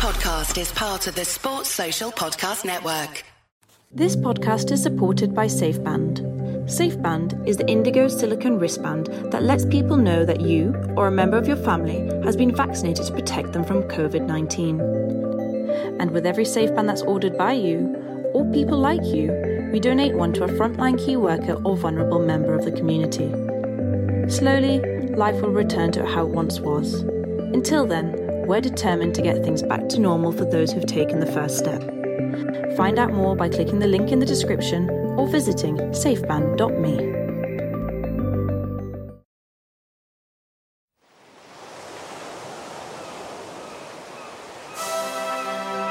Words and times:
podcast 0.00 0.58
is 0.58 0.72
part 0.72 1.06
of 1.08 1.14
the 1.14 1.26
Sports 1.26 1.68
Social 1.68 2.10
Podcast 2.10 2.64
Network. 2.64 3.22
This 3.92 4.16
podcast 4.16 4.72
is 4.72 4.82
supported 4.82 5.34
by 5.34 5.44
SafeBand. 5.44 6.20
SafeBand 6.64 7.46
is 7.46 7.58
the 7.58 7.68
Indigo 7.68 8.08
silicone 8.08 8.58
wristband 8.58 9.08
that 9.30 9.42
lets 9.42 9.66
people 9.66 9.98
know 9.98 10.24
that 10.24 10.40
you 10.40 10.74
or 10.96 11.06
a 11.06 11.10
member 11.10 11.36
of 11.36 11.46
your 11.46 11.58
family 11.58 11.98
has 12.24 12.34
been 12.34 12.56
vaccinated 12.56 13.04
to 13.04 13.12
protect 13.12 13.52
them 13.52 13.62
from 13.62 13.82
COVID 13.82 14.24
19. 14.24 14.80
And 16.00 16.12
with 16.12 16.24
every 16.24 16.44
SafeBand 16.44 16.86
that's 16.86 17.02
ordered 17.02 17.36
by 17.36 17.52
you, 17.52 17.94
or 18.32 18.50
people 18.52 18.78
like 18.78 19.04
you, 19.04 19.30
we 19.70 19.80
donate 19.80 20.14
one 20.14 20.32
to 20.32 20.44
a 20.44 20.48
frontline 20.48 20.98
key 20.98 21.18
worker 21.18 21.60
or 21.62 21.76
vulnerable 21.76 22.24
member 22.24 22.54
of 22.54 22.64
the 22.64 22.72
community. 22.72 23.28
Slowly, 24.30 24.80
life 25.14 25.42
will 25.42 25.50
return 25.50 25.92
to 25.92 26.06
how 26.06 26.22
it 26.22 26.30
once 26.30 26.58
was. 26.58 27.02
Until 27.52 27.84
then, 27.84 28.19
we're 28.50 28.60
determined 28.60 29.14
to 29.14 29.22
get 29.22 29.44
things 29.44 29.62
back 29.62 29.88
to 29.88 30.00
normal 30.00 30.32
for 30.32 30.44
those 30.44 30.72
who've 30.72 30.84
taken 30.84 31.20
the 31.20 31.32
first 31.34 31.56
step. 31.56 31.80
Find 32.76 32.98
out 32.98 33.12
more 33.12 33.36
by 33.36 33.48
clicking 33.48 33.78
the 33.78 33.86
link 33.86 34.10
in 34.10 34.18
the 34.18 34.26
description 34.26 34.90
or 34.90 35.28
visiting 35.28 35.76
safeband.me. 35.76 36.96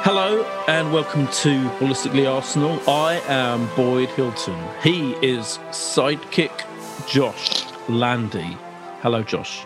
Hello 0.04 0.44
and 0.68 0.92
welcome 0.92 1.28
to 1.28 1.64
Ballistically 1.80 2.30
Arsenal. 2.30 2.78
I 2.90 3.22
am 3.30 3.74
Boyd 3.78 4.10
Hilton. 4.10 4.62
He 4.84 5.14
is 5.26 5.60
sidekick 5.70 6.66
Josh 7.08 7.64
Landy. 7.88 8.58
Hello, 9.02 9.24
Josh. 9.24 9.62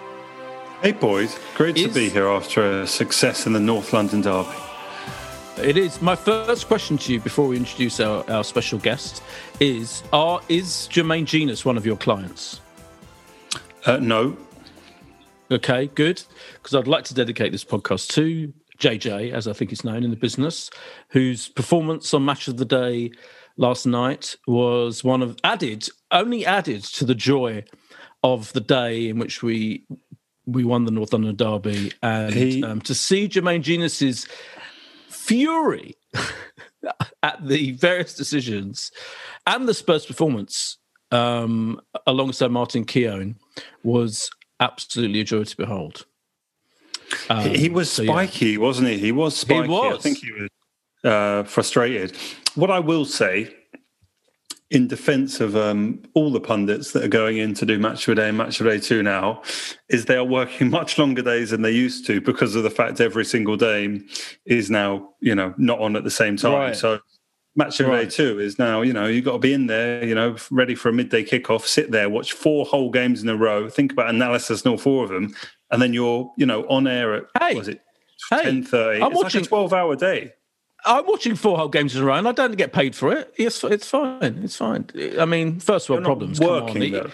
Hey, 0.83 0.91
boys. 0.91 1.39
Great 1.55 1.77
Is- 1.77 1.87
to 1.87 1.93
be 1.93 2.09
here 2.09 2.27
after 2.27 2.81
a 2.81 2.85
success 2.85 3.47
in 3.47 3.53
the 3.53 3.59
North 3.59 3.93
London 3.93 4.19
Derby. 4.19 4.49
It 5.57 5.77
is 5.77 6.01
my 6.01 6.13
first 6.13 6.67
question 6.67 6.97
to 6.97 7.13
you 7.13 7.21
before 7.21 7.47
we 7.47 7.55
introduce 7.55 8.01
our, 8.01 8.29
our 8.29 8.43
special 8.43 8.79
guest 8.79 9.23
is 9.61 10.03
are 10.11 10.41
is 10.49 10.89
Jermaine 10.91 11.25
Jenas 11.25 11.63
one 11.63 11.77
of 11.77 11.85
your 11.85 11.95
clients? 11.95 12.59
Uh, 13.85 13.97
no, 13.97 14.35
Okay, 15.51 15.87
good. 15.87 16.21
Because 16.55 16.75
I'd 16.75 16.87
like 16.87 17.05
to 17.05 17.13
dedicate 17.13 17.53
this 17.53 17.63
podcast 17.63 18.09
to 18.15 18.51
JJ, 18.77 19.31
as 19.31 19.47
I 19.47 19.53
think 19.53 19.69
he's 19.69 19.85
known 19.85 20.03
in 20.03 20.09
the 20.09 20.17
business, 20.17 20.69
whose 21.09 21.47
performance 21.47 22.13
on 22.13 22.25
Match 22.25 22.49
of 22.49 22.57
the 22.57 22.65
Day 22.65 23.11
last 23.55 23.85
night 23.85 24.35
was 24.47 25.03
one 25.03 25.21
of 25.21 25.37
added, 25.45 25.87
only 26.11 26.45
added 26.45 26.83
to 26.85 27.05
the 27.05 27.15
joy 27.15 27.63
of 28.23 28.51
the 28.53 28.61
day 28.61 29.07
in 29.09 29.19
which 29.19 29.43
we 29.43 29.85
we 30.45 30.63
won 30.63 30.85
the 30.85 30.91
North 30.91 31.13
London 31.13 31.35
Derby, 31.35 31.91
and 32.01 32.33
He- 32.33 32.63
um, 32.63 32.81
to 32.81 32.95
see 32.95 33.27
Jermaine 33.27 33.61
Jenas's 33.61 34.27
fury 35.09 35.95
at 37.23 37.47
the 37.47 37.71
various 37.71 38.13
decisions 38.13 38.91
and 39.47 39.67
the 39.67 39.73
Spurs 39.73 40.05
performance 40.05 40.77
um, 41.11 41.79
alongside 42.07 42.51
Martin 42.51 42.85
Keown 42.85 43.35
was 43.83 44.29
absolutely 44.59 45.21
a 45.21 45.23
joy 45.23 45.43
to 45.43 45.57
behold. 45.57 46.05
Um, 47.29 47.49
he 47.49 47.69
was 47.69 47.91
so, 47.91 48.01
yeah. 48.03 48.11
spiky, 48.11 48.57
wasn't 48.57 48.89
he? 48.89 48.97
He 48.97 49.11
was 49.11 49.35
spiky. 49.35 49.63
I 49.63 49.67
was. 49.67 49.99
I 49.99 50.01
think 50.01 50.17
he 50.17 50.31
was 50.31 50.49
uh, 51.03 51.43
frustrated. 51.43 52.15
What 52.55 52.71
I 52.71 52.79
will 52.79 53.05
say, 53.05 53.53
in 54.73 54.87
defence 54.87 55.39
of 55.39 55.55
um, 55.55 56.01
all 56.15 56.31
the 56.31 56.39
pundits 56.41 56.91
that 56.93 57.03
are 57.03 57.07
going 57.07 57.37
in 57.37 57.53
to 57.53 57.65
do 57.65 57.77
Match 57.77 58.07
of 58.07 58.15
the 58.15 58.21
Day 58.23 58.29
and 58.29 58.37
Match 58.37 58.59
of 58.59 58.65
the 58.65 58.71
Day 58.71 58.79
2 58.79 59.03
now, 59.03 59.41
is 59.89 60.05
they 60.05 60.15
are 60.17 60.23
working 60.25 60.69
much 60.79 60.97
longer 60.97 61.21
days 61.21 61.51
than 61.51 61.61
they 61.61 61.71
used 61.71 62.05
to 62.07 62.19
because 62.19 62.55
of 62.55 62.63
the 62.63 62.71
fact 62.71 62.99
every 62.99 63.23
single 63.23 63.55
day 63.55 64.01
is 64.47 64.71
now, 64.71 65.09
you 65.21 65.35
know, 65.35 65.53
not 65.57 65.79
on 65.79 65.95
at 65.95 66.03
the 66.03 66.09
same 66.11 66.37
time. 66.37 66.53
Right. 66.53 66.75
So 66.75 66.99
Match 67.55 67.79
of 67.79 67.85
the 67.85 67.91
Day 67.97 68.09
2 68.09 68.39
is 68.39 68.57
now, 68.57 68.81
you 68.81 68.93
know, 68.93 69.05
you've 69.05 69.25
got 69.25 69.33
to 69.33 69.37
be 69.39 69.53
in 69.53 69.67
there, 69.67 70.03
you 70.03 70.15
know, 70.15 70.35
ready 70.49 70.73
for 70.73 70.89
a 70.89 70.93
midday 70.93 71.23
kickoff, 71.23 71.67
sit 71.67 71.91
there, 71.91 72.09
watch 72.09 72.33
four 72.33 72.65
whole 72.65 72.89
games 72.89 73.21
in 73.21 73.29
a 73.29 73.37
row, 73.37 73.69
think 73.69 73.91
about 73.91 74.09
analysis 74.09 74.63
and 74.63 74.71
all 74.71 74.77
four 74.79 75.03
of 75.03 75.11
them, 75.11 75.35
and 75.69 75.79
then 75.83 75.93
you're, 75.93 76.31
you 76.35 76.47
know, 76.47 76.63
on 76.67 76.87
air 76.87 77.13
at, 77.13 77.25
Hey. 77.39 77.53
was 77.55 77.67
it 77.67 77.79
Hey, 78.31 78.43
10.30? 78.45 79.03
I'm 79.03 79.11
it's 79.11 79.21
watching- 79.23 79.41
like 79.41 79.51
a 79.51 79.53
12-hour 79.53 79.95
day. 79.97 80.33
I'm 80.85 81.05
watching 81.07 81.35
four 81.35 81.57
whole 81.57 81.69
games 81.69 81.95
in 81.95 82.01
a 82.01 82.05
row, 82.05 82.15
and 82.15 82.27
I 82.27 82.31
don't 82.31 82.55
get 82.57 82.73
paid 82.73 82.95
for 82.95 83.11
it. 83.15 83.33
It's 83.37 83.63
it's 83.63 83.87
fine. 83.89 84.41
It's 84.43 84.55
fine. 84.55 84.89
I 85.19 85.25
mean, 85.25 85.59
first 85.59 85.89
world 85.89 85.99
You're 86.01 86.05
problems. 86.05 86.39
come 86.39 86.49
on. 86.49 86.63
working, 86.65 86.91
though. 86.91 87.11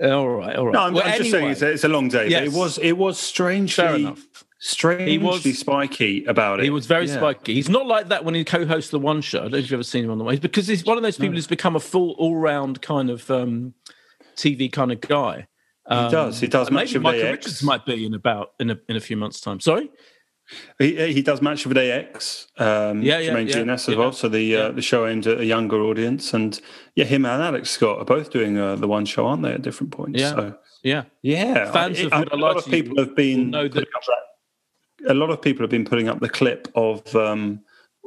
All 0.00 0.28
right, 0.28 0.54
all 0.56 0.66
right. 0.66 0.72
No, 0.74 0.80
I'm, 0.82 0.94
Well, 0.94 1.02
I'm 1.04 1.18
just 1.18 1.30
saying 1.30 1.50
it's 1.50 1.62
a, 1.62 1.70
it's 1.72 1.84
a 1.84 1.88
long 1.88 2.08
day. 2.08 2.28
Yes. 2.28 2.40
But 2.40 2.54
it 2.54 2.58
was 2.58 2.78
it 2.78 2.92
was 2.98 3.18
fair 3.18 3.26
strangely 3.26 4.02
enough. 4.04 4.26
strangely 4.60 5.10
He 5.12 5.18
was- 5.18 5.58
spiky 5.58 6.24
about 6.26 6.60
it. 6.60 6.64
He 6.64 6.70
was 6.70 6.86
very 6.86 7.06
Yeah. 7.06 7.16
spiky. 7.16 7.54
He's 7.54 7.68
not 7.68 7.86
like 7.86 8.08
that 8.08 8.24
when 8.24 8.34
he 8.34 8.44
co-hosts 8.44 8.90
the 8.90 8.98
One 9.00 9.20
Show. 9.22 9.38
I 9.38 9.42
don't 9.42 9.52
know 9.52 9.58
if 9.58 9.64
you've 9.64 9.72
ever 9.74 9.82
seen 9.82 10.04
him 10.04 10.10
on 10.12 10.18
the 10.18 10.24
way, 10.24 10.36
because 10.36 10.66
he's 10.68 10.84
one 10.84 10.96
of 10.96 11.02
those 11.02 11.18
people 11.18 11.34
who's 11.34 11.46
become 11.48 11.74
a 11.74 11.80
full 11.80 12.12
all-round 12.12 12.80
kind 12.82 13.10
of 13.10 13.28
um, 13.30 13.74
TV 14.36 14.70
kind 14.70 14.92
of 14.92 15.00
guy. 15.00 15.46
Um, 15.86 16.10
does. 16.12 16.38
He 16.38 16.46
does 16.46 16.68
and 16.68 16.74
Match 16.76 16.88
Maybe 16.88 16.96
of 16.96 17.02
Michael 17.02 17.22
X. 17.26 17.46
Richards 17.46 17.62
might 17.62 17.86
be 17.86 18.04
in 18.04 18.14
about 18.14 18.52
in 18.60 18.70
a 18.70 18.78
in 18.88 18.96
a 18.96 19.00
few 19.00 19.16
months' 19.16 19.40
time. 19.40 19.58
Sorry. 19.58 19.90
He, 20.78 21.12
he 21.12 21.22
does 21.22 21.42
Match 21.42 21.64
of 21.66 21.70
the 21.70 21.74
Day 21.74 21.90
X. 21.92 22.46
Um, 22.56 23.02
Yeah, 23.02 23.18
yeah, 23.18 23.30
Jermaine 23.32 23.48
yeah, 23.48 23.56
GNS 23.56 23.72
as 23.74 23.88
yeah, 23.88 23.96
well. 23.96 24.12
So 24.12 24.28
the 24.28 24.40
yeah. 24.42 24.58
uh, 24.58 24.72
the 24.72 24.82
show 24.82 25.06
aimed 25.06 25.26
at 25.26 25.38
a 25.40 25.44
younger 25.44 25.80
audience, 25.82 26.32
and 26.34 26.58
yeah, 26.94 27.04
him 27.04 27.26
and 27.26 27.42
Alex 27.42 27.70
Scott 27.70 27.98
are 27.98 28.04
both 28.04 28.30
doing 28.30 28.56
uh, 28.58 28.76
the 28.76 28.88
one 28.88 29.04
show, 29.04 29.26
aren't 29.26 29.42
they? 29.42 29.52
At 29.52 29.62
different 29.62 29.92
points. 29.92 30.20
Yeah. 30.20 30.30
So 30.30 30.54
Yeah. 30.82 31.04
yeah, 31.22 31.70
Fans 31.72 31.98
I- 32.00 32.02
of 32.04 32.12
I 32.12 32.22
a 32.32 32.36
lot 32.36 32.56
of 32.56 32.64
people 32.66 32.96
have 32.98 33.14
been 33.14 33.50
know 33.50 33.68
that- 33.68 33.74
that- 33.84 35.10
a 35.10 35.14
lot 35.14 35.30
of 35.30 35.40
people 35.40 35.62
have 35.62 35.70
been 35.70 35.84
putting 35.84 36.08
up 36.08 36.18
the 36.20 36.28
clip 36.28 36.66
of 36.74 37.14
um, 37.14 37.60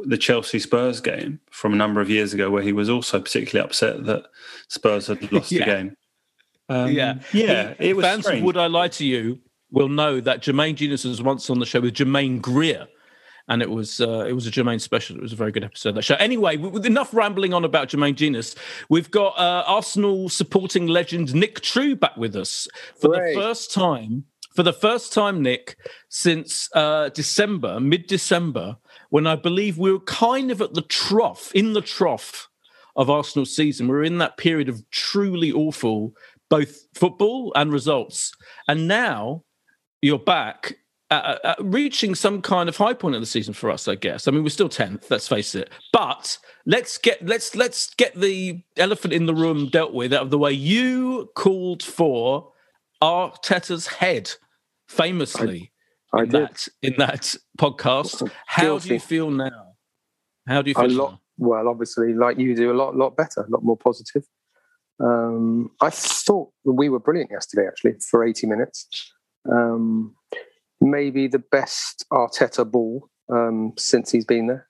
the 0.05 0.17
Chelsea 0.17 0.59
Spurs 0.59 0.99
game 0.99 1.39
from 1.51 1.73
a 1.73 1.75
number 1.77 2.01
of 2.01 2.09
years 2.09 2.33
ago, 2.33 2.49
where 2.49 2.63
he 2.63 2.73
was 2.73 2.89
also 2.89 3.19
particularly 3.21 3.65
upset 3.65 4.03
that 4.05 4.23
Spurs 4.67 5.07
had 5.07 5.31
lost 5.31 5.49
the 5.51 5.59
game. 5.73 5.95
Um, 6.69 6.91
yeah, 6.91 7.19
yeah, 7.33 7.75
He- 7.79 7.89
it 7.89 7.95
was 7.95 8.05
fans 8.05 8.25
strange. 8.25 8.43
Would 8.43 8.57
I 8.57 8.67
Lie 8.67 8.87
to 8.89 9.05
You 9.05 9.39
will 9.71 9.89
know 9.89 10.19
that 10.19 10.41
Jermaine 10.41 10.75
Jenas 10.75 11.05
was 11.05 11.21
once 11.21 11.49
on 11.49 11.59
the 11.59 11.65
show 11.65 11.81
with 11.81 11.95
Germaine 11.95 12.39
Greer, 12.39 12.87
and 13.47 13.61
it 13.61 13.69
was 13.69 14.01
uh, 14.01 14.25
it 14.27 14.33
was 14.33 14.47
a 14.47 14.51
Jermaine 14.51 14.81
special. 14.81 15.15
It 15.17 15.21
was 15.21 15.33
a 15.33 15.37
very 15.37 15.51
good 15.51 15.63
episode 15.63 15.89
of 15.89 15.95
that 15.95 16.03
show. 16.03 16.15
Anyway, 16.15 16.57
with 16.57 16.85
enough 16.85 17.13
rambling 17.13 17.53
on 17.53 17.63
about 17.63 17.89
Jermaine 17.89 18.15
Jenas, 18.15 18.55
we've 18.89 19.11
got 19.11 19.37
uh, 19.37 19.63
Arsenal 19.67 20.29
supporting 20.29 20.87
legend 20.87 21.33
Nick 21.33 21.61
True 21.61 21.95
back 21.95 22.17
with 22.17 22.35
us 22.35 22.67
for 22.99 23.15
Hooray. 23.15 23.33
the 23.33 23.41
first 23.41 23.73
time. 23.73 24.25
For 24.53 24.63
the 24.63 24.73
first 24.73 25.13
time, 25.13 25.41
Nick, 25.41 25.77
since 26.09 26.69
uh, 26.75 27.07
December, 27.09 27.79
mid 27.79 28.07
December, 28.07 28.75
when 29.09 29.25
I 29.25 29.37
believe 29.37 29.77
we 29.77 29.93
were 29.93 30.01
kind 30.01 30.51
of 30.51 30.61
at 30.61 30.73
the 30.73 30.81
trough, 30.81 31.53
in 31.55 31.71
the 31.71 31.81
trough 31.81 32.49
of 32.95 33.09
Arsenal 33.09 33.45
season. 33.45 33.87
We're 33.87 34.03
in 34.03 34.17
that 34.19 34.37
period 34.37 34.69
of 34.69 34.87
truly 34.89 35.51
awful, 35.51 36.13
both 36.49 36.87
football 36.93 37.53
and 37.55 37.71
results. 37.71 38.33
And 38.67 38.87
now 38.87 39.43
you're 40.01 40.19
back, 40.19 40.77
uh, 41.09 41.37
uh, 41.43 41.55
reaching 41.59 42.15
some 42.15 42.41
kind 42.41 42.69
of 42.69 42.77
high 42.77 42.93
point 42.93 43.15
of 43.15 43.21
the 43.21 43.25
season 43.25 43.53
for 43.53 43.69
us, 43.69 43.87
I 43.87 43.95
guess. 43.95 44.27
I 44.27 44.31
mean, 44.31 44.43
we're 44.43 44.49
still 44.49 44.69
tenth. 44.69 45.11
Let's 45.11 45.27
face 45.27 45.55
it. 45.55 45.69
But 45.91 46.37
let's 46.65 46.97
get 46.97 47.25
let's 47.25 47.55
let's 47.55 47.93
get 47.95 48.15
the 48.15 48.61
elephant 48.77 49.13
in 49.13 49.25
the 49.25 49.35
room 49.35 49.69
dealt 49.69 49.93
with 49.93 50.13
out 50.13 50.23
of 50.23 50.31
the 50.31 50.37
way. 50.37 50.51
You 50.51 51.29
called 51.35 51.83
for 51.83 52.51
Arteta's 53.01 53.87
head, 53.87 54.31
famously 54.87 55.71
I 56.13 56.23
in 56.23 56.29
did. 56.29 56.41
that 56.41 56.67
in 56.81 56.95
that 56.97 57.35
podcast. 57.59 58.31
How 58.45 58.79
do 58.79 58.93
you 58.93 58.99
feel 58.99 59.29
now? 59.29 59.73
How 60.47 60.61
do 60.61 60.69
you 60.69 60.75
feel? 60.75 60.85
A 60.85 60.87
lot. 60.87 61.11
now? 61.11 61.21
Well, 61.37 61.67
obviously, 61.67 62.13
like 62.13 62.37
you 62.37 62.55
do, 62.55 62.71
a 62.71 62.73
lot, 62.73 62.95
lot 62.95 63.17
better, 63.17 63.41
a 63.41 63.49
lot 63.49 63.63
more 63.63 63.77
positive. 63.77 64.23
Um, 64.99 65.71
I 65.81 65.89
thought 65.89 66.51
we 66.63 66.87
were 66.87 66.99
brilliant 66.99 67.31
yesterday, 67.31 67.67
actually, 67.67 67.95
for 68.09 68.23
80 68.23 68.45
minutes. 68.45 69.11
Um, 69.49 70.15
maybe 70.79 71.27
the 71.27 71.39
best 71.39 72.05
Arteta 72.11 72.69
ball 72.69 73.09
um, 73.31 73.73
since 73.77 74.11
he's 74.11 74.25
been 74.25 74.47
there. 74.47 74.67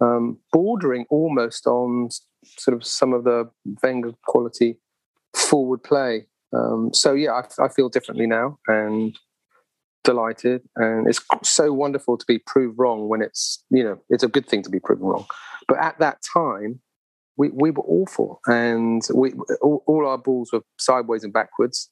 Um, 0.00 0.38
bordering 0.52 1.06
almost 1.10 1.66
on 1.66 2.10
sort 2.44 2.76
of 2.76 2.84
some 2.84 3.12
of 3.12 3.24
the 3.24 3.50
Wenger 3.82 4.12
quality 4.26 4.78
forward 5.34 5.82
play. 5.82 6.26
Um, 6.54 6.90
so 6.92 7.14
yeah, 7.14 7.32
I, 7.32 7.64
I 7.64 7.68
feel 7.68 7.88
differently 7.88 8.26
now 8.26 8.58
and 8.66 9.16
delighted. 10.04 10.62
And 10.76 11.08
it's 11.08 11.20
so 11.42 11.72
wonderful 11.72 12.16
to 12.16 12.24
be 12.26 12.38
proved 12.38 12.78
wrong 12.78 13.08
when 13.08 13.20
it's 13.20 13.62
you 13.70 13.84
know 13.84 13.98
it's 14.08 14.22
a 14.22 14.28
good 14.28 14.46
thing 14.46 14.62
to 14.62 14.70
be 14.70 14.80
proven 14.80 15.04
wrong. 15.04 15.26
But 15.68 15.78
at 15.78 15.98
that 15.98 16.18
time, 16.22 16.80
we, 17.36 17.50
we 17.50 17.70
were 17.70 17.82
awful, 17.82 18.40
and 18.46 19.02
we 19.12 19.32
all, 19.60 19.82
all 19.86 20.06
our 20.06 20.16
balls 20.16 20.50
were 20.52 20.62
sideways 20.78 21.24
and 21.24 21.32
backwards. 21.32 21.90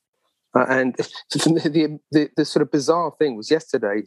Uh, 0.56 0.67
and 0.69 0.95
the, 1.31 1.99
the 2.12 2.31
the 2.37 2.45
sort 2.45 2.62
of 2.62 2.71
bizarre 2.71 3.12
thing 3.19 3.37
was 3.37 3.51
yesterday, 3.51 4.03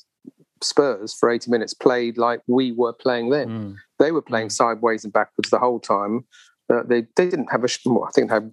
Spurs 0.61 1.13
for 1.13 1.29
eighty 1.29 1.51
minutes 1.51 1.73
played 1.73 2.17
like 2.17 2.41
we 2.47 2.71
were 2.71 2.93
playing 2.93 3.29
then. 3.29 3.49
Mm. 3.49 3.75
They 3.99 4.11
were 4.11 4.21
playing 4.21 4.49
sideways 4.49 5.03
and 5.03 5.13
backwards 5.13 5.49
the 5.49 5.59
whole 5.59 5.79
time. 5.79 6.25
Uh, 6.69 6.83
they 6.83 7.01
they 7.15 7.29
didn't 7.29 7.51
have 7.51 7.63
a. 7.63 7.67
sh- 7.67 7.85
I 7.85 8.11
think 8.13 8.29
they 8.29 8.35
had 8.35 8.51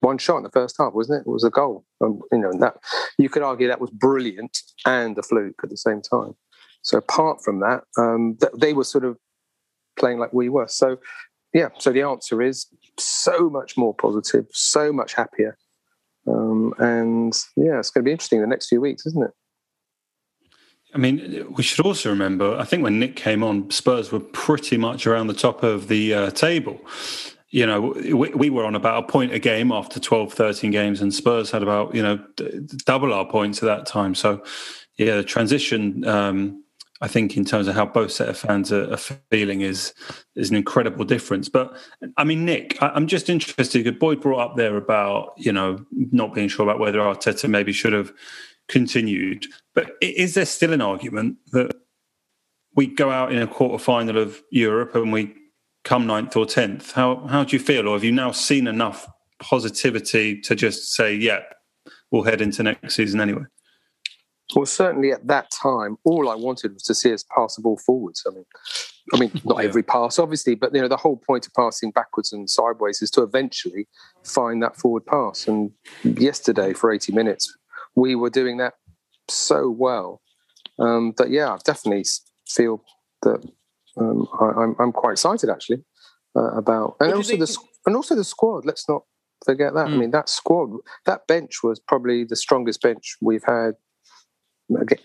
one 0.00 0.18
shot 0.18 0.38
in 0.38 0.42
the 0.44 0.50
first 0.50 0.76
half, 0.78 0.92
wasn't 0.92 1.20
it? 1.20 1.28
It 1.28 1.32
was 1.32 1.44
a 1.44 1.50
goal. 1.50 1.84
Um, 2.00 2.20
you 2.32 2.38
know, 2.38 2.50
and 2.50 2.62
that 2.62 2.76
you 3.18 3.28
could 3.28 3.42
argue 3.42 3.68
that 3.68 3.80
was 3.80 3.90
brilliant 3.90 4.62
and 4.86 5.16
a 5.18 5.22
fluke 5.22 5.60
at 5.62 5.70
the 5.70 5.76
same 5.76 6.00
time. 6.00 6.34
So 6.82 6.98
apart 6.98 7.42
from 7.44 7.60
that, 7.60 7.84
um, 7.96 8.36
th- 8.40 8.52
they 8.56 8.72
were 8.72 8.84
sort 8.84 9.04
of 9.04 9.16
playing 9.98 10.18
like 10.18 10.32
we 10.32 10.48
were. 10.48 10.68
So 10.68 10.98
yeah, 11.52 11.68
so 11.78 11.92
the 11.92 12.02
answer 12.02 12.42
is 12.42 12.66
so 12.98 13.50
much 13.50 13.76
more 13.76 13.94
positive, 13.94 14.46
so 14.52 14.92
much 14.92 15.14
happier. 15.14 15.56
Um, 16.26 16.74
and 16.78 17.32
yeah, 17.56 17.78
it's 17.78 17.90
going 17.90 18.04
to 18.04 18.08
be 18.08 18.12
interesting 18.12 18.40
the 18.40 18.46
next 18.46 18.68
few 18.68 18.80
weeks, 18.80 19.06
isn't 19.06 19.24
it? 19.24 19.30
I 20.94 20.98
mean, 20.98 21.46
we 21.50 21.62
should 21.62 21.84
also 21.84 22.08
remember. 22.08 22.56
I 22.56 22.64
think 22.64 22.82
when 22.82 22.98
Nick 22.98 23.14
came 23.14 23.42
on, 23.42 23.70
Spurs 23.70 24.10
were 24.10 24.20
pretty 24.20 24.78
much 24.78 25.06
around 25.06 25.26
the 25.26 25.34
top 25.34 25.62
of 25.62 25.88
the 25.88 26.14
uh, 26.14 26.30
table. 26.30 26.80
You 27.50 27.66
know, 27.66 27.94
we, 27.96 28.30
we, 28.30 28.50
were 28.50 28.64
on 28.64 28.74
about 28.74 29.04
a 29.04 29.06
point 29.06 29.32
a 29.32 29.38
game 29.38 29.72
after 29.72 30.00
12, 30.00 30.32
13 30.32 30.70
games, 30.70 31.00
and 31.00 31.12
Spurs 31.12 31.50
had 31.50 31.62
about, 31.62 31.94
you 31.94 32.02
know, 32.02 32.18
d- 32.36 32.60
double 32.84 33.12
our 33.12 33.26
points 33.26 33.62
at 33.62 33.66
that 33.66 33.86
time. 33.86 34.14
So, 34.14 34.42
yeah, 34.96 35.16
the 35.16 35.24
transition 35.24 36.06
um, 36.06 36.62
I 37.00 37.08
think 37.08 37.36
in 37.36 37.44
terms 37.44 37.68
of 37.68 37.74
how 37.76 37.86
both 37.86 38.10
set 38.10 38.28
of 38.28 38.36
fans 38.36 38.72
are, 38.72 38.92
are, 38.92 38.96
feeling 38.96 39.60
is 39.60 39.94
is 40.34 40.50
an 40.50 40.56
incredible 40.56 41.04
difference. 41.04 41.48
But 41.48 41.76
I 42.16 42.24
mean, 42.24 42.44
Nick, 42.44 42.76
I, 42.82 42.96
am 42.96 43.06
just 43.06 43.28
interested. 43.28 43.84
Because 43.84 43.98
Boyd 43.98 44.20
brought 44.20 44.50
up 44.50 44.56
there 44.56 44.76
about 44.76 45.34
you 45.36 45.52
know 45.52 45.84
not 45.92 46.34
being 46.34 46.48
sure 46.48 46.64
about 46.64 46.80
whether 46.80 46.98
Arteta 46.98 47.48
maybe 47.48 47.72
should 47.72 47.92
have 47.92 48.12
continued. 48.68 49.46
But 49.74 49.92
is 50.00 50.34
there 50.34 50.44
still 50.44 50.72
an 50.72 50.80
argument 50.80 51.36
that 51.52 51.72
we 52.74 52.86
go 52.88 53.10
out 53.10 53.32
in 53.32 53.40
a 53.40 53.46
quarter 53.46 53.82
final 53.82 54.18
of 54.18 54.42
Europe 54.50 54.94
and 54.94 55.12
we 55.12 55.34
come 55.84 56.06
ninth 56.06 56.36
or 56.36 56.46
tenth? 56.46 56.92
How 56.92 57.26
how 57.28 57.44
do 57.44 57.56
you 57.56 57.62
feel, 57.62 57.88
or 57.88 57.94
have 57.94 58.04
you 58.04 58.12
now 58.12 58.32
seen 58.32 58.66
enough 58.66 59.08
positivity 59.40 60.40
to 60.40 60.56
just 60.56 60.94
say, 60.94 61.14
yeah, 61.14 61.40
we'll 62.10 62.24
head 62.24 62.40
into 62.40 62.64
next 62.64 62.96
season 62.96 63.20
anyway? 63.20 63.44
Well, 64.54 64.66
certainly 64.66 65.12
at 65.12 65.26
that 65.26 65.50
time, 65.50 65.98
all 66.04 66.28
I 66.28 66.34
wanted 66.34 66.72
was 66.72 66.82
to 66.84 66.94
see 66.94 67.12
us 67.12 67.24
pass 67.36 67.56
the 67.56 67.62
ball 67.62 67.78
forwards. 67.84 68.24
I 68.26 68.34
mean, 68.34 68.44
I 69.12 69.18
mean, 69.18 69.30
not 69.44 69.62
every 69.62 69.82
pass, 69.82 70.18
obviously, 70.18 70.54
but 70.54 70.74
you 70.74 70.80
know, 70.80 70.88
the 70.88 70.96
whole 70.96 71.16
point 71.16 71.46
of 71.46 71.54
passing 71.54 71.90
backwards 71.90 72.32
and 72.32 72.48
sideways 72.48 73.02
is 73.02 73.10
to 73.12 73.22
eventually 73.22 73.88
find 74.24 74.62
that 74.62 74.76
forward 74.76 75.04
pass. 75.04 75.46
And 75.46 75.72
yesterday, 76.02 76.72
for 76.72 76.90
eighty 76.90 77.12
minutes, 77.12 77.54
we 77.94 78.14
were 78.14 78.30
doing 78.30 78.56
that 78.58 78.74
so 79.28 79.68
well 79.68 80.22
um, 80.78 81.14
that 81.18 81.30
yeah, 81.30 81.52
I 81.52 81.58
definitely 81.64 82.04
feel 82.46 82.82
that 83.22 83.46
um, 83.98 84.28
I, 84.40 84.48
am 84.48 84.58
I'm, 84.58 84.76
I'm 84.78 84.92
quite 84.92 85.12
excited 85.12 85.50
actually 85.50 85.84
uh, 86.36 86.52
about, 86.52 86.96
and 87.00 87.12
also 87.12 87.36
the 87.36 87.56
and 87.86 87.96
also 87.96 88.14
the 88.14 88.24
squad. 88.24 88.64
Let's 88.64 88.88
not 88.88 89.02
forget 89.44 89.74
that. 89.74 89.86
Mm. 89.86 89.88
I 89.88 89.92
hmm. 89.92 90.00
mean, 90.00 90.10
that 90.12 90.28
squad, 90.28 90.70
that 91.06 91.26
bench 91.26 91.62
was 91.62 91.80
probably 91.80 92.24
the 92.24 92.36
strongest 92.36 92.80
bench 92.82 93.16
we've 93.20 93.44
had 93.44 93.74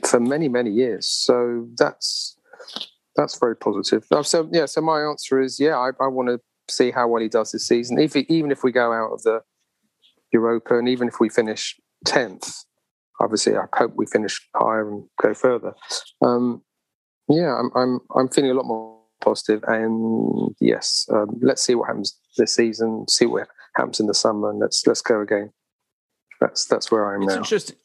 for 0.06 0.19
many 0.19 0.50
many 0.50 0.71
years. 0.71 1.07
So 1.07 1.68
that's 1.77 2.38
that's 3.15 3.38
very 3.39 3.56
positive. 3.56 4.06
So 4.24 4.50
yeah, 4.51 4.65
so 4.65 4.81
my 4.81 5.01
answer 5.01 5.42
is 5.42 5.60
yeah, 5.60 5.77
I, 5.77 5.89
I 6.01 6.07
want 6.07 6.30
to 6.30 6.39
see 6.69 6.92
how 6.92 7.07
well 7.07 7.21
he 7.21 7.30
does 7.30 7.51
this 7.51 7.68
season. 7.68 8.00
If 8.00 8.15
even 8.15 8.51
if 8.51 8.63
we 8.63 8.71
go 8.71 8.92
out 8.92 9.12
of 9.13 9.24
the 9.24 9.42
Europa 10.31 10.77
and 10.77 10.89
even 10.89 11.07
if 11.07 11.19
we 11.19 11.30
finish 11.30 11.80
tenth, 12.06 12.54
obviously 13.19 13.56
I 13.56 13.65
hope 13.74 13.94
we 13.95 14.06
finish 14.06 14.48
higher 14.56 14.89
and 14.89 15.04
go 15.21 15.33
further. 15.33 15.74
Um, 16.21 16.63
yeah, 17.30 17.56
I'm 17.56 17.71
I'm 17.75 18.00
I'm 18.16 18.30
feeling 18.30 18.51
a 18.51 18.56
lot 18.56 18.66
more 18.66 19.00
positive, 19.21 19.63
and 19.68 20.54
yes, 20.59 21.07
um, 21.12 21.39
let's 21.42 21.62
see 21.62 21.75
what 21.75 21.88
happens 21.88 22.18
this 22.38 22.54
season. 22.54 23.07
See 23.07 23.25
what 23.25 23.48
happens 23.75 24.00
in 24.00 24.07
the 24.07 24.13
summer, 24.13 24.50
and 24.50 24.59
let's 24.59 24.86
let's 24.86 25.01
go 25.01 25.21
again. 25.21 25.51
That's 26.42 26.66
that's 26.66 26.92
where 26.92 27.12
I 27.12 27.16
am 27.16 27.24
it's 27.24 27.33
now. 27.33 27.38
Interesting. 27.38 27.77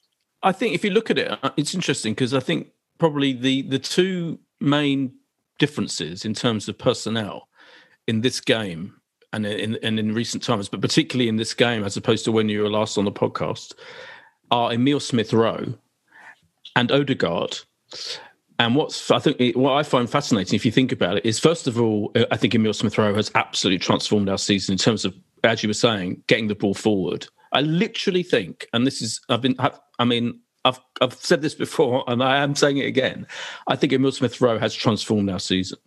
I 0.43 0.52
think 0.52 0.75
if 0.75 0.85
you 0.85 0.90
look 0.90 1.11
at 1.11 1.19
it, 1.19 1.38
uh, 1.43 1.50
it's 1.56 1.75
interesting 1.75 2.14
because 2.14 2.35
I 2.35 2.40
think 2.40 2.69
probably 2.99 3.32
the 3.32 3.62
the 3.62 3.79
two 3.79 4.38
main 4.61 5.12
differences 5.58 6.25
in 6.25 6.35
terms 6.35 6.69
of 6.69 6.79
personnel 6.79 7.49
in 8.06 8.20
this 8.20 8.40
game 8.40 8.94
and 9.32 9.44
in 9.46 9.79
and 9.82 9.99
in 9.99 10.14
recent 10.14 10.43
times, 10.43 10.69
but 10.69 10.81
particularly 10.81 11.29
in 11.29 11.37
this 11.37 11.55
game 11.55 11.85
as 11.85 11.96
opposed 11.96 12.25
to 12.25 12.32
when 12.32 12.49
you 12.49 12.62
were 12.62 12.70
last 12.70 12.99
on 12.99 13.05
the 13.05 13.12
podcast, 13.12 13.75
are 14.50 14.73
Emil 14.73 15.00
Smith 15.00 15.32
Rowe 15.32 15.75
and 16.76 16.91
Odegaard. 16.93 17.58
And 18.61 18.75
what's 18.75 19.11
I 19.11 19.19
think 19.19 19.56
what 19.56 19.73
I 19.73 19.82
find 19.82 20.08
fascinating, 20.08 20.56
if 20.56 20.64
you 20.64 20.73
think 20.73 20.93
about 20.93 21.19
it, 21.19 21.26
is 21.26 21.38
first 21.38 21.67
of 21.67 21.81
all, 21.81 22.12
uh, 22.14 22.25
I 22.31 22.37
think 22.37 22.55
Emil 22.55 22.73
Smith 22.73 22.96
Rowe 22.96 23.14
has 23.14 23.31
absolutely 23.34 23.79
transformed 23.79 24.29
our 24.29 24.38
season 24.38 24.73
in 24.73 24.79
terms 24.79 25.05
of, 25.05 25.14
as 25.44 25.62
you 25.62 25.69
were 25.69 25.75
saying, 25.75 26.23
getting 26.26 26.49
the 26.49 26.55
ball 26.55 26.75
forward 26.75 27.26
I 27.52 27.60
literally 27.60 28.22
think, 28.22 28.66
and 28.72 28.86
this 28.86 29.02
is, 29.02 29.20
I've 29.28 29.42
been, 29.42 29.56
I 29.98 30.04
mean, 30.04 30.40
I've 30.64 30.80
I've 31.00 31.14
said 31.14 31.40
this 31.40 31.54
before, 31.54 32.04
and 32.08 32.22
I 32.22 32.38
am 32.38 32.54
saying 32.54 32.78
it 32.78 32.86
again. 32.86 33.26
I 33.68 33.76
think 33.76 33.92
Emil 33.92 34.12
Smith 34.12 34.40
Rowe 34.40 34.58
has 34.58 34.74
transformed 34.74 35.30
our 35.30 35.38
season, 35.38 35.78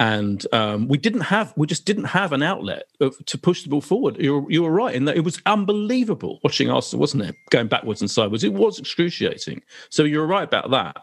and 0.00 0.46
um, 0.52 0.88
we 0.88 0.96
didn't 0.96 1.22
have, 1.22 1.52
we 1.56 1.66
just 1.66 1.84
didn't 1.84 2.04
have 2.04 2.32
an 2.32 2.42
outlet 2.42 2.84
to 3.00 3.38
push 3.38 3.64
the 3.64 3.68
ball 3.68 3.80
forward. 3.80 4.16
You 4.18 4.40
were, 4.40 4.50
you 4.50 4.62
were 4.62 4.70
right 4.70 4.94
in 4.94 5.04
that 5.06 5.16
it 5.16 5.24
was 5.24 5.42
unbelievable 5.46 6.38
watching 6.44 6.70
Arsenal, 6.70 7.00
wasn't 7.00 7.24
it? 7.24 7.34
Going 7.50 7.66
backwards 7.66 8.00
and 8.00 8.10
sideways, 8.10 8.44
it 8.44 8.54
was 8.54 8.78
excruciating. 8.78 9.62
So 9.90 10.04
you're 10.04 10.26
right 10.26 10.44
about 10.44 10.70
that. 10.70 10.96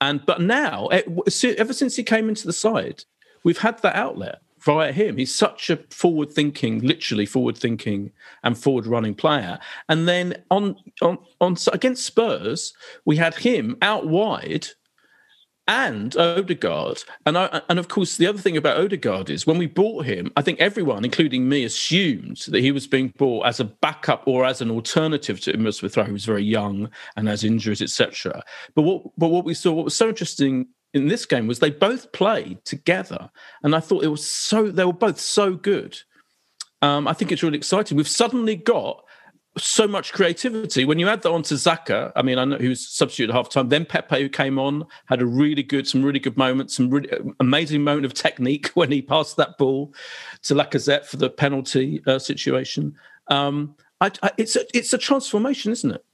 And 0.00 0.24
but 0.24 0.40
now, 0.40 0.86
ever 0.88 1.72
since 1.72 1.96
he 1.96 2.02
came 2.04 2.28
into 2.28 2.46
the 2.46 2.52
side, 2.52 3.04
we've 3.44 3.58
had 3.58 3.82
that 3.82 3.96
outlet 3.96 4.40
via 4.64 4.92
him. 4.92 5.16
He's 5.16 5.34
such 5.34 5.70
a 5.70 5.76
forward 5.90 6.32
thinking, 6.32 6.80
literally 6.80 7.26
forward 7.26 7.58
thinking 7.58 8.12
and 8.42 8.56
forward 8.56 8.86
running 8.86 9.14
player. 9.14 9.58
And 9.88 10.08
then 10.08 10.42
on 10.50 10.76
on 11.00 11.18
on 11.40 11.56
against 11.72 12.06
Spurs, 12.06 12.74
we 13.04 13.16
had 13.16 13.34
him 13.34 13.76
out 13.82 14.06
wide 14.06 14.68
and 15.68 16.16
Odegaard. 16.16 17.02
And 17.24 17.38
I, 17.38 17.62
and 17.68 17.78
of 17.78 17.88
course, 17.88 18.16
the 18.16 18.26
other 18.26 18.38
thing 18.38 18.56
about 18.56 18.78
Odegaard 18.78 19.30
is 19.30 19.46
when 19.46 19.58
we 19.58 19.66
bought 19.66 20.06
him, 20.06 20.32
I 20.36 20.42
think 20.42 20.60
everyone, 20.60 21.04
including 21.04 21.48
me, 21.48 21.64
assumed 21.64 22.38
that 22.48 22.60
he 22.60 22.72
was 22.72 22.86
being 22.86 23.12
bought 23.16 23.46
as 23.46 23.60
a 23.60 23.64
backup 23.64 24.26
or 24.26 24.44
as 24.44 24.60
an 24.60 24.70
alternative 24.70 25.40
to 25.40 25.54
Emil 25.54 25.72
Smith 25.72 25.94
who 25.94 26.12
was 26.12 26.24
very 26.24 26.44
young 26.44 26.90
and 27.16 27.28
has 27.28 27.44
injuries, 27.44 27.82
etc. 27.82 28.42
But 28.74 28.82
what 28.82 29.02
but 29.16 29.28
what 29.28 29.44
we 29.44 29.54
saw, 29.54 29.72
what 29.72 29.84
was 29.84 29.96
so 29.96 30.08
interesting 30.08 30.68
in 30.94 31.08
this 31.08 31.26
game 31.26 31.46
was 31.46 31.58
they 31.58 31.70
both 31.70 32.12
played 32.12 32.64
together, 32.64 33.30
and 33.62 33.74
I 33.74 33.80
thought 33.80 34.04
it 34.04 34.08
was 34.08 34.28
so 34.28 34.70
they 34.70 34.84
were 34.84 34.92
both 34.92 35.20
so 35.20 35.54
good. 35.54 35.98
Um, 36.82 37.06
I 37.06 37.12
think 37.12 37.30
it's 37.30 37.42
really 37.42 37.58
exciting. 37.58 37.96
We've 37.96 38.08
suddenly 38.08 38.56
got 38.56 39.04
so 39.58 39.86
much 39.86 40.12
creativity. 40.12 40.84
When 40.84 40.98
you 40.98 41.08
add 41.08 41.22
that 41.22 41.30
on 41.30 41.42
to 41.44 41.54
Xhaka, 41.54 42.12
I 42.16 42.22
mean, 42.22 42.38
I 42.38 42.44
know 42.44 42.58
he 42.58 42.68
was 42.68 42.88
substitute 42.88 43.30
at 43.30 43.36
half 43.36 43.50
time. 43.50 43.68
Then 43.68 43.84
Pepe, 43.84 44.20
who 44.20 44.28
came 44.28 44.58
on, 44.58 44.86
had 45.06 45.20
a 45.20 45.26
really 45.26 45.62
good, 45.62 45.86
some 45.86 46.02
really 46.02 46.18
good 46.18 46.36
moments, 46.36 46.76
some 46.76 46.90
really 46.90 47.10
amazing 47.38 47.84
moment 47.84 48.06
of 48.06 48.14
technique 48.14 48.68
when 48.74 48.90
he 48.90 49.02
passed 49.02 49.36
that 49.36 49.58
ball 49.58 49.94
to 50.42 50.54
Lacazette 50.54 51.04
for 51.04 51.18
the 51.18 51.30
penalty 51.30 52.02
uh, 52.06 52.18
situation. 52.18 52.94
Um, 53.28 53.76
I, 54.00 54.10
I, 54.22 54.30
it's 54.38 54.56
a, 54.56 54.64
it's 54.76 54.92
a 54.92 54.98
transformation, 54.98 55.72
isn't 55.72 55.92
it? 55.92 56.04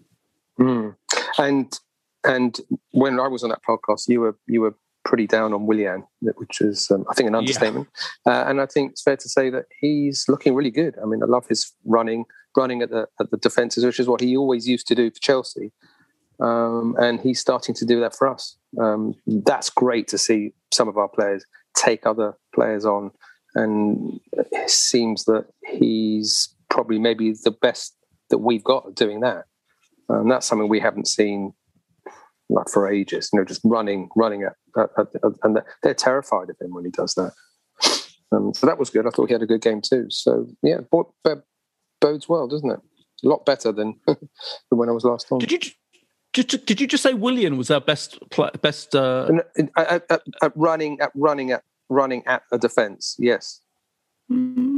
Mm. 0.59 0.97
And 1.39 1.81
and 2.29 2.61
when 2.93 3.19
I 3.19 3.27
was 3.27 3.43
on 3.43 3.51
that 3.51 3.63
podcast, 3.69 4.09
you 4.09 4.21
were 4.21 4.39
you 4.47 4.61
were 4.61 4.77
pretty 5.05 5.27
down 5.27 5.55
on 5.55 5.67
Willian, 5.67 6.05
which 6.21 6.61
is 6.61 6.91
um, 6.91 7.07
I 7.11 7.15
think 7.15 7.29
an 7.29 7.35
understatement. 7.35 7.89
Yeah. 8.27 8.33
Uh, 8.33 8.51
and 8.51 8.61
I 8.61 8.67
think 8.67 8.93
it's 8.93 9.03
fair 9.03 9.17
to 9.17 9.29
say 9.29 9.49
that 9.49 9.65
he's 9.81 10.27
looking 10.29 10.55
really 10.55 10.71
good. 10.71 10.95
I 11.03 11.07
mean, 11.07 11.23
I 11.23 11.27
love 11.27 11.47
his 11.49 11.73
running, 11.87 12.27
running 12.57 12.83
at 12.83 12.91
the 12.91 13.09
at 13.19 13.31
the 13.31 13.39
defences, 13.39 13.85
which 13.85 13.99
is 13.99 14.07
what 14.07 14.21
he 14.21 14.37
always 14.37 14.69
used 14.69 14.87
to 14.89 14.95
do 14.95 15.11
for 15.11 15.19
Chelsea. 15.19 15.73
Um, 16.41 16.95
and 17.01 17.19
he's 17.19 17.41
starting 17.41 17.75
to 17.77 17.85
do 17.85 17.99
that 18.01 18.15
for 18.15 18.29
us. 18.29 18.57
Um, 18.79 19.15
that's 19.27 19.71
great 19.71 20.07
to 20.09 20.19
see 20.19 20.53
some 20.73 20.87
of 20.87 20.97
our 20.97 21.09
players 21.09 21.45
take 21.75 22.07
other 22.07 22.35
players 22.55 22.85
on, 22.85 23.11
and 23.55 24.21
it 24.33 24.71
seems 24.71 25.25
that 25.25 25.47
he's 25.67 26.55
probably 26.69 26.99
maybe 26.99 27.33
the 27.33 27.51
best 27.51 27.97
that 28.29 28.39
we've 28.39 28.63
got 28.63 28.95
doing 28.95 29.21
that. 29.21 29.47
And 30.11 30.31
that's 30.31 30.47
something 30.47 30.69
we 30.69 30.81
haven't 30.81 31.09
seen 31.09 31.55
like 32.49 32.69
for 32.69 32.91
ages. 32.91 33.31
You 33.33 33.39
know, 33.39 33.45
just 33.45 33.61
running, 33.65 34.09
running 34.17 34.45
at, 34.45 34.55
at, 34.77 34.91
at, 34.99 35.09
and 35.43 35.61
they're 35.83 35.95
terrified 35.95 36.51
of 36.51 36.57
him 36.61 36.75
when 36.75 36.85
he 36.85 36.91
does 36.91 37.15
that. 37.15 37.33
Um, 38.31 38.53
so 38.55 38.67
that 38.67 38.79
was 38.79 38.91
good. 38.91 39.07
I 39.07 39.11
thought 39.11 39.29
he 39.29 39.33
had 39.33 39.43
a 39.43 39.47
good 39.47 39.63
game 39.63 39.81
too. 39.81 40.07
So 40.11 40.47
yeah, 40.63 40.79
bodes 40.91 42.29
well, 42.29 42.47
doesn't 42.47 42.71
it? 42.71 42.81
A 43.25 43.29
lot 43.29 43.47
better 43.47 43.73
than, 43.73 43.99
than 44.07 44.19
when 44.71 44.89
I 44.89 44.93
was 44.93 45.05
last 45.05 45.27
on. 45.31 45.39
Did 45.39 45.53
you? 45.53 45.73
Did, 46.35 46.67
did 46.67 46.81
you 46.81 46.87
just 46.87 47.03
say 47.03 47.15
Willian 47.15 47.57
was 47.57 47.71
our 47.71 47.81
best 47.81 48.19
best 48.61 48.95
uh... 48.95 49.29
at, 49.77 50.05
at, 50.11 50.23
at, 50.43 50.53
running 50.55 51.01
at 51.01 51.11
running 51.15 51.53
at 51.53 51.65
running 51.89 52.23
at 52.27 52.43
a 52.53 52.59
defence? 52.59 53.17
Yes. 53.19 53.61
Mm, 54.31 54.78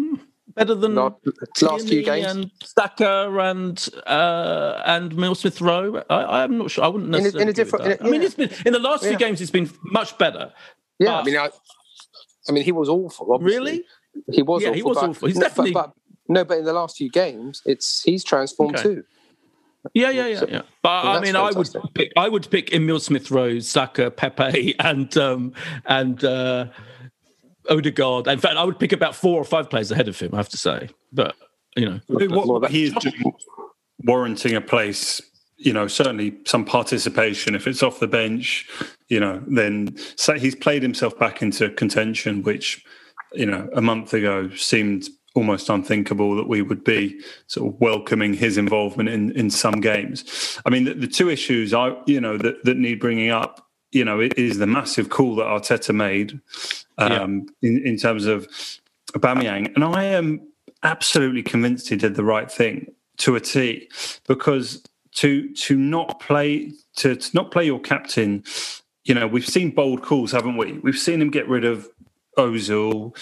better 0.54 0.75
than 0.75 0.95
Not, 0.95 1.21
last 1.62 1.88
few 1.88 2.02
games 2.02 2.26
and 2.26 2.50
Saka 2.62 3.30
and 3.38 3.88
uh, 4.07 4.83
and 4.85 5.12
Emil 5.12 5.35
Smith 5.35 5.61
Rowe. 5.61 6.02
I, 6.11 6.45
am 6.45 6.59
not 6.59 6.71
sure. 6.71 6.85
I 6.85 6.88
wouldn't 6.88 7.11
necessarily. 7.11 7.42
In 7.42 7.49
a, 7.49 7.49
in 7.49 7.49
a 7.49 7.52
different. 7.52 7.85
In 7.87 7.92
a, 7.92 7.95
yeah. 7.95 8.07
I 8.07 8.11
mean, 8.11 8.23
it's 8.23 8.35
been 8.35 8.50
in 8.66 8.73
the 8.73 8.78
last 8.78 9.04
few 9.04 9.16
games. 9.16 9.40
It's 9.40 9.50
been 9.50 9.71
much 9.85 10.16
better. 10.19 10.52
Yeah, 10.99 11.09
but, 11.09 11.21
I 11.21 11.25
mean, 11.25 11.37
I, 11.37 11.50
I 12.49 12.52
mean, 12.52 12.64
he 12.64 12.73
was 12.73 12.88
awful. 12.88 13.33
Obviously. 13.33 13.59
Really? 13.59 13.85
He 14.33 14.42
was. 14.42 14.62
Yeah, 14.62 14.69
awful, 14.69 14.76
he 14.76 14.83
was 14.83 14.97
but, 14.97 15.11
awful. 15.11 15.28
He's 15.28 15.38
definitely. 15.38 15.73
But, 15.73 15.87
but, 15.87 15.95
no, 16.28 16.45
but 16.45 16.59
in 16.59 16.64
the 16.64 16.73
last 16.73 16.97
few 16.97 17.11
games, 17.11 17.62
it's 17.66 18.02
he's 18.02 18.25
transformed 18.25 18.76
okay. 18.76 18.83
too. 18.83 19.04
Yeah, 19.95 20.11
yeah, 20.11 20.26
yeah, 20.26 20.45
yeah. 20.49 20.62
But 20.83 20.88
I 20.90 21.12
that's 21.14 21.26
mean, 21.26 21.37
I 21.37 21.50
would 21.50 21.95
pick, 21.95 22.12
I 22.16 22.28
would 22.28 22.50
pick 22.50 22.73
Emil 22.73 23.00
Smith 23.00 23.30
Rowe, 23.30 23.61
Saka, 23.61 24.11
Pepe, 24.11 24.75
and 24.80 25.16
um, 25.16 25.54
and 25.87 26.23
uh, 26.23 26.66
Odegaard. 27.70 28.26
In 28.26 28.38
fact, 28.38 28.56
I 28.56 28.64
would 28.64 28.78
pick 28.78 28.92
about 28.92 29.14
four 29.14 29.40
or 29.40 29.44
five 29.44 29.70
players 29.70 29.90
ahead 29.90 30.08
of 30.08 30.18
him. 30.18 30.30
I 30.34 30.38
have 30.38 30.48
to 30.48 30.56
say, 30.56 30.90
but 31.12 31.36
you 31.76 31.86
know, 31.86 32.00
I 32.10 32.26
what, 32.26 32.46
what 32.46 32.70
he 32.70 32.84
is 32.84 32.92
doing, 32.94 33.32
warranting 34.04 34.54
a 34.56 34.60
place, 34.60 35.22
you 35.56 35.72
know, 35.72 35.86
certainly 35.86 36.36
some 36.46 36.64
participation. 36.64 37.54
If 37.54 37.66
it's 37.66 37.82
off 37.82 38.00
the 38.00 38.08
bench, 38.08 38.68
you 39.08 39.20
know, 39.20 39.42
then 39.46 39.96
so 40.16 40.34
he's 40.34 40.54
played 40.54 40.82
himself 40.82 41.18
back 41.18 41.42
into 41.42 41.70
contention, 41.70 42.42
which, 42.42 42.84
you 43.32 43.46
know, 43.46 43.68
a 43.74 43.80
month 43.80 44.12
ago 44.14 44.50
seemed 44.56 45.08
almost 45.34 45.68
unthinkable 45.68 46.34
that 46.34 46.48
we 46.48 46.60
would 46.60 46.82
be 46.82 47.20
sort 47.46 47.72
of 47.72 47.80
welcoming 47.80 48.34
his 48.34 48.58
involvement 48.58 49.08
in 49.08 49.30
in 49.36 49.48
some 49.48 49.80
games. 49.80 50.58
I 50.66 50.70
mean, 50.70 50.84
the, 50.84 50.94
the 50.94 51.06
two 51.06 51.30
issues 51.30 51.72
I, 51.72 51.96
you 52.06 52.20
know, 52.20 52.36
that 52.38 52.64
that 52.64 52.76
need 52.76 52.98
bringing 52.98 53.30
up. 53.30 53.66
You 53.92 54.04
know, 54.04 54.20
it 54.20 54.38
is 54.38 54.58
the 54.58 54.68
massive 54.68 55.08
call 55.08 55.34
that 55.34 55.46
Arteta 55.46 55.92
made 55.92 56.40
um, 57.00 57.47
in, 57.62 57.87
in 57.87 57.97
terms 57.97 58.26
of 58.26 58.47
Aubameyang, 59.12 59.75
and 59.75 59.85
I 59.85 60.04
am 60.04 60.40
absolutely 60.83 61.42
convinced 61.42 61.88
he 61.88 61.97
did 61.97 62.14
the 62.14 62.25
right 62.25 62.50
thing 62.50 62.92
to 63.19 63.37
a 63.37 63.40
T, 63.40 63.88
because 64.26 64.83
to 65.12 65.52
to 65.54 65.76
not 65.76 66.21
play 66.21 66.73
to, 66.97 67.16
to 67.16 67.30
not 67.35 67.50
play 67.50 67.64
your 67.64 67.80
captain, 67.80 68.45
you 69.04 69.14
know, 69.14 69.26
we've 69.26 69.47
seen 69.47 69.71
bold 69.71 70.02
calls, 70.02 70.33
haven't 70.33 70.57
we? 70.57 70.73
We've 70.75 70.99
seen 70.99 71.21
him 71.21 71.30
get 71.30 71.49
rid 71.49 71.64
of 71.64 71.88
Ozil, 72.38 73.14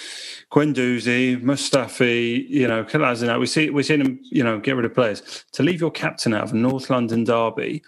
Guendouzi, 0.52 1.42
Mustafi, 1.42 2.48
you 2.48 2.68
know, 2.68 2.84
Kolasinac. 2.84 3.40
We 3.40 3.46
see 3.46 3.70
we've 3.70 3.86
seen 3.86 4.00
him, 4.00 4.20
you 4.22 4.44
know, 4.44 4.58
get 4.60 4.76
rid 4.76 4.84
of 4.84 4.94
players. 4.94 5.44
To 5.52 5.62
leave 5.62 5.80
your 5.80 5.90
captain 5.90 6.34
out 6.34 6.44
of 6.44 6.52
North 6.52 6.90
London 6.90 7.24
derby 7.24 7.82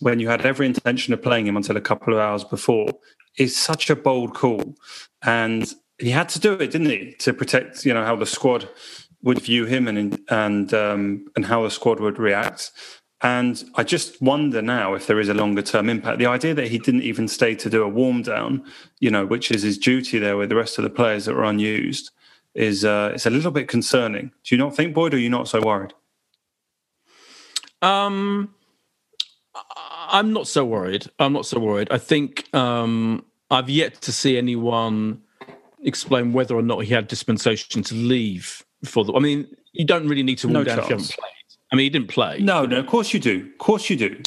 when 0.00 0.18
you 0.18 0.28
had 0.28 0.44
every 0.44 0.66
intention 0.66 1.14
of 1.14 1.22
playing 1.22 1.46
him 1.46 1.56
until 1.56 1.76
a 1.76 1.80
couple 1.80 2.12
of 2.12 2.18
hours 2.18 2.44
before 2.44 2.88
is 3.36 3.56
such 3.56 3.90
a 3.90 3.96
bold 3.96 4.34
call. 4.34 4.76
And 5.22 5.72
he 5.98 6.10
had 6.10 6.28
to 6.30 6.38
do 6.38 6.52
it, 6.54 6.70
didn't 6.70 6.90
he, 6.90 7.12
to 7.20 7.32
protect, 7.32 7.84
you 7.84 7.94
know, 7.94 8.04
how 8.04 8.16
the 8.16 8.26
squad 8.26 8.68
would 9.22 9.40
view 9.40 9.64
him 9.64 9.88
and 9.88 10.20
and 10.28 10.74
um, 10.74 11.26
and 11.34 11.46
how 11.46 11.62
the 11.62 11.70
squad 11.70 12.00
would 12.00 12.18
react. 12.18 12.72
And 13.22 13.64
I 13.74 13.84
just 13.84 14.20
wonder 14.20 14.60
now 14.60 14.92
if 14.92 15.06
there 15.06 15.18
is 15.18 15.30
a 15.30 15.34
longer 15.34 15.62
term 15.62 15.88
impact. 15.88 16.18
The 16.18 16.26
idea 16.26 16.52
that 16.54 16.68
he 16.68 16.78
didn't 16.78 17.02
even 17.02 17.26
stay 17.26 17.54
to 17.54 17.70
do 17.70 17.82
a 17.82 17.88
warm 17.88 18.20
down, 18.22 18.64
you 19.00 19.10
know, 19.10 19.24
which 19.24 19.50
is 19.50 19.62
his 19.62 19.78
duty 19.78 20.18
there 20.18 20.36
with 20.36 20.50
the 20.50 20.56
rest 20.56 20.78
of 20.78 20.84
the 20.84 20.90
players 20.90 21.24
that 21.24 21.34
were 21.34 21.44
unused, 21.44 22.10
is 22.54 22.84
uh, 22.84 23.12
it's 23.14 23.24
a 23.24 23.30
little 23.30 23.50
bit 23.50 23.66
concerning. 23.66 24.30
Do 24.44 24.54
you 24.54 24.58
not 24.58 24.76
think, 24.76 24.94
Boyd, 24.94 25.14
or 25.14 25.16
are 25.16 25.20
you 25.20 25.30
not 25.30 25.48
so 25.48 25.62
worried? 25.62 25.94
Um, 27.80 28.54
I'm 30.08 30.32
not 30.32 30.46
so 30.46 30.64
worried. 30.64 31.06
I'm 31.18 31.32
not 31.32 31.46
so 31.46 31.58
worried. 31.58 31.88
I 31.90 31.98
think 31.98 32.52
um, 32.54 33.24
I've 33.50 33.70
yet 33.70 34.00
to 34.02 34.12
see 34.12 34.36
anyone 34.38 35.22
explain 35.82 36.32
whether 36.32 36.54
or 36.54 36.62
not 36.62 36.80
he 36.80 36.92
had 36.94 37.08
dispensation 37.08 37.82
to 37.84 37.94
leave 37.94 38.64
for 38.84 39.04
the. 39.04 39.12
I 39.14 39.20
mean, 39.20 39.46
you 39.72 39.84
don't 39.84 40.08
really 40.08 40.22
need 40.22 40.38
to 40.38 40.48
rule 40.48 40.54
No 40.54 40.64
down 40.64 40.78
if 40.78 40.84
you 40.84 40.90
haven't 40.96 41.10
played. 41.10 41.30
I 41.72 41.76
mean, 41.76 41.84
he 41.84 41.90
didn't 41.90 42.08
play. 42.08 42.38
No, 42.40 42.66
no, 42.66 42.78
of 42.78 42.86
course 42.86 43.12
you 43.12 43.20
do. 43.20 43.48
Of 43.52 43.58
course 43.58 43.90
you 43.90 43.96
do. 43.96 44.20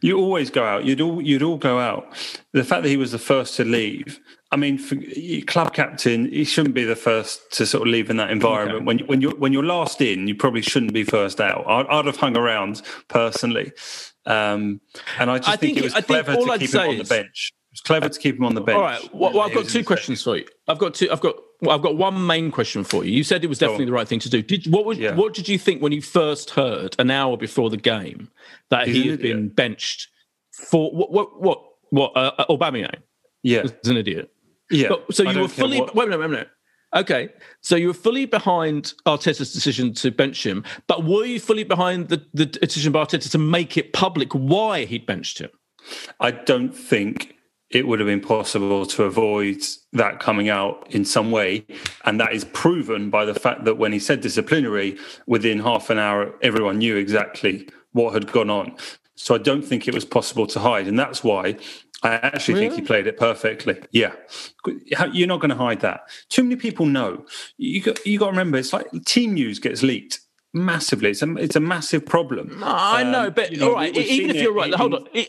You 0.00 0.18
always 0.18 0.50
go 0.50 0.64
out. 0.64 0.84
You'd 0.84 1.00
all 1.00 1.20
you'd 1.20 1.42
all 1.42 1.58
go 1.58 1.78
out. 1.78 2.12
The 2.52 2.64
fact 2.64 2.82
that 2.82 2.88
he 2.88 2.96
was 2.96 3.12
the 3.12 3.18
first 3.18 3.56
to 3.56 3.64
leave. 3.64 4.20
I 4.50 4.56
mean, 4.56 4.76
for, 4.76 4.96
club 5.46 5.72
captain, 5.72 6.30
he 6.30 6.44
shouldn't 6.44 6.74
be 6.74 6.84
the 6.84 6.96
first 6.96 7.50
to 7.52 7.64
sort 7.64 7.88
of 7.88 7.92
leave 7.92 8.10
in 8.10 8.18
that 8.18 8.30
environment. 8.30 8.76
Okay. 8.76 8.84
When 8.84 8.98
when 9.06 9.20
you 9.20 9.30
when 9.30 9.52
you're 9.52 9.64
last 9.64 10.00
in, 10.00 10.28
you 10.28 10.34
probably 10.34 10.62
shouldn't 10.62 10.92
be 10.92 11.04
first 11.04 11.40
out. 11.40 11.64
I'd, 11.66 11.86
I'd 11.86 12.06
have 12.06 12.16
hung 12.16 12.36
around 12.36 12.82
personally, 13.08 13.72
um, 14.26 14.80
and 15.18 15.30
I 15.30 15.38
just 15.38 15.48
I 15.48 15.56
think, 15.56 15.60
think- 15.74 15.78
it 15.78 15.84
was 15.84 15.94
I 15.94 16.00
clever 16.00 16.34
to 16.34 16.40
I'd 16.50 16.60
keep 16.60 16.74
him 16.74 16.80
on 16.80 16.98
the 16.98 17.04
bench. 17.04 17.52
It 17.52 17.74
was 17.74 17.80
clever 17.80 18.08
to 18.08 18.18
keep 18.20 18.36
him 18.36 18.44
on 18.44 18.54
the 18.54 18.60
bench. 18.60 18.76
All 18.76 18.82
right. 18.82 19.14
Well, 19.14 19.32
well, 19.32 19.40
I've 19.42 19.54
got 19.54 19.66
two 19.66 19.82
questions 19.82 20.22
for 20.22 20.36
you. 20.36 20.44
I've 20.68 20.78
got 20.78 20.94
two. 20.94 21.10
I've 21.10 21.20
got. 21.20 21.36
Well, 21.62 21.74
I've 21.76 21.82
got 21.82 21.96
one 21.96 22.26
main 22.26 22.50
question 22.50 22.82
for 22.84 23.04
you. 23.04 23.12
You 23.12 23.22
said 23.24 23.44
it 23.44 23.46
was 23.46 23.58
definitely 23.58 23.84
the 23.86 23.92
right 23.92 24.06
thing 24.06 24.18
to 24.20 24.28
do. 24.28 24.42
Did 24.42 24.66
what 24.72 24.84
was 24.84 24.98
Yeah. 24.98 25.14
what 25.14 25.32
did 25.32 25.48
you 25.48 25.58
think 25.58 25.80
when 25.80 25.92
you 25.92 26.02
first 26.02 26.50
heard 26.50 26.96
an 26.98 27.10
hour 27.10 27.36
before 27.36 27.70
the 27.70 27.76
game 27.76 28.28
that 28.70 28.88
He's 28.88 28.96
he 28.96 29.08
had 29.08 29.22
been 29.22 29.48
benched 29.48 30.08
for 30.68 30.90
what 30.90 31.12
what 31.12 31.40
what 31.40 31.62
what 31.90 32.12
uh, 32.16 32.32
uh, 32.38 32.46
Aubameyang 32.46 32.96
Yeah, 33.44 33.62
was 33.62 33.72
an 33.84 33.96
idiot? 33.96 34.30
yeah. 34.70 34.88
But, 34.88 35.14
so 35.14 35.24
I 35.26 35.32
you 35.32 35.40
were 35.40 35.48
fully 35.48 35.80
what- 35.80 35.94
wait 35.94 36.08
a 36.08 36.10
minute, 36.10 36.18
wait 36.20 36.26
a 36.26 36.28
minute. 36.28 36.48
Okay, 36.94 37.30
so 37.62 37.74
you 37.74 37.88
were 37.88 37.94
fully 37.94 38.26
behind 38.26 38.92
Arteta's 39.06 39.52
decision 39.52 39.94
to 39.94 40.10
bench 40.10 40.44
him, 40.44 40.62
but 40.86 41.04
were 41.04 41.24
you 41.24 41.40
fully 41.40 41.64
behind 41.64 42.08
the, 42.08 42.22
the 42.34 42.44
decision 42.44 42.92
by 42.92 43.04
Arteta 43.04 43.30
to 43.30 43.38
make 43.38 43.78
it 43.78 43.92
public 43.92 44.30
why 44.32 44.84
he'd 44.84 45.06
benched 45.06 45.38
him? 45.38 45.50
I 46.20 46.32
don't 46.32 46.76
think 46.76 47.34
it 47.70 47.86
would 47.86 47.98
have 47.98 48.06
been 48.06 48.20
possible 48.20 48.84
to 48.84 49.04
avoid 49.04 49.62
that 49.94 50.20
coming 50.20 50.48
out 50.50 50.86
in 50.90 51.04
some 51.04 51.30
way. 51.30 51.64
And 52.04 52.20
that 52.20 52.32
is 52.32 52.44
proven 52.44 53.08
by 53.08 53.24
the 53.24 53.34
fact 53.34 53.64
that 53.64 53.78
when 53.78 53.92
he 53.92 53.98
said 53.98 54.20
disciplinary, 54.20 54.98
within 55.26 55.58
half 55.58 55.88
an 55.88 55.98
hour, 55.98 56.34
everyone 56.42 56.78
knew 56.78 56.96
exactly 56.96 57.68
what 57.92 58.12
had 58.12 58.30
gone 58.30 58.50
on. 58.50 58.76
So 59.14 59.34
I 59.34 59.38
don't 59.38 59.62
think 59.62 59.86
it 59.86 59.94
was 59.94 60.04
possible 60.04 60.46
to 60.48 60.58
hide. 60.58 60.86
And 60.88 60.98
that's 60.98 61.22
why 61.22 61.56
I 62.02 62.14
actually 62.14 62.60
think 62.60 62.74
he 62.74 62.80
played 62.80 63.06
it 63.06 63.16
perfectly. 63.16 63.80
Yeah. 63.92 64.12
You're 65.12 65.28
not 65.28 65.40
going 65.40 65.50
to 65.50 65.56
hide 65.56 65.80
that. 65.80 66.02
Too 66.28 66.42
many 66.42 66.56
people 66.56 66.86
know. 66.86 67.26
You 67.58 67.82
got, 67.82 68.04
you 68.06 68.18
got 68.18 68.26
to 68.26 68.30
remember, 68.32 68.58
it's 68.58 68.72
like 68.72 68.86
team 69.04 69.34
news 69.34 69.58
gets 69.58 69.82
leaked 69.82 70.20
massively. 70.52 71.10
It's 71.10 71.22
a, 71.22 71.36
it's 71.36 71.56
a 71.56 71.60
massive 71.60 72.04
problem. 72.04 72.62
I 72.64 73.04
know, 73.04 73.26
Um, 73.26 73.32
but 73.34 73.52
you 73.52 73.58
know, 73.58 73.68
all 73.70 73.74
right, 73.74 73.96
even 73.96 74.30
if 74.30 74.42
you're 74.42 74.52
right, 74.52 74.72
in- 74.72 74.78
hold 74.78 74.94
on. 74.94 75.06
E- 75.14 75.28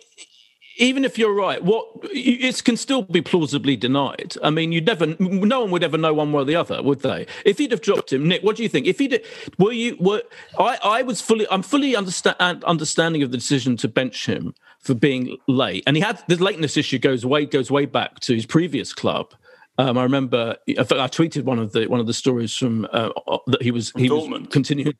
even 0.77 1.05
if 1.05 1.17
you're 1.17 1.33
right, 1.33 1.63
what 1.63 1.87
it 2.03 2.63
can 2.63 2.77
still 2.77 3.03
be 3.03 3.21
plausibly 3.21 3.75
denied. 3.75 4.35
I 4.43 4.49
mean, 4.49 4.71
you'd 4.71 4.85
never, 4.85 5.07
no 5.19 5.61
one 5.61 5.71
would 5.71 5.83
ever 5.83 5.97
know 5.97 6.13
one 6.13 6.31
way 6.31 6.41
or 6.41 6.45
the 6.45 6.55
other, 6.55 6.81
would 6.81 7.01
they? 7.01 7.27
If 7.45 7.57
he'd 7.59 7.71
have 7.71 7.81
dropped 7.81 8.11
him, 8.11 8.27
Nick, 8.27 8.43
what 8.43 8.55
do 8.55 8.63
you 8.63 8.69
think? 8.69 8.87
If 8.87 8.99
he 8.99 9.07
did, 9.07 9.25
were 9.59 9.71
you 9.71 9.95
were 9.99 10.23
I? 10.57 10.77
I 10.83 11.01
was 11.03 11.21
fully, 11.21 11.45
I'm 11.51 11.61
fully 11.61 11.95
understand 11.95 12.63
understanding 12.63 13.23
of 13.23 13.31
the 13.31 13.37
decision 13.37 13.77
to 13.77 13.87
bench 13.87 14.25
him 14.25 14.55
for 14.79 14.93
being 14.93 15.37
late, 15.47 15.83
and 15.85 15.95
he 15.95 16.01
had 16.01 16.21
the 16.27 16.35
lateness 16.35 16.77
issue 16.77 16.99
goes 16.99 17.25
way 17.25 17.45
goes 17.45 17.69
way 17.69 17.85
back 17.85 18.19
to 18.21 18.33
his 18.33 18.45
previous 18.45 18.93
club. 18.93 19.33
Um, 19.77 19.97
I 19.97 20.03
remember, 20.03 20.57
I 20.67 20.73
tweeted 20.73 21.43
one 21.43 21.57
of 21.59 21.71
the 21.71 21.87
one 21.87 21.99
of 21.99 22.07
the 22.07 22.13
stories 22.13 22.55
from 22.55 22.87
uh, 22.91 23.09
that 23.47 23.61
he 23.61 23.71
was 23.71 23.91
he 23.95 24.09
was 24.09 24.23
Dortmund. 24.23 24.51
continuing 24.51 24.93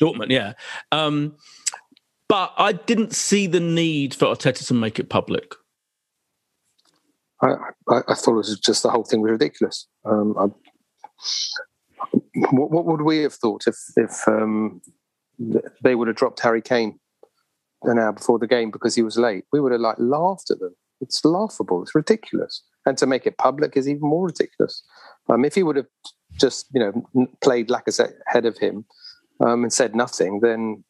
Dortmund, 0.00 0.30
yeah. 0.30 0.54
Um, 0.92 1.36
but 2.30 2.54
I 2.56 2.72
didn't 2.72 3.12
see 3.12 3.48
the 3.48 3.58
need 3.58 4.14
for 4.14 4.26
Arteta 4.26 4.64
to 4.68 4.74
make 4.74 5.00
it 5.00 5.08
public. 5.08 5.52
I, 7.42 7.54
I, 7.88 8.02
I 8.06 8.14
thought 8.14 8.34
it 8.34 8.36
was 8.36 8.60
just 8.60 8.84
the 8.84 8.90
whole 8.90 9.02
thing 9.02 9.20
was 9.20 9.32
ridiculous. 9.32 9.88
Um, 10.04 10.36
I, 10.38 10.46
what, 12.52 12.70
what 12.70 12.86
would 12.86 13.02
we 13.02 13.18
have 13.18 13.34
thought 13.34 13.64
if 13.66 13.76
if 13.96 14.28
um, 14.28 14.80
they 15.82 15.96
would 15.96 16.06
have 16.06 16.16
dropped 16.16 16.38
Harry 16.40 16.62
Kane 16.62 17.00
an 17.82 17.98
hour 17.98 18.12
before 18.12 18.38
the 18.38 18.46
game 18.46 18.70
because 18.70 18.94
he 18.94 19.02
was 19.02 19.18
late? 19.18 19.42
We 19.52 19.60
would 19.60 19.72
have 19.72 19.80
like 19.80 19.96
laughed 19.98 20.52
at 20.52 20.60
them. 20.60 20.76
It's 21.00 21.24
laughable. 21.24 21.82
It's 21.82 21.96
ridiculous. 21.96 22.62
And 22.86 22.96
to 22.98 23.06
make 23.06 23.26
it 23.26 23.38
public 23.38 23.76
is 23.76 23.88
even 23.88 24.08
more 24.08 24.26
ridiculous. 24.26 24.84
Um, 25.28 25.44
if 25.44 25.56
he 25.56 25.64
would 25.64 25.76
have 25.76 25.88
just 26.38 26.66
you 26.72 26.80
know 26.80 27.28
played 27.42 27.70
Lacazette 27.70 28.14
ahead 28.28 28.46
of 28.46 28.56
him 28.56 28.84
um, 29.40 29.64
and 29.64 29.72
said 29.72 29.96
nothing, 29.96 30.38
then 30.40 30.84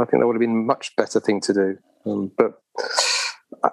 I 0.00 0.04
think 0.04 0.20
that 0.20 0.26
would 0.26 0.34
have 0.34 0.40
been 0.40 0.50
a 0.50 0.54
much 0.54 0.94
better 0.96 1.20
thing 1.20 1.40
to 1.42 1.52
do. 1.54 1.78
Um, 2.06 2.32
but 2.36 2.60
uh, 3.62 3.70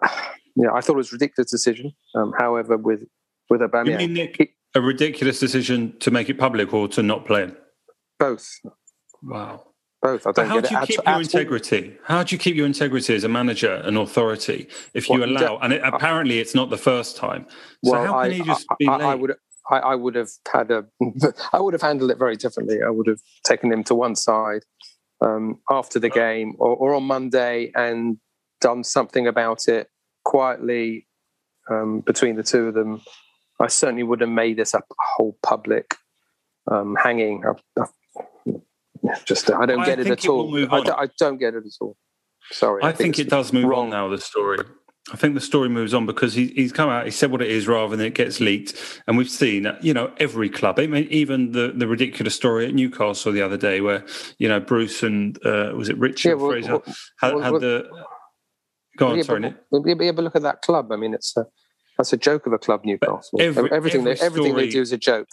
yeah, 0.55 0.71
I 0.73 0.81
thought 0.81 0.93
it 0.93 0.97
was 0.97 1.11
a 1.11 1.15
ridiculous 1.15 1.51
decision. 1.51 1.91
Um, 2.15 2.33
however, 2.37 2.77
with 2.77 3.01
with 3.49 3.61
You 3.61 3.97
mean, 3.97 4.13
Nick, 4.13 4.53
a 4.75 4.81
ridiculous 4.81 5.39
decision 5.39 5.97
to 5.99 6.11
make 6.11 6.29
it 6.29 6.37
public 6.37 6.73
or 6.73 6.87
to 6.89 7.03
not 7.03 7.25
play 7.25 7.41
him? 7.41 7.57
both, 8.17 8.47
Wow. 9.23 9.65
both. 10.01 10.25
I 10.27 10.29
But 10.29 10.35
don't 10.35 10.47
how 10.47 10.55
get 10.61 10.69
do 10.69 10.75
it 10.75 10.79
you 10.81 10.87
keep 10.87 11.05
your 11.05 11.15
all. 11.15 11.19
integrity? 11.19 11.97
How 12.05 12.23
do 12.23 12.35
you 12.35 12.39
keep 12.39 12.55
your 12.55 12.65
integrity 12.67 13.15
as 13.15 13.23
a 13.23 13.27
manager 13.29 13.73
and 13.83 13.97
authority 13.97 14.67
if 14.93 15.09
you 15.09 15.19
Well, 15.19 15.29
allow? 15.29 15.57
And 15.57 15.73
it, 15.73 15.81
apparently, 15.83 16.39
it's 16.39 16.53
not 16.55 16.69
the 16.69 16.77
first 16.77 17.17
time. 17.17 17.45
So 17.83 17.91
Well, 17.91 18.05
how 18.05 18.19
I, 18.19 18.29
can 18.29 18.37
he 18.37 18.43
just 18.43 18.65
I, 18.69 18.75
be 18.79 18.87
I, 18.87 18.95
late? 18.97 19.03
I 19.05 19.15
would. 19.15 19.33
I, 19.69 19.77
I 19.79 19.95
would 19.95 20.15
have 20.15 20.29
had 20.53 20.71
a. 20.71 20.85
I 21.53 21.59
would 21.59 21.73
have 21.73 21.81
handled 21.81 22.11
it 22.11 22.17
very 22.19 22.35
differently. 22.37 22.79
I 22.85 22.89
would 22.89 23.07
have 23.07 23.19
taken 23.43 23.71
him 23.71 23.83
to 23.85 23.95
one 23.95 24.15
side 24.15 24.63
um, 25.21 25.59
after 25.69 25.99
the 25.99 26.09
game 26.09 26.55
or, 26.59 26.75
or 26.75 26.95
on 26.95 27.03
Monday 27.03 27.71
and 27.75 28.17
done 28.59 28.83
something 28.83 29.27
about 29.27 29.67
it 29.67 29.87
quietly 30.23 31.07
um, 31.69 32.01
between 32.01 32.35
the 32.35 32.43
two 32.43 32.67
of 32.67 32.73
them. 32.73 33.01
I 33.59 33.67
certainly 33.67 34.03
would 34.03 34.21
have 34.21 34.29
made 34.29 34.57
this 34.57 34.73
a 34.73 34.81
whole 35.15 35.37
public 35.43 35.95
um, 36.71 36.95
hanging. 37.01 37.43
I, 37.45 37.81
I, 37.81 39.19
just 39.25 39.51
I 39.51 39.65
don't 39.65 39.79
I 39.81 39.85
get 39.85 39.99
it 39.99 40.07
at 40.07 40.23
it 40.23 40.27
all. 40.29 40.55
I, 40.73 40.81
don't- 40.81 40.99
I 40.99 41.07
don't 41.19 41.37
get 41.37 41.53
it 41.53 41.63
at 41.65 41.73
all. 41.79 41.95
Sorry. 42.51 42.83
I 42.83 42.91
think 42.91 43.19
it 43.19 43.29
does 43.29 43.53
move 43.53 43.65
wrong. 43.65 43.85
on 43.85 43.89
now. 43.91 44.09
The 44.09 44.17
story. 44.17 44.57
I 45.11 45.17
think 45.17 45.33
the 45.33 45.41
story 45.41 45.67
moves 45.67 45.93
on 45.93 46.05
because 46.05 46.33
he, 46.33 46.47
he's 46.47 46.71
come 46.71 46.89
out, 46.89 47.05
he 47.05 47.11
said 47.11 47.31
what 47.31 47.41
it 47.41 47.49
is 47.49 47.67
rather 47.67 47.95
than 47.95 48.05
it 48.05 48.13
gets 48.13 48.39
leaked. 48.39 48.73
And 49.07 49.17
we've 49.17 49.29
seen, 49.29 49.67
you 49.81 49.93
know, 49.93 50.11
every 50.17 50.49
club, 50.49 50.79
I 50.79 50.87
mean, 50.87 51.07
even 51.09 51.51
the, 51.51 51.73
the 51.75 51.87
ridiculous 51.87 52.33
story 52.33 52.65
at 52.65 52.73
Newcastle 52.73 53.31
the 53.31 53.41
other 53.41 53.57
day 53.57 53.81
where, 53.81 54.05
you 54.37 54.47
know, 54.47 54.59
Bruce 54.61 55.03
and, 55.03 55.37
uh, 55.45 55.73
was 55.75 55.89
it 55.89 55.97
Richard 55.97 56.29
yeah, 56.29 56.35
well, 56.35 56.51
Fraser, 56.51 56.71
well, 56.71 56.83
had, 57.19 57.35
well, 57.35 57.53
had 57.53 57.61
the. 57.61 57.89
Go 58.97 59.07
on, 59.07 59.17
yeah, 59.17 59.23
sorry, 59.23 59.41
but, 59.41 59.85
Nick. 59.85 60.01
Yeah, 60.01 60.11
but 60.11 60.23
look 60.23 60.35
at 60.35 60.41
that 60.43 60.61
club. 60.61 60.91
I 60.91 60.95
mean, 60.95 61.13
it's 61.13 61.35
a, 61.35 61.45
that's 61.97 62.13
a 62.13 62.17
joke 62.17 62.45
of 62.45 62.53
a 62.53 62.57
club, 62.57 62.81
Newcastle. 62.85 63.39
Every, 63.39 63.71
everything, 63.71 64.01
every 64.01 64.15
they, 64.15 64.25
everything 64.25 64.55
they 64.55 64.69
do 64.69 64.81
is 64.81 64.91
a 64.91 64.97
joke. 64.97 65.27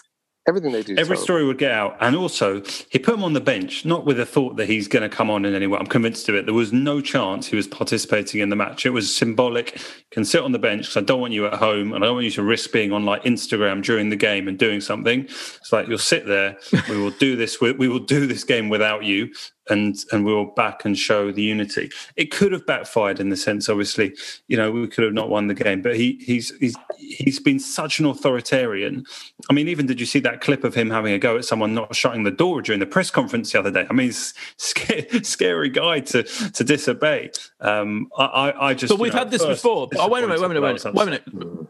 Everything 0.49 0.73
they 0.73 0.83
do. 0.83 0.97
Every 0.97 1.19
story 1.19 1.45
would 1.45 1.59
get 1.59 1.73
out. 1.73 1.99
And 2.01 2.17
also, 2.17 2.63
he 2.89 2.99
put 2.99 3.15
him 3.15 3.23
on 3.23 3.35
the 3.35 3.41
bench, 3.41 3.85
not 3.85 4.07
with 4.07 4.19
a 4.19 4.25
thought 4.25 4.57
that 4.57 4.67
he's 4.67 4.89
going 4.89 5.03
to 5.03 5.15
come 5.15 5.29
on 5.29 5.45
in 5.45 5.55
any 5.55 5.67
way. 5.67 5.79
I'm 5.79 5.87
convinced 5.87 6.27
of 6.31 6.35
it. 6.37 6.47
There 6.47 6.55
was 6.55 6.73
no 6.73 7.03
chance 7.03 7.47
he 7.47 7.55
was 7.55 7.69
participating 7.69 8.41
in 8.41 8.49
the 8.49 8.57
match. 8.57 8.87
It 8.87 8.91
was 8.91 9.15
symbolic. 9.15 9.75
You 9.77 9.83
can 10.11 10.25
sit 10.25 10.43
on 10.43 10.53
the 10.53 10.59
bench 10.59 10.85
because 10.85 10.97
I 10.97 11.03
don't 11.03 11.21
want 11.21 11.35
you 11.35 11.45
at 11.47 11.55
home 11.55 11.93
and 11.93 12.03
I 12.03 12.07
don't 12.07 12.17
want 12.17 12.25
you 12.25 12.31
to 12.31 12.43
risk 12.43 12.73
being 12.73 12.93
on 12.93 13.05
like 13.05 13.25
Instagram 13.25 13.85
during 13.85 14.09
the 14.09 14.17
game 14.17 14.49
and 14.49 14.59
doing 14.59 14.81
something. 14.81 15.25
It's 15.25 15.71
like 15.71 15.87
you'll 15.87 15.99
sit 15.99 16.27
there. 16.27 16.57
We 16.89 16.97
will 16.97 17.11
do 17.11 17.37
this. 17.37 17.61
We 17.61 17.73
will 17.75 17.99
do 17.99 18.27
this 18.27 18.43
game 18.43 18.71
without 18.71 19.05
you 19.05 19.31
and 19.71 20.05
and 20.13 20.25
we 20.25 20.33
will 20.33 20.47
back 20.47 20.85
and 20.85 20.99
show 20.99 21.33
the 21.33 21.43
unity. 21.43 21.91
It 22.17 22.31
could 22.31 22.53
have 22.53 22.67
backfired 22.67 23.21
in 23.21 23.29
the 23.29 23.37
sense, 23.37 23.69
obviously, 23.69 24.15
you 24.49 24.57
know, 24.57 24.71
we 24.71 24.87
could 24.87 25.05
have 25.05 25.13
not 25.13 25.29
won 25.29 25.47
the 25.47 25.55
game. 25.55 25.83
But 25.83 25.97
he 25.97 26.21
he's 26.25 26.57
he's 26.59 26.77
he's 26.99 27.41
been 27.41 27.59
such 27.59 27.99
an 27.99 28.07
authoritarian. 28.07 29.05
I 29.51 29.53
mean, 29.53 29.69
even 29.69 29.87
did 29.87 30.01
you 30.01 30.07
see 30.07 30.21
that 30.21 30.41
clip 30.41 30.65
of 30.65 30.75
him 30.75 30.91
having 30.91 31.13
a 31.13 31.19
go 31.19 31.37
at 31.37 31.45
someone 31.45 31.75
not 31.75 31.95
shutting 31.95 32.25
the 32.25 32.31
door 32.31 32.63
during 32.63 32.81
the 32.81 32.87
press 32.87 33.11
conference 33.11 33.53
the 33.53 33.59
other 33.59 33.71
day? 33.71 33.87
I 33.89 33.93
mean, 33.93 34.13
scary, 34.57 35.23
scary 35.23 35.69
guy 35.69 36.01
to 36.01 36.23
to 36.23 36.65
disobey. 36.65 37.31
Um, 37.61 38.09
I 38.17 38.53
I 38.59 38.75
just. 38.75 38.91
But 38.91 39.01
we've 39.01 39.13
know, 39.13 39.21
had 39.21 39.31
this 39.31 39.45
before. 39.45 39.89
Oh, 39.97 40.09
wait 40.09 40.25
a 40.25 40.29
minute, 40.29 40.41
wait 40.41 40.47
a 40.47 40.49
minute, 40.49 40.63
wait 40.63 40.85
a 40.85 40.93
minute, 40.93 40.95
wait 40.95 41.03
a 41.03 41.51
minute 41.51 41.69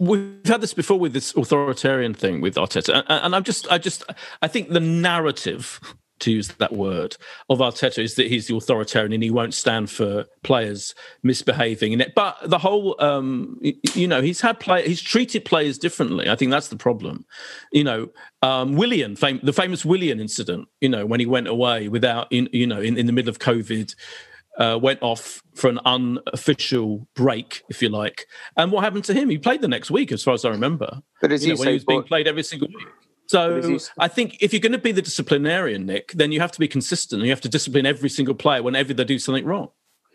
we've 0.00 0.46
had 0.46 0.62
this 0.62 0.74
before 0.74 0.98
with 0.98 1.12
this 1.12 1.36
authoritarian 1.36 2.14
thing 2.14 2.40
with 2.40 2.54
Arteta, 2.54 3.04
and, 3.06 3.36
I'm 3.36 3.44
just, 3.44 3.70
I 3.70 3.76
just, 3.78 4.02
I 4.40 4.48
think 4.48 4.70
the 4.70 4.80
narrative 4.80 5.78
to 6.20 6.30
use 6.30 6.48
that 6.48 6.72
word 6.72 7.16
of 7.48 7.58
Arteta 7.58 8.02
is 8.02 8.14
that 8.14 8.28
he's 8.28 8.46
the 8.46 8.56
authoritarian 8.56 9.12
and 9.12 9.22
he 9.22 9.30
won't 9.30 9.54
stand 9.54 9.90
for 9.90 10.26
players 10.42 10.94
misbehaving 11.22 11.92
in 11.92 12.00
it. 12.00 12.14
But 12.14 12.38
the 12.44 12.58
whole, 12.58 12.96
um, 13.00 13.58
you 13.94 14.06
know, 14.06 14.22
he's 14.22 14.40
had 14.40 14.60
play, 14.60 14.86
he's 14.86 15.02
treated 15.02 15.44
players 15.44 15.78
differently. 15.78 16.28
I 16.28 16.36
think 16.36 16.50
that's 16.50 16.68
the 16.68 16.76
problem. 16.76 17.24
You 17.72 17.84
know, 17.84 18.08
um, 18.42 18.76
Willian, 18.76 19.16
fam- 19.16 19.40
the 19.42 19.52
famous 19.52 19.84
Willian 19.84 20.20
incident. 20.20 20.68
You 20.80 20.88
know, 20.88 21.06
when 21.06 21.20
he 21.20 21.26
went 21.26 21.48
away 21.48 21.88
without, 21.88 22.28
in, 22.30 22.48
you 22.52 22.66
know, 22.66 22.80
in, 22.80 22.96
in 22.96 23.06
the 23.06 23.12
middle 23.12 23.30
of 23.30 23.38
COVID. 23.38 23.94
Uh, 24.58 24.76
went 24.76 25.00
off 25.00 25.42
for 25.54 25.70
an 25.70 25.78
unofficial 25.86 27.08
break, 27.14 27.62
if 27.70 27.80
you 27.80 27.88
like. 27.88 28.26
And 28.56 28.70
what 28.72 28.82
happened 28.82 29.04
to 29.04 29.14
him? 29.14 29.30
He 29.30 29.38
played 29.38 29.62
the 29.62 29.68
next 29.68 29.90
week, 29.90 30.12
as 30.12 30.22
far 30.24 30.34
as 30.34 30.44
I 30.44 30.50
remember. 30.50 31.00
But 31.20 31.32
as 31.32 31.46
you, 31.46 31.52
you 31.52 31.54
know, 31.56 31.62
say, 31.62 31.70
he 31.70 31.74
was 31.74 31.84
being 31.84 32.02
played 32.02 32.26
every 32.26 32.42
single 32.42 32.68
week. 32.68 32.88
So 33.30 33.78
I 33.96 34.08
think 34.08 34.38
if 34.40 34.52
you're 34.52 34.58
going 34.58 34.72
to 34.72 34.78
be 34.78 34.90
the 34.90 35.02
disciplinarian, 35.02 35.86
Nick, 35.86 36.10
then 36.14 36.32
you 36.32 36.40
have 36.40 36.50
to 36.50 36.58
be 36.58 36.66
consistent. 36.66 37.20
And 37.20 37.26
you 37.26 37.30
have 37.30 37.40
to 37.42 37.48
discipline 37.48 37.86
every 37.86 38.08
single 38.08 38.34
player 38.34 38.60
whenever 38.60 38.92
they 38.92 39.04
do 39.04 39.20
something 39.20 39.44
wrong. 39.44 39.68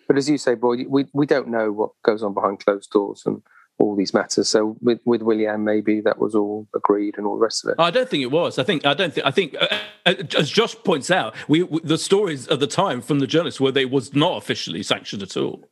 But 0.09 0.17
as 0.17 0.29
you 0.29 0.37
say, 0.37 0.55
boy, 0.55 0.83
we, 0.89 1.05
we 1.13 1.25
don't 1.25 1.47
know 1.47 1.71
what 1.71 1.91
goes 2.03 2.21
on 2.23 2.33
behind 2.33 2.59
closed 2.59 2.91
doors 2.91 3.23
and 3.25 3.41
all 3.77 3.95
these 3.95 4.13
matters. 4.13 4.49
So 4.49 4.75
with 4.81 4.99
with 5.05 5.21
Willian, 5.21 5.63
maybe 5.63 6.01
that 6.01 6.19
was 6.19 6.35
all 6.35 6.67
agreed 6.75 7.17
and 7.17 7.25
all 7.25 7.37
the 7.37 7.43
rest 7.43 7.63
of 7.63 7.69
it. 7.69 7.75
I 7.79 7.89
don't 7.89 8.09
think 8.09 8.21
it 8.21 8.31
was. 8.31 8.59
I 8.59 8.63
think 8.63 8.85
I 8.85 8.93
don't 8.93 9.13
think 9.13 9.25
I 9.25 9.31
think 9.31 9.55
uh, 9.61 9.79
uh 10.05 10.13
as 10.37 10.49
Josh 10.49 10.75
points 10.83 11.09
out, 11.09 11.35
we, 11.47 11.63
we, 11.63 11.79
the 11.85 11.97
stories 11.97 12.49
at 12.49 12.59
the 12.59 12.67
time 12.67 13.01
from 13.01 13.19
the 13.19 13.27
journalists 13.27 13.61
were 13.61 13.71
that 13.71 13.79
it 13.79 13.91
was 13.91 14.13
not 14.13 14.35
officially 14.37 14.83
sanctioned 14.83 15.23
at 15.23 15.37
all, 15.37 15.63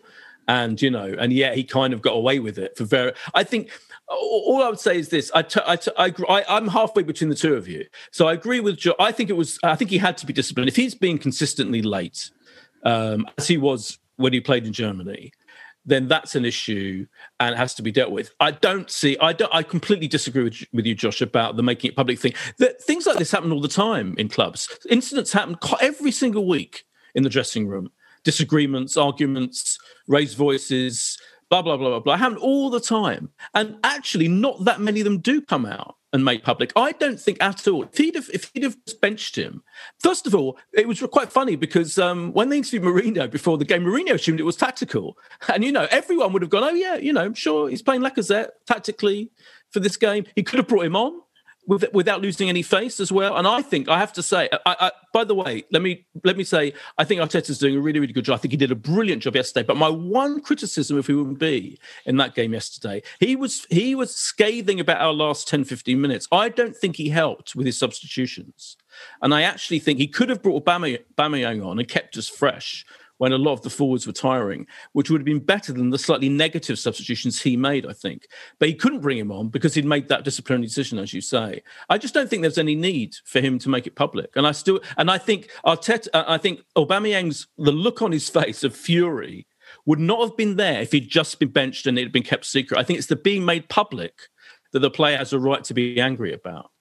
and 0.47 0.81
you 0.81 0.89
know, 0.89 1.13
and 1.19 1.33
yet 1.33 1.55
he 1.55 1.65
kind 1.65 1.93
of 1.93 2.01
got 2.01 2.13
away 2.13 2.39
with 2.39 2.57
it 2.57 2.77
for 2.77 2.85
very. 2.85 3.12
I 3.33 3.43
think 3.43 3.69
all 4.07 4.62
I 4.63 4.69
would 4.69 4.79
say 4.79 4.98
is 4.98 5.10
this: 5.10 5.31
I, 5.33 5.41
t- 5.41 5.62
I, 5.65 5.75
t- 5.75 5.91
I, 5.98 6.13
I, 6.29 6.45
I'm 6.48 6.67
halfway 6.67 7.03
between 7.03 7.29
the 7.29 7.36
two 7.36 7.55
of 7.55 7.67
you. 7.67 7.86
So 8.12 8.27
I 8.27 8.33
agree 8.33 8.60
with 8.60 8.77
Joe. 8.77 8.95
I 9.00 9.12
think 9.12 9.29
it 9.29 9.33
was. 9.33 9.60
I 9.63 9.75
think 9.75 9.89
he 9.89 9.98
had 9.98 10.17
to 10.17 10.25
be 10.25 10.33
disciplined. 10.33 10.69
If 10.69 10.75
he's 10.75 10.95
being 10.95 11.17
consistently 11.17 11.81
late, 11.81 12.29
um, 12.83 13.27
as 13.38 13.48
he 13.48 13.57
was 13.57 13.98
when 14.17 14.33
he 14.33 14.41
played 14.41 14.65
in 14.65 14.74
Germany, 14.74 15.31
then 15.86 16.07
that's 16.07 16.36
an 16.36 16.45
issue 16.45 17.05
and 17.39 17.55
has 17.55 17.74
to 17.75 17.81
be 17.81 17.91
dealt 17.91 18.12
with. 18.12 18.31
I 18.39 18.51
don't 18.51 18.89
see. 18.89 19.17
I 19.19 19.33
don't. 19.33 19.53
I 19.53 19.63
completely 19.63 20.07
disagree 20.07 20.43
with, 20.43 20.63
with 20.74 20.86
you, 20.86 20.95
Josh, 20.95 21.22
about 21.22 21.55
the 21.55 21.63
making 21.63 21.91
it 21.91 21.95
public 21.95 22.19
thing. 22.19 22.33
That 22.60 22.81
things 22.81 23.05
like 23.05 23.17
this 23.17 23.32
happen 23.32 23.51
all 23.51 23.62
the 23.62 23.67
time 23.67 24.15
in 24.17 24.30
clubs. 24.30 24.69
Incidents 24.89 25.34
happen 25.34 25.58
every 25.82 26.12
single 26.12 26.45
week 26.47 26.86
in 27.15 27.23
the 27.23 27.30
dressing 27.30 27.67
room. 27.67 27.89
Disagreements, 28.23 28.95
arguments, 28.95 29.78
raised 30.08 30.38
voices 30.38 31.17
blah 31.54 31.62
blah 31.62 31.78
blah 31.78 31.89
blah 31.89 32.00
blah 32.00 32.18
happen 32.18 32.38
all 32.38 32.72
the 32.72 32.80
time. 32.80 33.30
And 33.54 33.78
actually 33.84 34.28
not 34.28 34.66
that 34.66 34.82
many 34.82 35.02
of 35.02 35.06
them 35.06 35.20
do 35.20 35.39
come 35.39 35.66
out 35.68 35.98
and 36.12 36.26
make 36.26 36.44
public. 36.44 36.72
I 36.76 36.94
don't 36.94 37.20
think 37.20 37.38
at 37.42 37.68
all. 37.68 37.84
If 37.84 37.98
he'd 37.98 38.16
have 38.16 38.30
if 38.34 38.50
he'd 38.54 38.63
have 38.63 38.78
benched 39.02 39.36
him 39.36 39.63
first 40.00 40.26
of 40.26 40.34
all 40.34 40.58
it 40.74 40.88
was 40.88 41.00
quite 41.12 41.32
funny 41.32 41.56
because 41.56 42.00
um, 42.00 42.34
when 42.34 42.50
they 42.50 42.58
interviewed 42.58 42.84
Mourinho 42.84 43.30
before 43.30 43.58
the 43.58 43.66
game 43.66 43.84
Mourinho 43.84 44.13
assumed 44.13 44.39
it 44.39 44.44
was 44.44 44.56
tactical. 44.56 45.16
And 45.48 45.63
you 45.63 45.72
know 45.72 45.88
everyone 45.92 46.34
would 46.34 46.42
have 46.42 46.50
gone 46.50 46.63
oh 46.63 46.74
yeah 46.74 46.96
you 46.96 47.13
know 47.13 47.32
sure 47.34 47.70
he's 47.70 47.84
playing 47.84 48.02
Lacazette 48.02 48.50
tactically 48.66 49.32
for 49.70 49.80
this 49.80 49.96
game. 49.96 50.26
He 50.36 50.42
could 50.42 50.58
have 50.58 50.68
brought 50.68 50.86
him 50.86 50.96
on 50.96 51.22
with, 51.65 51.86
without 51.93 52.21
losing 52.21 52.49
any 52.49 52.62
face 52.62 52.99
as 52.99 53.12
well. 53.12 53.38
And 53.38 53.47
I 53.47 53.62
think 53.62 53.88
I 53.89 53.97
have 53.99 54.13
to 54.13 54.23
say, 54.23 54.49
I, 54.65 54.76
I, 54.80 54.91
by 55.13 55.23
the 55.23 55.36
way, 55.36 55.63
let 55.71 55.82
me 55.82 56.06
let 56.23 56.38
me 56.38 56.43
say, 56.43 56.73
I 56.97 57.04
think 57.04 57.21
Arteta's 57.21 57.58
doing 57.58 57.76
a 57.76 57.80
really 57.80 57.99
really 57.99 58.13
good 58.13 58.26
job. 58.26 58.36
I 58.36 58.38
think 58.38 58.52
he 58.52 58.58
did 58.58 58.71
a 58.71 58.76
brilliant 58.76 59.21
job 59.23 59.36
yesterday. 59.36 59.65
But 59.65 59.78
my 59.78 59.89
one 59.89 60.41
criticism, 60.41 60.97
if 60.97 61.08
he 61.08 61.13
would 61.13 61.39
be 61.39 61.80
in 62.06 62.17
that 62.17 62.36
game 62.36 62.54
yesterday, 62.54 63.02
he 63.19 63.36
was 63.36 63.65
he 63.69 63.95
was 63.95 64.15
scathing 64.15 64.80
about 64.80 65.02
our 65.02 65.13
last 65.13 65.47
10, 65.47 65.63
15 65.63 65.99
minutes. 65.99 66.28
I 66.32 66.49
don't 66.49 66.76
think 66.76 66.97
he 66.97 67.10
helped 67.10 67.56
with 67.56 67.65
his 67.65 67.78
substitutions, 67.78 68.78
and 69.21 69.34
I 69.34 69.43
actually 69.43 69.80
think 69.80 69.99
he 69.99 70.08
could 70.08 70.30
have 70.30 70.41
brought 70.41 70.65
Aubameyang 70.65 71.65
on 71.65 71.80
and 71.80 71.88
kept 71.88 72.17
us 72.17 72.28
fresh 72.28 72.86
when 73.17 73.32
a 73.32 73.38
lot 73.38 73.54
of 73.54 73.62
the 73.62 73.69
forwards 73.69 74.08
were 74.08 74.13
tiring, 74.13 74.67
which 74.93 75.10
would 75.10 75.21
have 75.21 75.26
been 75.26 75.39
better 75.39 75.71
than 75.71 75.89
the 75.89 75.97
slightly 75.97 76.30
negative 76.30 76.80
substitutions 76.80 77.41
he 77.41 77.56
made, 77.56 77.86
I 77.86 77.93
think. 77.93 78.28
But 78.60 78.69
he 78.69 78.76
couldn't 78.76 79.02
bring 79.02 79.17
him 79.17 79.32
on 79.32 79.49
because 79.49 79.73
he'd 79.73 79.86
made 79.86 80.08
that 80.10 80.23
disciplinary 80.23 80.67
decision, 80.67 80.97
as 80.99 81.13
you 81.13 81.21
say. 81.21 81.63
I 81.89 81.97
just 81.97 82.13
don't 82.13 82.30
think 82.30 82.41
there's 82.41 82.58
any 82.58 82.76
need 82.76 83.15
for 83.26 83.39
him 83.39 83.60
to 83.60 83.69
make 83.69 83.88
it 83.88 83.95
public. 83.95 84.36
And 84.36 84.47
I 84.47 84.52
still, 84.52 84.80
and 84.97 85.10
I 85.10 85.17
think 85.17 85.49
Arteta, 85.65 86.08
uh, 86.13 86.23
I 86.28 86.38
think 86.38 86.63
Aubameyang's 86.76 87.47
the 87.58 87.71
look 87.71 88.02
on 88.02 88.12
his 88.12 88.30
face 88.30 88.63
of 88.63 88.76
fury 88.76 89.47
would 89.86 89.99
not 89.99 90.21
have 90.21 90.38
been 90.38 90.56
there 90.56 90.82
if 90.82 90.91
he'd 90.91 91.10
just 91.10 91.39
been 91.39 91.49
benched 91.49 91.88
and 91.88 91.97
it 91.97 92.04
had 92.04 92.12
been 92.12 92.23
kept 92.23 92.45
secret. 92.45 92.80
I 92.80 92.84
think 92.84 92.99
it's 92.99 93.08
the 93.08 93.15
being 93.15 93.45
made 93.45 93.69
public 93.69 94.13
that 94.71 94.80
the 94.80 94.91
player 94.91 95.17
has 95.17 95.34
a 95.34 95.39
right 95.39 95.63
to 95.65 95.73
be 95.73 95.99
angry 95.99 96.34
about. 96.34 96.71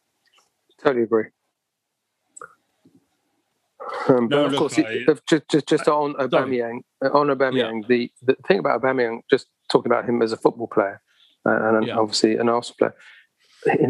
Totally 0.82 1.04
agree. 1.04 1.26
Um, 4.08 4.28
no, 4.28 4.46
of 4.46 4.56
course, 4.56 4.76
just, 5.26 5.48
just, 5.50 5.68
just 5.68 5.88
on 5.88 6.14
Aubameyang, 6.14 6.80
on 7.02 7.28
Aubameyang, 7.28 7.82
yeah. 7.82 7.88
the, 7.88 8.12
the 8.22 8.36
thing 8.46 8.58
about 8.58 8.80
Aubameyang, 8.80 9.20
just 9.30 9.46
talking 9.70 9.90
about 9.90 10.08
him 10.08 10.22
as 10.22 10.32
a 10.32 10.36
football 10.36 10.66
player, 10.66 11.00
uh, 11.46 11.76
and 11.76 11.86
yeah. 11.86 11.96
obviously 11.96 12.36
an 12.36 12.48
Arsenal 12.48 12.76
player, 12.78 12.94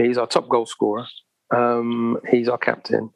he's 0.00 0.18
our 0.18 0.26
top 0.26 0.48
goal 0.48 0.66
scorer. 0.66 1.06
Um, 1.54 2.18
he's 2.30 2.48
our 2.48 2.58
captain. 2.58 3.10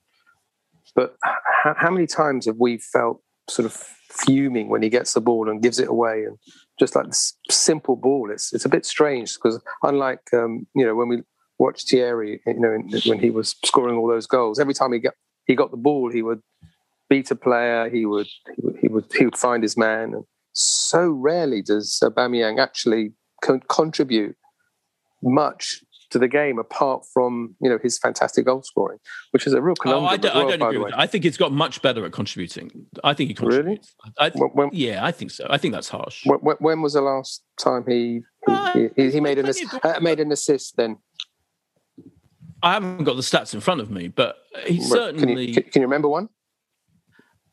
But 0.94 1.16
how, 1.22 1.74
how 1.76 1.90
many 1.90 2.06
times 2.06 2.46
have 2.46 2.56
we 2.58 2.78
felt 2.78 3.22
sort 3.48 3.66
of 3.66 3.72
fuming 3.72 4.68
when 4.68 4.82
he 4.82 4.88
gets 4.88 5.14
the 5.14 5.20
ball 5.20 5.48
and 5.48 5.62
gives 5.62 5.78
it 5.78 5.88
away, 5.88 6.24
and 6.24 6.38
just 6.78 6.94
like 6.94 7.06
this 7.06 7.34
simple 7.50 7.96
ball, 7.96 8.30
it's 8.30 8.52
it's 8.52 8.64
a 8.64 8.68
bit 8.68 8.86
strange 8.86 9.34
because 9.34 9.60
unlike 9.82 10.20
um, 10.32 10.66
you 10.74 10.84
know 10.84 10.94
when 10.94 11.08
we 11.08 11.22
watched 11.58 11.90
Thierry, 11.90 12.40
you 12.46 12.60
know 12.60 12.78
when 13.06 13.18
he 13.18 13.30
was 13.30 13.54
scoring 13.64 13.96
all 13.96 14.08
those 14.08 14.26
goals, 14.26 14.58
every 14.58 14.74
time 14.74 14.92
he 14.92 14.98
got 14.98 15.14
he 15.46 15.54
got 15.54 15.70
the 15.70 15.76
ball, 15.76 16.10
he 16.10 16.22
would 16.22 16.40
beat 17.08 17.30
a 17.30 17.36
player. 17.36 17.88
He 17.88 18.06
would 18.06 18.28
he 18.54 18.62
would 18.62 18.76
he 18.80 18.88
would, 18.88 19.04
he 19.16 19.24
would 19.24 19.36
find 19.36 19.62
his 19.62 19.76
man. 19.76 20.14
And 20.14 20.24
so 20.52 21.08
rarely 21.08 21.62
does 21.62 21.98
Aubameyang 22.02 22.60
actually 22.60 23.12
con- 23.42 23.62
contribute 23.68 24.36
much 25.22 25.82
to 26.08 26.18
the 26.20 26.28
game 26.28 26.58
apart 26.58 27.04
from 27.12 27.56
you 27.60 27.68
know 27.68 27.78
his 27.82 27.98
fantastic 27.98 28.44
goal 28.44 28.62
scoring, 28.62 28.98
which 29.32 29.46
is 29.46 29.52
a 29.52 29.60
real 29.60 29.74
conundrum. 29.74 30.04
Oh, 30.04 30.08
I 30.08 30.16
don't, 30.16 30.34
well, 30.34 30.46
I 30.46 30.50
don't 30.56 30.62
agree 30.68 30.78
with 30.78 30.90
that. 30.92 31.00
I 31.00 31.06
think 31.06 31.24
he's 31.24 31.36
got 31.36 31.52
much 31.52 31.82
better 31.82 32.04
at 32.04 32.12
contributing. 32.12 32.86
I 33.02 33.12
think 33.12 33.28
he 33.28 33.34
contributes. 33.34 33.92
Really? 34.20 34.32
I, 34.34 34.38
when, 34.38 34.70
yeah, 34.72 35.04
I 35.04 35.10
think 35.10 35.32
so. 35.32 35.46
I 35.50 35.58
think 35.58 35.74
that's 35.74 35.88
harsh. 35.88 36.24
When, 36.24 36.56
when 36.58 36.80
was 36.80 36.92
the 36.92 37.00
last 37.00 37.42
time 37.58 37.84
he 37.88 38.22
he, 38.46 38.52
uh, 38.52 38.88
he, 38.94 39.10
he 39.10 39.20
made 39.20 39.38
an 39.38 39.52
uh, 39.82 40.00
made 40.00 40.20
an 40.20 40.30
assist? 40.30 40.76
Then 40.76 40.98
I 42.62 42.74
haven't 42.74 43.04
got 43.04 43.16
the 43.16 43.22
stats 43.22 43.54
in 43.54 43.60
front 43.60 43.80
of 43.80 43.90
me, 43.90 44.08
but 44.08 44.36
he 44.66 44.80
certainly. 44.80 45.52
Can 45.52 45.64
you, 45.64 45.70
can 45.70 45.82
you 45.82 45.86
remember 45.86 46.08
one? 46.08 46.28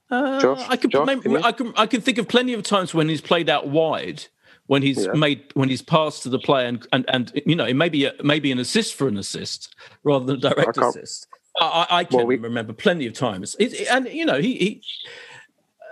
Uh, 0.09 0.39
Josh, 0.39 0.65
I 0.69 0.75
can, 0.75 0.89
Josh, 0.89 1.21
can 1.21 1.37
I 1.37 1.51
can 1.51 1.73
I 1.75 1.85
can 1.87 2.01
think 2.01 2.17
of 2.17 2.27
plenty 2.27 2.53
of 2.53 2.63
times 2.63 2.93
when 2.93 3.09
he's 3.09 3.21
played 3.21 3.49
out 3.49 3.67
wide, 3.67 4.25
when 4.67 4.81
he's 4.81 5.05
yeah. 5.05 5.13
made 5.13 5.43
when 5.55 5.69
he's 5.69 5.81
passed 5.81 6.23
to 6.23 6.29
the 6.29 6.39
player, 6.39 6.67
and 6.67 6.87
and, 6.93 7.05
and 7.09 7.41
you 7.45 7.55
know 7.55 7.65
it 7.65 7.75
may 7.75 7.89
be 7.89 8.05
a, 8.05 8.13
maybe 8.23 8.51
an 8.51 8.59
assist 8.59 8.93
for 8.95 9.07
an 9.07 9.17
assist 9.17 9.75
rather 10.03 10.25
than 10.25 10.35
a 10.35 10.39
direct 10.39 10.77
I 10.77 10.89
assist. 10.89 11.27
I, 11.59 11.87
I 11.89 12.03
can 12.03 12.17
well, 12.17 12.25
we, 12.25 12.35
remember 12.35 12.73
plenty 12.73 13.05
of 13.05 13.13
times, 13.13 13.55
it, 13.59 13.87
and 13.89 14.07
you 14.07 14.25
know 14.25 14.39
he, 14.39 14.55
he 14.55 14.83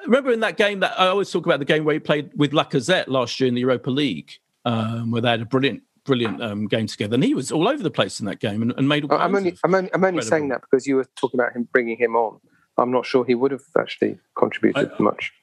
remember 0.06 0.32
in 0.32 0.40
that 0.42 0.58
game 0.58 0.80
that 0.82 1.00
I 1.00 1.08
always 1.08 1.32
talk 1.32 1.46
about 1.46 1.60
the 1.60 1.66
game 1.66 1.84
where 1.84 1.94
he 1.94 2.00
played 2.00 2.32
with 2.36 2.52
Lacazette 2.52 3.08
last 3.08 3.40
year 3.40 3.48
in 3.48 3.56
the 3.56 3.62
Europa 3.62 3.90
League, 3.90 4.34
um, 4.66 5.12
where 5.12 5.22
they 5.22 5.30
had 5.30 5.42
a 5.42 5.46
brilliant, 5.46 5.84
brilliant 6.06 6.42
um, 6.42 6.68
game 6.68 6.88
together, 6.88 7.16
and 7.16 7.24
he 7.24 7.34
was 7.34 7.52
all 7.52 7.68
over 7.68 7.84
the 7.84 7.92
place 7.92 8.20
in 8.20 8.26
that 8.26 8.40
game 8.40 8.62
and, 8.62 8.74
and 8.78 8.88
made. 8.88 9.06
All 9.06 9.18
I'm 9.18 9.36
only, 9.36 9.58
I'm 9.64 9.76
only, 9.76 9.94
I'm 9.94 10.04
only 10.04 10.22
saying 10.22 10.50
that 10.50 10.62
because 10.62 10.88
you 10.88 10.96
were 10.96 11.08
talking 11.16 11.40
about 11.40 11.56
him 11.56 11.68
bringing 11.72 11.98
him 11.98 12.16
on. 12.16 12.40
I'm 12.78 12.92
not 12.92 13.06
sure 13.06 13.26
he 13.26 13.36
would 13.36 13.52
have 13.52 13.64
actually 13.78 14.18
contributed 14.36 14.92
I, 14.98 15.04
much. 15.04 15.34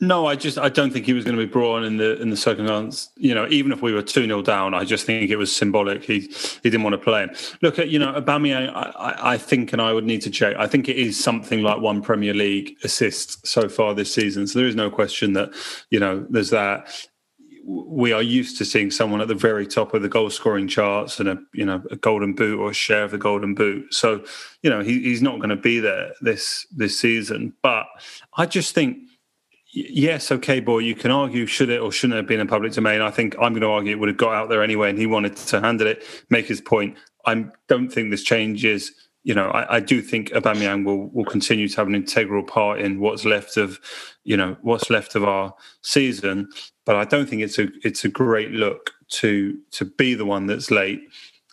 No, 0.00 0.26
I 0.26 0.36
just 0.36 0.58
I 0.58 0.68
don't 0.68 0.92
think 0.92 1.04
he 1.04 1.12
was 1.12 1.24
going 1.24 1.36
to 1.36 1.44
be 1.44 1.50
brought 1.50 1.76
on 1.76 1.84
in 1.84 1.96
the 1.96 2.20
in 2.20 2.30
the 2.30 2.36
second 2.36 2.66
circumstance. 2.66 3.10
You 3.16 3.34
know, 3.34 3.46
even 3.48 3.72
if 3.72 3.82
we 3.82 3.92
were 3.92 4.02
two 4.02 4.24
0 4.24 4.42
down, 4.42 4.72
I 4.72 4.84
just 4.84 5.04
think 5.04 5.30
it 5.30 5.36
was 5.36 5.54
symbolic. 5.54 6.04
He 6.04 6.20
he 6.20 6.70
didn't 6.70 6.82
want 6.82 6.94
to 6.94 6.98
play 6.98 7.24
him. 7.24 7.30
Look 7.60 7.78
at 7.78 7.88
you 7.88 7.98
know 7.98 8.12
Aubameyang. 8.12 8.70
I, 8.74 9.14
I 9.32 9.38
think, 9.38 9.72
and 9.72 9.82
I 9.82 9.92
would 9.92 10.04
need 10.04 10.22
to 10.22 10.30
check. 10.30 10.56
I 10.56 10.66
think 10.66 10.88
it 10.88 10.96
is 10.96 11.22
something 11.22 11.62
like 11.62 11.80
one 11.80 12.02
Premier 12.02 12.34
League 12.34 12.76
assist 12.84 13.46
so 13.46 13.68
far 13.68 13.94
this 13.94 14.12
season. 14.12 14.46
So 14.46 14.58
there 14.58 14.68
is 14.68 14.76
no 14.76 14.90
question 14.90 15.32
that 15.34 15.50
you 15.90 16.00
know 16.00 16.26
there's 16.30 16.50
that. 16.50 16.88
We 17.66 18.12
are 18.12 18.22
used 18.22 18.58
to 18.58 18.64
seeing 18.64 18.90
someone 18.90 19.20
at 19.20 19.28
the 19.28 19.34
very 19.34 19.66
top 19.66 19.94
of 19.94 20.02
the 20.02 20.08
goal 20.08 20.28
scoring 20.28 20.68
charts 20.68 21.18
and 21.18 21.28
a 21.28 21.38
you 21.52 21.64
know 21.64 21.82
a 21.90 21.96
golden 21.96 22.34
boot 22.34 22.58
or 22.58 22.70
a 22.70 22.74
share 22.74 23.04
of 23.04 23.10
the 23.10 23.18
golden 23.18 23.54
boot. 23.54 23.92
So 23.94 24.24
you 24.62 24.70
know 24.70 24.82
he, 24.82 25.02
he's 25.02 25.22
not 25.22 25.36
going 25.36 25.50
to 25.50 25.56
be 25.56 25.80
there 25.80 26.12
this 26.20 26.66
this 26.76 26.98
season. 26.98 27.54
But 27.62 27.86
I 28.36 28.46
just 28.46 28.74
think 28.74 28.98
yes, 29.74 30.30
okay, 30.30 30.60
boy, 30.60 30.78
you 30.78 30.94
can 30.94 31.10
argue 31.10 31.46
should 31.46 31.68
it 31.68 31.80
or 31.80 31.90
shouldn't 31.90 32.16
have 32.16 32.26
been 32.26 32.40
in 32.40 32.46
public 32.46 32.72
domain. 32.72 33.00
I 33.00 33.10
think 33.10 33.34
I'm 33.36 33.52
going 33.52 33.62
to 33.62 33.68
argue 33.68 33.92
it 33.92 33.98
would 33.98 34.08
have 34.08 34.16
got 34.16 34.34
out 34.34 34.48
there 34.48 34.62
anyway, 34.62 34.90
and 34.90 34.98
he 34.98 35.06
wanted 35.06 35.36
to 35.36 35.60
handle 35.60 35.86
it, 35.86 36.04
make 36.30 36.46
his 36.46 36.60
point. 36.60 36.96
I 37.26 37.46
don't 37.68 37.90
think 37.90 38.10
this 38.10 38.22
changes. 38.22 38.92
You 39.24 39.34
know, 39.34 39.48
I, 39.48 39.76
I, 39.76 39.80
do 39.80 40.02
think 40.02 40.30
Aubameyang 40.30 40.84
will 40.84 41.08
will 41.08 41.24
continue 41.24 41.66
to 41.66 41.76
have 41.76 41.86
an 41.86 41.94
integral 41.94 42.42
part 42.42 42.80
in 42.80 43.00
what's 43.00 43.24
left 43.24 43.56
of, 43.56 43.80
you 44.22 44.36
know, 44.36 44.56
what's 44.60 44.90
left 44.90 45.14
of 45.14 45.24
our 45.24 45.54
season. 45.82 46.48
But 46.84 46.96
I 46.96 47.04
don't 47.04 47.26
think 47.28 47.42
it's 47.42 47.58
a 47.58 47.68
it's 47.82 48.04
a 48.04 48.08
great 48.08 48.50
look 48.50 48.90
to 49.20 49.58
to 49.72 49.84
be 49.86 50.14
the 50.14 50.26
one 50.26 50.46
that's 50.46 50.70
late 50.70 51.00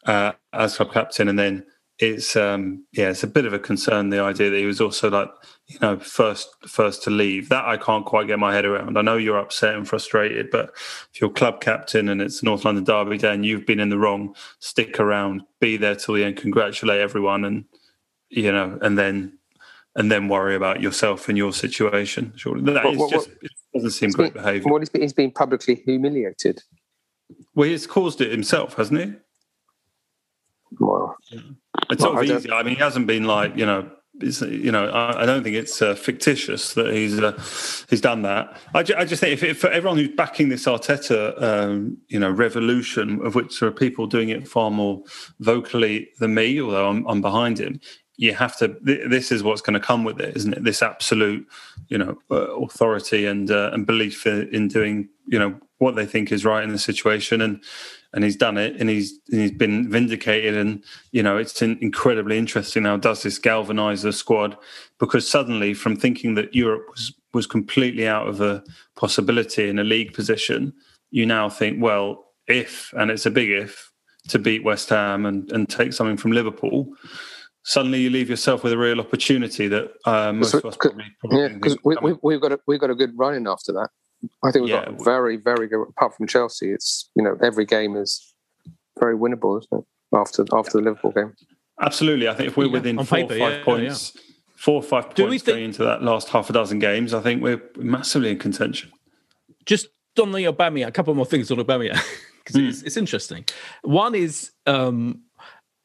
uh, 0.06 0.34
as 0.54 0.76
club 0.76 0.92
captain, 0.92 1.28
and 1.30 1.40
then 1.40 1.66
it's 2.00 2.36
um 2.36 2.86
yeah, 2.92 3.10
it's 3.10 3.24
a 3.24 3.28
bit 3.28 3.46
of 3.46 3.54
a 3.54 3.60
concern 3.60 4.10
the 4.10 4.20
idea 4.20 4.50
that 4.50 4.58
he 4.58 4.66
was 4.66 4.82
also 4.82 5.10
like 5.10 5.30
you 5.72 5.80
know 5.82 5.98
first 5.98 6.50
first 6.68 7.04
to 7.04 7.10
leave. 7.10 7.50
That 7.50 7.66
i 7.66 7.78
can't 7.78 8.06
quite 8.06 8.28
get 8.28 8.40
my 8.40 8.54
head 8.54 8.66
around. 8.66 8.98
I 8.98 9.02
know 9.02 9.18
you're 9.18 9.40
upset 9.40 9.76
and 9.76 9.88
frustrated 9.88 10.50
but 10.52 10.72
if 11.14 11.22
you're 11.22 11.30
club 11.30 11.62
captain 11.62 12.10
and 12.10 12.22
it's 12.22 12.44
north 12.44 12.66
london 12.66 12.84
derby 12.84 13.18
day 13.18 13.34
and 13.34 13.46
you've 13.46 13.66
been 13.66 13.80
in 13.80 13.90
the 13.90 13.98
wrong 13.98 14.36
stick 14.60 15.00
around. 15.00 15.44
Be 15.60 15.78
there 15.78 15.96
till 15.96 16.16
the 16.16 16.24
end. 16.24 16.38
Congratulate 16.38 17.00
everyone 17.00 17.46
and 17.46 17.66
you 18.30 18.52
know 18.52 18.78
and 18.82 18.98
then 18.98 19.38
and 19.96 20.12
then 20.12 20.28
worry 20.28 20.56
about 20.56 20.82
yourself 20.82 21.30
and 21.30 21.38
your 21.38 21.54
situation 21.54 22.34
surely. 22.36 22.62
That 22.62 22.84
what, 22.84 22.98
what, 22.98 23.12
just 23.12 23.30
it 23.42 23.52
doesn't 23.74 23.92
seem 23.92 24.12
great 24.12 24.34
been, 24.34 24.44
behavior 24.44 24.72
what 24.72 24.88
he's 24.94 25.14
been, 25.14 25.32
publicly 25.32 25.76
humiliated. 25.76 26.62
Well 27.56 27.70
he's 27.70 27.88
caused 27.88 28.22
it 28.22 28.32
himself 28.32 28.76
hasn't 28.76 29.00
he? 29.00 29.14
Well 30.80 31.16
it's 31.90 32.04
well, 32.04 32.14
not 32.14 32.26
easy. 32.26 32.52
i 32.52 32.64
mean 32.64 32.76
he 32.76 32.82
hasn't 32.82 33.08
been 33.08 33.26
like 33.26 33.56
you 33.56 33.66
know 33.66 33.90
you 34.20 34.72
know, 34.72 34.88
I, 34.90 35.24
I 35.24 35.26
don't 35.26 35.44
think 35.44 35.56
it's 35.56 35.82
uh, 35.82 35.96
fictitious 35.96 36.74
that 36.74 36.94
he's 36.94 37.20
uh, 37.20 37.32
he's 37.90 38.02
done 38.02 38.24
that. 38.24 38.58
I, 38.74 38.84
ju- 38.84 38.96
I 38.98 39.06
just 39.06 39.22
think 39.22 39.34
if, 39.34 39.44
if, 39.44 39.60
for 39.60 39.70
everyone 39.70 39.98
who's 39.98 40.10
backing 40.16 40.50
this 40.50 40.66
Arteta, 40.66 41.42
um, 41.42 41.98
you 42.10 42.20
know, 42.20 42.30
revolution, 42.30 43.26
of 43.26 43.36
which 43.36 43.60
there 43.60 43.70
are 43.70 43.74
people 43.74 44.08
doing 44.08 44.30
it 44.30 44.48
far 44.48 44.70
more 44.70 45.02
vocally 45.40 46.10
than 46.20 46.34
me, 46.34 46.62
although 46.62 46.90
I'm, 46.90 47.06
I'm 47.08 47.22
behind 47.22 47.60
him. 47.60 47.80
You 48.18 48.34
have 48.34 48.58
to. 48.58 48.68
Th- 48.86 49.10
this 49.10 49.32
is 49.32 49.44
what's 49.44 49.62
going 49.62 49.80
to 49.80 49.86
come 49.86 50.04
with 50.04 50.20
it, 50.20 50.36
isn't 50.36 50.54
it? 50.54 50.64
This 50.64 50.84
absolute, 50.84 51.48
you 51.88 51.98
know, 51.98 52.18
uh, 52.30 52.56
authority 52.58 53.26
and 53.26 53.50
uh, 53.50 53.72
and 53.74 53.88
belief 53.88 54.28
in, 54.28 54.54
in 54.54 54.68
doing, 54.68 55.10
you 55.26 55.40
know, 55.40 55.58
what 55.78 55.96
they 55.96 56.06
think 56.06 56.32
is 56.32 56.46
right 56.46 56.64
in 56.64 56.72
the 56.72 56.78
situation, 56.78 57.42
and 57.42 57.64
and 58.14 58.24
he's 58.24 58.36
done 58.36 58.58
it 58.58 58.76
and 58.80 58.90
he's 58.90 59.20
and 59.32 59.42
he's 59.42 59.52
been 59.52 59.90
vindicated 59.90 60.56
and 60.56 60.84
you 61.12 61.24
know 61.24 61.38
it's 61.38 61.62
incredibly 61.62 62.38
interesting 62.38 62.84
now 62.84 62.98
does 62.98 63.24
this 63.24 63.38
galvanize 63.38 64.02
the 64.02 64.14
squad 64.14 64.58
because 65.00 65.28
suddenly 65.28 65.74
from 65.74 65.96
thinking 65.96 66.36
that 66.36 66.54
Europe 66.56 66.86
was 66.90 67.14
was 67.34 67.48
completely 67.48 68.08
out 68.08 68.28
of 68.28 68.42
a 68.42 68.64
possibility 68.96 69.70
in 69.70 69.80
a 69.80 69.84
league 69.84 70.14
position 70.14 70.74
you 71.12 71.26
now 71.26 71.50
think 71.50 71.82
well 71.82 72.26
if 72.48 72.94
and 72.98 73.12
it's 73.12 73.26
a 73.26 73.32
big 73.32 73.50
if 73.50 73.92
to 74.28 74.38
beat 74.38 74.64
West 74.64 74.90
Ham 74.90 75.26
and 75.26 75.52
and 75.52 75.70
take 75.70 75.94
something 75.94 76.18
from 76.18 76.32
Liverpool 76.32 76.90
suddenly 77.64 78.02
you 78.02 78.10
leave 78.10 78.30
yourself 78.30 78.64
with 78.64 78.74
a 78.74 78.78
real 78.78 79.00
opportunity 79.00 79.68
that 79.68 79.92
uh, 80.06 80.34
most 80.34 80.54
of 80.54 80.66
us 80.66 80.78
probably, 80.78 81.06
probably 81.20 81.42
yeah 81.42 81.48
because 81.48 81.78
we, 81.84 81.94
have 81.94 82.42
got 82.42 82.52
a, 82.52 82.60
we've 82.68 82.80
got 82.80 82.90
a 82.90 82.96
good 82.96 83.12
run 83.18 83.36
in 83.36 83.48
after 83.48 83.72
that 83.72 83.90
I 84.44 84.52
think 84.52 84.66
we've 84.66 84.74
yeah. 84.74 84.86
got 84.86 85.04
very, 85.04 85.38
very 85.38 85.68
good. 85.68 85.82
Apart 85.82 86.16
from 86.16 86.28
Chelsea, 86.28 86.72
it's 86.72 87.10
you 87.16 87.24
know 87.24 87.38
every 87.42 87.66
game 87.66 87.96
is 87.96 88.34
very 89.00 89.16
winnable, 89.16 89.60
isn't 89.60 89.80
it? 89.80 89.86
After 90.16 90.46
after 90.54 90.78
the 90.78 90.84
Liverpool 90.84 91.12
game, 91.12 91.34
absolutely. 91.82 92.28
I 92.28 92.34
think 92.34 92.50
if 92.50 92.58
we're 92.58 92.66
yeah, 92.66 92.72
within 92.72 92.98
four 92.98 93.06
paper, 93.06 93.36
or 93.36 93.40
five 93.40 93.54
yeah, 93.54 93.64
points, 93.64 94.18
four 94.56 94.76
or 94.76 94.84
five 94.84 95.14
Do 95.16 95.28
points 95.28 95.44
think... 95.44 95.56
going 95.56 95.66
into 95.66 95.84
that 95.84 96.04
last 96.04 96.30
half 96.30 96.50
a 96.50 96.54
dozen 96.54 96.80
games, 96.80 97.14
I 97.14 97.22
think 97.22 97.42
we're 97.42 97.62
massively 97.78 98.32
in 98.32 98.40
contention. 98.40 98.92
Just 99.66 99.88
on 100.20 100.32
the 100.32 100.40
Aubameyang, 100.46 100.88
a 100.88 100.92
couple 100.92 101.14
more 101.16 101.26
things 101.26 101.50
on 101.52 101.58
Aubameyang 101.58 102.02
because 102.44 102.62
mm. 102.62 102.68
it's, 102.68 102.82
it's, 102.84 102.98
interesting. 102.98 103.46
One 103.84 104.16
is 104.16 104.52
um, 104.66 105.22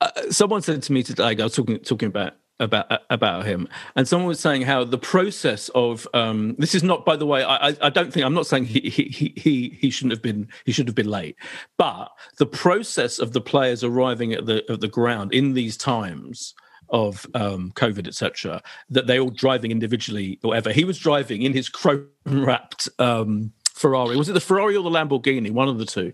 uh, 0.00 0.10
someone 0.30 0.62
said 0.62 0.82
to 0.82 0.92
me 0.92 1.02
today. 1.02 1.24
I 1.24 1.34
was 1.34 1.54
talking 1.54 1.78
talking 1.78 2.08
about 2.08 2.34
about 2.60 3.02
about 3.10 3.44
him. 3.44 3.68
And 3.94 4.06
someone 4.08 4.28
was 4.28 4.40
saying 4.40 4.62
how 4.62 4.84
the 4.84 4.98
process 4.98 5.68
of 5.70 6.06
um, 6.14 6.56
this 6.58 6.74
is 6.74 6.82
not 6.82 7.04
by 7.04 7.16
the 7.16 7.26
way 7.26 7.44
I, 7.44 7.74
I 7.80 7.90
don't 7.90 8.12
think 8.12 8.24
i'm 8.24 8.34
not 8.34 8.46
saying 8.46 8.64
he, 8.66 8.80
he 8.80 9.32
he 9.36 9.76
he 9.80 9.90
shouldn't 9.90 10.12
have 10.12 10.22
been 10.22 10.48
he 10.64 10.72
should 10.72 10.86
have 10.88 10.94
been 10.94 11.10
late 11.10 11.36
but 11.76 12.08
the 12.38 12.46
process 12.46 13.18
of 13.18 13.32
the 13.32 13.40
players 13.40 13.84
arriving 13.84 14.32
at 14.32 14.46
the 14.46 14.64
at 14.70 14.80
the 14.80 14.88
ground 14.88 15.32
in 15.32 15.54
these 15.54 15.76
times 15.76 16.54
of 16.90 17.26
um, 17.34 17.72
covid 17.72 18.06
etc 18.06 18.62
that 18.90 19.06
they're 19.06 19.20
all 19.20 19.30
driving 19.30 19.70
individually 19.70 20.38
or 20.42 20.48
whatever 20.48 20.72
he 20.72 20.84
was 20.84 20.98
driving 20.98 21.42
in 21.42 21.52
his 21.52 21.68
chrome 21.68 22.08
wrapped 22.26 22.88
um, 22.98 23.52
Ferrari. 23.76 24.16
Was 24.16 24.28
it 24.28 24.32
the 24.32 24.40
Ferrari 24.40 24.74
or 24.74 24.82
the 24.82 24.90
Lamborghini? 24.90 25.50
One 25.50 25.68
of 25.68 25.78
the 25.78 25.84
two. 25.84 26.12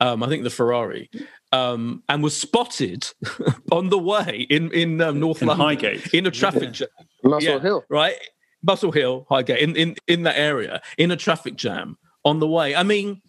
Um, 0.00 0.22
I 0.22 0.28
think 0.28 0.42
the 0.42 0.50
Ferrari 0.50 1.08
um, 1.52 2.02
and 2.08 2.22
was 2.22 2.36
spotted 2.36 3.06
on 3.72 3.88
the 3.88 3.98
way 3.98 4.46
in 4.50 4.72
in 4.72 5.00
um, 5.00 5.20
North 5.20 5.40
in 5.40 5.48
London 5.48 5.66
Highgate 5.66 6.12
in 6.12 6.26
a 6.26 6.30
traffic 6.30 6.72
jam. 6.72 6.88
Muswell 7.22 7.54
yeah, 7.54 7.60
Hill, 7.60 7.84
right? 7.88 8.16
Muswell 8.62 8.92
Hill, 8.92 9.26
Highgate, 9.30 9.60
in, 9.60 9.76
in 9.76 9.96
in 10.08 10.24
that 10.24 10.36
area, 10.36 10.82
in 10.98 11.12
a 11.12 11.16
traffic 11.16 11.54
jam 11.54 11.96
on 12.24 12.40
the 12.40 12.48
way. 12.48 12.74
I 12.74 12.82
mean, 12.82 13.22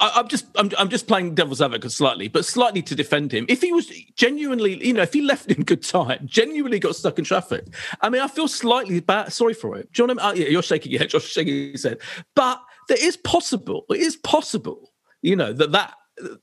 I, 0.00 0.20
am 0.20 0.28
just 0.28 0.46
I'm, 0.56 0.70
I'm 0.78 0.88
just 0.88 1.06
playing 1.06 1.34
devil's 1.34 1.60
advocate 1.60 1.92
slightly, 1.92 2.28
but 2.28 2.44
slightly 2.44 2.82
to 2.82 2.94
defend 2.94 3.32
him. 3.32 3.46
If 3.48 3.60
he 3.60 3.72
was 3.72 3.86
genuinely, 4.16 4.84
you 4.84 4.92
know, 4.92 5.02
if 5.02 5.12
he 5.12 5.22
left 5.22 5.50
in 5.50 5.62
good 5.62 5.82
time, 5.82 6.20
genuinely 6.24 6.78
got 6.78 6.96
stuck 6.96 7.18
in 7.18 7.24
traffic, 7.24 7.64
I 8.00 8.08
mean, 8.08 8.22
I 8.22 8.28
feel 8.28 8.48
slightly 8.48 9.00
bad, 9.00 9.32
sorry 9.32 9.54
for 9.54 9.76
it. 9.76 9.92
Do 9.92 10.02
you 10.02 10.06
know 10.06 10.22
I 10.22 10.32
mean? 10.34 10.38
Oh, 10.38 10.44
yeah, 10.44 10.50
you're 10.50 10.62
shaking 10.62 10.92
your 10.92 11.00
head, 11.00 11.10
Josh 11.10 11.24
shaking 11.24 11.72
his 11.72 11.84
head, 11.84 11.98
but 12.34 12.60
there 12.88 12.98
is 13.00 13.16
possible, 13.16 13.84
it 13.90 13.98
is 13.98 14.16
possible, 14.16 14.92
you 15.20 15.36
know, 15.36 15.52
that 15.52 15.72
that 15.72 15.94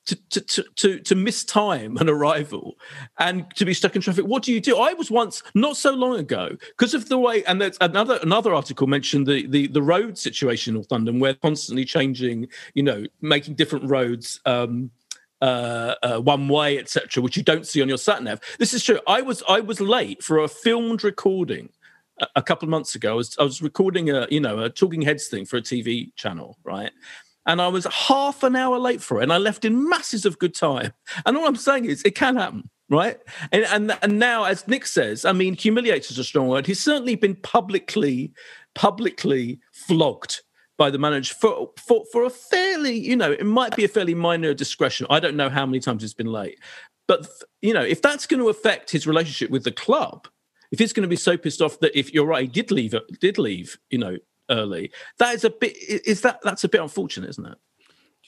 to, 0.05 0.15
to, 0.29 0.63
to, 0.75 0.99
to 0.99 1.15
miss 1.15 1.43
time 1.43 1.97
an 1.97 2.09
arrival 2.09 2.75
and 3.19 3.45
to 3.55 3.65
be 3.65 3.73
stuck 3.73 3.95
in 3.95 4.01
traffic 4.01 4.25
what 4.25 4.41
do 4.43 4.51
you 4.51 4.59
do 4.59 4.77
i 4.77 4.93
was 4.93 5.11
once 5.11 5.43
not 5.53 5.77
so 5.77 5.91
long 5.91 6.17
ago 6.17 6.49
because 6.69 6.93
of 6.93 7.07
the 7.07 7.17
way 7.17 7.43
and 7.45 7.61
there's 7.61 7.77
another 7.81 8.19
another 8.23 8.53
article 8.53 8.87
mentioned 8.87 9.27
the, 9.27 9.45
the 9.47 9.67
the 9.67 9.81
road 9.81 10.17
situation 10.17 10.75
in 10.75 10.85
london 10.89 11.19
where 11.19 11.35
constantly 11.35 11.85
changing 11.85 12.47
you 12.73 12.83
know 12.83 13.03
making 13.21 13.53
different 13.53 13.87
roads 13.89 14.39
um 14.45 14.89
uh, 15.41 15.95
uh, 16.03 16.19
one 16.19 16.49
way, 16.49 16.77
etc., 16.77 17.23
which 17.23 17.37
you 17.37 17.43
don't 17.43 17.65
see 17.65 17.81
on 17.81 17.87
your 17.87 17.97
sat 17.97 18.21
nav. 18.21 18.41
This 18.59 18.73
is 18.73 18.83
true. 18.83 18.99
I 19.07 19.21
was 19.21 19.41
I 19.47 19.61
was 19.61 19.79
late 19.79 20.21
for 20.21 20.39
a 20.39 20.49
filmed 20.49 21.01
recording 21.03 21.69
a, 22.19 22.27
a 22.35 22.41
couple 22.41 22.65
of 22.65 22.69
months 22.69 22.95
ago. 22.95 23.11
I 23.11 23.15
was, 23.15 23.37
I 23.39 23.43
was 23.43 23.61
recording 23.61 24.09
a 24.09 24.27
you 24.29 24.41
know 24.41 24.59
a 24.59 24.69
talking 24.69 25.01
heads 25.01 25.29
thing 25.29 25.45
for 25.45 25.55
a 25.55 25.61
TV 25.61 26.13
channel, 26.15 26.57
right? 26.65 26.91
And 27.45 27.61
I 27.61 27.67
was 27.67 27.85
half 27.85 28.43
an 28.43 28.55
hour 28.55 28.77
late 28.77 29.01
for 29.01 29.19
it, 29.19 29.23
and 29.23 29.33
I 29.33 29.37
left 29.37 29.65
in 29.65 29.89
masses 29.89 30.25
of 30.25 30.39
good 30.39 30.53
time. 30.53 30.93
And 31.25 31.37
all 31.37 31.47
I'm 31.47 31.55
saying 31.55 31.85
is, 31.85 32.01
it 32.03 32.15
can 32.15 32.35
happen, 32.35 32.69
right? 32.89 33.17
And 33.51 33.65
and 33.65 33.97
and 34.01 34.19
now, 34.19 34.43
as 34.43 34.67
Nick 34.67 34.85
says, 34.85 35.25
I 35.25 35.31
mean, 35.31 35.55
humiliated 35.55 36.11
is 36.11 36.19
a 36.19 36.23
strong 36.23 36.47
word. 36.47 36.67
He's 36.67 36.81
certainly 36.81 37.15
been 37.15 37.35
publicly, 37.35 38.33
publicly 38.75 39.59
flogged 39.71 40.41
by 40.77 40.89
the 40.89 40.97
manager 40.97 41.35
for 41.35 41.71
for 41.77 42.05
for 42.11 42.23
a 42.23 42.29
fairly, 42.29 42.97
you 42.97 43.15
know, 43.15 43.31
it 43.31 43.45
might 43.45 43.75
be 43.75 43.83
a 43.83 43.89
fairly 43.89 44.15
minor 44.15 44.53
discretion. 44.53 45.07
I 45.09 45.19
don't 45.19 45.35
know 45.35 45.49
how 45.49 45.65
many 45.65 45.79
times 45.79 46.01
he's 46.01 46.13
been 46.13 46.31
late, 46.31 46.59
but 47.07 47.27
you 47.61 47.73
know, 47.73 47.83
if 47.83 48.01
that's 48.01 48.25
going 48.27 48.41
to 48.41 48.49
affect 48.49 48.91
his 48.91 49.07
relationship 49.07 49.49
with 49.49 49.63
the 49.63 49.71
club, 49.71 50.27
if 50.71 50.79
he's 50.79 50.93
going 50.93 51.03
to 51.03 51.09
be 51.09 51.15
so 51.15 51.37
pissed 51.37 51.61
off 51.61 51.79
that 51.79 51.97
if 51.97 52.13
you're 52.13 52.25
right, 52.25 52.43
he 52.43 52.47
did 52.47 52.71
leave, 52.71 52.95
did 53.19 53.37
leave, 53.37 53.77
you 53.89 53.97
know, 53.97 54.17
early. 54.49 54.91
That 55.17 55.35
is 55.35 55.43
a 55.43 55.49
bit. 55.49 55.75
Is 55.77 56.21
that 56.21 56.39
that's 56.43 56.63
a 56.63 56.69
bit 56.69 56.81
unfortunate, 56.81 57.29
isn't 57.31 57.45
it? 57.45 57.57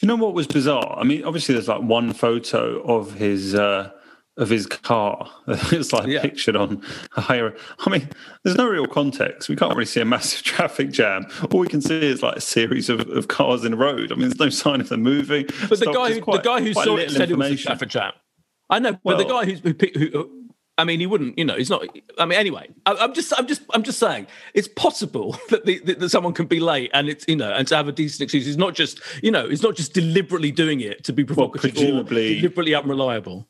You 0.02 0.08
know 0.08 0.16
what 0.16 0.34
was 0.34 0.48
bizarre? 0.48 0.98
I 0.98 1.04
mean, 1.04 1.24
obviously, 1.24 1.54
there's 1.54 1.68
like 1.68 1.82
one 1.82 2.14
photo 2.14 2.82
of 2.84 3.14
his 3.14 3.54
uh, 3.54 3.92
of 4.38 4.50
his 4.50 4.66
car. 4.66 5.30
it's 5.48 5.94
like 5.94 6.08
Yeah. 6.08 6.22
pictured 6.22 6.56
on 6.56 6.82
a 7.18 7.22
higher. 7.22 7.56
I 7.86 7.90
mean, 7.90 8.10
there's 8.44 8.58
no 8.58 8.68
real 8.68 8.88
context. 8.88 9.50
We 9.50 9.56
can't 9.56 9.74
really 9.74 9.86
see 9.86 10.02
a 10.02 10.06
massive 10.06 10.42
traffic 10.44 10.92
jam. 10.92 11.28
All 11.52 11.60
we 11.60 11.68
can 11.68 11.82
see 11.82 12.04
is 12.04 12.24
like 12.24 12.38
a 12.38 12.42
series 12.42 12.90
of, 12.90 13.02
of 13.10 13.28
cars 13.28 13.64
in 13.66 13.74
a 13.74 13.78
road. 13.78 14.12
I 14.12 14.16
mean, 14.16 14.30
there's 14.30 14.40
no 14.40 14.50
sign 14.50 14.82
of 14.82 14.90
them 14.90 15.04
moving. 15.04 15.46
But 15.70 15.80
the 15.80 15.92
guy, 15.94 16.14
who, 16.14 16.22
quite- 16.22 16.42
the 16.42 16.50
guy 16.50 16.62
who 16.62 16.74
saw 16.74 16.96
it 16.98 17.12
said 17.12 17.30
it 17.30 17.38
was 17.38 17.52
a 17.52 17.56
traffic 17.58 17.90
jam. 17.90 18.14
I 18.70 18.80
know, 18.80 18.98
but 19.04 19.18
the 19.18 19.26
guy 19.26 19.44
who, 19.46 19.56
who 20.10 20.41
I 20.82 20.84
mean, 20.84 21.00
he 21.00 21.06
wouldn't. 21.06 21.38
You 21.38 21.46
know, 21.46 21.56
he's 21.56 21.70
not. 21.70 21.86
I 22.18 22.26
mean, 22.26 22.40
anyway, 22.40 22.68
I, 22.88 22.96
I'm 22.96 23.14
just, 23.14 23.32
I'm 23.38 23.46
just, 23.46 23.62
I'm 23.72 23.84
just 23.84 24.00
saying, 24.00 24.26
it's 24.56 24.68
possible 24.68 25.38
that, 25.50 25.64
the, 25.64 25.78
that, 25.78 26.10
someone 26.10 26.34
can 26.34 26.48
be 26.48 26.60
late 26.60 26.90
and 26.96 27.08
it's, 27.08 27.24
you 27.28 27.36
know, 27.36 27.52
and 27.52 27.68
to 27.68 27.76
have 27.76 27.88
a 27.88 27.92
decent 27.92 28.22
excuse. 28.22 28.48
He's 28.48 28.58
not 28.58 28.74
just, 28.74 29.00
you 29.22 29.30
know, 29.30 29.46
it's 29.46 29.62
not 29.62 29.76
just 29.76 29.94
deliberately 29.94 30.52
doing 30.52 30.82
it 30.82 31.04
to 31.04 31.14
be 31.14 31.24
provocative 31.24 31.74
presumably- 31.74 32.32
or 32.32 32.36
deliberately 32.36 32.74
unreliable. 32.74 33.48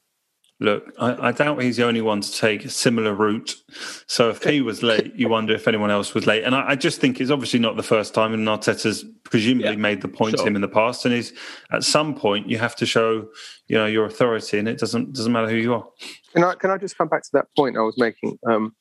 Look, 0.62 0.94
I, 1.00 1.30
I 1.30 1.32
doubt 1.32 1.60
he's 1.64 1.78
the 1.78 1.86
only 1.88 2.02
one 2.02 2.22
to 2.22 2.32
take 2.32 2.64
a 2.66 2.70
similar 2.70 3.16
route. 3.16 3.56
So 4.06 4.30
if 4.30 4.44
he 4.44 4.62
was 4.62 4.84
late, 4.84 5.12
you 5.16 5.28
wonder 5.28 5.56
if 5.56 5.68
anyone 5.68 5.90
else 5.90 6.14
was 6.14 6.28
late. 6.28 6.44
And 6.44 6.54
I, 6.54 6.70
I 6.70 6.76
just 6.76 7.02
think 7.02 7.20
it's 7.20 7.32
obviously 7.32 7.60
not 7.60 7.78
the 7.78 7.84
first 7.84 8.14
time, 8.14 8.32
and 8.36 8.48
Arteta's 8.48 9.04
presumably 9.24 9.72
Yeah, 9.72 9.76
made 9.78 10.02
the 10.02 10.08
point 10.08 10.36
sure. 10.38 10.44
to 10.46 10.48
him 10.48 10.56
in 10.56 10.62
the 10.62 10.68
past. 10.68 11.04
And 11.04 11.16
he's 11.16 11.34
at 11.72 11.84
some 11.84 12.14
point 12.14 12.48
you 12.48 12.60
have 12.60 12.76
to 12.76 12.86
show, 12.86 13.28
you 13.68 13.76
know, 13.76 13.88
your 13.88 14.06
authority, 14.06 14.60
and 14.60 14.68
it 14.68 14.78
doesn't 14.78 15.14
doesn't 15.14 15.32
matter 15.32 15.50
who 15.50 15.56
you 15.56 15.74
are. 15.74 15.88
Can 16.36 16.44
I 16.44 16.54
can 16.54 16.70
I 16.70 16.78
just 16.78 16.96
come 16.96 17.08
back 17.08 17.24
to 17.24 17.30
that 17.34 17.48
point 17.58 17.76
I 17.76 17.82
was 17.82 17.96
making? 17.98 18.38
Um, 18.48 18.76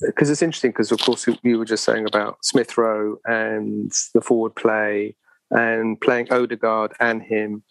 because 0.00 0.28
it's 0.28 0.42
interesting. 0.42 0.72
Because 0.72 0.90
of 0.90 0.98
course 0.98 1.24
you- 1.28 1.38
you 1.44 1.56
were 1.56 1.64
just 1.64 1.84
saying 1.84 2.04
about 2.08 2.38
Smith 2.44 2.76
Rowe 2.76 3.18
and 3.26 3.92
the 4.12 4.20
forward 4.20 4.56
play 4.56 5.14
and 5.52 6.00
playing 6.00 6.32
Odegaard 6.32 6.94
and 6.98 7.22
him. 7.22 7.62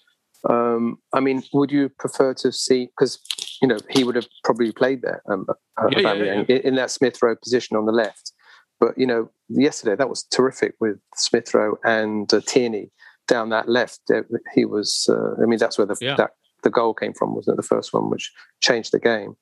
Um, 0.50 0.98
I 1.14 1.20
mean, 1.20 1.44
would 1.54 1.72
you 1.72 1.90
prefer 1.90 2.34
to 2.36 2.52
see? 2.52 2.88
Because 2.88 3.20
you 3.62 3.68
know 3.68 3.78
he 3.90 4.04
would 4.04 4.16
have 4.16 4.28
probably 4.44 4.72
played 4.72 5.02
there, 5.02 5.22
um, 5.30 5.46
uh, 5.50 5.88
Yeah, 5.92 6.14
yeah, 6.14 6.34
in, 6.34 6.46
in 6.48 6.76
that 6.76 6.92
Smith 6.92 7.22
Rowe 7.22 7.36
position 7.36 7.78
on 7.78 7.86
the 7.86 7.92
left. 7.92 8.32
But 8.80 8.98
you 8.98 9.08
know, 9.08 9.30
yesterday 9.50 9.96
that 9.96 10.10
was 10.10 10.24
terrific 10.24 10.76
with 10.80 10.98
Smith 11.16 11.54
Rowe 11.54 11.78
and 11.84 12.32
uh, 12.34 12.42
Tierney 12.46 12.92
down 13.28 13.50
that 13.50 13.70
left. 13.70 14.02
He 14.54 14.66
was. 14.66 15.08
Uh, 15.10 15.42
I 15.42 15.46
mean, 15.46 15.60
that's 15.60 15.78
where 15.78 15.88
the 15.88 15.98
Yeah. 16.00 16.16
that 16.18 16.32
the 16.64 16.70
goal 16.70 16.94
came 16.94 17.14
from, 17.14 17.36
wasn't 17.36 17.56
it? 17.56 17.62
The 17.62 17.68
first 17.68 17.94
one, 17.94 18.10
which 18.10 18.32
changed 18.62 18.92
the 18.92 19.00
game. 19.00 19.36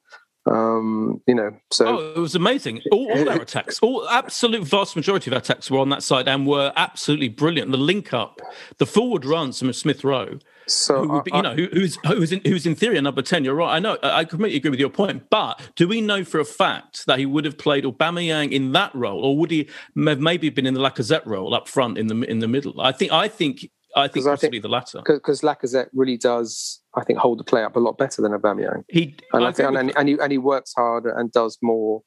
Um, 0.46 1.22
you 1.26 1.36
know, 1.36 1.56
so 1.72 1.86
Oh, 1.88 2.12
it 2.16 2.20
was 2.20 2.36
amazing. 2.36 2.82
All, 2.92 3.10
all 3.12 3.30
our 3.30 3.42
attacks, 3.42 3.80
all 3.82 4.08
absolute 4.10 4.64
vast 4.68 4.96
majority 4.96 5.30
of 5.30 5.34
our 5.34 5.40
attacks 5.40 5.72
were 5.72 5.80
on 5.80 5.90
that 5.90 6.04
side 6.04 6.28
and 6.28 6.46
were 6.46 6.74
absolutely 6.76 7.30
brilliant. 7.30 7.72
The 7.72 7.78
link 7.78 8.14
up, 8.14 8.42
the 8.78 8.86
forward 8.86 9.24
runs 9.24 9.60
from 9.60 9.72
Smith 9.72 10.04
Rowe, 10.04 10.40
so 10.68 11.04
who 11.04 11.10
would 11.14 11.24
be, 11.24 11.32
I- 11.32 11.38
you 11.38 11.42
know, 11.44 11.56
who, 11.56 11.68
who's 11.72 11.98
who's 12.06 12.32
in, 12.34 12.42
who's 12.46 12.66
in 12.66 12.76
theory 12.76 12.98
a 12.98 13.02
number 13.02 13.22
ten. 13.22 13.46
You're 13.46 13.56
right. 13.56 13.74
I 13.76 13.80
know. 13.80 13.98
I 14.04 14.20
I 14.20 14.26
completely 14.26 14.58
agree 14.58 14.72
with 14.72 14.80
your 14.82 14.90
point. 14.90 15.30
But 15.30 15.62
do 15.78 15.88
we 15.88 16.02
know 16.02 16.24
for 16.26 16.40
a 16.42 16.46
fact 16.46 17.06
that 17.06 17.20
he 17.20 17.26
would 17.26 17.46
have 17.46 17.58
played 17.58 17.86
Aubameyang 17.86 18.52
in 18.52 18.74
that 18.74 18.94
role, 18.94 19.24
or 19.24 19.38
would 19.38 19.52
he 19.52 19.70
have 20.06 20.20
maybe 20.20 20.50
been 20.50 20.66
in 20.66 20.74
the 20.74 20.82
Lacazette 20.82 21.26
role 21.26 21.54
up 21.54 21.68
front 21.70 21.98
in 21.98 22.08
the 22.08 22.20
in 22.30 22.40
the 22.40 22.48
middle? 22.50 22.82
I 22.82 22.92
think. 22.92 23.12
I 23.14 23.28
think. 23.30 23.70
I 23.96 24.08
think 24.08 24.26
'Cause 24.26 24.28
I 24.28 24.36
think- 24.36 24.62
the 24.64 24.70
latter. 24.70 25.02
because 25.06 25.42
Lacazette 25.42 25.90
really 25.94 26.18
does, 26.18 26.82
I 26.96 27.04
think, 27.04 27.20
hold 27.20 27.40
the 27.40 27.44
play 27.44 27.64
up 27.64 27.76
a 27.76 27.80
lot 27.80 27.98
better 27.98 28.22
than 28.22 28.32
Aubameyang, 28.32 28.84
He 28.90 29.16
and 29.34 29.46
I, 29.46 29.50
agree 29.50 29.54
think, 29.66 29.70
with 29.72 29.80
and, 29.80 29.98
and, 29.98 30.10
he, 30.10 30.18
and 30.20 30.32
he 30.32 30.38
works 30.38 30.74
harder 30.76 31.10
and 31.10 31.32
does 31.32 31.58
more. 31.62 32.02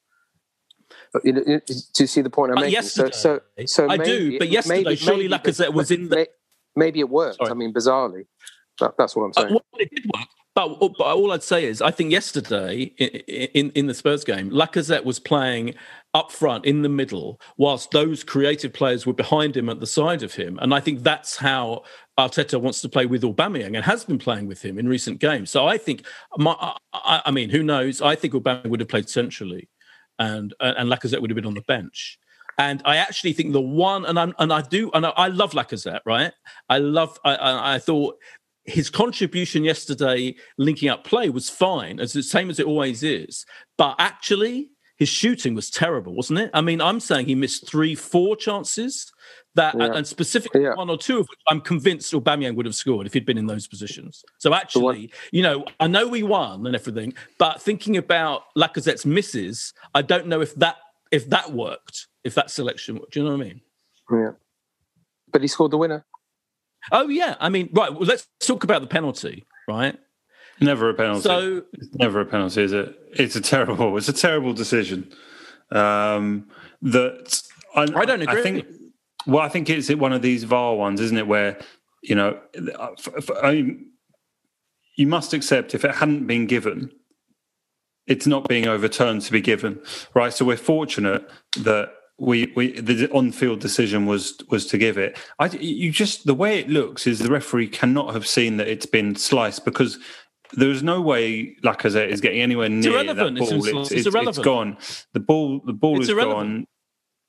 You 1.23 1.33
know, 1.33 1.43
do 1.43 1.63
you 1.99 2.07
see 2.07 2.21
the 2.21 2.29
point 2.29 2.51
I'm 2.51 2.57
Uh, 2.57 2.61
making? 2.61 2.73
yesterday, 2.73 3.11
so, 3.13 3.39
so, 3.57 3.65
so 3.65 3.85
I 3.89 3.97
maybe, 3.97 4.03
do, 4.31 4.39
but 4.39 4.49
yesterday, 4.49 4.83
maybe, 4.83 4.95
surely 4.95 5.27
maybe, 5.27 5.33
Lacazette 5.43 5.73
was 5.73 5.91
in 5.91 6.09
the- 6.09 6.27
Maybe 6.75 6.99
it 6.99 7.09
worked. 7.09 7.37
Sorry. 7.37 7.49
I 7.49 7.53
mean, 7.55 7.73
bizarrely, 7.73 8.25
that, 8.79 8.93
that's 8.97 9.15
what 9.15 9.23
I'm 9.23 9.31
Uh, 9.35 9.41
saying. 9.41 9.53
well, 9.53 9.63
it 9.79 9.89
did 9.93 10.05
work. 10.13 10.27
But, 10.53 10.79
but 10.79 11.01
all 11.15 11.31
I'd 11.31 11.43
say 11.43 11.65
is, 11.65 11.81
I 11.83 11.91
think 11.91 12.11
yesterday 12.11 12.81
in, 12.97 13.47
in 13.53 13.71
in 13.75 13.87
the 13.87 13.93
Spurs 13.93 14.23
game, 14.23 14.49
Lacazette 14.49 15.03
was 15.05 15.19
playing 15.19 15.75
up 16.13 16.31
front 16.31 16.65
in 16.65 16.81
the 16.81 16.89
middle, 16.89 17.39
whilst 17.57 17.91
those 17.91 18.23
creative 18.23 18.73
players 18.73 19.05
were 19.05 19.13
behind 19.13 19.55
him 19.55 19.69
at 19.69 19.79
the 19.79 19.87
side 19.87 20.23
of 20.23 20.33
him, 20.33 20.57
and 20.61 20.73
I 20.73 20.79
think 20.79 21.03
that's 21.03 21.35
how 21.35 21.83
Arteta 22.17 22.59
wants 22.59 22.81
to 22.81 22.89
play 22.89 23.05
with 23.05 23.21
Aubameyang 23.21 23.75
and 23.75 23.85
has 23.85 24.03
been 24.03 24.17
playing 24.17 24.47
with 24.47 24.61
him 24.61 24.79
in 24.79 24.87
recent 24.87 25.19
games. 25.19 25.51
So 25.51 25.67
I 25.67 25.77
think, 25.77 26.05
my, 26.37 26.55
I, 26.93 27.21
I 27.25 27.31
mean, 27.31 27.49
who 27.49 27.61
knows? 27.61 28.01
I 28.01 28.15
think 28.15 28.33
Aubameyang 28.33 28.69
would 28.69 28.79
have 28.79 28.89
played 28.89 29.09
centrally, 29.09 29.69
and 30.17 30.53
uh, 30.59 30.73
and 30.77 30.89
Lacazette 30.89 31.21
would 31.21 31.29
have 31.29 31.35
been 31.35 31.45
on 31.45 31.53
the 31.53 31.61
bench. 31.61 32.17
And 32.57 32.81
I 32.85 32.97
actually 32.97 33.33
think 33.33 33.53
the 33.53 33.61
one, 33.61 34.05
and 34.05 34.17
I 34.17 34.31
and 34.39 34.51
I 34.51 34.61
do, 34.61 34.89
and 34.93 35.05
I, 35.05 35.09
I 35.09 35.27
love 35.27 35.51
Lacazette, 35.51 36.01
right? 36.05 36.33
I 36.69 36.79
love. 36.79 37.19
I, 37.23 37.35
I, 37.35 37.75
I 37.75 37.79
thought 37.79 38.17
his 38.65 38.89
contribution 38.89 39.63
yesterday, 39.63 40.35
linking 40.57 40.89
up 40.89 41.03
play, 41.03 41.29
was 41.29 41.49
fine, 41.49 41.99
as 41.99 42.13
the 42.13 42.23
same 42.23 42.49
as 42.49 42.59
it 42.59 42.65
always 42.65 43.03
is. 43.03 43.45
But 43.77 43.95
actually, 43.99 44.71
his 44.97 45.09
shooting 45.09 45.53
was 45.55 45.69
terrible, 45.69 46.13
wasn't 46.15 46.39
it? 46.39 46.49
I 46.53 46.61
mean, 46.61 46.81
I'm 46.81 46.99
saying 46.99 47.27
he 47.27 47.35
missed 47.35 47.67
three, 47.67 47.93
four 47.95 48.35
chances 48.35 49.11
that, 49.55 49.75
Yeah. 49.77 49.93
and 49.93 50.05
specifically 50.07 50.63
Yeah. 50.63 50.73
one 50.75 50.89
or 50.89 50.97
two 50.97 51.19
of 51.19 51.27
which 51.29 51.39
I'm 51.47 51.61
convinced 51.61 52.13
Aubameyang 52.13 52.55
would 52.55 52.65
have 52.65 52.75
scored 52.75 53.05
if 53.07 53.13
he'd 53.13 53.25
been 53.25 53.37
in 53.37 53.45
those 53.47 53.67
positions. 53.67 54.23
So 54.39 54.53
actually, 54.53 55.11
you 55.31 55.43
know, 55.43 55.65
I 55.79 55.87
know 55.87 56.07
we 56.07 56.23
won 56.23 56.65
and 56.65 56.75
everything, 56.75 57.13
but 57.37 57.61
thinking 57.61 57.95
about 57.97 58.43
Lacazette's 58.55 59.05
misses, 59.05 59.73
I 59.95 60.01
don't 60.01 60.27
know 60.27 60.41
if 60.41 60.53
that 60.55 60.77
if 61.11 61.29
that 61.29 61.53
worked, 61.53 62.07
if 62.25 62.35
that 62.35 62.51
selection. 62.51 62.95
worked. 62.99 63.13
Do 63.13 63.19
you 63.21 63.25
know 63.25 63.37
what 63.37 63.41
I 63.45 63.47
mean? 63.47 63.61
Yeah, 64.11 64.31
but 65.31 65.41
he 65.41 65.47
scored 65.47 65.71
the 65.71 65.77
winner. 65.77 66.05
Oh 66.91 67.07
yeah, 67.07 67.35
I 67.39 67.49
mean, 67.49 67.69
right. 67.73 67.91
Well, 67.93 68.03
let's 68.05 68.27
talk 68.39 68.63
about 68.63 68.81
the 68.81 68.87
penalty, 68.87 69.45
right? 69.67 69.97
Never 70.59 70.89
a 70.89 70.93
penalty. 70.93 71.21
So 71.21 71.63
It's 71.73 71.93
never 71.95 72.21
a 72.21 72.25
penalty, 72.25 72.63
is 72.63 72.73
it? 72.73 72.97
It's 73.13 73.35
a 73.35 73.41
terrible. 73.41 73.95
It's 73.97 74.09
a 74.09 74.13
terrible 74.13 74.53
decision. 74.53 75.11
Um, 75.71 76.47
that 76.81 77.41
I, 77.75 77.83
I 77.83 78.05
don't 78.05 78.21
agree. 78.21 78.39
I 78.39 78.43
think. 78.43 78.65
Well, 79.25 79.43
I 79.43 79.49
think 79.49 79.69
it's 79.69 79.93
one 79.93 80.13
of 80.13 80.21
these 80.21 80.45
VAR 80.45 80.75
ones, 80.75 81.01
isn't 81.01 81.17
it? 81.17 81.27
Where 81.27 81.59
you 82.01 82.15
know, 82.15 82.39
I 83.43 83.51
mean, 83.51 83.91
you 84.95 85.07
must 85.07 85.33
accept 85.33 85.75
if 85.75 85.83
it 85.83 85.95
hadn't 85.95 86.27
been 86.27 86.47
given, 86.47 86.91
it's 88.07 88.25
not 88.25 88.47
being 88.47 88.67
overturned 88.67 89.21
to 89.23 89.31
be 89.31 89.41
given, 89.41 89.79
right? 90.13 90.33
So 90.33 90.45
we're 90.45 90.57
fortunate 90.57 91.29
that 91.57 91.93
we 92.19 92.51
we 92.55 92.79
the 92.79 93.11
on-field 93.11 93.59
decision 93.59 94.05
was 94.05 94.37
was 94.49 94.65
to 94.67 94.77
give 94.77 94.97
it. 94.97 95.17
I 95.39 95.47
you 95.47 95.91
just 95.91 96.25
the 96.25 96.33
way 96.33 96.59
it 96.59 96.69
looks 96.69 97.05
is 97.05 97.19
the 97.19 97.29
referee 97.29 97.67
cannot 97.67 98.13
have 98.13 98.25
seen 98.25 98.57
that 98.57 98.67
it's 98.67 98.87
been 98.87 99.15
sliced 99.15 99.65
because 99.65 99.99
there's 100.53 100.83
no 100.83 101.01
way 101.01 101.55
Lacazette 101.63 102.09
is 102.09 102.21
getting 102.21 102.41
anywhere 102.41 102.69
near 102.69 102.91
irrelevant. 102.91 103.37
that 103.37 103.43
It's 103.43 103.51
ball. 103.51 103.81
It's, 103.81 103.91
it's 103.91 104.05
it's, 104.05 104.07
irrelevant. 104.07 104.37
it's 104.37 104.45
gone. 104.45 104.77
The 105.13 105.19
ball 105.19 105.61
the 105.65 105.73
ball 105.73 105.97
It's 105.97 106.03
is 106.05 106.09
irrelevant. 106.09 106.67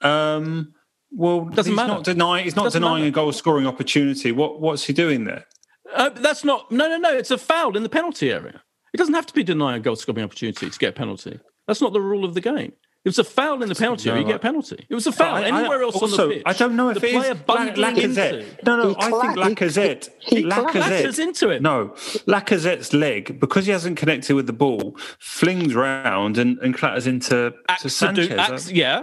gone. 0.02 0.36
Um, 0.36 0.74
well, 1.10 1.46
Doesn't 1.46 1.72
he's 1.72 1.76
matter. 1.76 1.88
not 1.94 2.04
denying. 2.04 2.44
He's 2.44 2.56
not 2.56 2.72
denying 2.72 2.96
matter. 3.04 3.08
a 3.08 3.10
goal 3.10 3.32
scoring 3.32 3.66
opportunity. 3.66 4.30
What 4.32 4.60
what's 4.60 4.84
he 4.84 4.92
doing 4.92 5.24
there? 5.24 5.46
Uh, 5.94 6.10
that's 6.10 6.44
not. 6.44 6.70
No, 6.70 6.88
no, 6.88 6.98
no. 6.98 7.16
It's 7.16 7.30
a 7.30 7.38
foul 7.38 7.76
in 7.76 7.82
the 7.82 7.88
penalty 7.88 8.30
area. 8.30 8.62
It 8.92 8.98
doesn't 8.98 9.14
have 9.14 9.26
to 9.26 9.34
be 9.34 9.42
denying 9.42 9.76
a 9.76 9.80
goal 9.80 9.96
scoring 9.96 10.22
opportunity 10.24 10.68
to 10.70 10.78
get 10.78 10.90
a 10.90 10.92
penalty. 10.92 11.40
That's 11.66 11.80
not 11.80 11.92
the 11.92 12.00
rule 12.00 12.24
of 12.24 12.34
the 12.34 12.40
game. 12.40 12.72
It 13.04 13.08
was 13.10 13.18
a 13.18 13.24
foul 13.24 13.62
in 13.62 13.68
the 13.68 13.74
penalty 13.74 14.10
area. 14.10 14.20
You 14.22 14.26
get 14.26 14.36
a 14.36 14.38
penalty. 14.40 14.84
It 14.88 14.94
was 14.94 15.06
a 15.06 15.12
foul 15.12 15.36
I- 15.36 15.42
I- 15.42 15.44
anywhere 15.58 15.82
else 15.82 15.94
also, 15.96 16.24
on 16.24 16.28
the 16.28 16.34
pitch. 16.36 16.42
I 16.44 16.52
don't 16.52 16.76
know 16.76 16.90
if 16.90 17.00
the 17.00 17.06
it 17.06 17.14
is 17.14 17.18
player 17.20 17.34
La- 17.34 17.40
bundling 17.74 17.94
Lacazette. 17.94 18.64
No, 18.66 18.76
no, 18.76 18.88
He 18.90 18.96
I 18.98 19.08
cla- 19.08 19.22
think 19.22 19.58
Lacazette. 19.58 20.08
he- 20.20 20.36
he 20.36 20.42
Lacazette 20.44 20.70
clashes 20.72 21.18
into 21.18 21.48
it. 21.50 21.62
No, 21.62 21.94
Lacazette's 22.26 22.92
leg 22.92 23.38
because 23.40 23.66
he 23.66 23.72
hasn't 23.72 23.96
connected 23.96 24.34
with 24.34 24.46
the 24.46 24.52
ball 24.52 24.96
flings 25.18 25.74
round 25.74 26.38
and, 26.38 26.58
and 26.58 26.74
clatters 26.74 27.06
into 27.06 27.28
to 27.28 27.54
Accidu- 27.68 27.90
Sanchez. 27.90 28.30
acc- 28.32 28.74
yeah. 28.74 29.02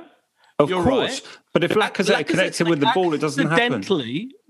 of 0.59 0.69
you're 0.69 0.83
course, 0.83 1.21
right. 1.21 1.37
but 1.53 1.63
if 1.63 1.71
Lacazette 1.71 2.15
had 2.17 2.27
connected 2.27 2.67
with 2.69 2.81
the 2.81 2.91
ball, 2.93 3.13
it 3.13 3.21
doesn't 3.21 3.47
happen. 3.49 3.81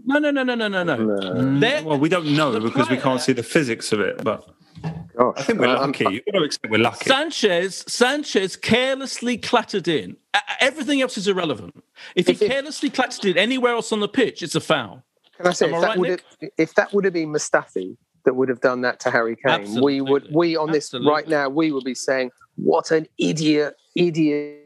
No, 0.07 0.19
no, 0.19 0.31
no, 0.31 0.43
no, 0.43 0.55
no, 0.55 0.67
no, 0.67 0.83
no. 0.83 1.83
Well, 1.85 1.97
we 1.99 2.09
don't 2.09 2.35
know 2.35 2.51
the 2.51 2.59
because 2.59 2.89
we 2.89 2.97
can't 2.97 3.21
see 3.21 3.31
the 3.33 3.43
physics 3.43 3.91
of 3.91 3.99
it, 4.01 4.23
but 4.23 4.43
Gosh, 4.83 5.33
I 5.37 5.43
think 5.43 5.59
we're 5.59 5.67
Uh, 5.67 5.75
I'm- 5.79 5.87
lucky. 5.91 6.05
You've 6.09 6.25
got 6.25 6.39
to 6.39 6.43
accept 6.45 6.69
we're 6.69 6.77
lucky. 6.79 7.05
Sanchez, 7.09 7.83
Sanchez 7.87 8.55
carelessly 8.55 9.37
clattered 9.37 9.87
in. 9.87 10.17
Everything 10.59 11.01
else 11.01 11.17
is 11.17 11.27
irrelevant. 11.27 11.83
If 12.15 12.27
he 12.27 12.33
If 12.33 12.41
it- 12.41 12.49
carelessly 12.51 12.89
clattered 12.89 13.25
in 13.25 13.37
anywhere 13.37 13.73
else 13.73 13.91
on 13.91 13.99
the 14.01 14.07
pitch, 14.09 14.43
it's 14.43 14.55
a 14.55 14.59
foul. 14.59 15.03
Can 15.37 15.47
I 15.47 15.51
say 15.51 15.67
Am 15.67 15.73
I 15.73 15.77
if 15.77 15.81
that, 15.81 15.87
right, 15.89 15.97
would 15.97 16.09
have, 16.09 16.21
if 16.57 16.73
that 16.75 16.93
would 16.93 17.03
have 17.05 17.13
been 17.13 17.29
Mustafi 17.29 17.97
that 18.25 18.33
would 18.35 18.49
have 18.49 18.61
done 18.61 18.81
that 18.81 18.99
to 19.01 19.11
Harry 19.11 19.35
Kane, 19.35 19.81
we 19.81 20.01
would 20.01 20.27
we 20.33 20.55
on 20.55 20.71
this 20.71 20.85
Absolutely. 20.87 21.11
right 21.11 21.27
now 21.27 21.49
we 21.49 21.71
would 21.71 21.83
be 21.83 21.93
saying 21.95 22.31
what 22.55 22.91
an 22.91 23.07
idiot, 23.17 23.75
idiot. 23.95 24.61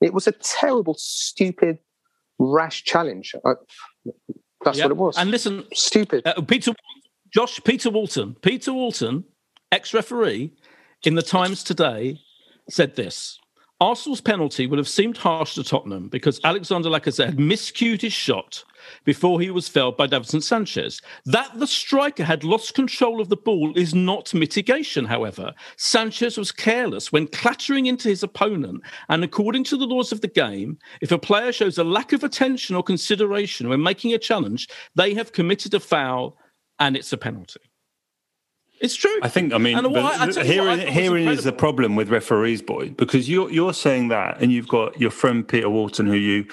It 0.00 0.12
was 0.12 0.26
a 0.26 0.32
terrible, 0.32 0.94
stupid, 0.98 1.78
rash 2.38 2.82
challenge. 2.84 3.34
I, 3.44 3.52
that's 4.64 4.78
Yeah. 4.78 4.84
what 4.86 4.90
it 4.90 4.96
was. 4.96 5.16
And 5.16 5.30
listen, 5.30 5.64
stupid. 5.72 6.26
uh, 6.26 6.40
Peter, 6.42 6.72
Josh, 7.32 7.60
Peter 7.64 7.88
Walton, 7.88 8.34
Peter 8.42 8.72
Walton, 8.72 9.24
ex-referee 9.72 10.52
in 11.02 11.16
the 11.16 11.22
Times 11.22 11.64
today, 11.64 12.20
said 12.68 12.94
this: 12.94 13.40
Arsenal's 13.80 14.20
penalty 14.20 14.68
would 14.68 14.78
have 14.78 14.88
seemed 14.88 15.16
harsh 15.16 15.56
to 15.56 15.64
Tottenham 15.64 16.08
because 16.08 16.38
Alexander 16.44 16.88
Lacazette 16.88 17.34
miscued 17.34 18.02
his 18.02 18.12
shot 18.12 18.62
before 19.04 19.40
he 19.40 19.50
was 19.50 19.68
felled 19.68 19.96
by 19.96 20.06
Davinson 20.06 20.40
Sanchez. 20.40 21.00
That 21.24 21.58
the 21.58 21.66
striker 21.66 22.22
had 22.22 22.44
lost 22.44 22.74
control 22.74 23.20
of 23.20 23.28
the 23.28 23.36
ball 23.36 23.76
is 23.76 23.92
not 23.92 24.32
mitigation, 24.34 25.04
however. 25.04 25.52
Sanchez 25.76 26.38
was 26.38 26.52
careless 26.52 27.10
when 27.10 27.26
clattering 27.26 27.86
into 27.86 28.08
his 28.08 28.22
opponent, 28.22 28.82
and 29.08 29.24
according 29.24 29.64
to 29.64 29.76
the 29.76 29.86
laws 29.86 30.12
of 30.12 30.20
the 30.20 30.28
game, 30.28 30.78
if 31.00 31.10
a 31.10 31.18
player 31.18 31.50
shows 31.50 31.76
a 31.76 31.84
lack 31.84 32.12
of 32.12 32.22
attention 32.22 32.76
or 32.76 32.84
consideration 32.84 33.68
when 33.68 33.82
making 33.82 34.12
a 34.12 34.18
challenge, 34.18 34.68
they 34.94 35.12
have 35.14 35.32
committed 35.32 35.74
a 35.74 35.80
foul 35.80 36.36
and 36.78 36.96
it's 36.96 37.12
a 37.12 37.18
penalty. 37.18 37.60
It's 38.82 38.96
true. 38.96 39.16
I 39.22 39.28
think. 39.28 39.52
I 39.54 39.58
mean, 39.58 39.78
And 39.78 39.86
what 39.92 40.20
I- 40.20 40.24
I 40.24 40.30
tell 40.30 40.44
you 40.44 40.52
here, 40.52 40.64
what 40.64 40.80
I 40.80 40.90
herein 40.90 41.28
is 41.28 41.44
the 41.44 41.52
problem 41.52 41.94
with 41.94 42.08
referees, 42.10 42.60
boy, 42.60 42.90
because 42.90 43.28
you're 43.28 43.48
you're 43.50 43.72
saying 43.72 44.08
that, 44.08 44.40
and 44.40 44.50
you've 44.50 44.66
got 44.68 45.00
your 45.00 45.10
friend 45.10 45.46
Peter 45.46 45.70
Walton, 45.70 46.06
who 46.06 46.14
you 46.16 46.46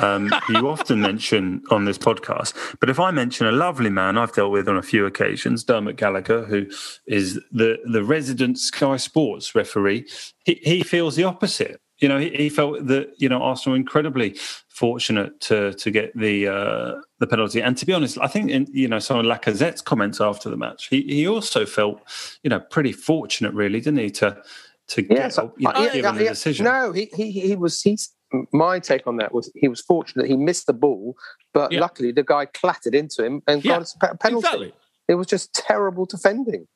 um, 0.00 0.32
you 0.48 0.68
often 0.68 1.00
mention 1.10 1.62
on 1.70 1.84
this 1.84 1.96
podcast. 1.96 2.54
But 2.80 2.90
if 2.90 2.98
I 2.98 3.12
mention 3.12 3.46
a 3.46 3.52
lovely 3.52 3.90
man 3.90 4.18
I've 4.18 4.32
dealt 4.32 4.50
with 4.50 4.68
on 4.68 4.76
a 4.76 4.82
few 4.82 5.06
occasions, 5.06 5.62
Dermot 5.64 5.96
Gallagher, 5.96 6.44
who 6.44 6.66
is 7.06 7.40
the 7.52 7.78
the 7.84 8.02
resident 8.02 8.58
Sky 8.58 8.96
Sports 8.96 9.54
referee, 9.54 10.06
he, 10.44 10.54
he 10.64 10.82
feels 10.82 11.14
the 11.14 11.24
opposite. 11.24 11.80
You 11.98 12.08
know, 12.10 12.18
he, 12.18 12.28
he 12.30 12.48
felt 12.50 12.86
that 12.88 13.12
you 13.18 13.28
know 13.28 13.40
Arsenal 13.42 13.72
were 13.74 13.76
incredibly 13.80 14.36
fortunate 14.68 15.40
to 15.42 15.72
to 15.74 15.90
get 15.90 16.16
the 16.18 16.48
uh, 16.48 16.94
the 17.18 17.26
penalty. 17.26 17.62
And 17.62 17.76
to 17.78 17.86
be 17.86 17.92
honest, 17.92 18.18
I 18.20 18.26
think 18.26 18.50
in 18.50 18.66
you 18.72 18.88
know 18.88 18.98
some 18.98 19.18
of 19.18 19.26
Lacazette's 19.26 19.80
comments 19.82 20.20
after 20.20 20.48
the 20.50 20.56
match, 20.56 20.88
he 20.88 21.02
he 21.02 21.26
also 21.26 21.66
felt 21.66 22.00
you 22.42 22.50
know 22.50 22.60
pretty 22.60 22.92
fortunate, 22.92 23.52
really, 23.54 23.80
didn't 23.80 23.98
he, 24.00 24.10
to 24.10 24.42
to 24.88 25.02
get 25.02 25.16
Yes, 25.18 25.36
you 25.36 25.42
know, 25.58 25.72
yeah, 25.80 25.84
given 25.92 26.02
yeah, 26.02 26.12
the 26.12 26.24
yeah. 26.24 26.30
decision. 26.30 26.64
No, 26.64 26.92
he, 26.92 27.06
he 27.14 27.30
he 27.30 27.56
was 27.56 27.80
he's 27.82 28.10
my 28.52 28.78
take 28.78 29.06
on 29.06 29.16
that 29.16 29.32
was 29.32 29.50
he 29.54 29.68
was 29.68 29.80
fortunate 29.80 30.26
he 30.26 30.36
missed 30.36 30.66
the 30.66 30.72
ball, 30.72 31.16
but 31.54 31.72
Yeah. 31.72 31.80
luckily 31.80 32.12
the 32.12 32.22
guy 32.22 32.46
clattered 32.46 32.94
into 32.94 33.24
him 33.24 33.42
and 33.46 33.64
Yeah, 33.64 33.72
got 33.72 33.82
us 33.82 33.96
a 34.02 34.16
penalty. 34.16 34.46
Exactly. 34.46 34.72
It 35.08 35.14
was 35.14 35.26
just 35.26 35.54
terrible 35.54 36.04
defending. 36.06 36.66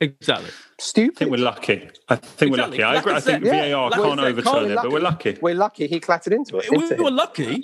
Exactly. 0.00 0.48
I 0.50 0.52
Stupid. 0.80 1.16
think 1.16 1.30
we're 1.30 1.36
lucky. 1.38 1.88
I 2.08 2.16
think 2.16 2.50
Exactly. 2.50 2.50
we're 2.50 2.56
lucky. 2.58 2.82
I 2.82 2.94
agree. 2.96 3.12
I 3.14 3.20
think 3.20 3.44
Lacazette- 3.44 3.46
yeah, 3.46 3.70
VAR 3.74 3.90
Lacazette 3.90 3.94
can't 3.94 4.04
can't 4.04 4.20
overturn 4.20 4.64
be 4.66 4.72
it, 4.72 4.76
but 4.82 4.90
we're 4.92 5.00
lucky. 5.00 5.38
We're 5.40 5.54
lucky 5.54 5.86
he 5.86 6.00
clattered 6.00 6.32
into 6.32 6.58
it. 6.58 6.70
we 6.70 6.76
into 6.82 7.02
were 7.02 7.10
lucky. 7.10 7.62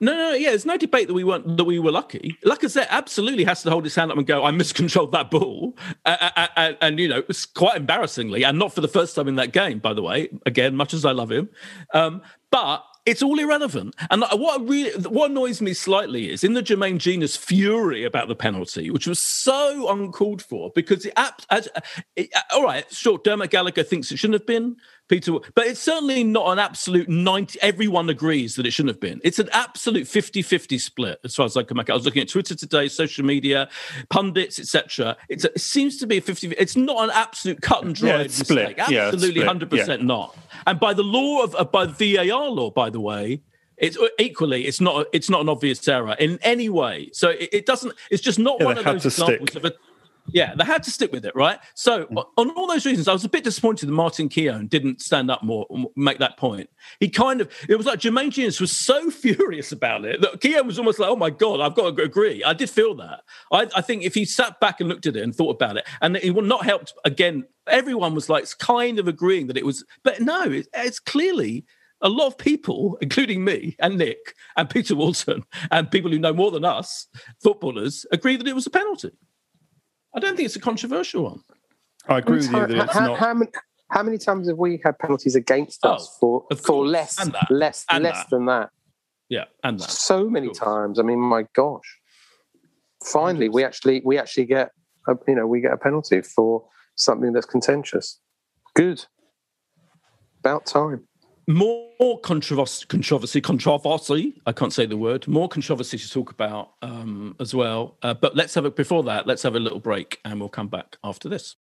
No, 0.00 0.14
no, 0.14 0.32
yeah. 0.32 0.50
There's 0.50 0.66
no 0.66 0.76
debate 0.76 1.08
that 1.08 1.14
we 1.14 1.24
weren't 1.24 1.56
that 1.56 1.64
we 1.64 1.78
were 1.78 1.92
lucky. 1.92 2.36
Lacazette 2.44 2.88
absolutely 2.88 3.44
has 3.44 3.62
to 3.62 3.70
hold 3.70 3.84
his 3.84 3.94
hand 3.94 4.10
up 4.10 4.18
and 4.18 4.26
go, 4.26 4.44
"I 4.44 4.50
miscontrolled 4.50 5.12
that 5.12 5.30
ball," 5.30 5.76
uh, 6.04 6.30
uh, 6.36 6.46
uh, 6.56 6.72
and 6.80 6.98
you 6.98 7.08
know, 7.08 7.22
it's 7.28 7.46
quite 7.46 7.76
embarrassingly, 7.76 8.44
and 8.44 8.58
not 8.58 8.74
for 8.74 8.80
the 8.80 8.88
first 8.88 9.14
time 9.14 9.28
in 9.28 9.36
that 9.36 9.52
game, 9.52 9.78
by 9.78 9.94
the 9.94 10.02
way. 10.02 10.28
Again, 10.46 10.76
much 10.76 10.94
as 10.94 11.04
I 11.04 11.12
love 11.12 11.30
him, 11.30 11.48
um, 11.92 12.22
but 12.50 12.84
it's 13.06 13.22
all 13.22 13.38
irrelevant. 13.38 13.94
And 14.10 14.24
what 14.32 14.66
really 14.66 14.90
what 15.08 15.30
annoys 15.30 15.60
me 15.60 15.74
slightly 15.74 16.30
is 16.30 16.42
in 16.42 16.54
the 16.54 16.62
Jermaine 16.62 16.98
Jenas 16.98 17.36
fury 17.36 18.04
about 18.04 18.28
the 18.28 18.36
penalty, 18.36 18.90
which 18.90 19.06
was 19.06 19.20
so 19.20 19.90
uncalled 19.90 20.42
for, 20.42 20.70
because 20.74 21.04
it, 21.04 21.12
it, 22.16 22.30
uh, 22.34 22.40
all 22.52 22.64
right, 22.64 22.90
sure, 22.92 23.18
Dermot 23.18 23.50
Gallagher 23.50 23.82
thinks 23.82 24.10
it 24.10 24.18
shouldn't 24.18 24.40
have 24.40 24.46
been. 24.46 24.76
Peter, 25.08 25.32
but 25.54 25.66
it's 25.66 25.80
certainly 25.80 26.24
not 26.24 26.46
an 26.52 26.58
absolute 26.58 27.08
90. 27.08 27.60
Everyone 27.60 28.08
agrees 28.08 28.56
that 28.56 28.64
it 28.66 28.70
shouldn't 28.72 28.94
have 28.94 29.00
been. 29.00 29.20
It's 29.22 29.38
an 29.38 29.48
absolute 29.52 30.08
50 30.08 30.40
50 30.42 30.78
split, 30.78 31.20
as 31.24 31.34
far 31.36 31.44
as 31.46 31.56
I 31.56 31.62
can 31.62 31.76
make 31.76 31.88
it. 31.88 31.92
I 31.92 31.94
was 31.94 32.04
looking 32.04 32.22
at 32.22 32.28
Twitter 32.28 32.54
today, 32.54 32.88
social 32.88 33.24
media, 33.24 33.68
pundits, 34.08 34.58
etc. 34.58 35.16
It 35.28 35.60
seems 35.60 35.98
to 35.98 36.06
be 36.06 36.18
a 36.18 36.20
50 36.20 36.48
It's 36.58 36.76
not 36.76 37.04
an 37.04 37.10
absolute 37.14 37.60
cut 37.60 37.84
and 37.84 37.98
Yeah, 38.00 38.12
dried 38.12 38.26
it's 38.26 38.36
split. 38.36 38.68
mistake. 38.78 38.88
Yeah, 38.90 39.08
Absolutely 39.08 39.42
split. 39.42 39.70
100% 39.70 40.02
not. 40.02 40.36
And 40.66 40.80
by 40.80 40.94
the 40.94 41.02
law 41.04 41.42
of, 41.44 41.54
uh, 41.54 41.64
by 41.64 41.86
the 41.86 42.16
VAR 42.16 42.48
law, 42.48 42.70
by 42.70 42.88
the 42.90 43.00
way, 43.00 43.42
it's 43.76 43.98
uh, 43.98 44.06
equally 44.20 44.66
it's 44.66 44.80
not 44.80 45.06
it's 45.12 45.28
not 45.28 45.40
an 45.40 45.48
obvious 45.48 45.86
error 45.88 46.14
in 46.20 46.38
any 46.42 46.68
way. 46.68 47.10
So 47.12 47.30
it, 47.30 47.48
it 47.52 47.66
doesn't. 47.66 47.92
It's 48.08 48.22
just 48.22 48.38
not 48.38 48.58
Yeah, 48.60 48.66
one 48.66 48.78
of 48.78 48.84
those 48.84 49.04
examples 49.04 49.50
stick. 49.50 49.64
of 49.64 49.64
a 49.64 49.72
yeah, 50.28 50.54
they 50.54 50.64
had 50.64 50.82
to 50.84 50.90
stick 50.90 51.12
with 51.12 51.24
it, 51.24 51.34
right? 51.34 51.58
So, 51.74 52.06
Mm. 52.06 52.24
on 52.38 52.50
all 52.50 52.66
those 52.66 52.86
reasons, 52.86 53.08
I 53.08 53.12
was 53.12 53.24
a 53.24 53.28
bit 53.28 53.44
disappointed 53.44 53.86
that 53.86 53.92
Martin 53.92 54.28
Keown 54.28 54.66
didn't 54.68 55.00
stand 55.00 55.30
up 55.30 55.42
more, 55.42 55.66
and 55.70 55.86
make 55.96 56.18
that 56.18 56.36
point. 56.36 56.70
He 57.00 57.08
kind 57.08 57.40
of, 57.40 57.50
it 57.68 57.76
was 57.76 57.86
like 57.86 58.00
Jermaine 58.00 58.30
Jenas 58.30 58.60
was 58.60 58.72
so 58.72 59.10
furious 59.24 59.72
about 59.72 60.04
it 60.04 60.20
that 60.22 60.40
Keown 60.40 60.66
was 60.66 60.78
almost 60.78 60.98
like, 60.98 61.10
oh 61.10 61.16
my 61.16 61.30
God, 61.30 61.60
I've 61.60 61.74
got 61.74 61.96
to 61.96 62.02
agree. 62.02 62.42
I 62.42 62.54
did 62.54 62.70
feel 62.70 62.94
that. 62.96 63.20
I, 63.52 63.68
I 63.76 63.80
think 63.80 64.02
if 64.02 64.14
he 64.14 64.24
sat 64.24 64.58
back 64.60 64.80
and 64.80 64.88
looked 64.88 65.06
at 65.06 65.16
it 65.16 65.22
and 65.22 65.34
thought 65.34 65.56
about 65.56 65.76
it, 65.76 65.86
and 66.00 66.16
it 66.16 66.30
would 66.30 66.46
not 66.46 66.64
helped, 66.64 66.94
again, 67.04 67.44
everyone 67.68 68.14
was 68.14 68.28
like 68.28 68.46
kind 68.58 68.98
of 68.98 69.08
agreeing 69.08 69.46
that 69.48 69.56
it 69.56 69.66
was, 69.66 69.84
but 70.02 70.20
no, 70.20 70.42
it, 70.44 70.68
it's 70.74 70.98
clearly 71.00 71.64
a 72.00 72.08
lot 72.08 72.26
of 72.26 72.36
people, 72.36 72.98
including 73.00 73.44
me 73.44 73.76
and 73.78 73.96
Nick 73.96 74.34
and 74.56 74.68
Peter 74.68 74.94
Walton 74.94 75.42
and 75.70 75.90
people 75.90 76.10
who 76.10 76.18
know 76.18 76.34
more 76.34 76.50
than 76.50 76.64
us, 76.64 77.06
footballers, 77.42 78.04
agree 78.12 78.36
that 78.36 78.46
it 78.48 78.54
was 78.54 78.66
a 78.66 78.70
penalty. 78.70 79.10
I 80.14 80.20
don't 80.20 80.36
think 80.36 80.46
it's 80.46 80.56
a 80.56 80.60
controversial 80.60 81.24
one. 81.24 81.40
I 82.08 82.18
agree 82.18 82.36
with 82.38 82.46
you 82.50 82.58
How, 82.58 82.66
that 82.66 82.76
it's 82.84 82.92
how- 82.92 83.06
not. 83.06 83.18
how 83.18 83.34
many, 83.34 83.50
how 83.90 84.02
many 84.02 84.18
times 84.18 84.48
have 84.48 84.58
we 84.58 84.80
had 84.84 84.98
penalties 84.98 85.34
against 85.34 85.80
oh, 85.84 85.92
us 85.94 86.18
Oh, 86.22 86.46
for 86.50 86.56
for 86.56 86.86
less 86.86 87.18
And 87.18 87.32
that. 87.32 87.46
less 87.50 87.84
And 87.90 88.04
less 88.04 88.18
that. 88.18 88.30
than 88.30 88.46
that? 88.46 88.70
Yeah, 89.28 89.44
and 89.62 89.80
that. 89.80 89.90
So 89.90 90.28
many 90.28 90.50
times. 90.50 90.98
I 90.98 91.02
mean, 91.02 91.18
my 91.20 91.46
gosh! 91.54 91.98
Finally, 93.04 93.48
we 93.48 93.64
actually 93.64 94.02
we 94.04 94.18
actually 94.18 94.44
get 94.44 94.70
a, 95.08 95.14
you 95.26 95.34
know 95.34 95.46
we 95.46 95.60
get 95.60 95.72
a 95.72 95.76
penalty 95.78 96.20
for 96.22 96.66
something 96.96 97.32
that's 97.32 97.46
contentious. 97.46 98.20
Good. 98.74 99.06
About 100.40 100.66
time. 100.66 101.08
More 101.46 102.20
controversy, 102.20 102.86
controversy, 102.86 103.42
controversy. 103.42 104.40
I 104.46 104.52
can't 104.52 104.72
say 104.72 104.86
the 104.86 104.96
word. 104.96 105.28
More 105.28 105.46
controversy 105.46 105.98
to 105.98 106.10
talk 106.10 106.30
about 106.30 106.70
um, 106.80 107.36
as 107.38 107.54
well. 107.54 107.98
Uh, 108.02 108.14
but 108.14 108.34
let's 108.34 108.54
have 108.54 108.64
a 108.64 108.70
before 108.70 109.02
that. 109.04 109.26
Let's 109.26 109.42
have 109.42 109.54
a 109.54 109.60
little 109.60 109.80
break, 109.80 110.20
and 110.24 110.40
we'll 110.40 110.48
come 110.48 110.68
back 110.68 110.96
after 111.04 111.28
this. 111.28 111.56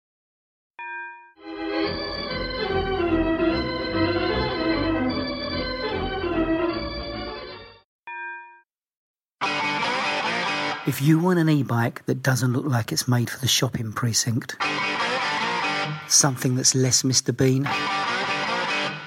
If 10.85 11.01
you 11.01 11.19
want 11.19 11.39
an 11.39 11.49
e 11.49 11.63
bike 11.63 12.05
that 12.05 12.23
doesn't 12.23 12.53
look 12.53 12.65
like 12.65 12.93
it's 12.93 13.07
made 13.07 13.29
for 13.29 13.39
the 13.39 13.47
shopping 13.47 13.91
precinct, 13.91 14.55
something 16.07 16.55
that's 16.55 16.73
less 16.73 17.03
Mr. 17.03 17.35
Bean 17.35 17.67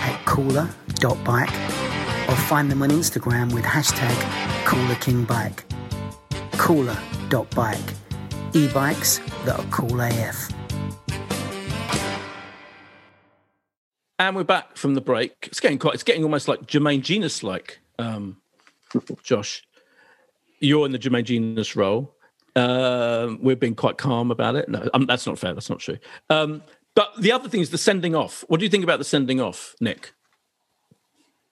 at 0.00 0.24
cooler.bike 0.26 1.52
or 2.28 2.36
find 2.36 2.70
them 2.70 2.82
on 2.82 2.90
Instagram 2.90 3.52
with 3.52 3.64
hashtag 3.64 4.14
coolerkingbike. 4.64 5.64
Cooler.bike. 6.58 7.94
E-bikes 8.52 9.18
that 9.44 9.58
are 9.58 9.66
cool 9.70 10.00
AF. 10.00 10.50
And 14.18 14.36
we're 14.36 14.44
back 14.44 14.76
from 14.76 14.94
the 14.94 15.00
break. 15.00 15.32
It's 15.42 15.60
getting 15.60 15.78
quite. 15.78 15.94
It's 15.94 16.02
getting 16.02 16.24
almost 16.24 16.46
like 16.46 16.66
Jermaine 16.66 17.02
Jenas 17.02 17.42
like. 17.42 17.80
Um, 17.98 18.36
Josh, 19.22 19.62
you're 20.58 20.84
in 20.84 20.92
the 20.92 20.98
Jermaine 20.98 21.24
Jenas 21.24 21.74
role. 21.74 22.14
Um, 22.56 23.38
we've 23.40 23.58
been 23.58 23.74
quite 23.74 23.96
calm 23.96 24.30
about 24.30 24.56
it. 24.56 24.68
No, 24.68 24.88
um, 24.92 25.06
that's 25.06 25.26
not 25.26 25.38
fair. 25.38 25.54
That's 25.54 25.70
not 25.70 25.78
true. 25.78 25.98
Um, 26.28 26.62
but 27.00 27.22
the 27.22 27.32
other 27.32 27.48
thing 27.48 27.62
is 27.62 27.70
the 27.70 27.78
sending 27.78 28.14
off. 28.14 28.44
What 28.48 28.60
do 28.60 28.66
you 28.66 28.70
think 28.70 28.84
about 28.84 28.98
the 28.98 29.06
sending 29.06 29.40
off, 29.40 29.74
Nick? 29.80 30.12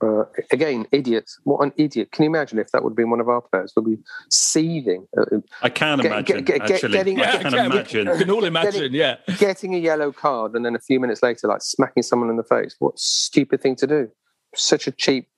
Uh, 0.05 0.25
again, 0.53 0.87
idiots. 0.93 1.41
What 1.45 1.61
an 1.65 1.73
idiot! 1.79 2.13
Can 2.13 2.25
you 2.25 2.31
imagine 2.31 2.59
if 2.59 2.71
that 2.73 2.85
would 2.85 2.91
have 2.91 2.97
been 2.97 3.09
one 3.09 3.19
of 3.21 3.31
our 3.31 3.41
players? 3.41 3.73
Would 3.75 3.87
be 3.87 3.97
seething, 4.31 5.07
uh, 5.17 5.39
I 5.63 5.71
can 5.71 5.99
Get- 6.01 6.07
imagine. 6.07 6.45
get- 6.45 6.47
get- 6.59 6.71
actually, 6.71 6.93
getting- 6.93 7.21
I 7.23 7.39
can 7.39 7.53
yeah, 7.55 7.65
imagine. 7.65 8.11
We 8.11 8.19
can 8.19 8.31
all 8.31 8.45
imagine. 8.45 8.93
Yeah. 8.93 9.17
getting 9.39 9.75
a 9.75 9.79
yellow 9.79 10.13
card, 10.13 10.55
and 10.55 10.67
then 10.67 10.77
a 10.77 10.81
few 10.81 11.01
minutes 11.01 11.23
later, 11.23 11.49
like 11.49 11.63
smacking 11.63 12.03
someone 12.03 12.29
in 12.29 12.37
the 12.37 12.45
face. 12.45 12.77
What 12.79 12.99
stupid 12.99 13.63
thing 13.63 13.75
to 13.77 13.87
do! 13.87 14.11
Such 14.55 14.87
a 14.87 14.93
cheap 14.93 15.29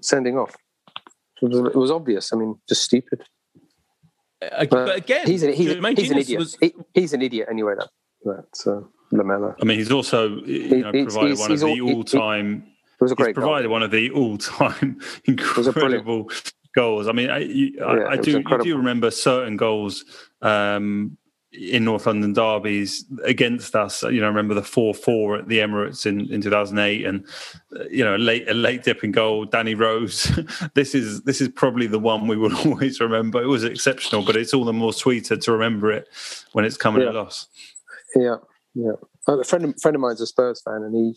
sending 0.00 0.38
off. 0.38 0.56
It 1.42 1.50
was, 1.50 1.58
it 1.58 1.76
was 1.76 1.90
obvious. 1.90 2.32
I 2.32 2.36
mean, 2.36 2.58
just 2.66 2.82
stupid. 2.82 3.24
Uh, 4.40 4.64
but 4.70 4.96
again, 4.96 5.26
he's 5.26 5.42
an, 5.42 5.52
he's, 5.52 5.74
he's 5.74 6.10
an 6.10 6.18
idiot. 6.18 6.38
was- 6.38 6.56
He, 6.60 6.72
he's 6.94 7.12
an 7.12 7.20
idiot 7.20 7.48
anyway. 7.50 7.74
That 7.78 7.90
that 8.24 8.72
uh, 8.72 8.80
Lamela. 9.10 9.54
I 9.60 9.64
mean, 9.64 9.78
he's 9.78 9.90
also 9.90 10.36
you 10.44 10.78
know, 10.82 10.92
provided 10.92 11.38
one 11.38 11.52
of 11.52 11.60
the 11.60 11.66
he- 11.68 11.74
he- 11.74 11.80
all-time 11.94 12.66
was 13.00 13.12
a 13.12 13.14
great 13.14 13.28
He's 13.28 13.34
provided 13.34 13.64
goal. 13.68 13.72
one 13.72 13.82
of 13.82 13.90
the 13.90 14.10
all-time 14.10 14.98
was 15.56 15.66
a 15.66 15.72
brilliant- 15.72 16.06
incredible 16.06 16.30
goals. 16.74 17.08
I 17.08 17.12
mean, 17.12 17.30
I, 17.30 17.38
you, 17.38 17.72
Yeah, 17.76 17.84
I 17.84 18.14
it 18.14 18.18
was 18.18 18.26
do. 18.26 18.30
You 18.48 18.58
do 18.62 18.76
remember 18.76 19.10
certain 19.10 19.56
goals 19.56 20.04
um, 20.42 21.16
in 21.52 21.84
North 21.84 22.06
London 22.06 22.34
derbies 22.34 23.04
against 23.24 23.74
us. 23.74 24.02
You 24.02 24.20
know, 24.20 24.26
I 24.26 24.28
remember 24.28 24.52
the 24.54 24.62
four-four 24.62 25.38
at 25.38 25.48
the 25.48 25.58
Emirates 25.60 26.04
in, 26.06 26.30
in 26.32 26.40
2008, 26.42 27.06
and 27.06 27.24
uh, 27.74 27.84
you 27.90 28.04
know, 28.04 28.16
a 28.16 28.18
late 28.18 28.48
a 28.50 28.54
late 28.54 28.82
dipping 28.82 29.12
goal. 29.12 29.46
Danny 29.46 29.74
Rose. 29.74 30.24
this 30.74 30.94
is 30.94 31.22
this 31.22 31.40
is 31.40 31.48
probably 31.48 31.86
the 31.86 31.98
one 31.98 32.26
we 32.28 32.36
will 32.36 32.54
always 32.66 33.00
remember. 33.00 33.40
It 33.42 33.46
was 33.46 33.64
exceptional, 33.64 34.22
but 34.24 34.36
it's 34.36 34.52
all 34.52 34.64
the 34.66 34.72
more 34.74 34.92
sweeter 34.92 35.36
to 35.38 35.52
remember 35.52 35.90
it 35.90 36.06
when 36.52 36.64
it's 36.66 36.76
coming 36.76 37.02
Yeah. 37.02 37.08
at 37.10 37.16
us. 37.16 37.46
Yeah, 38.14 38.36
yeah. 38.74 38.92
A 39.26 39.44
friend 39.44 39.64
of, 39.66 39.80
friend 39.80 39.94
of 39.94 40.00
mine's 40.00 40.20
a 40.20 40.26
Spurs 40.26 40.62
fan, 40.62 40.82
and 40.82 40.94
he 40.94 41.14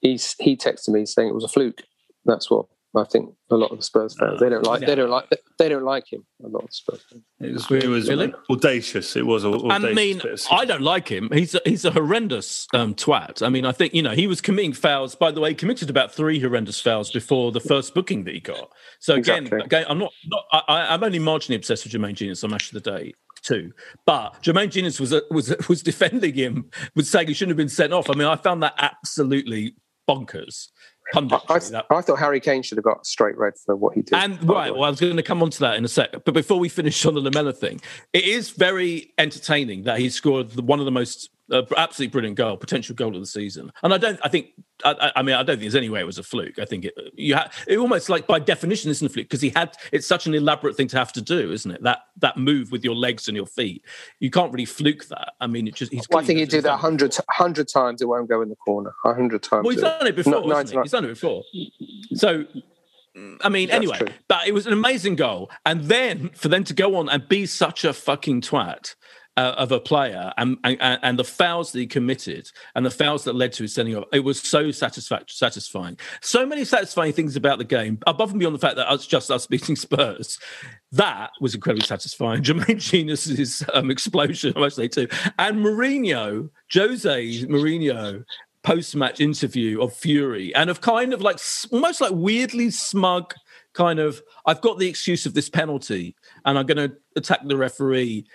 he's 0.00 0.34
he 0.38 0.56
texted 0.56 0.88
me 0.88 1.06
saying 1.06 1.28
it 1.28 1.34
was 1.34 1.44
a 1.44 1.48
fluke. 1.48 1.82
That's 2.24 2.50
what 2.50 2.66
I 2.96 3.04
think. 3.04 3.34
A 3.50 3.56
lot 3.56 3.70
of 3.72 3.78
the 3.78 3.82
Spurs 3.84 4.16
fans 4.18 4.38
they 4.40 4.48
don't 4.48 4.64
like. 4.64 4.80
They 4.86 4.94
don't 4.94 5.10
like. 5.10 5.28
They 5.58 5.68
don't 5.68 5.84
like 5.84 6.12
him. 6.12 6.24
A 6.44 6.48
lot 6.48 6.60
of 6.64 6.68
the 6.70 6.72
Spurs 6.74 7.02
fans. 7.10 7.22
It 7.40 7.52
was, 7.52 7.70
it 7.84 7.88
was 7.88 8.08
Really? 8.08 8.32
audacious. 8.50 9.16
It 9.16 9.26
was. 9.26 9.44
au- 9.44 9.68
I 9.68 9.78
mean, 9.78 10.18
bit 10.18 10.46
I 10.50 10.64
don't 10.64 10.80
like 10.82 11.08
him. 11.08 11.28
He's 11.32 11.54
a, 11.54 11.60
he's 11.64 11.84
a 11.84 11.90
horrendous 11.90 12.66
um, 12.72 12.94
twat. 12.94 13.42
I 13.44 13.48
mean, 13.48 13.66
I 13.66 13.72
think 13.72 13.94
you 13.94 14.02
know 14.02 14.12
he 14.12 14.26
was 14.26 14.40
committing 14.40 14.72
fouls. 14.72 15.14
By 15.14 15.30
the 15.32 15.40
way, 15.40 15.50
he 15.50 15.54
committed 15.54 15.90
about 15.90 16.12
three 16.12 16.40
horrendous 16.40 16.80
fouls 16.80 17.10
before 17.10 17.52
the 17.52 17.60
first 17.60 17.94
booking 17.94 18.24
that 18.24 18.34
he 18.34 18.40
got. 18.40 18.70
So 19.00 19.14
again, 19.14 19.44
Exactly. 19.46 19.64
again 19.66 19.84
I'm 19.88 19.98
not. 19.98 20.12
not 20.26 20.44
I, 20.52 20.62
I- 20.68 20.94
I'm 20.94 21.02
only 21.04 21.18
marginally 21.20 21.56
obsessed 21.56 21.84
with 21.84 21.92
Jermaine 21.92 22.14
Jenas 22.14 22.42
on 22.44 22.50
Match 22.50 22.72
of 22.72 22.82
the 22.82 22.90
Day 22.90 23.12
too. 23.44 23.72
But 24.06 24.42
Jermaine 24.42 24.70
Jenas 24.70 24.98
was 24.98 25.12
uh, 25.12 25.20
was 25.30 25.54
was 25.68 25.82
defending 25.82 26.34
him, 26.34 26.70
was 26.94 27.10
saying 27.10 27.28
he 27.28 27.34
shouldn't 27.34 27.50
have 27.50 27.56
been 27.56 27.68
sent 27.68 27.92
off. 27.92 28.10
I 28.10 28.14
mean, 28.14 28.26
I 28.26 28.36
found 28.36 28.62
that 28.62 28.74
absolutely 28.78 29.76
bonkers. 30.08 30.68
I, 31.14 31.20
Punditry, 31.20 31.70
that- 31.72 31.86
I, 31.90 31.96
I 31.96 32.00
thought 32.00 32.18
Harry 32.18 32.40
Kane 32.40 32.62
should 32.62 32.78
have 32.78 32.84
got 32.84 33.06
straight 33.06 33.36
red 33.36 33.52
for 33.64 33.76
what 33.76 33.94
he 33.94 34.00
did. 34.00 34.14
and 34.14 34.42
right, 34.48 34.72
well, 34.72 34.84
I 34.84 34.90
was 34.90 34.98
going 34.98 35.16
to 35.16 35.22
come 35.22 35.42
on 35.42 35.50
to 35.50 35.60
that 35.60 35.76
in 35.76 35.84
a 35.84 35.88
sec. 35.88 36.24
But 36.24 36.32
before 36.32 36.58
we 36.58 36.70
finish 36.70 37.04
on 37.04 37.14
the 37.14 37.20
Lamela 37.20 37.52
thing, 37.52 37.80
it 38.14 38.24
is 38.24 38.50
very 38.50 39.12
entertaining 39.18 39.82
that 39.82 39.98
he 39.98 40.08
scored 40.08 40.50
the, 40.52 40.62
one 40.62 40.78
of 40.78 40.86
the 40.86 40.90
most 40.90 41.28
uh, 41.50 41.62
absolutely 41.76 42.10
brilliant 42.12 42.36
goal, 42.36 42.56
potential 42.56 42.94
goal 42.94 43.14
of 43.14 43.20
the 43.20 43.26
season. 43.26 43.70
And 43.82 43.92
I 43.92 43.98
don't, 43.98 44.18
I 44.22 44.28
think, 44.28 44.48
I, 44.84 45.12
I- 45.16 45.22
mean, 45.22 45.34
I 45.34 45.38
don't 45.42 45.56
think 45.56 45.60
there's 45.62 45.74
any 45.74 45.88
way 45.88 46.00
it 46.00 46.06
was 46.06 46.18
a 46.18 46.22
fluke. 46.22 46.58
I 46.58 46.64
think 46.64 46.86
it, 46.86 46.94
you 47.14 47.34
had 47.34 47.52
it 47.68 47.78
almost 47.78 48.08
like 48.08 48.26
by 48.26 48.38
definition 48.38 48.90
isn't 48.90 49.06
a 49.06 49.10
fluke 49.10 49.26
because 49.26 49.40
he 49.40 49.50
had. 49.50 49.76
It's 49.92 50.06
such 50.06 50.26
an 50.26 50.34
elaborate 50.34 50.76
thing 50.76 50.88
to 50.88 50.98
have 50.98 51.12
to 51.14 51.20
do, 51.22 51.52
isn't 51.52 51.70
it? 51.70 51.82
That 51.82 52.00
that 52.18 52.36
move 52.36 52.72
with 52.72 52.84
your 52.84 52.94
legs 52.94 53.28
and 53.28 53.36
your 53.36 53.46
feet, 53.46 53.84
you 54.20 54.30
can't 54.30 54.52
really 54.52 54.64
fluke 54.64 55.06
that. 55.08 55.32
I 55.40 55.46
mean, 55.46 55.68
it 55.68 55.74
just. 55.74 55.92
He's 55.92 56.08
Well, 56.10 56.22
I 56.22 56.26
think 56.26 56.38
he'd 56.38 56.48
do 56.48 56.60
that 56.62 56.70
100, 56.70 57.14
100 57.14 57.68
times, 57.68 58.00
it 58.02 58.08
won't 58.08 58.28
go 58.28 58.40
in 58.42 58.48
the 58.48 58.56
corner. 58.56 58.94
100 59.02 59.42
times. 59.42 59.64
Well, 59.64 59.72
he's 59.72 59.82
done 59.82 60.06
it 60.06 60.16
before. 60.16 60.32
No, 60.46 60.58
he? 60.62 60.78
He's 60.82 60.90
done 60.90 61.04
it 61.04 61.08
before. 61.08 61.42
So, 62.14 62.44
I 63.42 63.48
mean, 63.48 63.68
That's 63.68 63.76
anyway, 63.76 63.98
true. 63.98 64.08
but 64.28 64.46
it 64.48 64.52
was 64.52 64.66
an 64.66 64.72
amazing 64.72 65.16
goal. 65.16 65.50
And 65.64 65.84
then 65.84 66.30
for 66.30 66.48
them 66.48 66.64
to 66.64 66.74
go 66.74 66.96
on 66.96 67.08
and 67.08 67.28
be 67.28 67.46
such 67.46 67.84
a 67.84 67.92
fucking 67.92 68.40
twat 68.40 68.94
uh, 69.36 69.54
of 69.56 69.72
a 69.72 69.80
player 69.80 70.32
and, 70.36 70.56
and 70.62 70.78
and 70.80 71.18
the 71.18 71.24
fouls 71.24 71.72
that 71.72 71.80
he 71.80 71.86
committed 71.86 72.50
and 72.74 72.86
the 72.86 72.90
fouls 72.90 73.24
that 73.24 73.34
led 73.34 73.52
to 73.52 73.64
his 73.64 73.74
sending 73.74 73.96
off, 73.96 74.04
it 74.12 74.20
was 74.20 74.40
so 74.40 74.70
satisfact- 74.70 75.30
satisfying. 75.30 75.98
So 76.22 76.46
many 76.46 76.64
satisfying 76.64 77.12
things 77.12 77.36
about 77.36 77.58
the 77.58 77.64
game, 77.64 77.98
above 78.06 78.30
and 78.30 78.38
beyond 78.38 78.54
the 78.54 78.60
fact 78.60 78.76
that 78.76 78.92
it's 78.92 79.06
just 79.06 79.30
us 79.30 79.46
beating 79.46 79.76
Spurs. 79.84 80.38
That 80.92 81.30
was 81.40 81.54
incredibly 81.54 81.86
satisfying. 81.86 82.42
Jermaine 82.44 82.78
Jenas's 82.78 83.64
um, 83.72 83.90
explosion, 83.90 84.52
I 84.56 84.60
must 84.60 84.76
say 84.76 84.88
too, 84.88 85.08
and 85.38 85.58
Mourinho, 85.58 86.50
Jose 86.72 87.44
Mourinho, 87.46 88.24
post-match 88.62 89.20
interview 89.20 89.82
of 89.82 89.92
Fury 89.92 90.54
and 90.54 90.70
of 90.70 90.80
kind 90.80 91.12
of 91.12 91.20
like 91.20 91.38
almost 91.70 92.00
like 92.00 92.12
weirdly 92.14 92.70
smug 92.70 93.34
kind 93.74 93.98
of 93.98 94.22
I've 94.46 94.62
got 94.62 94.78
the 94.78 94.88
excuse 94.88 95.26
of 95.26 95.34
this 95.34 95.50
penalty 95.50 96.16
and 96.46 96.58
I'm 96.58 96.64
going 96.64 96.88
to 96.88 96.96
attack 97.14 97.40
the 97.44 97.58
referee 97.58 98.26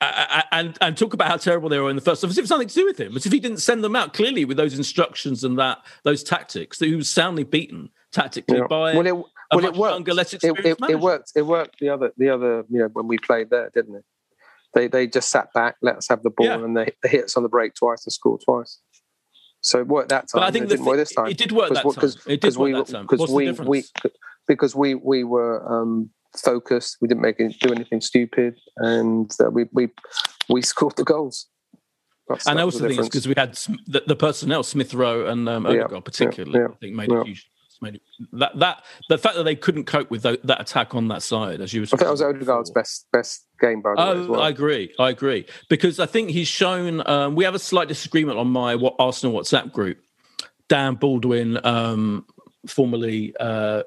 and 0.00 0.76
and 0.80 0.96
talk 0.96 1.12
about 1.14 1.28
how 1.28 1.36
terrible 1.36 1.68
they 1.68 1.78
were 1.78 1.90
in 1.90 1.96
the 1.96 2.02
first 2.02 2.22
half 2.22 2.30
as 2.30 2.38
if 2.38 2.42
it's 2.42 2.50
nothing 2.50 2.68
to 2.68 2.74
do 2.74 2.86
with 2.86 2.98
him 2.98 3.16
as 3.16 3.26
if 3.26 3.32
he 3.32 3.40
didn't 3.40 3.58
send 3.58 3.84
them 3.84 3.94
out 3.94 4.14
clearly 4.14 4.44
with 4.44 4.56
those 4.56 4.76
instructions 4.76 5.44
and 5.44 5.58
that 5.58 5.78
those 6.04 6.22
tactics 6.22 6.78
that 6.78 6.86
he 6.86 6.94
was 6.94 7.10
soundly 7.10 7.44
beaten 7.44 7.90
tactically 8.12 8.58
Yeah. 8.58 8.66
by 8.68 8.94
well, 8.96 9.06
it, 9.06 9.10
a 9.52 9.56
well, 9.56 9.64
it 9.66 9.74
worked. 9.76 9.94
younger, 9.94 10.14
less 10.14 10.32
It, 10.32 10.36
experienced 10.42 10.82
it, 10.82 10.90
it 10.90 11.00
worked. 11.00 11.32
It 11.36 11.42
worked. 11.42 11.80
The 11.80 11.88
other, 11.90 12.12
the 12.16 12.30
other, 12.30 12.64
you 12.70 12.78
know, 12.80 12.88
when 12.92 13.08
we 13.08 13.18
played 13.18 13.50
there, 13.50 13.70
didn't 13.74 13.96
it? 13.96 14.04
They 14.74 14.86
they 14.88 15.06
just 15.08 15.28
sat 15.28 15.52
back, 15.52 15.76
let 15.82 15.96
us 15.96 16.06
have 16.08 16.22
the 16.22 16.30
ball, 16.30 16.46
Yeah. 16.46 16.64
and 16.64 16.76
they, 16.76 16.92
they 17.02 17.08
hit 17.08 17.24
us 17.24 17.36
on 17.36 17.42
the 17.42 17.48
break 17.48 17.74
twice 17.74 18.06
and 18.06 18.12
scored 18.12 18.40
twice. 18.44 18.78
So 19.60 19.80
it 19.80 19.88
worked 19.88 20.08
that 20.10 20.28
time. 20.28 20.40
But 20.40 20.42
I 20.44 20.50
think 20.52 20.64
it 20.66 20.68
didn't 20.68 20.86
work 20.86 20.96
this 20.96 21.12
time. 21.14 21.26
it 21.26 21.36
did 21.36 21.52
work 21.52 21.68
that 21.74 21.82
time. 21.82 21.92
Because 21.94 22.16
It 22.26 22.40
did 22.40 22.56
work 22.56 22.64
we 22.66 22.72
that 22.72 22.86
time. 22.86 23.02
because 23.02 23.18
What's 23.20 23.32
the 23.32 23.36
we, 23.36 23.44
difference? 23.46 23.68
we 23.68 23.84
because 24.48 24.74
we 24.74 24.94
we 24.94 25.24
were 25.24 25.82
um, 25.82 26.10
focused. 26.36 26.98
We 27.00 27.08
didn't 27.08 27.22
make 27.22 27.40
any, 27.40 27.52
do 27.54 27.72
anything 27.72 28.00
stupid, 28.00 28.56
and 28.76 29.30
uh, 29.40 29.50
we 29.50 29.66
we 29.72 29.88
we 30.48 30.62
scored 30.62 30.96
the 30.96 31.04
goals. 31.04 31.46
That's, 32.28 32.46
and 32.46 32.60
I 32.60 32.62
also 32.62 32.86
think 32.86 32.98
it's 32.98 33.08
because 33.08 33.26
we 33.26 33.34
had 33.36 33.54
the, 33.86 34.04
the 34.06 34.14
personnel, 34.16 34.62
Smith 34.62 34.94
Rowe 34.94 35.26
and 35.26 35.48
um, 35.48 35.66
Yeah, 35.66 35.86
particularly, 36.04 36.60
yeah, 36.60 36.68
I 36.72 36.76
think 36.76 36.94
made 36.94 37.10
a 37.10 37.24
huge. 37.24 37.50
Made 37.82 37.98
that 38.34 38.58
that 38.58 38.84
the 39.08 39.16
fact 39.16 39.36
that 39.36 39.44
they 39.44 39.54
couldn't 39.56 39.84
cope 39.84 40.10
with 40.10 40.22
tho- 40.22 40.36
that 40.44 40.60
attack 40.60 40.94
on 40.94 41.08
that 41.08 41.22
side, 41.22 41.62
as 41.62 41.72
you 41.72 41.80
were. 41.80 41.84
I 41.84 41.86
think 41.86 42.00
that 42.00 42.10
was 42.10 42.20
Odegaard's 42.20 42.68
before. 42.68 42.82
best 42.82 43.06
best 43.10 43.46
game 43.58 43.80
by 43.80 43.94
the 43.94 43.96
way 43.96 44.10
as 44.10 44.26
Oh, 44.26 44.32
well. 44.32 44.42
I 44.42 44.50
agree. 44.50 44.92
I 44.98 45.08
agree 45.08 45.46
because 45.70 45.98
I 45.98 46.04
think 46.04 46.28
he's 46.28 46.46
shown. 46.46 47.02
Um, 47.08 47.34
we 47.36 47.44
have 47.44 47.54
a 47.54 47.58
slight 47.58 47.88
disagreement 47.88 48.38
on 48.38 48.48
my 48.48 48.74
what 48.74 48.96
Arsenal 48.98 49.34
WhatsApp 49.34 49.72
group. 49.72 49.98
Dan 50.68 50.96
Baldwin, 50.96 51.58
um, 51.64 52.26
formerly 52.66 53.34
uh, 53.40 53.82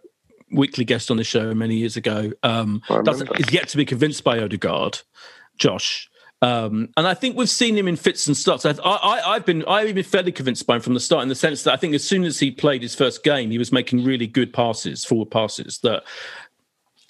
weekly 0.54 0.86
guest 0.86 1.12
on 1.12 1.18
the 1.18 1.24
show 1.24 1.54
many 1.54 1.76
years 1.76 1.98
ago, 1.98 2.32
um, 2.44 2.82
doesn't 3.04 3.30
is 3.40 3.52
yet 3.52 3.68
to 3.70 3.78
be 3.78 3.86
convinced 3.86 4.24
by 4.24 4.40
Odegaard, 4.40 5.02
Josh. 5.58 6.10
Um, 6.42 6.90
and 6.98 7.08
I 7.08 7.14
think 7.14 7.38
we've 7.38 7.50
seen 7.50 7.78
him 7.78 7.88
in 7.88 7.96
fits 7.96 8.28
and 8.28 8.36
starts. 8.36 8.66
I, 8.66 8.74
I, 8.84 9.34
I've 9.34 9.46
been 9.46 9.64
I've 9.66 9.96
been 9.96 10.04
fairly 10.04 10.34
convinced 10.34 10.68
by 10.68 10.76
him 10.76 10.82
from 10.82 10.94
the 10.94 11.00
start, 11.00 11.24
in 11.24 11.30
the 11.30 11.36
sense 11.36 11.64
that 11.64 11.74
I 11.74 11.78
think 11.78 11.96
as 11.96 12.04
soon 12.04 12.26
as 12.26 12.40
he 12.40 12.52
played 12.52 12.82
his 12.82 12.94
first 12.94 13.24
game, 13.24 13.50
he 13.50 13.58
was 13.58 13.72
making 13.72 14.04
really 14.04 14.28
good 14.28 14.52
passes, 14.52 15.06
forward 15.06 15.32
passes 15.32 15.80
that 15.84 16.04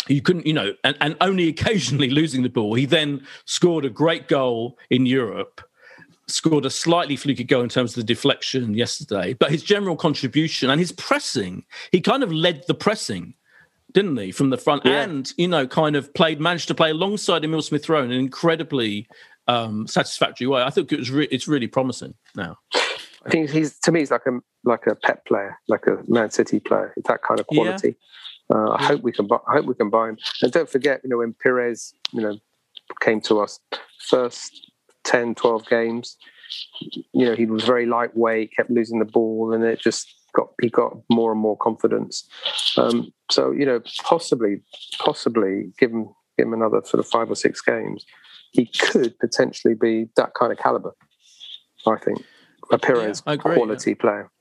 you 0.07 0.21
couldn't, 0.21 0.45
you 0.45 0.53
know, 0.53 0.73
and, 0.83 0.95
and 1.01 1.17
only 1.19 1.47
occasionally 1.49 2.11
losing 2.11 2.43
the 2.43 2.49
ball. 2.49 2.75
He 2.75 2.85
then 2.85 3.25
scored 3.45 3.85
a 3.85 3.89
great 3.89 4.27
goal 4.27 4.77
in 4.91 5.07
Europe, 5.07 5.61
scored 6.33 6.65
a 6.65 6.69
slightly 6.69 7.15
fluky 7.15 7.43
goal 7.43 7.61
in 7.61 7.69
terms 7.69 7.91
of 7.91 7.95
the 7.95 8.13
deflection 8.13 8.73
yesterday, 8.73 9.33
but 9.33 9.51
his 9.51 9.63
general 9.63 9.95
contribution 9.95 10.69
and 10.69 10.79
his 10.79 10.91
pressing, 10.91 11.63
he 11.91 12.01
kind 12.01 12.23
of 12.23 12.31
led 12.31 12.63
the 12.67 12.73
pressing, 12.73 13.33
didn't 13.91 14.17
he, 14.17 14.31
from 14.31 14.49
the 14.49 14.57
front, 14.57 14.83
Yeah. 14.85 15.03
and 15.03 15.31
you 15.37 15.47
know, 15.47 15.67
kind 15.67 15.95
of 15.95 16.13
played, 16.13 16.41
managed 16.41 16.67
to 16.69 16.75
play 16.75 16.89
alongside 16.91 17.43
Emil 17.45 17.61
Smith 17.61 17.87
Rowe 17.87 18.03
in 18.03 18.11
an 18.11 18.17
incredibly 18.19 19.07
um, 19.47 19.87
satisfactory 19.87 20.47
way. 20.47 20.63
I 20.63 20.69
think 20.69 20.91
it 20.91 20.99
was 20.99 21.11
re- 21.11 21.27
it's 21.31 21.47
really 21.47 21.67
promising 21.67 22.13
now. 22.35 22.57
I 23.25 23.29
think 23.29 23.49
he's 23.49 23.77
to 23.79 23.91
me 23.91 23.99
he's 24.01 24.11
like 24.11 24.25
a 24.25 24.39
like 24.65 24.87
a 24.87 24.95
Pep 24.95 25.25
player, 25.25 25.57
like 25.67 25.85
a 25.87 25.99
Man 26.07 26.29
City 26.31 26.59
player. 26.59 26.93
It's 26.97 27.07
that 27.07 27.21
kind 27.21 27.39
of 27.39 27.45
Yeah. 27.51 27.63
quality. 27.63 27.95
Uh, 28.53 28.71
I 28.71 28.83
hope 28.83 29.01
we 29.01 29.11
can. 29.11 29.27
Buy, 29.27 29.37
I 29.47 29.53
hope 29.53 29.65
we 29.65 29.75
can 29.75 29.89
buy 29.89 30.09
him. 30.09 30.17
And 30.41 30.51
don't 30.51 30.69
forget, 30.69 31.01
you 31.03 31.09
know, 31.09 31.17
when 31.17 31.33
Perez, 31.33 31.93
you 32.11 32.21
know, 32.21 32.37
came 33.01 33.21
to 33.21 33.39
us 33.39 33.59
first 34.09 34.71
10, 35.03 35.35
12 35.35 35.67
games, 35.67 36.17
you 37.13 37.25
know, 37.25 37.35
he 37.35 37.45
was 37.45 37.63
very 37.63 37.85
lightweight, 37.85 38.55
kept 38.55 38.69
losing 38.69 38.99
the 38.99 39.05
ball, 39.05 39.53
and 39.53 39.63
it 39.63 39.79
just 39.79 40.13
got 40.33 40.49
he 40.61 40.69
got 40.69 40.97
more 41.09 41.31
and 41.31 41.39
more 41.39 41.57
confidence. 41.57 42.27
Um, 42.77 43.13
so 43.31 43.51
you 43.51 43.65
know, 43.65 43.81
possibly, 44.03 44.61
possibly 44.99 45.71
give 45.79 45.91
him 45.91 46.09
give 46.37 46.47
him 46.47 46.53
another 46.53 46.81
sort 46.83 46.99
of 46.99 47.07
five 47.07 47.29
or 47.29 47.35
six 47.35 47.61
games, 47.61 48.05
he 48.51 48.65
could 48.65 49.17
potentially 49.19 49.73
be 49.73 50.07
that 50.15 50.33
kind 50.33 50.51
of 50.51 50.57
caliber. 50.57 50.91
I 51.85 51.97
think 51.97 52.23
a 52.71 52.77
I 53.25 53.33
agree, 53.33 53.55
quality 53.55 53.95
player. 53.95 54.31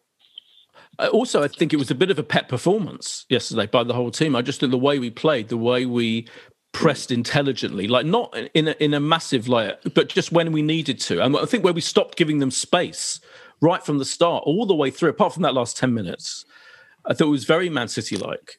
Uh, 0.98 1.08
Also, 1.12 1.42
I 1.42 1.48
think 1.48 1.72
it 1.72 1.76
was 1.76 1.90
a 1.90 1.94
bit 1.94 2.10
of 2.10 2.18
a 2.18 2.22
Pep 2.22 2.48
performance 2.48 3.26
yesterday 3.28 3.66
by 3.66 3.82
the 3.82 3.94
whole 3.94 4.10
team. 4.10 4.36
I 4.36 4.42
just 4.42 4.60
think 4.60 4.70
the 4.70 4.78
way 4.78 4.98
we 4.98 5.10
played, 5.10 5.48
the 5.48 5.56
way 5.56 5.86
we 5.86 6.28
pressed 6.72 7.10
intelligently, 7.10 7.86
like 7.86 8.06
not 8.06 8.36
in 8.54 8.68
a, 8.68 8.72
in 8.80 8.94
a 8.94 9.00
massive 9.00 9.46
like, 9.46 9.78
but 9.94 10.08
just 10.08 10.32
when 10.32 10.52
we 10.52 10.62
needed 10.62 10.98
to. 11.00 11.22
And 11.22 11.36
I 11.36 11.44
think 11.44 11.64
where 11.64 11.72
we 11.72 11.80
stopped 11.82 12.16
giving 12.16 12.38
them 12.38 12.50
space 12.50 13.20
right 13.60 13.84
from 13.84 13.98
the 13.98 14.04
start, 14.04 14.44
all 14.46 14.66
the 14.66 14.74
way 14.74 14.90
through, 14.90 15.10
apart 15.10 15.34
from 15.34 15.42
that 15.42 15.54
last 15.54 15.76
ten 15.76 15.92
minutes, 15.94 16.44
I 17.04 17.14
thought 17.14 17.28
it 17.28 17.30
was 17.30 17.44
very 17.44 17.68
Man 17.68 17.88
City 17.88 18.16
like 18.16 18.58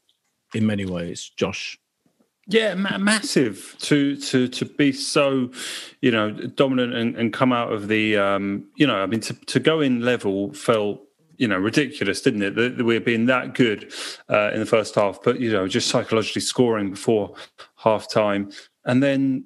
in 0.53 0.65
many 0.65 0.85
ways. 0.85 1.31
Josh, 1.35 1.79
Yeah, 2.47 2.75
ma- 2.75 2.97
massive 2.97 3.75
to 3.79 4.17
to 4.17 4.47
to 4.49 4.65
be 4.65 4.91
so, 4.91 5.49
you 6.01 6.11
know, 6.11 6.31
dominant 6.31 6.93
and, 6.93 7.15
and 7.15 7.33
come 7.33 7.53
out 7.53 7.71
of 7.71 7.87
the, 7.87 8.17
um, 8.17 8.65
you 8.75 8.85
know, 8.85 8.97
I 9.01 9.05
mean, 9.07 9.21
to, 9.21 9.33
to 9.33 9.59
go 9.59 9.81
in 9.81 10.01
level 10.01 10.53
felt, 10.53 11.01
you 11.37 11.47
know, 11.47 11.57
ridiculous, 11.57 12.21
didn't 12.21 12.43
it? 12.43 12.55
That 12.55 12.77
that 12.77 12.83
we're 12.83 12.99
being 12.99 13.25
that 13.27 13.55
good 13.55 13.91
uh, 14.29 14.51
in 14.53 14.59
the 14.59 14.65
first 14.65 14.95
half, 14.95 15.19
but 15.23 15.39
you 15.39 15.51
know, 15.51 15.67
just 15.67 15.87
psychologically 15.87 16.41
scoring 16.41 16.91
before 16.91 17.33
half 17.83 18.09
time, 18.09 18.51
and 18.85 19.01
then, 19.01 19.45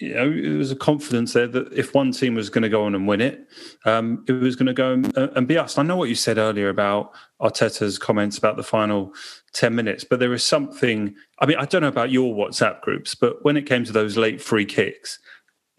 you 0.00 0.14
know, 0.14 0.30
it 0.30 0.56
was 0.56 0.70
a 0.70 0.76
confidence 0.76 1.32
there 1.32 1.46
that 1.46 1.72
if 1.72 1.94
one 1.94 2.12
team 2.12 2.34
was 2.34 2.48
going 2.48 2.62
to 2.62 2.68
go 2.68 2.84
on 2.84 2.94
and 2.94 3.06
win 3.06 3.20
it, 3.20 3.46
um, 3.84 4.24
it 4.26 4.32
was 4.32 4.56
going 4.56 4.66
to 4.66 4.72
go 4.72 4.92
and, 4.92 5.16
and, 5.16 5.46
be 5.46 5.58
us. 5.58 5.76
I 5.76 5.82
know 5.82 5.96
what 5.96 6.08
you 6.08 6.14
said 6.14 6.38
earlier 6.38 6.68
about 6.70 7.12
Arteta's 7.40 7.98
comments 7.98 8.38
about 8.38 8.56
the 8.56 8.62
final 8.62 9.12
10 9.52 9.74
minutes, 9.74 10.04
but 10.04 10.18
there 10.18 10.32
is 10.32 10.44
something. 10.44 11.14
I 11.38 11.46
mean, 11.46 11.58
I 11.58 11.66
don't 11.66 11.82
know 11.82 11.88
about 11.88 12.10
your 12.10 12.34
WhatsApp 12.34 12.80
groups, 12.80 13.14
but 13.14 13.44
when 13.44 13.56
it 13.56 13.66
came 13.66 13.84
to 13.84 13.92
those 13.92 14.16
late 14.16 14.40
free 14.40 14.64
kicks, 14.64 15.18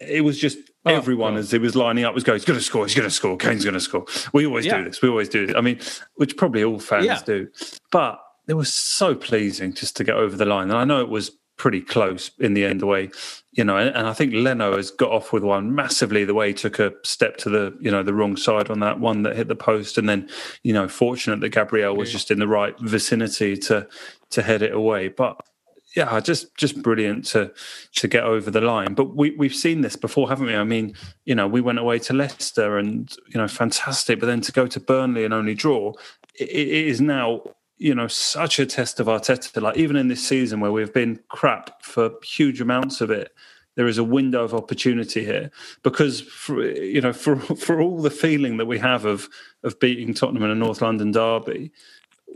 it 0.08 0.22
was 0.22 0.38
just 0.38 0.58
oh, 0.84 0.94
everyone 0.94 1.36
as 1.36 1.52
it 1.52 1.60
was 1.60 1.76
lining 1.76 2.04
up 2.04 2.14
was 2.14 2.24
going, 2.24 2.38
he's 2.38 2.44
going 2.44 2.58
to 2.58 2.64
score, 2.64 2.86
he's 2.86 2.94
going 2.94 3.08
to 3.08 3.14
score, 3.14 3.36
Kane's 3.36 3.64
going 3.64 3.74
to 3.74 3.80
score. 3.80 4.04
We 4.32 4.46
always 4.46 4.66
yeah. 4.66 4.78
do 4.78 4.84
this, 4.84 5.02
we 5.02 5.08
always 5.08 5.28
do 5.28 5.46
this. 5.46 5.56
I 5.56 5.60
mean, 5.60 5.78
which 6.14 6.36
probably 6.36 6.64
all 6.64 6.78
fans 6.78 7.06
yeah. 7.06 7.20
do. 7.24 7.48
But 7.90 8.20
it 8.48 8.54
was 8.54 8.72
so 8.72 9.14
pleasing 9.14 9.72
just 9.72 9.96
to 9.96 10.04
get 10.04 10.16
over 10.16 10.36
the 10.36 10.44
line. 10.44 10.70
And 10.70 10.78
I 10.78 10.84
know 10.84 11.00
it 11.00 11.08
was 11.08 11.30
pretty 11.62 11.80
close 11.80 12.32
in 12.40 12.54
the 12.54 12.64
end 12.64 12.80
the 12.80 12.86
way 12.86 13.08
you 13.52 13.62
know 13.62 13.76
and, 13.76 13.94
and, 13.94 14.08
i 14.08 14.12
think 14.12 14.34
leno 14.34 14.76
has 14.76 14.90
got 14.90 15.12
off 15.12 15.32
with 15.32 15.44
one 15.44 15.72
massively 15.72 16.24
the 16.24 16.34
way 16.34 16.48
he 16.48 16.54
took 16.54 16.80
a 16.80 16.92
step 17.04 17.36
to 17.36 17.48
the 17.48 17.72
you 17.80 17.88
know 17.88 18.02
the 18.02 18.12
wrong 18.12 18.36
side 18.36 18.68
on 18.68 18.80
that 18.80 18.98
one 18.98 19.22
that 19.22 19.36
hit 19.36 19.46
the 19.46 19.54
post. 19.54 19.96
And 19.96 20.08
then 20.08 20.28
you 20.64 20.72
know 20.72 20.88
fortunate 20.88 21.38
that 21.40 21.50
gabriel 21.50 21.96
was 21.96 22.10
just 22.10 22.32
in 22.32 22.40
the 22.40 22.48
right 22.48 22.74
vicinity 22.80 23.56
to 23.58 23.86
to 24.30 24.42
head 24.42 24.62
it 24.62 24.72
away. 24.72 25.06
But 25.06 25.40
yeah 25.94 26.18
just 26.18 26.56
just 26.56 26.82
brilliant 26.82 27.26
to 27.26 27.52
to 27.94 28.08
get 28.08 28.24
over 28.24 28.50
the 28.50 28.60
line. 28.60 28.94
But 28.94 29.14
we 29.16 29.30
we've 29.36 29.54
seen 29.54 29.82
this 29.82 29.94
before 29.94 30.28
haven't 30.28 30.46
we? 30.46 30.56
I 30.56 30.64
mean 30.64 30.96
you 31.24 31.36
know 31.36 31.46
we 31.46 31.60
went 31.60 31.78
away 31.78 32.00
to 32.00 32.12
leicester 32.12 32.76
and 32.76 33.14
you 33.28 33.38
know 33.38 33.46
fantastic. 33.46 34.18
But 34.18 34.26
then 34.26 34.40
to 34.40 34.50
go 34.50 34.66
to 34.66 34.80
burnley 34.80 35.24
and 35.24 35.32
only 35.32 35.54
draw 35.54 35.92
it, 36.40 36.48
it 36.48 36.86
is 36.88 37.00
now 37.00 37.42
you 37.82 37.94
know, 37.96 38.06
such 38.06 38.60
a 38.60 38.66
test 38.66 39.00
of 39.00 39.08
Arteta. 39.08 39.60
Like 39.60 39.76
even 39.76 39.96
in 39.96 40.06
this 40.06 40.26
season 40.26 40.60
where 40.60 40.70
we've 40.70 40.92
been 40.92 41.18
crap 41.28 41.82
for 41.82 42.12
huge 42.22 42.60
amounts 42.60 43.00
of 43.00 43.10
it, 43.10 43.34
there 43.74 43.88
is 43.88 43.98
a 43.98 44.04
window 44.04 44.44
of 44.44 44.54
opportunity 44.54 45.24
here 45.24 45.50
because, 45.82 46.20
for, 46.20 46.62
you 46.62 47.00
know, 47.00 47.12
for 47.12 47.36
for 47.56 47.80
all 47.80 48.00
the 48.00 48.10
feeling 48.10 48.58
that 48.58 48.66
we 48.66 48.78
have 48.78 49.04
of 49.04 49.28
of 49.64 49.80
beating 49.80 50.14
Tottenham 50.14 50.44
in 50.44 50.50
a 50.50 50.54
North 50.54 50.80
London 50.80 51.10
derby, 51.10 51.72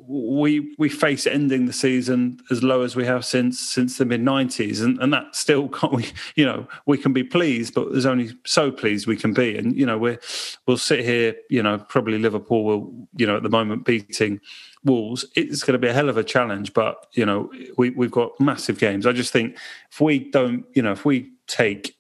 we 0.09 0.74
we 0.78 0.88
face 0.88 1.26
ending 1.26 1.66
the 1.66 1.72
season 1.72 2.40
as 2.51 2.62
low 2.62 2.82
as 2.82 2.97
we 2.97 3.05
have 3.05 3.24
since 3.24 3.61
since 3.61 3.99
the 3.99 4.05
mid 4.05 4.20
nineties, 4.20 4.80
and 4.80 4.99
and 5.01 5.12
that 5.12 5.34
still 5.34 5.68
can't 5.80 5.92
we 5.92 6.07
you 6.34 6.44
know 6.44 6.66
we 6.86 6.99
can 6.99 7.12
be 7.12 7.24
pleased, 7.24 7.74
but 7.74 7.92
there's 7.92 8.07
only 8.07 8.30
so 8.44 8.70
pleased 8.70 9.07
we 9.07 9.16
can 9.16 9.32
be, 9.32 9.57
and 9.57 9.76
you 9.76 9.86
know 9.86 9.99
we 9.99 10.18
we'll 10.66 10.76
sit 10.76 11.05
here, 11.05 11.34
you 11.51 11.62
know, 11.62 11.78
probably 11.78 12.18
Liverpool 12.18 12.64
will 12.64 13.09
you 13.16 13.26
know 13.26 13.36
at 13.36 13.42
the 13.42 13.51
moment 13.51 13.84
beating 13.84 14.40
Wolves, 14.86 15.24
it's 15.34 15.64
going 15.64 15.72
to 15.72 15.78
be 15.78 15.88
a 15.88 15.92
hell 15.92 16.09
of 16.09 16.16
a 16.16 16.24
challenge. 16.24 16.72
But 16.72 17.07
you 17.12 17.26
know, 17.26 17.51
we 17.76 17.90
we've 17.90 18.11
got 18.11 18.38
massive 18.40 18.78
games. 18.78 19.07
I 19.07 19.12
just 19.12 19.32
think 19.32 19.59
if 19.90 20.01
we 20.01 20.30
don't, 20.30 20.64
you 20.74 20.82
know, 20.82 20.92
if 20.92 21.05
we 21.05 21.32
take, 21.49 21.95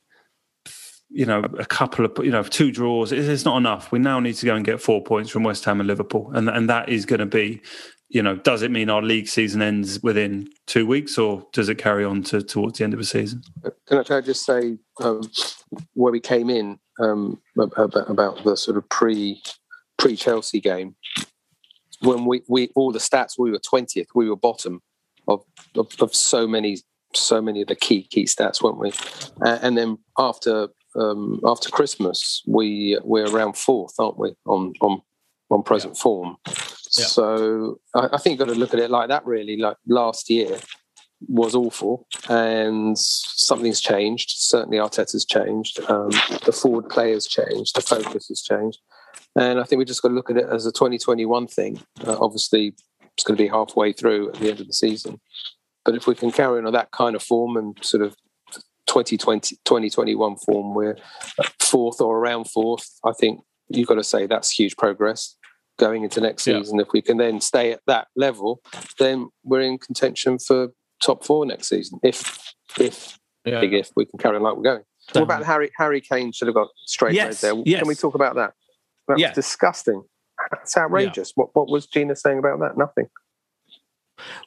you 1.08 1.26
know, 1.26 1.40
a 1.58 1.64
couple 1.64 2.04
of, 2.04 2.12
you 2.24 2.30
know, 2.30 2.42
two 2.42 2.72
draws, 2.72 3.12
it's 3.12 3.44
not 3.44 3.56
enough. 3.56 3.92
We 3.92 3.98
now 3.98 4.20
need 4.20 4.34
to 4.34 4.46
go 4.46 4.54
and 4.54 4.64
get 4.64 4.80
four 4.80 5.02
points 5.02 5.30
from 5.30 5.44
West 5.44 5.64
Ham 5.64 5.80
and 5.80 5.86
Liverpool, 5.86 6.30
and 6.34 6.48
and 6.48 6.68
that 6.68 6.88
is 6.88 7.06
going 7.06 7.20
to 7.20 7.26
be, 7.26 7.62
you 8.08 8.22
know, 8.22 8.36
does 8.36 8.62
it 8.62 8.70
mean 8.70 8.90
our 8.90 9.02
league 9.02 9.28
season 9.28 9.62
ends 9.62 10.02
within 10.02 10.48
two 10.66 10.86
weeks, 10.86 11.16
or 11.16 11.46
does 11.52 11.68
it 11.68 11.78
carry 11.78 12.04
on 12.04 12.22
to 12.24 12.42
towards 12.42 12.78
the 12.78 12.84
end 12.84 12.92
of 12.92 12.98
the 12.98 13.06
season? 13.06 13.42
Can 13.86 13.98
I, 13.98 14.02
can 14.02 14.16
I 14.16 14.20
just 14.20 14.44
say 14.44 14.78
um, 15.00 15.22
where 15.94 16.12
we 16.12 16.20
came 16.20 16.50
in 16.50 16.78
um, 17.00 17.40
about, 17.58 18.10
about 18.10 18.44
the 18.44 18.56
sort 18.56 18.76
of 18.76 18.88
pre 18.88 19.42
pre 19.98 20.16
Chelsea 20.16 20.60
game? 20.60 20.96
when 22.00 22.24
we, 22.24 22.42
we 22.48 22.70
all 22.74 22.92
the 22.92 22.98
stats 22.98 23.38
we 23.38 23.50
were 23.50 23.58
20th 23.58 24.08
we 24.14 24.28
were 24.28 24.36
bottom 24.36 24.82
of, 25.28 25.42
of, 25.74 25.88
of 26.00 26.14
so 26.14 26.46
many 26.46 26.78
so 27.14 27.40
many 27.40 27.62
of 27.62 27.68
the 27.68 27.76
key 27.76 28.02
key 28.02 28.24
stats 28.24 28.62
weren't 28.62 28.78
we 28.78 28.92
uh, 29.44 29.58
and 29.62 29.76
then 29.76 29.98
after 30.18 30.68
um, 30.98 31.40
after 31.46 31.70
christmas 31.70 32.42
we 32.46 32.98
we're 33.04 33.28
around 33.28 33.56
fourth 33.56 33.94
aren't 33.98 34.18
we 34.18 34.32
on 34.46 34.72
on 34.80 35.00
on 35.50 35.62
present 35.62 35.94
yeah. 35.96 36.02
form 36.02 36.36
yeah. 36.46 37.04
so 37.04 37.78
I, 37.94 38.08
I, 38.12 38.18
think 38.18 38.38
you've 38.38 38.46
got 38.46 38.52
to 38.52 38.58
look 38.58 38.74
at 38.74 38.80
it 38.80 38.90
like 38.90 39.08
that 39.08 39.24
really 39.26 39.56
like 39.56 39.76
last 39.86 40.28
year 40.30 40.58
was 41.28 41.54
awful 41.54 42.06
and 42.28 42.98
something's 42.98 43.80
changed 43.80 44.30
certainly 44.30 44.78
arteta's 44.78 45.24
changed 45.24 45.80
um, 45.88 46.10
the 46.44 46.52
forward 46.52 46.88
play 46.88 47.12
has 47.12 47.26
changed 47.26 47.76
the 47.76 47.80
focus 47.80 48.28
has 48.28 48.42
changed 48.42 48.80
and 49.36 49.60
I 49.60 49.64
think 49.64 49.78
we 49.78 49.84
just 49.84 50.02
got 50.02 50.08
to 50.08 50.14
look 50.14 50.30
at 50.30 50.38
it 50.38 50.46
as 50.50 50.64
a 50.64 50.72
2021 50.72 51.46
thing. 51.46 51.80
Uh, 52.04 52.16
obviously, 52.18 52.74
it's 53.02 53.24
going 53.24 53.36
to 53.36 53.42
be 53.42 53.48
halfway 53.48 53.92
through 53.92 54.30
at 54.30 54.36
the 54.36 54.50
end 54.50 54.60
of 54.60 54.66
the 54.66 54.72
season. 54.72 55.20
But 55.84 55.94
if 55.94 56.06
we 56.06 56.14
can 56.14 56.32
carry 56.32 56.64
on 56.64 56.72
that 56.72 56.90
kind 56.90 57.14
of 57.14 57.22
form 57.22 57.56
and 57.56 57.76
sort 57.84 58.02
of 58.02 58.16
2020, 58.86 59.56
2021 59.64 60.36
form, 60.36 60.74
we're 60.74 60.96
fourth 61.60 62.00
or 62.00 62.18
around 62.18 62.44
fourth, 62.44 62.88
I 63.04 63.12
think 63.12 63.40
you've 63.68 63.88
got 63.88 63.96
to 63.96 64.04
say 64.04 64.26
that's 64.26 64.50
huge 64.50 64.76
progress 64.76 65.36
going 65.78 66.04
into 66.04 66.20
next 66.20 66.44
season. 66.44 66.80
If 66.80 66.88
we 66.92 67.02
can 67.02 67.18
then 67.18 67.40
stay 67.40 67.72
at 67.72 67.80
that 67.86 68.08
level, 68.16 68.60
then 68.98 69.28
we're 69.44 69.60
in 69.60 69.78
contention 69.78 70.38
for 70.38 70.68
top 71.02 71.24
four 71.24 71.44
next 71.44 71.68
season. 71.68 71.98
If, 72.02 72.54
if, 72.78 73.18
yeah. 73.44 73.60
big 73.60 73.74
if 73.74 73.90
we 73.96 74.06
can 74.06 74.18
carry 74.18 74.36
on 74.36 74.42
like 74.42 74.56
we're 74.56 74.62
going. 74.62 74.82
What 75.12 75.22
about 75.22 75.44
Harry? 75.44 75.70
Harry 75.76 76.00
Kane 76.00 76.32
should 76.32 76.48
have 76.48 76.54
got 76.54 76.68
straight 76.86 77.14
yes. 77.14 77.40
there. 77.40 77.54
Yes. 77.64 77.80
Can 77.80 77.88
we 77.88 77.94
talk 77.94 78.14
about 78.14 78.34
that? 78.36 78.54
That's 79.06 79.20
yeah. 79.20 79.32
disgusting. 79.32 80.02
That's 80.50 80.76
outrageous. 80.76 81.32
Yeah. 81.36 81.42
What 81.42 81.50
what 81.54 81.68
was 81.70 81.86
Gina 81.86 82.16
saying 82.16 82.38
about 82.38 82.58
that? 82.60 82.76
Nothing. 82.76 83.06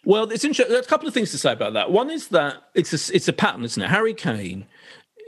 Well, 0.05 0.31
it's 0.31 0.43
interesting. 0.43 0.73
There's 0.73 0.85
a 0.85 0.89
couple 0.89 1.07
of 1.07 1.13
things 1.13 1.31
to 1.31 1.37
say 1.37 1.53
about 1.53 1.73
that. 1.73 1.91
One 1.91 2.09
is 2.09 2.29
that 2.29 2.57
it's 2.75 2.93
a, 2.93 3.15
it's 3.15 3.27
a 3.27 3.33
pattern, 3.33 3.63
isn't 3.63 3.81
it? 3.81 3.89
Harry 3.89 4.13
Kane, 4.13 4.65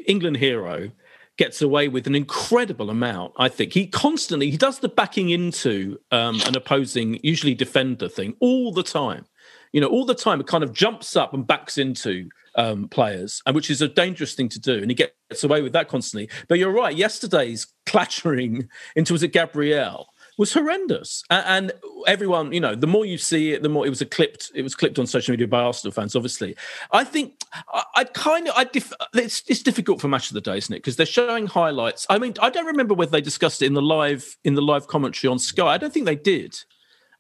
England 0.08 0.38
hero, 0.38 0.92
gets 1.38 1.62
away 1.62 1.88
with 1.88 2.08
an 2.08 2.16
incredible 2.16 2.90
amount. 2.90 3.34
I 3.38 3.50
think 3.50 3.74
he 3.74 3.88
constantly 3.88 4.52
he 4.52 4.58
does 4.58 4.80
the 4.80 4.90
backing 4.90 5.30
into 5.30 6.00
um, 6.12 6.40
an 6.46 6.56
opposing, 6.56 7.20
usually 7.24 7.56
defender 7.56 8.10
thing 8.10 8.36
all 8.40 8.72
the 8.72 8.84
time. 8.84 9.26
You 9.72 9.82
know, 9.82 9.88
all 9.88 10.06
the 10.06 10.16
time 10.16 10.42
it 10.42 10.48
kind 10.48 10.64
of 10.64 10.74
jumps 10.74 11.16
up 11.16 11.34
and 11.34 11.48
backs 11.48 11.78
into 11.78 12.30
um, 12.56 12.90
players, 12.90 13.42
and 13.46 13.56
which 13.56 13.70
is 13.70 13.82
a 13.82 13.88
dangerous 13.88 14.34
thing 14.34 14.50
to 14.50 14.60
do. 14.60 14.80
And 14.82 14.92
he 14.92 14.96
gets 14.96 15.44
away 15.44 15.62
with 15.62 15.74
that 15.74 15.88
constantly. 15.88 16.30
But 16.48 16.60
you're 16.60 16.72
right. 16.72 16.96
Yesterday's 16.96 17.68
clattering 17.86 18.70
into 18.96 19.14
was 19.14 19.24
it 19.24 19.34
Gabriel 19.34 20.10
was 20.42 20.54
horrendous, 20.54 21.24
and, 21.30 21.72
everyone, 22.08 22.52
you 22.52 22.60
know, 22.60 22.74
the 22.74 22.88
more 22.88 23.06
you 23.06 23.20
see 23.20 23.52
it, 23.52 23.62
the 23.62 23.70
more 23.70 23.86
it 23.86 23.90
was 23.90 24.02
a 24.02 24.08
clipped. 24.08 24.52
It 24.56 24.64
was 24.64 24.74
clipped 24.74 24.98
on 24.98 25.06
social 25.06 25.34
media 25.34 25.48
by 25.48 25.62
Arsenal 25.62 25.94
fans. 25.94 26.16
Obviously, 26.16 26.56
I 26.92 27.04
think 27.04 27.44
I, 27.72 27.84
I 27.96 28.04
kind 28.06 28.48
of 28.48 28.54
I 28.58 28.68
it's, 29.14 29.44
it's 29.48 29.62
difficult 29.62 30.02
for 30.02 30.08
match 30.08 30.32
of 30.32 30.34
the 30.34 30.42
day, 30.42 30.58
isn't 30.58 30.74
it? 30.74 30.80
Because 30.80 30.96
they're 30.96 31.06
showing 31.06 31.46
highlights. 31.46 32.08
I 32.10 32.18
mean, 32.18 32.34
I 32.42 32.50
don't 32.50 32.66
remember 32.66 32.96
whether 32.96 33.12
they 33.12 33.22
discussed 33.22 33.62
it 33.62 33.68
in 33.68 33.76
the 33.76 33.84
live 33.84 34.36
in 34.44 34.56
the 34.56 34.64
live 34.64 34.88
commentary 34.88 35.30
on 35.30 35.38
Sky. 35.38 35.68
I 35.68 35.78
don't 35.78 35.94
think 35.94 36.08
they 36.08 36.16
did. 36.16 36.58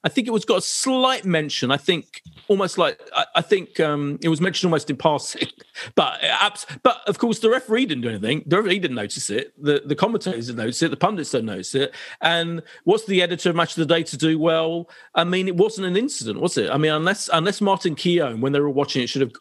I 0.03 0.09
think 0.09 0.27
it 0.27 0.31
was 0.31 0.45
got 0.45 0.57
a 0.57 0.61
slight 0.61 1.25
mention. 1.25 1.71
I 1.71 1.77
think 1.77 2.23
almost 2.47 2.77
like 2.77 2.99
I, 3.15 3.25
I 3.35 3.41
think 3.41 3.79
um, 3.79 4.17
it 4.21 4.29
was 4.29 4.41
mentioned 4.41 4.69
almost 4.69 4.89
in 4.89 4.97
passing, 4.97 5.47
but 5.95 6.19
but 6.83 7.01
of 7.07 7.19
course 7.19 7.39
the 7.39 7.49
referee 7.49 7.85
didn't 7.85 8.01
do 8.01 8.09
anything. 8.09 8.43
The 8.45 8.57
referee 8.57 8.79
didn't 8.79 8.95
notice 8.95 9.29
it. 9.29 9.53
The 9.61 9.83
the 9.85 9.95
commentators 9.95 10.47
didn't 10.47 10.59
notice 10.59 10.81
it. 10.81 10.89
The 10.89 10.97
pundits 10.97 11.31
don't 11.31 11.45
notice 11.45 11.75
it. 11.75 11.93
And 12.21 12.63
what's 12.83 13.05
the 13.05 13.21
editor 13.21 13.51
of 13.51 13.55
Match 13.55 13.77
of 13.77 13.87
the 13.87 13.93
Day 13.93 14.03
to 14.03 14.17
do? 14.17 14.39
Well, 14.39 14.89
I 15.13 15.23
mean, 15.23 15.47
it 15.47 15.55
wasn't 15.55 15.87
an 15.87 15.97
incident, 15.97 16.41
was 16.41 16.57
it? 16.57 16.69
I 16.71 16.77
mean, 16.77 16.91
unless 16.91 17.29
unless 17.31 17.61
Martin 17.61 17.95
Keown, 17.95 18.41
when 18.41 18.53
they 18.53 18.59
were 18.59 18.69
watching 18.69 19.03
it, 19.03 19.07
should 19.07 19.21
have. 19.21 19.31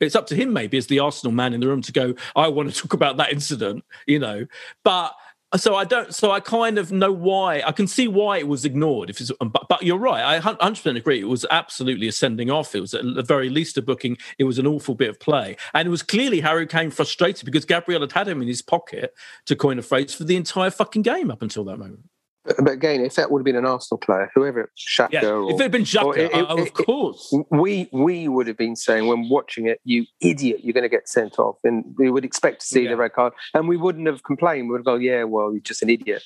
It's 0.00 0.16
up 0.16 0.26
to 0.28 0.36
him 0.36 0.52
maybe 0.52 0.76
as 0.76 0.86
the 0.88 0.98
Arsenal 0.98 1.32
man 1.32 1.54
in 1.54 1.60
the 1.60 1.68
room 1.68 1.82
to 1.82 1.92
go. 1.92 2.14
I 2.36 2.48
want 2.48 2.72
to 2.72 2.78
talk 2.78 2.92
about 2.92 3.16
that 3.16 3.32
incident, 3.32 3.84
you 4.06 4.18
know, 4.18 4.46
but 4.84 5.14
so 5.56 5.74
I 5.74 5.84
don't. 5.84 6.14
So 6.14 6.30
I 6.30 6.40
kind 6.40 6.78
of 6.78 6.92
know 6.92 7.12
why. 7.12 7.62
I 7.66 7.72
can 7.72 7.86
see 7.86 8.06
why 8.08 8.38
it 8.38 8.46
was 8.46 8.64
ignored. 8.64 9.10
If 9.10 9.20
it's, 9.20 9.32
but, 9.40 9.68
but 9.68 9.82
you're 9.82 9.98
right. 9.98 10.22
I 10.22 10.34
100 10.34 10.70
percent 10.70 10.96
agree. 10.96 11.20
It 11.20 11.28
was 11.28 11.44
absolutely 11.50 12.08
a 12.08 12.12
sending 12.12 12.50
off. 12.50 12.74
It 12.74 12.80
was 12.80 12.94
at 12.94 13.02
the 13.02 13.22
very 13.22 13.48
least 13.48 13.76
a 13.76 13.82
booking. 13.82 14.16
It 14.38 14.44
was 14.44 14.58
an 14.58 14.66
awful 14.66 14.94
bit 14.94 15.10
of 15.10 15.18
play, 15.18 15.56
and 15.74 15.86
it 15.86 15.90
was 15.90 16.02
clearly 16.02 16.40
Harry 16.40 16.66
Kane 16.66 16.90
frustrated 16.90 17.44
because 17.44 17.64
Gabriel 17.64 18.00
had 18.00 18.12
had 18.12 18.28
him 18.28 18.42
in 18.42 18.48
his 18.48 18.62
pocket, 18.62 19.14
to 19.46 19.56
coin 19.56 19.78
a 19.78 19.82
phrase, 19.82 20.14
for 20.14 20.24
the 20.24 20.36
entire 20.36 20.70
fucking 20.70 21.02
game 21.02 21.30
up 21.30 21.42
until 21.42 21.64
that 21.64 21.78
moment. 21.78 22.04
But 22.44 22.72
again, 22.72 23.02
if 23.02 23.16
that 23.16 23.30
would 23.30 23.40
have 23.40 23.44
been 23.44 23.56
an 23.56 23.66
Arsenal 23.66 23.98
player, 23.98 24.30
whoever 24.34 24.70
Xhaka, 24.76 25.12
yeah. 25.12 25.26
or, 25.26 25.50
if 25.50 25.60
it 25.60 25.62
had 25.62 25.70
been 25.70 25.82
Xhaka, 25.82 26.16
it, 26.16 26.32
it, 26.32 26.50
uh, 26.50 26.56
of 26.56 26.72
course, 26.72 27.34
we 27.50 27.88
we 27.92 28.28
would 28.28 28.46
have 28.46 28.56
been 28.56 28.76
saying 28.76 29.06
when 29.06 29.28
watching 29.28 29.66
it, 29.66 29.78
"You 29.84 30.06
idiot, 30.22 30.60
you're 30.62 30.72
going 30.72 30.82
to 30.82 30.88
get 30.88 31.06
sent 31.06 31.38
off," 31.38 31.56
and 31.64 31.94
we 31.98 32.10
would 32.10 32.24
expect 32.24 32.60
to 32.60 32.66
see 32.66 32.84
yeah. 32.84 32.90
the 32.90 32.96
red 32.96 33.12
card, 33.12 33.34
and 33.52 33.68
we 33.68 33.76
wouldn't 33.76 34.06
have 34.06 34.22
complained. 34.22 34.68
We 34.68 34.72
would 34.72 34.86
go, 34.86 34.94
"Yeah, 34.94 35.24
well, 35.24 35.52
you're 35.52 35.60
just 35.60 35.82
an 35.82 35.90
idiot." 35.90 36.22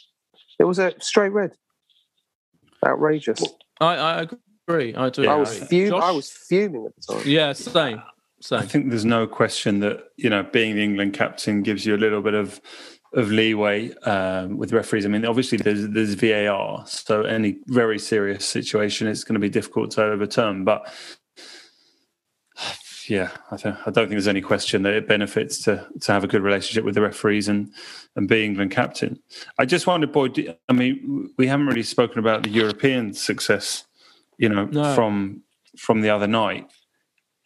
It 0.60 0.64
was 0.64 0.78
a 0.78 0.94
straight 1.00 1.32
red. 1.32 1.52
Outrageous. 2.86 3.42
I, 3.80 3.96
I 3.96 4.26
agree. 4.68 4.94
I 4.94 5.10
do. 5.10 5.28
I 5.28 5.34
was 5.34 5.58
fuming. 5.58 6.00
I 6.00 6.12
was 6.12 6.30
fuming 6.30 6.86
at 6.86 6.92
the 6.96 7.14
time. 7.14 7.22
Yeah, 7.26 7.52
same. 7.54 8.02
Same. 8.40 8.58
I 8.58 8.66
think 8.66 8.90
there's 8.90 9.06
no 9.06 9.26
question 9.26 9.80
that 9.80 10.10
you 10.16 10.28
know 10.28 10.42
being 10.42 10.76
the 10.76 10.84
England 10.84 11.14
captain 11.14 11.62
gives 11.62 11.86
you 11.86 11.96
a 11.96 11.98
little 11.98 12.20
bit 12.20 12.34
of 12.34 12.60
of 13.14 13.30
leeway 13.30 13.92
um, 14.02 14.56
with 14.56 14.72
referees. 14.72 15.04
I 15.04 15.08
mean, 15.08 15.24
obviously 15.24 15.58
there's 15.58 15.88
there's 15.88 16.14
VAR, 16.14 16.84
so 16.86 17.22
any 17.22 17.58
very 17.66 17.98
serious 17.98 18.46
situation 18.46 19.06
it's 19.06 19.24
going 19.24 19.34
to 19.34 19.40
be 19.40 19.48
difficult 19.48 19.92
to 19.92 20.02
overturn. 20.02 20.64
But 20.64 20.92
yeah, 23.08 23.30
I 23.50 23.56
don't, 23.56 23.76
I 23.86 23.90
don't 23.90 23.94
think 23.94 24.10
there's 24.10 24.28
any 24.28 24.40
question 24.40 24.82
that 24.82 24.94
it 24.94 25.06
benefits 25.06 25.58
to 25.64 25.86
to 26.00 26.12
have 26.12 26.24
a 26.24 26.26
good 26.26 26.42
relationship 26.42 26.84
with 26.84 26.94
the 26.94 27.02
referees 27.02 27.48
and 27.48 27.72
and 28.16 28.28
be 28.28 28.44
England 28.44 28.70
captain. 28.70 29.20
I 29.58 29.66
just 29.66 29.86
wondered, 29.86 30.12
boy. 30.12 30.28
I 30.68 30.72
mean, 30.72 31.30
we 31.36 31.46
haven't 31.46 31.66
really 31.66 31.82
spoken 31.82 32.18
about 32.18 32.42
the 32.42 32.50
European 32.50 33.14
success, 33.14 33.84
you 34.38 34.48
know, 34.48 34.66
no. 34.66 34.94
from 34.94 35.42
from 35.76 36.00
the 36.00 36.10
other 36.10 36.26
night. 36.26 36.70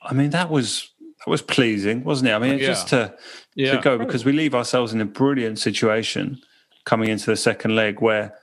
I 0.03 0.15
mean, 0.15 0.31
that 0.31 0.51
was 0.51 0.91
that 1.19 1.29
was 1.29 1.43
pleasing, 1.43 2.05
wasn't 2.05 2.29
it? 2.29 2.33
I 2.33 2.39
mean, 2.39 2.59
yeah. 2.59 2.67
just 2.67 2.89
to 2.89 3.15
yeah. 3.59 3.73
to 3.73 3.83
go 3.83 3.99
because 3.99 4.25
we 4.25 4.33
leave 4.33 4.55
ourselves 4.55 4.93
in 4.93 5.01
a 5.01 5.05
brilliant 5.05 5.59
situation 5.59 6.41
coming 6.85 7.11
into 7.11 7.27
the 7.27 7.37
second 7.37 7.75
leg 7.75 8.01
where, 8.01 8.35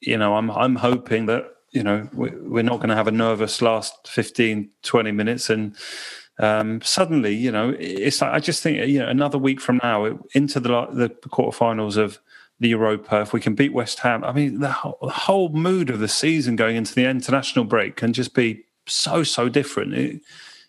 you 0.00 0.16
know, 0.16 0.36
I'm 0.36 0.50
I'm 0.50 0.76
hoping 0.76 1.26
that 1.26 1.54
you 1.70 1.82
know 1.82 2.08
we're 2.12 2.62
not 2.62 2.76
going 2.76 2.88
to 2.88 2.96
have 2.96 3.08
a 3.08 3.12
nervous 3.12 3.60
last 3.60 4.08
15 4.08 4.70
20 4.82 5.12
minutes 5.12 5.50
and 5.50 5.76
um, 6.38 6.80
suddenly 6.82 7.34
you 7.34 7.50
know 7.50 7.74
it's 7.78 8.22
like 8.22 8.32
i 8.32 8.38
just 8.38 8.62
think 8.62 8.86
you 8.88 8.98
know 8.98 9.08
another 9.08 9.38
week 9.38 9.60
from 9.60 9.78
now 9.82 10.18
into 10.34 10.60
the 10.60 10.68
the 10.92 11.10
quarterfinals 11.28 11.96
of 11.96 12.18
the 12.60 12.68
europa 12.68 13.20
if 13.20 13.32
we 13.32 13.40
can 13.40 13.54
beat 13.54 13.72
west 13.72 13.98
ham 13.98 14.24
i 14.24 14.32
mean 14.32 14.60
the 14.60 14.70
whole, 14.70 14.98
the 15.02 15.10
whole 15.10 15.50
mood 15.50 15.90
of 15.90 15.98
the 15.98 16.08
season 16.08 16.56
going 16.56 16.76
into 16.76 16.94
the 16.94 17.04
international 17.04 17.64
break 17.64 17.96
can 17.96 18.12
just 18.12 18.34
be 18.34 18.64
so 18.86 19.22
so 19.22 19.48
different 19.48 19.94
it, 19.94 20.20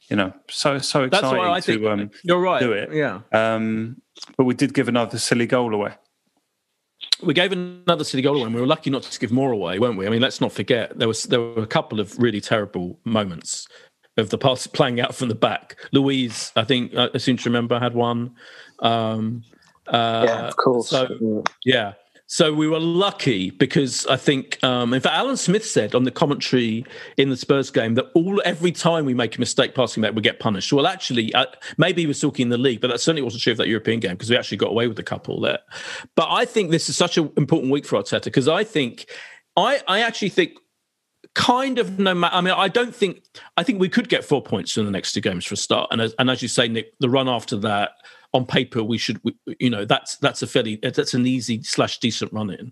you 0.09 0.15
know 0.15 0.33
so 0.49 0.79
so 0.79 1.03
exciting 1.03 1.09
That's 1.09 1.23
why 1.23 1.49
I 1.49 1.61
think, 1.61 1.81
to 1.81 1.89
um, 1.89 2.11
you're 2.23 2.39
right. 2.39 2.59
do 2.59 2.71
it. 2.71 2.93
Yeah. 2.93 3.21
Um, 3.31 4.01
but 4.37 4.45
we 4.45 4.53
did 4.53 4.73
give 4.73 4.87
another 4.87 5.17
silly 5.17 5.45
goal 5.45 5.73
away. 5.73 5.93
We 7.21 7.33
gave 7.33 7.51
another 7.51 8.03
city 8.03 8.21
goal 8.21 8.35
away 8.35 8.45
and 8.45 8.55
we 8.55 8.61
were 8.61 8.67
lucky 8.67 8.89
not 8.89 9.03
to 9.03 9.19
give 9.19 9.31
more 9.31 9.51
away 9.51 9.79
weren't 9.79 9.97
we? 9.97 10.07
I 10.07 10.09
mean 10.09 10.21
let's 10.21 10.41
not 10.41 10.51
forget 10.51 10.97
there 10.97 11.07
was 11.07 11.23
there 11.23 11.39
were 11.39 11.61
a 11.61 11.67
couple 11.67 11.99
of 11.99 12.17
really 12.17 12.41
terrible 12.41 12.99
moments 13.05 13.67
of 14.17 14.29
the 14.29 14.37
pass 14.37 14.67
playing 14.79 14.99
out 14.99 15.15
from 15.15 15.29
the 15.29 15.35
back. 15.35 15.75
Luiz 15.91 16.51
i 16.55 16.63
think 16.63 16.93
i 16.95 17.17
seem 17.17 17.37
to 17.37 17.49
remember 17.49 17.79
had 17.79 17.93
one. 17.93 18.35
Um 18.79 19.43
uh, 19.87 20.25
yeah 20.27 20.47
of 20.47 20.55
course. 20.57 20.89
so 20.89 21.43
yeah 21.65 21.93
so 22.31 22.53
we 22.53 22.67
were 22.67 22.79
lucky 22.79 23.49
because 23.49 24.05
I 24.05 24.15
think, 24.15 24.63
um, 24.63 24.93
in 24.93 25.01
fact, 25.01 25.15
Alan 25.15 25.35
Smith 25.35 25.65
said 25.65 25.95
on 25.95 26.03
the 26.03 26.11
commentary 26.11 26.85
in 27.17 27.31
the 27.31 27.35
Spurs 27.35 27.71
game 27.71 27.95
that 27.95 28.05
all 28.13 28.39
every 28.45 28.71
time 28.71 29.05
we 29.05 29.15
make 29.15 29.35
a 29.35 29.39
mistake 29.39 29.73
passing 29.73 30.01
back, 30.01 30.13
we 30.13 30.21
get 30.21 30.39
punished. 30.39 30.71
Well, 30.71 30.85
actually, 30.85 31.33
uh, 31.33 31.47
maybe 31.79 32.03
he 32.03 32.07
was 32.07 32.21
talking 32.21 32.43
in 32.43 32.49
the 32.49 32.57
league, 32.59 32.81
but 32.81 32.89
that 32.89 32.99
certainly 32.99 33.23
wasn't 33.23 33.41
true 33.41 33.51
of 33.53 33.57
that 33.57 33.67
European 33.67 33.99
game 33.99 34.11
because 34.11 34.29
we 34.29 34.37
actually 34.37 34.57
got 34.57 34.69
away 34.69 34.87
with 34.87 34.99
a 34.99 35.03
couple 35.03 35.41
there. 35.41 35.57
But 36.15 36.27
I 36.29 36.45
think 36.45 36.69
this 36.69 36.87
is 36.87 36.95
such 36.95 37.17
an 37.17 37.31
important 37.35 37.71
week 37.71 37.87
for 37.87 37.97
Arteta 37.97 38.25
because 38.25 38.47
I 38.47 38.63
think, 38.63 39.09
I, 39.57 39.81
I 39.87 40.01
actually 40.01 40.29
think 40.29 40.51
kind 41.33 41.79
of 41.79 41.97
no 41.97 42.13
matter. 42.13 42.35
I 42.35 42.41
mean, 42.41 42.53
I 42.53 42.67
don't 42.67 42.93
think 42.93 43.23
I 43.57 43.63
think 43.63 43.79
we 43.79 43.89
could 43.89 44.07
get 44.07 44.23
four 44.23 44.43
points 44.43 44.77
in 44.77 44.85
the 44.85 44.91
next 44.91 45.13
two 45.13 45.21
games 45.21 45.45
for 45.45 45.55
a 45.55 45.57
start, 45.57 45.87
and 45.89 45.99
as, 45.99 46.13
and 46.19 46.29
as 46.29 46.43
you 46.43 46.47
say, 46.47 46.67
Nick, 46.67 46.93
the 46.99 47.09
run 47.09 47.27
after 47.27 47.57
that 47.57 47.93
on 48.33 48.45
paper 48.45 48.83
we 48.83 48.97
should 48.97 49.19
you 49.59 49.69
know 49.69 49.85
that's 49.85 50.17
that's 50.17 50.41
a 50.41 50.47
fairly 50.47 50.79
that's 50.81 51.13
an 51.13 51.25
easy 51.25 51.63
slash 51.63 51.99
decent 51.99 52.31
run 52.33 52.49
in. 52.49 52.71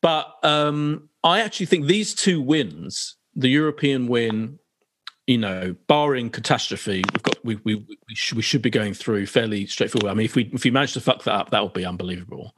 But 0.00 0.32
um 0.42 1.08
i 1.24 1.40
actually 1.40 1.66
think 1.66 1.86
these 1.86 2.14
two 2.14 2.42
wins 2.42 3.16
the 3.36 3.48
european 3.48 4.08
win 4.08 4.58
you 5.32 5.38
know 5.38 5.74
barring 5.86 6.28
catastrophe 6.28 7.02
we've 7.12 7.22
got 7.22 7.42
we 7.42 7.56
we 7.64 7.74
we 7.74 8.14
should, 8.14 8.36
we 8.36 8.42
should 8.42 8.60
be 8.60 8.68
going 8.68 8.92
through 8.92 9.24
fairly 9.24 9.66
straightforward 9.66 10.10
i 10.10 10.14
mean 10.14 10.26
if 10.26 10.36
we 10.36 10.50
if 10.52 10.62
we 10.62 10.70
manage 10.70 10.92
to 10.92 11.00
fuck 11.00 11.22
that 11.24 11.32
up 11.32 11.50
that 11.50 11.62
would 11.62 11.72
be 11.72 11.86
unbelievable 11.86 12.54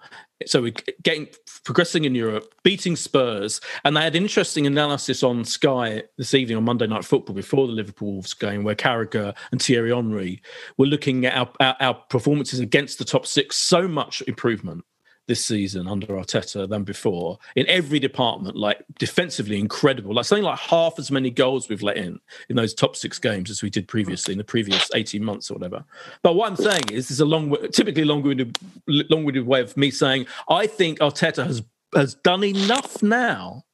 so 0.47 0.61
we're 0.61 0.75
getting 1.03 1.29
progressing 1.65 2.05
in 2.05 2.15
Europe, 2.15 2.53
beating 2.65 2.97
Spurs, 2.97 3.61
and 3.85 3.97
they 3.97 4.03
had 4.03 4.17
interesting 4.17 4.67
analysis 4.67 5.23
on 5.23 5.45
Sky 5.45 6.03
this 6.19 6.35
evening 6.35 6.57
on 6.57 6.65
Monday 6.65 6.87
Night 6.87 7.05
Football 7.05 7.35
before 7.35 7.67
the 7.67 7.73
Liverpool 7.73 8.13
Wolves 8.13 8.35
game, 8.35 8.65
where 8.65 8.75
Carragher 8.75 9.35
and 9.53 9.63
Thierry 9.63 9.95
Henry 9.95 10.43
were 10.77 10.87
looking 10.87 11.25
at 11.25 11.37
our, 11.37 11.51
our, 11.61 11.77
our 11.81 11.95
performances 12.11 12.61
against 12.61 12.99
the 12.99 13.05
top 13.05 13.27
six. 13.27 13.57
So 13.57 13.87
much 13.89 14.23
improvement 14.27 14.85
this 15.27 15.45
season 15.45 15.89
under 15.89 16.09
Arteta 16.09 16.69
than 16.69 16.85
before 16.85 17.39
in 17.57 17.67
every 17.67 17.99
department. 17.99 18.57
Like 18.57 18.85
defensively, 18.99 19.59
incredible. 19.59 20.15
Like 20.15 20.25
something 20.25 20.45
like 20.45 20.59
half 20.59 20.99
as 20.99 21.11
many 21.11 21.31
goals 21.31 21.69
we've 21.69 21.83
let 21.83 21.97
in 21.97 22.21
in 22.49 22.57
those 22.57 22.75
top 22.75 22.97
six 22.97 23.19
games 23.19 23.51
as 23.51 23.63
we 23.63 23.71
did 23.71 23.89
previously 23.89 24.33
in 24.33 24.39
the 24.39 24.45
previous 24.45 24.89
eighteen 24.95 25.25
months 25.25 25.51
or 25.51 25.55
whatever. 25.55 25.85
But 26.23 26.35
what 26.35 26.51
I'm 26.51 26.57
saying 26.57 26.85
is, 26.91 27.09
there's 27.09 27.21
a 27.21 27.25
long, 27.25 27.57
typically 27.73 28.05
long-winded, 28.05 28.59
long-winded 28.87 29.47
way 29.47 29.61
of 29.61 29.77
me 29.77 29.91
saying 29.91 30.27
I 30.49 30.67
think 30.67 30.99
Arteta 30.99 31.47
has 31.47 31.63
has 31.95 32.15
done 32.15 32.45
enough 32.45 33.03
now. 33.03 33.65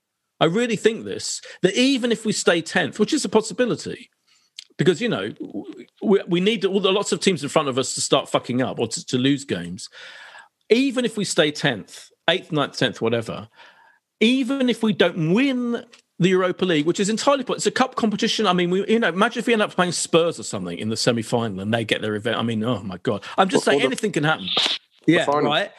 I 0.41 0.47
really 0.47 0.77
think 0.77 1.05
this 1.05 1.43
that 1.63 1.75
even 1.75 2.13
if 2.13 2.25
we 2.25 2.33
stay 2.33 2.63
tenth, 2.63 2.99
which 2.99 3.13
is 3.13 3.25
a 3.25 3.29
possibility, 3.29 4.11
because 4.79 5.01
you 5.01 5.09
know 5.09 5.33
we, 6.03 6.23
we 6.29 6.41
need 6.41 6.65
all 6.65 6.81
the 6.81 6.93
lots 6.93 7.13
of 7.13 7.21
teams 7.21 7.43
in 7.43 7.49
front 7.49 7.69
of 7.69 7.77
us 7.77 7.95
to 7.95 8.01
start 8.01 8.29
fucking 8.29 8.63
up 8.63 8.79
or 8.79 8.87
to, 8.87 9.05
to 9.07 9.19
lose 9.19 9.45
games 9.45 9.89
even 10.71 11.05
if 11.05 11.17
we 11.17 11.25
stay 11.25 11.53
10th, 11.53 12.11
8th, 12.29 12.49
9th, 12.49 12.79
10th, 12.79 13.01
whatever, 13.01 13.49
even 14.21 14.69
if 14.69 14.83
we 14.83 14.93
don't 14.93 15.35
win 15.35 15.85
the 16.21 16.29
Europa 16.29 16.65
League, 16.65 16.87
which 16.87 17.01
is 17.01 17.09
entirely 17.09 17.45
it's 17.49 17.67
a 17.67 17.71
cup 17.71 17.97
competition. 17.97 18.47
I 18.47 18.53
mean, 18.53 18.71
we 18.71 18.87
you 18.87 18.99
know, 18.99 19.09
imagine 19.09 19.41
if 19.41 19.47
we 19.47 19.55
end 19.55 19.63
up 19.63 19.75
playing 19.75 19.93
Spurs 19.93 20.39
or 20.39 20.43
something 20.43 20.79
in 20.79 20.91
the 20.91 20.97
semi 20.97 21.23
final 21.23 21.61
and 21.61 21.73
they 21.73 21.85
get 21.85 22.03
their 22.03 22.15
event. 22.15 22.37
I 22.37 22.43
mean, 22.43 22.63
oh 22.63 22.83
my 22.83 22.99
god, 22.99 23.25
I'm 23.39 23.49
just 23.49 23.63
or, 23.63 23.71
saying 23.71 23.79
or 23.79 23.81
the, 23.81 23.87
anything 23.87 24.13
can 24.13 24.25
happen. 24.25 24.49
Yeah, 25.07 25.25
right. 25.25 25.71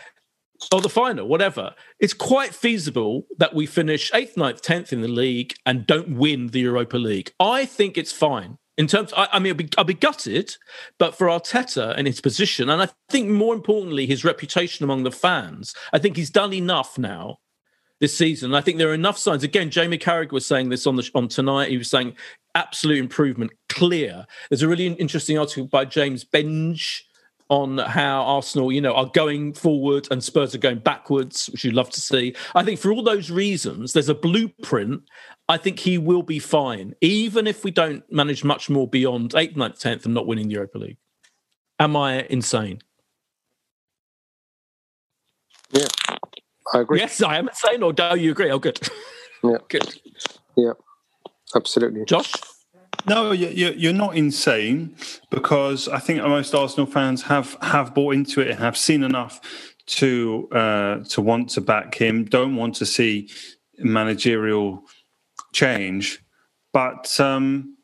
Or 0.71 0.81
the 0.81 0.89
final, 0.89 1.27
whatever. 1.27 1.73
It's 1.99 2.13
quite 2.13 2.53
feasible 2.53 3.25
that 3.37 3.53
we 3.55 3.65
finish 3.65 4.11
eighth, 4.13 4.35
9th, 4.35 4.61
tenth 4.61 4.93
in 4.93 5.01
the 5.01 5.07
league 5.07 5.55
and 5.65 5.87
don't 5.87 6.17
win 6.17 6.47
the 6.47 6.59
Europa 6.59 6.97
League. 6.97 7.33
I 7.39 7.65
think 7.65 7.97
it's 7.97 8.11
fine 8.11 8.57
in 8.77 8.87
terms, 8.87 9.13
I, 9.15 9.27
I 9.33 9.39
mean, 9.39 9.51
I'll 9.51 9.57
be, 9.57 9.69
I'll 9.77 9.83
be 9.83 9.93
gutted, 9.93 10.55
but 10.97 11.15
for 11.15 11.27
Arteta 11.27 11.93
and 11.97 12.07
his 12.07 12.21
position, 12.21 12.69
and 12.69 12.81
I 12.81 12.89
think 13.09 13.29
more 13.29 13.53
importantly, 13.53 14.05
his 14.05 14.23
reputation 14.23 14.83
among 14.83 15.03
the 15.03 15.11
fans, 15.11 15.75
I 15.93 15.99
think 15.99 16.15
he's 16.15 16.29
done 16.29 16.53
enough 16.53 16.97
now 16.97 17.39
this 17.99 18.17
season. 18.17 18.55
I 18.55 18.61
think 18.61 18.77
there 18.77 18.89
are 18.89 18.95
enough 18.95 19.17
signs. 19.17 19.43
Again, 19.43 19.69
Jamie 19.69 19.97
Carragher 19.97 20.31
was 20.31 20.45
saying 20.45 20.69
this 20.69 20.87
on 20.87 20.95
the 20.95 21.09
on 21.13 21.27
tonight. 21.27 21.69
He 21.69 21.77
was 21.77 21.89
saying 21.89 22.15
absolute 22.55 22.97
improvement, 22.97 23.51
clear. 23.69 24.25
There's 24.49 24.63
a 24.63 24.67
really 24.67 24.87
interesting 24.87 25.37
article 25.37 25.67
by 25.67 25.85
James 25.85 26.25
Benge 26.25 27.01
on 27.51 27.77
how 27.77 28.23
Arsenal, 28.23 28.71
you 28.71 28.79
know, 28.79 28.93
are 28.93 29.11
going 29.13 29.53
forward 29.53 30.07
and 30.09 30.23
Spurs 30.23 30.55
are 30.55 30.57
going 30.57 30.79
backwards, 30.79 31.47
which 31.47 31.65
you'd 31.65 31.73
love 31.73 31.89
to 31.89 31.99
see. 31.99 32.33
I 32.55 32.63
think 32.63 32.79
for 32.79 32.93
all 32.93 33.03
those 33.03 33.29
reasons, 33.29 33.91
there's 33.91 34.07
a 34.07 34.15
blueprint. 34.15 35.01
I 35.51 35.57
think 35.57 35.79
he 35.79 35.97
will 35.97 36.23
be 36.23 36.39
fine, 36.39 36.95
even 37.01 37.45
if 37.45 37.65
we 37.65 37.71
don't 37.71 38.09
manage 38.09 38.45
much 38.45 38.69
more 38.69 38.87
beyond 38.87 39.31
8th, 39.31 39.57
9th, 39.57 39.81
10th 39.81 40.05
and 40.05 40.13
not 40.13 40.25
winning 40.25 40.47
the 40.47 40.53
Europa 40.53 40.77
League. 40.77 40.97
Am 41.77 41.97
I 41.97 42.21
insane? 42.29 42.79
Yeah, 45.73 45.87
I 46.73 46.79
agree. 46.79 46.99
Yes, 46.99 47.21
I 47.21 47.37
am 47.37 47.49
insane, 47.49 47.83
or 47.83 47.91
do 47.91 48.17
you 48.17 48.31
agree? 48.31 48.49
Oh, 48.49 48.59
good. 48.59 48.79
Yeah. 49.43 49.57
good. 49.69 49.99
Yeah, 50.55 50.73
absolutely. 51.55 52.05
Josh? 52.05 52.31
No, 53.07 53.31
you're 53.31 53.91
not 53.91 54.15
insane 54.15 54.95
because 55.31 55.87
I 55.87 55.97
think 55.97 56.21
most 56.21 56.53
Arsenal 56.53 56.85
fans 56.85 57.23
have 57.23 57.57
have 57.63 57.95
bought 57.95 58.13
into 58.13 58.41
it 58.41 58.49
and 58.51 58.59
have 58.59 58.77
seen 58.77 59.01
enough 59.01 59.41
to 59.97 60.47
uh, 60.51 60.99
to 61.05 61.21
want 61.21 61.49
to 61.55 61.61
back 61.61 61.95
him. 61.95 62.25
Don't 62.25 62.55
want 62.55 62.75
to 62.75 62.85
see 62.85 63.31
managerial 63.79 64.83
change, 65.51 66.23
but 66.73 67.19
um, 67.19 67.77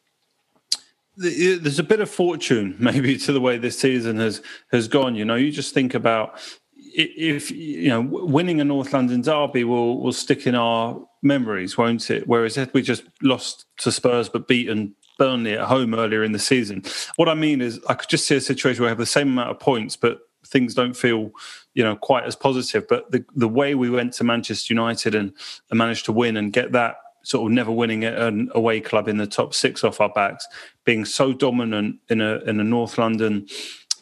there's 1.15 1.79
a 1.79 1.83
bit 1.83 1.99
of 1.99 2.09
fortune 2.09 2.75
maybe 2.79 3.17
to 3.17 3.31
the 3.31 3.41
way 3.41 3.57
this 3.57 3.79
season 3.79 4.17
has 4.17 4.41
has 4.71 4.87
gone. 4.87 5.15
You 5.15 5.25
know, 5.25 5.35
you 5.35 5.51
just 5.51 5.73
think 5.73 5.93
about 5.93 6.39
if 6.75 7.51
you 7.51 7.89
know 7.89 8.01
winning 8.01 8.61
a 8.61 8.65
North 8.65 8.93
London 8.93 9.21
derby 9.21 9.63
will 9.63 10.01
will 10.01 10.13
stick 10.13 10.47
in 10.47 10.55
our 10.55 10.99
memories, 11.21 11.77
won't 11.77 12.09
it? 12.09 12.27
Whereas 12.27 12.57
if 12.57 12.73
we 12.73 12.81
just 12.81 13.03
lost 13.21 13.65
to 13.77 13.91
Spurs 13.91 14.29
but 14.29 14.47
beaten 14.47 14.95
Burnley 15.17 15.53
at 15.53 15.65
home 15.65 15.93
earlier 15.95 16.23
in 16.23 16.31
the 16.31 16.39
season. 16.39 16.83
What 17.15 17.29
I 17.29 17.33
mean 17.33 17.61
is, 17.61 17.79
I 17.89 17.95
could 17.95 18.09
just 18.09 18.27
see 18.27 18.35
a 18.35 18.41
situation 18.41 18.81
where 18.81 18.87
we 18.87 18.91
have 18.91 18.97
the 18.97 19.05
same 19.05 19.29
amount 19.29 19.49
of 19.49 19.59
points, 19.59 19.95
but 19.95 20.19
things 20.45 20.73
don't 20.73 20.95
feel, 20.95 21.31
you 21.73 21.83
know, 21.83 21.95
quite 21.95 22.23
as 22.23 22.35
positive. 22.35 22.87
But 22.87 23.11
the 23.11 23.25
the 23.35 23.47
way 23.47 23.75
we 23.75 23.89
went 23.89 24.13
to 24.13 24.23
Manchester 24.23 24.73
United 24.73 25.15
and, 25.15 25.33
and 25.69 25.77
managed 25.77 26.05
to 26.05 26.11
win 26.11 26.37
and 26.37 26.53
get 26.53 26.71
that 26.73 26.97
sort 27.27 27.45
of 27.45 27.53
never 27.53 27.71
winning 27.71 28.05
an 28.05 28.49
away 28.55 28.79
club 28.79 29.09
in 29.09 29.17
the 29.17 29.27
top 29.27 29.53
six 29.53 29.83
off 29.83 29.99
our 29.99 30.09
backs, 30.09 30.47
being 30.85 31.03
so 31.03 31.33
dominant 31.33 31.97
in 32.09 32.21
a 32.21 32.37
in 32.45 32.59
a 32.59 32.63
North 32.63 32.97
London 32.97 33.45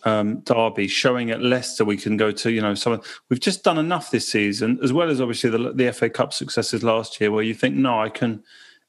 um, 0.04 0.42
derby, 0.42 0.88
showing 0.88 1.32
at 1.32 1.42
Leicester 1.42 1.84
we 1.84 1.98
can 1.98 2.18
go 2.18 2.32
to, 2.32 2.52
you 2.52 2.62
know, 2.62 2.76
some. 2.76 3.02
We've 3.30 3.40
just 3.40 3.64
done 3.64 3.80
enough 3.80 4.12
this 4.12 4.30
season, 4.30 4.80
as 4.84 4.94
well 4.94 5.10
as 5.10 5.20
obviously 5.20 5.50
the, 5.50 5.74
the 5.74 5.92
FA 5.92 6.10
Cup 6.10 6.34
successes 6.34 6.84
last 6.84 7.20
year, 7.20 7.32
where 7.32 7.44
you 7.44 7.56
think, 7.56 7.76
no, 7.76 8.00
I 8.00 8.10
can, 8.10 8.44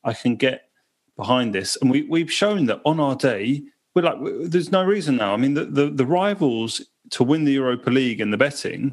I 0.05 0.13
can 0.13 0.37
get 0.37 0.69
behind 1.17 1.55
this, 1.55 1.79
and 1.81 1.91
we 1.91 2.03
we've 2.03 2.31
shown 2.31 2.67
that 2.67 2.83
on 2.85 3.01
our 3.01 3.17
day 3.17 3.63
we're 3.95 4.03
like 4.03 4.19
there's 4.51 4.71
no 4.71 4.85
reason 4.85 5.17
now. 5.17 5.33
I 5.33 5.39
mean, 5.39 5.55
the, 5.55 5.65
the, 5.65 5.87
the 5.89 6.05
rivals 6.05 6.83
to 7.13 7.25
win 7.25 7.45
the 7.45 7.53
Europa 7.53 7.89
League 7.89 8.21
in 8.21 8.31
the 8.31 8.37
betting, 8.37 8.93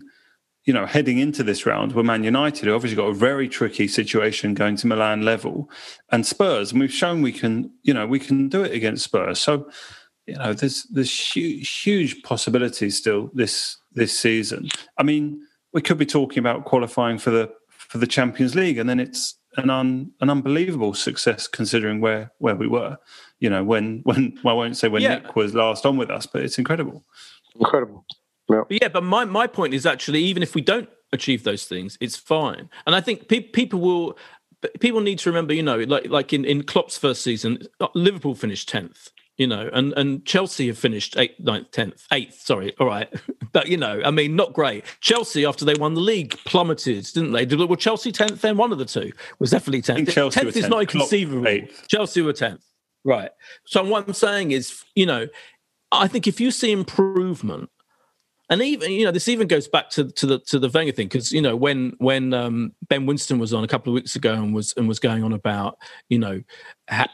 you 0.66 0.74
know, 0.74 0.86
heading 0.86 1.20
into 1.20 1.44
this 1.44 1.66
round 1.66 1.94
were 1.94 2.04
Man 2.04 2.24
United, 2.24 2.66
who 2.66 2.74
obviously 2.74 2.96
got 2.96 3.10
a 3.10 3.14
very 3.14 3.50
tricky 3.50 3.88
situation 3.88 4.54
going 4.54 4.78
to 4.78 4.88
Milan 4.88 5.24
level, 5.24 5.70
and 6.12 6.26
Spurs, 6.26 6.72
and 6.72 6.80
we've 6.80 6.94
shown 6.94 7.22
we 7.22 7.34
can, 7.34 7.72
you 7.84 7.94
know, 7.94 8.08
we 8.08 8.20
can 8.20 8.48
do 8.50 8.64
it 8.64 8.74
against 8.74 9.04
Spurs. 9.04 9.40
So 9.40 9.70
you 10.26 10.36
know, 10.36 10.54
there's 10.54 10.84
there's 10.84 11.36
huge, 11.36 11.70
huge 11.82 12.24
possibilities 12.24 12.98
still 12.98 13.30
this 13.34 13.78
this 13.92 14.18
season. 14.18 14.70
I 14.98 15.04
mean, 15.04 15.42
we 15.74 15.82
could 15.82 15.98
be 15.98 16.06
talking 16.06 16.40
about 16.40 16.66
qualifying 16.66 17.18
for 17.18 17.32
the 17.32 17.52
for 17.68 17.98
the 17.98 18.08
Champions 18.08 18.56
League, 18.56 18.78
and 18.78 18.90
then 18.90 19.00
it's 19.00 19.36
an 19.58 19.70
un, 19.70 20.12
an 20.22 20.30
unbelievable 20.30 20.94
success 20.94 21.48
considering 21.48 22.00
where 22.00 22.32
where 22.38 22.56
we 22.56 22.68
were. 22.68 22.98
You 23.40 23.50
know, 23.50 23.64
when 23.64 24.00
when 24.04 24.40
well, 24.44 24.56
I 24.56 24.58
won't 24.58 24.78
say 24.78 24.88
when 24.88 25.02
Yeah. 25.02 25.16
Nick 25.16 25.36
was 25.36 25.54
last 25.54 25.86
on 25.86 25.98
with 25.98 26.10
us, 26.10 26.26
but 26.26 26.42
it's 26.42 26.58
incredible. 26.58 27.04
Incredible. 27.60 28.06
Yeah. 28.50 28.64
But 28.68 28.82
yeah, 28.82 28.88
but 28.90 29.04
my, 29.04 29.26
my 29.26 29.48
point 29.48 29.74
is 29.74 29.86
actually, 29.86 30.24
even 30.24 30.44
if 30.44 30.56
we 30.56 30.62
don't 30.62 30.90
achieve 31.12 31.44
those 31.44 31.66
things, 31.66 31.98
it's 32.02 32.18
fine. 32.18 32.70
And 32.86 32.96
I 32.96 33.02
think 33.02 33.28
pe- 33.30 33.40
people 33.40 33.80
will 33.80 34.18
people 34.80 35.02
need 35.02 35.20
to 35.20 35.30
remember, 35.30 35.54
you 35.54 35.64
know, 35.64 35.78
like 35.80 36.08
like 36.10 36.34
in 36.34 36.46
in 36.46 36.64
Klopp's 36.64 36.98
first 36.98 37.22
season, 37.22 37.60
uh, 37.80 37.88
Liverpool 37.94 38.36
finished 38.36 38.70
tenth. 38.70 39.10
You 39.36 39.48
know, 39.48 39.68
and 39.74 39.94
and 39.94 40.24
Chelsea 40.26 40.68
have 40.68 40.78
finished 40.78 41.18
eighth, 41.18 41.40
ninth, 41.40 41.72
tenth, 41.72 42.06
eighth. 42.14 42.40
Sorry, 42.42 42.72
all 42.80 42.86
right, 42.86 43.12
but 43.52 43.68
you 43.68 43.78
know, 43.78 44.00
I 44.06 44.12
mean, 44.12 44.36
not 44.36 44.54
great. 44.54 44.86
Chelsea 45.02 45.44
after 45.44 45.66
they 45.66 45.74
won 45.74 45.96
the 45.96 46.02
league 46.02 46.38
plummeted, 46.46 47.06
didn't 47.16 47.32
they? 47.32 47.44
Did, 47.44 47.58
were 47.68 47.76
Chelsea 47.76 48.12
tenth? 48.12 48.42
Then 48.42 48.58
one 48.58 48.72
of 48.72 48.78
the 48.78 48.86
two 48.86 49.12
was 49.40 49.50
definitely 49.50 49.82
tenth. 49.82 50.14
Tenth 50.14 50.38
is 50.56 50.66
10th, 50.66 50.70
not 50.70 50.82
inconceivable. 50.82 51.48
eighth. 51.48 51.88
Chelsea 51.88 52.22
were 52.22 52.32
tenth, 52.32 52.64
right? 53.04 53.32
So 53.66 53.84
what 53.84 54.08
I'm 54.08 54.14
saying 54.14 54.52
is, 54.52 54.84
you 54.94 55.08
know, 55.08 55.28
I 55.92 56.08
think 56.08 56.28
if 56.28 56.40
you 56.40 56.52
see 56.52 56.72
improvement, 56.72 57.72
and 58.50 58.62
even 58.62 58.92
you 58.92 59.06
know 59.06 59.12
this 59.12 59.28
even 59.28 59.48
goes 59.48 59.68
back 59.68 59.90
to 59.92 60.12
to 60.12 60.26
the 60.26 60.40
to 60.40 60.60
the 60.60 60.70
Wenger 60.70 60.92
thing 60.92 61.08
because 61.08 61.32
you 61.32 61.42
know 61.42 61.56
when 61.56 61.94
when 61.98 62.34
um, 62.34 62.74
Ben 62.88 63.06
Winston 63.06 63.40
was 63.40 63.54
on 63.54 63.64
a 63.64 63.68
couple 63.68 63.92
of 63.92 63.96
weeks 63.96 64.16
ago 64.16 64.34
and 64.34 64.54
was 64.54 64.74
and 64.78 64.88
was 64.88 65.00
going 65.00 65.24
on 65.24 65.34
about 65.34 65.78
you 66.10 66.20
know 66.20 66.42
how 66.90 67.08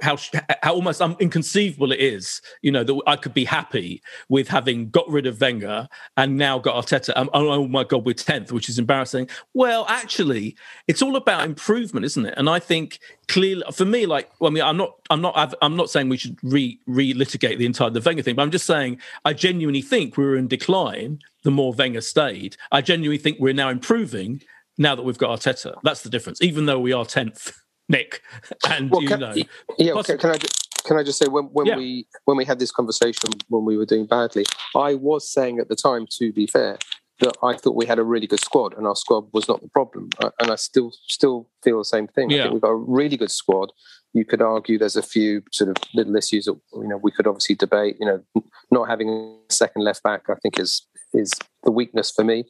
how 0.00 0.18
how, 0.62 0.72
almost 0.72 1.00
inconceivable 1.20 1.92
it 1.92 2.00
is 2.00 2.40
you 2.62 2.72
know 2.72 2.82
that 2.82 3.02
I 3.06 3.16
could 3.16 3.34
be 3.34 3.44
happy 3.44 4.02
with 4.30 4.48
having 4.48 4.88
got 4.88 5.08
rid 5.10 5.26
of 5.26 5.40
Wenger 5.40 5.88
and 6.16 6.38
now 6.38 6.58
got 6.58 6.82
Arteta 6.82 7.12
um, 7.16 7.28
oh, 7.34 7.68
my 7.68 7.84
god 7.84 8.06
we're 8.06 8.14
tenth 8.14 8.50
which 8.50 8.68
is 8.70 8.78
embarrassing. 8.78 9.28
Well 9.52 9.84
actually 9.88 10.56
it's 10.88 11.02
all 11.02 11.16
about 11.16 11.44
improvement 11.44 12.06
isn't 12.06 12.24
it? 12.24 12.34
And 12.38 12.48
I 12.48 12.60
think 12.60 12.98
clearly 13.28 13.62
for 13.72 13.84
me 13.84 14.06
like 14.06 14.30
I 14.42 14.48
mean 14.48 14.62
I'm 14.62 14.78
not 14.78 14.94
I'm 15.10 15.20
not 15.20 15.54
I'm 15.60 15.76
not 15.76 15.90
saying 15.90 16.08
we 16.08 16.16
should 16.16 16.38
re 16.42 16.80
re 16.86 17.12
litigate 17.12 17.58
the 17.58 17.66
entire 17.66 17.90
the 17.90 18.00
Wenger 18.00 18.22
thing 18.22 18.36
but 18.36 18.42
I'm 18.42 18.50
just 18.50 18.66
saying 18.66 19.00
I 19.26 19.34
genuinely 19.34 19.82
think 19.82 20.16
we 20.16 20.24
were 20.24 20.36
in 20.36 20.48
decline 20.48 21.18
the 21.42 21.50
more 21.50 21.72
Wenger 21.72 22.00
stayed. 22.00 22.56
I 22.72 22.80
genuinely 22.80 23.18
think 23.18 23.38
we're 23.38 23.54
now 23.54 23.68
improving 23.68 24.42
now 24.78 24.94
that 24.94 25.02
we've 25.02 25.18
got 25.18 25.38
Arteta. 25.38 25.78
That's 25.82 26.00
the 26.00 26.10
difference 26.10 26.40
even 26.40 26.64
though 26.64 26.80
we 26.80 26.94
are 26.94 27.04
tenth 27.04 27.59
Nick 27.90 28.22
and 28.68 28.90
Well, 28.90 29.02
you 29.02 29.08
can, 29.08 29.20
know 29.20 29.34
yeah. 29.78 30.02
Can, 30.02 30.30
I 30.30 30.38
just, 30.38 30.84
can 30.86 30.96
I 30.96 31.02
just 31.02 31.18
say 31.18 31.26
when 31.28 31.44
when 31.46 31.66
Yeah. 31.66 31.76
we 31.76 32.06
when 32.24 32.36
we 32.36 32.44
had 32.44 32.58
this 32.58 32.70
conversation 32.70 33.30
when 33.48 33.64
we 33.64 33.76
were 33.76 33.86
doing 33.86 34.06
badly, 34.06 34.44
I 34.76 34.94
was 34.94 35.30
saying 35.30 35.58
at 35.58 35.68
the 35.68 35.76
time, 35.76 36.06
to 36.18 36.32
be 36.32 36.46
fair, 36.46 36.78
that 37.20 37.36
I 37.42 37.54
thought 37.56 37.76
we 37.76 37.86
had 37.86 37.98
a 37.98 38.04
really 38.04 38.26
good 38.26 38.40
squad 38.40 38.74
and 38.76 38.86
our 38.86 38.96
squad 38.96 39.24
was 39.32 39.46
not 39.48 39.60
the 39.60 39.68
problem, 39.68 40.08
and 40.40 40.50
I 40.50 40.54
still 40.54 40.90
still 41.08 41.50
feel 41.62 41.78
the 41.78 41.84
same 41.84 42.06
thing. 42.08 42.32
I 42.32 42.36
think 42.42 42.52
we've 42.52 42.62
got 42.62 42.70
a 42.70 42.76
really 42.76 43.16
good 43.16 43.30
squad. 43.30 43.72
You 44.12 44.24
could 44.24 44.42
argue 44.42 44.78
there's 44.78 44.96
a 44.96 45.02
few 45.02 45.42
sort 45.52 45.70
of 45.70 45.76
little 45.94 46.16
issues 46.16 46.46
that 46.46 46.58
you 46.74 46.88
know 46.88 46.96
we 46.96 47.10
could 47.10 47.26
obviously 47.26 47.56
debate. 47.56 47.96
You 48.00 48.06
know, 48.06 48.42
not 48.70 48.88
having 48.88 49.08
a 49.10 49.52
second 49.52 49.82
left 49.84 50.02
back, 50.02 50.22
I 50.30 50.34
think 50.42 50.58
is 50.58 50.86
is 51.12 51.32
the 51.64 51.70
weakness 51.72 52.10
for 52.10 52.24
me. 52.24 52.44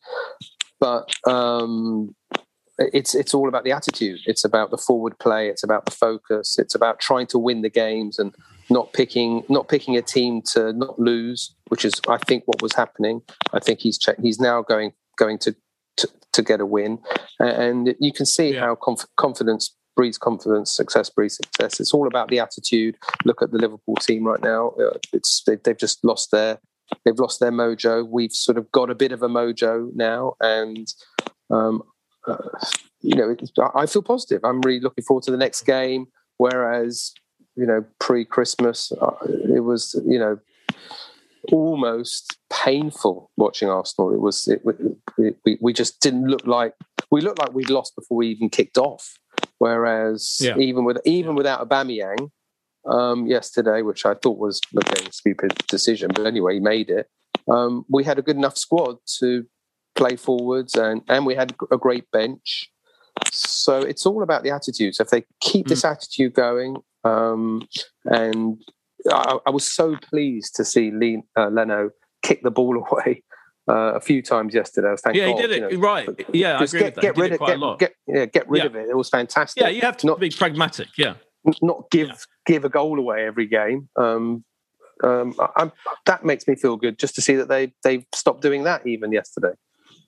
But 0.79 1.13
um, 1.27 2.15
it's 2.93 3.15
it's 3.15 3.35
all 3.35 3.49
about 3.49 3.65
the 3.65 3.73
attitude. 3.73 4.21
It's 4.27 4.45
about 4.45 4.71
the 4.71 4.79
forward 4.79 5.19
play. 5.19 5.49
It's 5.49 5.63
about 5.63 5.85
the 5.85 5.91
focus. 5.93 6.59
It's 6.59 6.75
about 6.75 6.99
trying 7.01 7.27
to 7.29 7.39
win 7.39 7.63
the 7.63 7.71
games 7.71 8.19
and 8.19 8.35
not 8.71 8.93
picking 8.93 9.43
not 9.49 9.69
picking 9.69 9.97
a 9.97 10.03
team 10.03 10.43
to 10.53 10.73
not 10.73 10.99
lose, 10.99 11.55
which 11.69 11.85
is 11.85 11.95
I 12.09 12.17
think 12.19 12.45
what 12.47 12.63
was 12.63 12.75
happening. 12.75 13.23
I 13.53 13.59
think 13.61 13.81
he's 13.81 13.99
check, 13.99 14.17
he's 14.21 14.41
now 14.41 14.63
going 14.63 14.93
going 15.19 15.39
to, 15.39 15.55
to 15.99 16.09
to 16.33 16.43
get 16.43 16.61
a 16.61 16.67
win, 16.67 16.99
and 17.39 17.95
you 18.01 18.13
can 18.13 18.27
see 18.27 18.55
Yeah. 18.55 18.61
how 18.61 18.75
conf- 18.77 19.07
confidence 19.17 19.77
breeds 19.97 20.17
confidence, 20.17 20.75
success 20.75 21.11
breeds 21.11 21.37
success. 21.37 21.81
It's 21.81 21.93
all 21.93 22.07
about 22.07 22.29
the 22.29 22.39
attitude. 22.39 22.97
Look 23.25 23.43
at 23.43 23.51
the 23.51 23.59
Liverpool 23.59 23.97
team 23.97 24.25
right 24.25 24.41
now. 24.41 24.71
Uh, 24.81 24.97
It's 25.13 25.43
they, 25.47 25.57
they've 25.57 25.77
just 25.77 26.03
lost 26.05 26.31
their 26.31 26.61
they've 27.05 27.19
lost 27.19 27.41
their 27.41 27.53
mojo. 27.53 28.07
We've 28.09 28.33
sort 28.33 28.57
of 28.57 28.71
got 28.73 28.89
a 28.91 28.95
bit 28.95 29.13
of 29.13 29.23
a 29.23 29.29
mojo 29.29 29.91
now, 29.95 30.35
and 30.41 30.87
um, 31.51 31.83
uh, 32.27 32.37
you 33.01 33.15
know, 33.17 33.31
it's- 33.31 33.51
I 33.75 33.87
feel 33.87 34.03
positive. 34.03 34.41
I'm 34.45 34.61
really 34.61 34.81
looking 34.81 35.05
forward 35.05 35.25
to 35.25 35.31
the 35.31 35.37
next 35.37 35.63
game. 35.63 36.07
Whereas, 36.39 37.13
you 37.57 37.67
know, 37.67 37.85
pre-Christmas, 37.99 38.93
uh, 39.01 39.11
it 39.55 39.61
was, 39.65 39.95
you 40.07 40.19
know, 40.19 40.39
almost 41.53 42.37
painful 42.51 43.31
watching 43.37 43.69
Arsenal. 43.69 44.13
It 44.13 44.21
was, 44.21 44.47
it, 44.49 44.63
it, 45.19 45.37
we, 45.45 45.59
we 45.61 45.73
just 45.73 46.01
didn't 46.01 46.27
look 46.27 46.47
like 46.47 46.75
we 47.11 47.21
looked 47.21 47.39
like 47.41 47.53
we'd 47.53 47.71
lost 47.71 47.97
before 47.97 48.19
we 48.19 48.29
even 48.29 48.49
kicked 48.51 48.79
off. 48.79 49.19
Whereas, 49.59 50.39
Yeah. 50.41 50.57
even 50.59 50.85
with 50.85 50.99
even 51.05 51.35
without 51.35 51.67
Aubameyang 51.69 52.31
um, 52.91 53.27
yesterday, 53.27 53.83
which 53.83 54.07
I 54.07 54.15
thought 54.15 54.39
was 54.39 54.61
again 54.77 55.07
a 55.09 55.13
stupid 55.13 55.55
decision, 55.69 56.11
but 56.15 56.27
anyway, 56.27 56.55
he 56.55 56.61
made 56.61 56.89
it. 56.91 57.09
Um, 57.51 57.85
we 57.89 58.05
had 58.05 58.19
a 58.19 58.23
good 58.23 58.37
enough 58.37 58.57
squad 58.57 58.97
to 59.19 59.45
play 59.97 60.17
forwards, 60.17 60.75
and 60.75 61.03
and 61.09 61.27
we 61.27 61.35
had 61.35 61.55
a 61.71 61.77
great 61.79 62.11
bench. 62.11 62.71
So 63.33 63.79
it's 63.79 64.07
all 64.07 64.23
about 64.23 64.43
the 64.43 64.51
attitude. 64.51 64.95
So 64.95 65.03
if 65.03 65.11
they 65.11 65.25
keep 65.41 65.67
this 65.67 65.85
attitude 65.85 66.35
going, 66.35 66.77
um, 67.05 67.67
and 68.05 68.63
I, 69.11 69.39
I 69.47 69.51
was 69.51 69.67
so 69.71 69.97
pleased 69.97 70.55
to 70.57 70.65
see 70.65 70.91
Lee, 70.91 71.23
uh, 71.37 71.49
Leno 71.49 71.91
kick 72.23 72.43
the 72.43 72.51
ball 72.51 72.77
away 72.91 73.23
uh, 73.69 73.93
a 73.95 74.01
few 74.01 74.23
times 74.23 74.55
yesterday. 74.55 74.95
Thank 75.03 75.17
yeah, 75.17 75.27
he 75.27 75.33
God, 75.33 75.41
did 75.43 75.51
you 75.51 75.67
it 75.67 75.73
know. 75.75 75.79
right. 75.81 76.09
Yeah, 76.33 76.59
I 76.59 76.65
agree 76.65 76.81
get, 76.81 76.85
with 76.87 76.95
that. 76.95 77.01
get 77.03 77.17
rid 77.17 77.33
of 77.33 77.39
quite 77.39 77.59
get, 77.59 77.79
get 77.79 77.95
yeah 78.07 78.25
get 78.27 78.49
rid 78.49 78.61
Yeah. 78.63 78.67
of 78.67 78.77
it. 78.77 78.89
It 78.89 78.97
was 78.97 79.09
fantastic. 79.09 79.63
yeah, 79.63 79.69
you 79.69 79.83
have 79.83 79.97
to 79.99 80.07
Not- 80.07 80.21
be 80.21 80.31
pragmatic. 80.31 80.89
Yeah, 80.97 81.15
not 81.63 81.91
give 81.91 82.09
Yeah. 82.09 82.15
give 82.47 82.65
a 82.65 82.69
goal 82.69 82.99
away 82.99 83.27
every 83.27 83.47
game. 83.47 83.89
Um, 83.97 84.45
um, 85.03 85.35
I, 85.39 85.49
I'm, 85.57 85.73
that 86.07 86.25
makes 86.25 86.47
me 86.47 86.55
feel 86.57 86.77
good 86.77 86.99
just 86.99 87.15
to 87.17 87.23
see 87.23 87.35
that 87.37 87.49
they 87.49 87.73
they 87.85 88.07
stopped 88.15 88.43
doing 88.43 88.65
that 88.65 88.87
even 88.87 89.13
yesterday. 89.13 89.53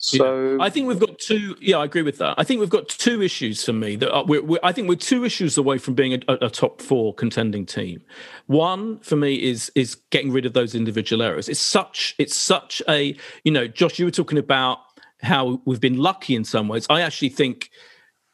So 0.05 0.59
I 0.61 0.68
think 0.68 0.88
we've 0.88 0.98
got 0.98 1.16
two. 1.20 1.57
Yeah, 1.61 1.78
I 1.78 1.84
agree 1.84 2.03
with 2.03 2.18
that. 2.18 2.34
I 2.36 2.42
think 2.42 2.59
we've 2.59 2.68
got 2.68 2.88
two 2.88 3.22
issues 3.22 3.64
for 3.64 3.72
me. 3.72 3.94
That 3.94 4.12
are, 4.12 4.24
we're, 4.24 4.42
we're, 4.42 4.59
I 4.64 4.72
think 4.72 4.88
we're 4.88 4.96
two 4.96 5.24
issues 5.24 5.57
away 5.57 5.78
from 5.78 5.94
being 5.94 6.14
a, 6.14 6.32
a, 6.40 6.50
top 6.50 6.82
four 6.82 7.14
contending 7.14 7.64
team. 7.64 8.03
One 8.46 8.98
for 8.98 9.14
me 9.14 9.36
is 9.36 9.70
is 9.76 9.94
getting 10.11 10.32
rid 10.32 10.44
of 10.44 10.55
those 10.55 10.74
individual 10.74 11.22
errors. 11.22 11.48
It's 11.48 11.61
such 11.61 12.16
it's 12.18 12.34
such 12.34 12.82
a 12.88 13.16
you 13.44 13.53
know, 13.53 13.68
Josh, 13.68 14.00
you 14.00 14.05
were 14.05 14.11
talking 14.11 14.38
about 14.38 14.78
how 15.22 15.62
we've 15.66 15.80
been 15.80 15.98
lucky 15.98 16.34
in 16.34 16.44
some 16.44 16.66
ways. 16.66 16.84
I 16.90 17.03
actually 17.03 17.28
think 17.28 17.70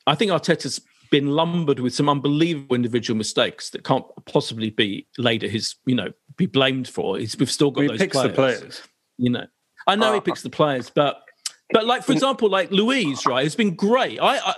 I 0.06 0.14
think 0.14 0.30
Arteta's 0.30 0.80
been 1.10 1.28
lumbered 1.28 1.80
with 1.80 1.94
some 1.94 2.08
unbelievable 2.08 2.76
individual 2.76 3.16
mistakes 3.18 3.68
that 3.70 3.84
can't 3.84 4.06
possibly 4.24 4.70
be 4.70 5.06
laid 5.18 5.44
at 5.44 5.50
his 5.50 5.74
you 5.84 5.94
know 5.94 6.12
be 6.38 6.46
blamed 6.46 6.88
for. 6.88 7.18
He's, 7.18 7.36
we've 7.38 7.50
still 7.50 7.70
got 7.70 7.82
He 7.82 7.88
those 7.88 7.98
picks 7.98 8.16
the 8.22 8.30
players. 8.30 8.82
you 9.18 9.30
know 9.30 9.46
i 9.86 9.94
know 9.96 10.12
he 10.12 10.18
Uh, 10.18 10.22
picks 10.22 10.42
the 10.42 10.50
players 10.50 10.90
but 10.90 11.22
but 11.70 11.84
like 11.86 12.02
for 12.02 12.12
example 12.12 12.48
like 12.48 12.70
Luiz 12.70 13.26
right 13.26 13.44
It's 13.44 13.54
been 13.54 13.74
great 13.74 14.18
i, 14.20 14.38
I, 14.38 14.54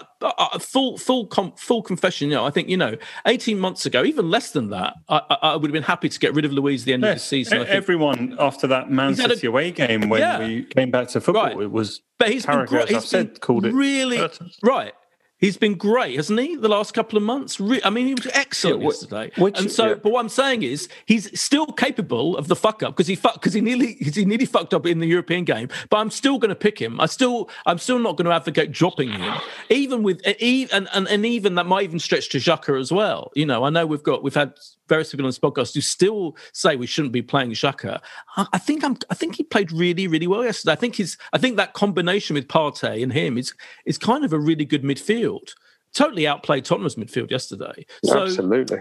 I 0.55 0.59
full 0.59 0.97
full 0.97 1.27
com, 1.27 1.53
full 1.57 1.83
confession 1.83 2.29
you 2.29 2.35
know 2.35 2.45
i 2.45 2.51
think 2.51 2.69
you 2.69 2.77
know 2.77 2.97
18 3.27 3.59
months 3.59 3.85
ago 3.87 4.05
even 4.05 4.31
less 4.31 4.53
than 4.53 4.71
that 4.71 4.95
i, 5.09 5.21
I, 5.43 5.57
would 5.57 5.69
have 5.71 5.73
been 5.73 5.83
happy 5.83 6.09
to 6.09 6.19
get 6.19 6.35
rid 6.35 6.45
of 6.45 6.53
Luiz 6.53 6.83
at 6.83 6.87
the 6.87 6.93
end 6.93 7.05
of 7.05 7.15
the 7.15 7.21
season 7.21 7.59
I 7.59 7.65
think. 7.65 7.71
everyone 7.75 8.37
after 8.39 8.67
that 8.69 8.91
Man 8.91 9.15
had 9.15 9.31
a- 9.31 9.35
City 9.35 9.47
away 9.49 9.71
game 9.73 10.09
when 10.09 10.21
Yeah. 10.21 10.39
we 10.39 10.65
came 10.65 10.91
back 10.91 11.09
to 11.09 11.21
football, 11.21 11.45
Right. 11.47 11.61
it 11.61 11.71
was 11.71 12.01
but 12.19 12.31
he's 12.31 12.45
been 12.47 12.65
great 12.67 12.93
I've 12.95 13.05
said, 13.05 13.33
been 13.33 13.41
called 13.41 13.67
it 13.67 13.73
really 13.75 14.19
curtains. 14.19 14.59
right 14.63 14.93
He's 15.41 15.57
been 15.57 15.75
great, 15.75 16.17
hasn't 16.17 16.39
he? 16.39 16.55
The 16.57 16.69
last 16.69 16.93
couple 16.93 17.17
of 17.17 17.23
months. 17.23 17.59
I 17.83 17.89
mean, 17.91 18.07
he 18.07 18.15
was 18.15 18.27
excellent 18.35 18.81
Yeah, 18.83 18.87
yesterday. 18.89 19.31
which- 19.39 19.59
and 19.59 19.71
so, 19.71 19.89
yeah. 19.89 19.95
but 19.95 20.13
what 20.13 20.21
I'm 20.21 20.29
saying 20.29 20.63
is, 20.63 20.89
he's 21.07 21.41
still 21.41 21.67
capable 21.67 22.37
of 22.37 22.49
the 22.49 22.57
fuck 22.57 22.83
up 22.83 22.95
because 22.95 23.07
he 23.07 23.15
fuck 23.15 23.35
because 23.35 23.55
he 23.55 23.61
nearly 23.61 23.95
he 23.95 24.25
nearly 24.25 24.45
fucked 24.45 24.75
up 24.75 24.85
in 24.87 24.99
the 24.99 25.07
European 25.07 25.45
game. 25.45 25.69
But 25.89 25.97
I'm 25.99 26.11
still 26.11 26.39
going 26.39 26.51
to 26.51 26.55
pick 26.55 26.79
him. 26.79 27.01
I 27.01 27.07
still 27.07 27.49
I'm 27.67 27.79
still 27.79 27.99
not 27.99 28.17
going 28.17 28.27
to 28.27 28.33
advocate 28.35 28.71
dropping 28.71 29.11
him, 29.11 29.35
even 29.71 30.03
with 30.03 30.21
and, 30.27 30.89
and 30.93 31.09
and 31.09 31.25
even 31.27 31.55
that 31.55 31.67
might 31.67 31.85
even 31.85 31.99
stretch 31.99 32.29
to 32.31 32.39
Xhaka 32.39 32.79
as 32.79 32.93
well. 32.93 33.31
You 33.35 33.47
know, 33.47 33.65
I 33.65 33.71
know 33.71 33.87
we've 33.87 34.03
got 34.03 34.23
we've 34.23 34.35
had 34.35 34.53
various 34.91 35.11
people 35.11 35.25
on 35.25 35.29
this 35.29 35.39
podcast 35.39 35.75
who 35.75 35.81
still 35.81 36.37
say 36.53 36.77
we 36.77 36.87
shouldn't 36.87 37.13
be 37.13 37.23
playing 37.23 37.53
Xhaka. 37.53 38.01
I, 38.37 38.47
I 38.53 38.59
think 38.59 38.85
I'm 38.85 38.99
I 39.09 39.15
think 39.15 39.37
he 39.37 39.45
played 39.45 39.73
really 39.73 40.07
really 40.07 40.27
well 40.27 40.45
yesterday. 40.45 40.73
I 40.73 40.77
think 40.77 40.97
his 40.97 41.17
I 41.33 41.39
think 41.39 41.57
that 41.57 41.73
combination 41.73 42.35
with 42.35 42.49
Partey 42.49 43.03
and 43.03 43.13
him 43.13 43.39
is 43.39 43.55
is 43.87 43.97
kind 43.97 44.25
of 44.25 44.35
a 44.35 44.39
really 44.39 44.67
good 44.67 44.83
midfield. 44.83 45.55
Totally 45.95 46.27
outplayed 46.27 46.65
Tottenham's 46.65 46.97
midfield 46.97 47.31
yesterday. 47.31 47.87
So 48.05 48.25
Absolutely. 48.25 48.81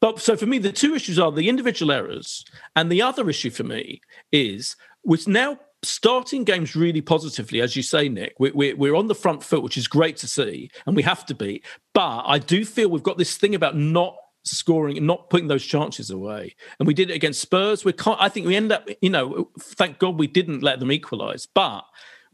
but 0.00 0.20
so 0.20 0.36
for 0.36 0.46
me, 0.46 0.58
the 0.58 0.72
two 0.72 0.94
issues 0.94 1.18
are 1.18 1.32
the 1.32 1.48
individual 1.48 1.92
errors, 1.92 2.44
and 2.76 2.92
the 2.92 3.00
other 3.00 3.30
issue 3.30 3.50
for 3.50 3.64
me 3.64 4.02
is 4.30 4.76
we're 5.04 5.18
now 5.26 5.58
starting 5.82 6.44
games 6.44 6.74
really 6.74 7.00
positively, 7.00 7.60
as 7.60 7.76
you 7.76 7.82
say, 7.82 8.08
Nick. 8.08 8.34
We're, 8.38 8.52
we're, 8.52 8.76
we're 8.76 8.96
on 8.96 9.06
the 9.06 9.14
front 9.14 9.44
foot, 9.44 9.62
which 9.62 9.76
is 9.76 9.86
great 9.86 10.16
to 10.18 10.26
see, 10.26 10.70
and 10.86 10.96
we 10.96 11.02
have 11.02 11.24
to 11.26 11.34
be. 11.34 11.62
But 11.94 12.24
I 12.26 12.38
do 12.38 12.64
feel 12.64 12.88
we've 12.88 13.02
got 13.02 13.18
this 13.18 13.36
thing 13.36 13.54
about 13.54 13.76
not 13.76 14.16
scoring 14.56 14.96
and 14.96 15.06
not 15.06 15.30
putting 15.30 15.48
those 15.48 15.64
chances 15.64 16.10
away. 16.10 16.54
And 16.78 16.86
we 16.86 16.94
did 16.94 17.10
it 17.10 17.14
against 17.14 17.40
Spurs. 17.40 17.84
We 17.84 17.92
can't, 17.92 18.20
I 18.20 18.28
think 18.28 18.46
we 18.46 18.56
end 18.56 18.72
up, 18.72 18.88
you 19.00 19.10
know, 19.10 19.50
thank 19.60 19.98
God 19.98 20.18
we 20.18 20.26
didn't 20.26 20.62
let 20.62 20.80
them 20.80 20.92
equalise, 20.92 21.46
but 21.46 21.84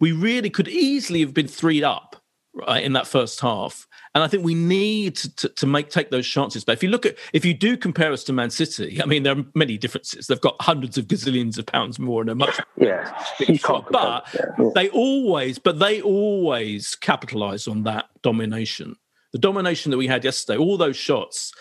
we 0.01 0.13
really 0.13 0.51
could 0.51 0.69
easily 0.69 1.21
have 1.21 1.35
been 1.35 1.49
three 1.49 1.83
up 1.83 2.17
right 2.55 2.85
in 2.85 2.93
that 2.93 3.07
first 3.07 3.41
half. 3.41 3.87
And 4.15 4.23
I 4.23 4.29
think 4.29 4.45
we 4.45 4.55
need 4.55 5.17
to, 5.17 5.49
to, 5.49 5.67
make 5.67 5.91
take 5.91 6.11
those 6.11 6.27
chances. 6.27 6.65
But 6.65 6.73
if 6.73 6.83
you 6.83 6.89
look 6.89 7.05
at 7.05 7.19
if 7.33 7.45
you 7.45 7.53
do 7.53 7.77
compare 7.77 8.13
us 8.13 8.23
to 8.25 8.33
Man 8.33 8.51
City, 8.51 9.03
I 9.03 9.07
mean 9.07 9.25
there 9.25 9.37
are 9.37 9.45
many 9.55 9.77
differences. 9.77 10.27
They've 10.27 10.41
got 10.41 10.57
hundreds 10.61 10.97
of 10.97 11.07
gazillions 11.07 11.59
of 11.59 11.67
pounds 11.67 11.99
more 11.99 12.21
and 12.21 12.31
a 12.31 12.35
much 12.35 12.61
yeah. 12.77 13.13
Can't 13.39 13.91
but 13.91 14.27
yeah. 14.35 14.71
they 14.75 14.89
always 14.91 15.59
but 15.59 15.79
they 15.79 16.01
always 16.01 16.95
capitalise 16.95 17.67
on 17.67 17.83
that 17.85 18.07
domination. 18.23 18.97
The 19.33 19.39
domination 19.39 19.91
that 19.91 19.99
we 19.99 20.07
had 20.07 20.23
yesterday, 20.23 20.59
all 20.59 20.77
those 20.77 20.97
shots. 20.97 21.53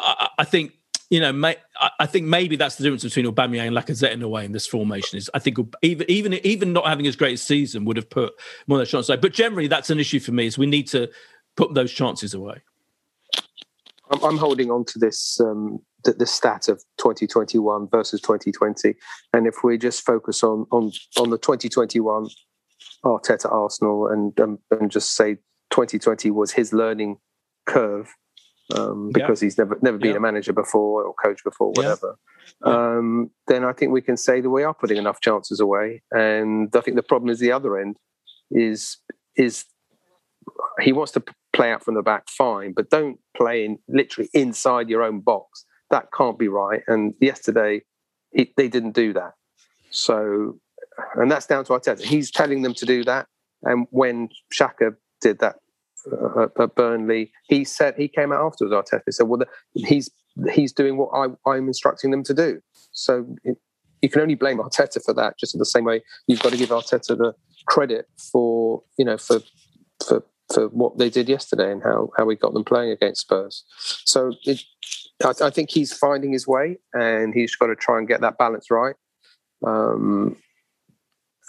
I, 0.00 0.28
I 0.38 0.44
think 0.44 0.72
you 1.10 1.18
know, 1.18 1.32
may, 1.32 1.56
I 1.98 2.06
think 2.06 2.26
maybe 2.26 2.54
that's 2.54 2.76
the 2.76 2.84
difference 2.84 3.02
between 3.02 3.26
Aubameyang 3.26 3.66
and 3.66 3.76
Lacazette 3.76 4.12
in 4.12 4.22
a 4.22 4.28
way 4.28 4.44
in 4.44 4.52
this 4.52 4.68
formation. 4.68 5.18
Is 5.18 5.28
I 5.34 5.40
think 5.40 5.58
even 5.82 6.08
even 6.08 6.34
even 6.46 6.72
not 6.72 6.86
having 6.86 7.06
as 7.08 7.16
great 7.16 7.40
season 7.40 7.84
would 7.84 7.96
have 7.96 8.08
put 8.08 8.32
more 8.68 8.78
of 8.78 8.80
those 8.80 8.90
chances. 8.90 9.16
But 9.20 9.32
generally, 9.32 9.66
that's 9.66 9.90
an 9.90 9.98
issue 9.98 10.20
for 10.20 10.30
me. 10.30 10.46
Is 10.46 10.56
we 10.56 10.66
need 10.66 10.86
to 10.88 11.10
put 11.56 11.74
those 11.74 11.92
chances 11.92 12.32
away. 12.32 12.62
I'm, 14.12 14.22
I'm 14.22 14.38
holding 14.38 14.70
on 14.70 14.84
to 14.84 15.00
this 15.00 15.40
um, 15.40 15.80
the, 16.04 16.12
the, 16.12 16.26
stat 16.26 16.68
of 16.68 16.80
2021 16.98 17.88
versus 17.90 18.20
2020, 18.20 18.94
and 19.32 19.48
if 19.48 19.56
we 19.64 19.78
just 19.78 20.06
focus 20.06 20.44
on 20.44 20.64
on 20.70 20.92
on 21.18 21.30
the 21.30 21.38
2021 21.38 22.28
Arteta 23.04 23.50
Arsenal 23.50 24.06
and 24.06 24.38
um, 24.38 24.60
and 24.70 24.92
just 24.92 25.16
say 25.16 25.34
2020 25.70 26.30
was 26.30 26.52
his 26.52 26.72
learning 26.72 27.16
curve 27.66 28.14
um, 28.76 29.10
because 29.12 29.42
yeah. 29.42 29.46
he's 29.46 29.58
never 29.58 29.78
never 29.82 29.98
been 29.98 30.12
yeah. 30.12 30.16
a 30.16 30.20
manager 30.20 30.52
before 30.52 31.04
or 31.04 31.14
coach 31.14 31.42
before, 31.44 31.72
whatever. 31.72 32.18
Yeah. 32.64 32.72
Um, 32.72 33.30
then 33.46 33.64
I 33.64 33.72
think 33.72 33.92
we 33.92 34.02
can 34.02 34.16
say 34.16 34.40
that 34.40 34.50
we 34.50 34.62
are 34.62 34.74
putting 34.74 34.96
enough 34.96 35.20
chances 35.20 35.60
away. 35.60 36.02
And 36.10 36.74
I 36.74 36.80
think 36.80 36.96
the 36.96 37.02
problem 37.02 37.30
is 37.30 37.38
the 37.38 37.52
other 37.52 37.78
end 37.78 37.96
is 38.50 38.98
is 39.36 39.64
he 40.80 40.92
wants 40.92 41.12
to 41.12 41.22
play 41.52 41.72
out 41.72 41.84
from 41.84 41.94
the 41.94 42.02
back, 42.02 42.28
fine, 42.28 42.72
but 42.74 42.90
don't 42.90 43.18
play 43.36 43.64
in 43.64 43.78
literally 43.88 44.28
inside 44.34 44.88
your 44.88 45.02
own 45.02 45.20
box. 45.20 45.64
That 45.90 46.08
can't 46.16 46.38
be 46.38 46.48
right. 46.48 46.82
And 46.86 47.14
yesterday, 47.20 47.82
he, 48.32 48.52
they 48.56 48.68
didn't 48.68 48.92
do 48.92 49.12
that. 49.14 49.32
So, 49.90 50.58
and 51.16 51.30
that's 51.30 51.46
down 51.46 51.64
to 51.64 51.72
Arteta. 51.72 52.02
He's 52.02 52.30
telling 52.30 52.62
them 52.62 52.74
to 52.74 52.86
do 52.86 53.04
that. 53.04 53.26
And 53.62 53.86
when 53.90 54.28
Xhaka 54.54 54.94
did 55.20 55.40
that 55.40 55.56
uh, 56.12 56.46
at 56.58 56.74
Burnley, 56.74 57.32
he 57.48 57.64
said 57.64 57.94
he 57.96 58.08
came 58.08 58.32
out 58.32 58.44
afterwards. 58.44 58.90
Arteta 58.90 59.12
said, 59.12 59.28
"Well, 59.28 59.38
the, 59.38 59.46
he's 59.86 60.10
he's 60.52 60.72
doing 60.72 60.96
what 60.96 61.10
I, 61.46 61.56
am 61.56 61.66
instructing 61.66 62.10
them 62.10 62.22
to 62.24 62.34
do." 62.34 62.60
So 62.92 63.36
it, 63.44 63.58
you 64.02 64.08
can 64.08 64.22
only 64.22 64.34
blame 64.34 64.58
Arteta 64.58 65.02
for 65.04 65.14
that. 65.14 65.38
Just 65.38 65.54
in 65.54 65.58
the 65.58 65.66
same 65.66 65.84
way, 65.84 66.02
you've 66.26 66.42
got 66.42 66.52
to 66.52 66.58
give 66.58 66.70
Arteta 66.70 67.16
the 67.16 67.34
credit 67.66 68.06
for 68.32 68.82
you 68.98 69.04
know 69.04 69.18
for 69.18 69.40
for 70.06 70.24
for 70.52 70.68
what 70.68 70.98
they 70.98 71.10
did 71.10 71.28
yesterday 71.28 71.70
and 71.70 71.82
how 71.82 72.10
how 72.16 72.24
we 72.24 72.36
got 72.36 72.54
them 72.54 72.64
playing 72.64 72.90
against 72.90 73.22
Spurs. 73.22 73.64
So 74.04 74.32
it, 74.44 74.62
I, 75.24 75.32
I, 75.42 75.50
think 75.50 75.70
he's 75.70 75.92
finding 75.92 76.32
his 76.32 76.46
way, 76.46 76.78
and 76.92 77.34
he's 77.34 77.54
got 77.56 77.66
to 77.66 77.76
try 77.76 77.98
and 77.98 78.08
get 78.08 78.20
that 78.22 78.38
balance 78.38 78.70
right. 78.70 78.96
Um, 79.66 80.36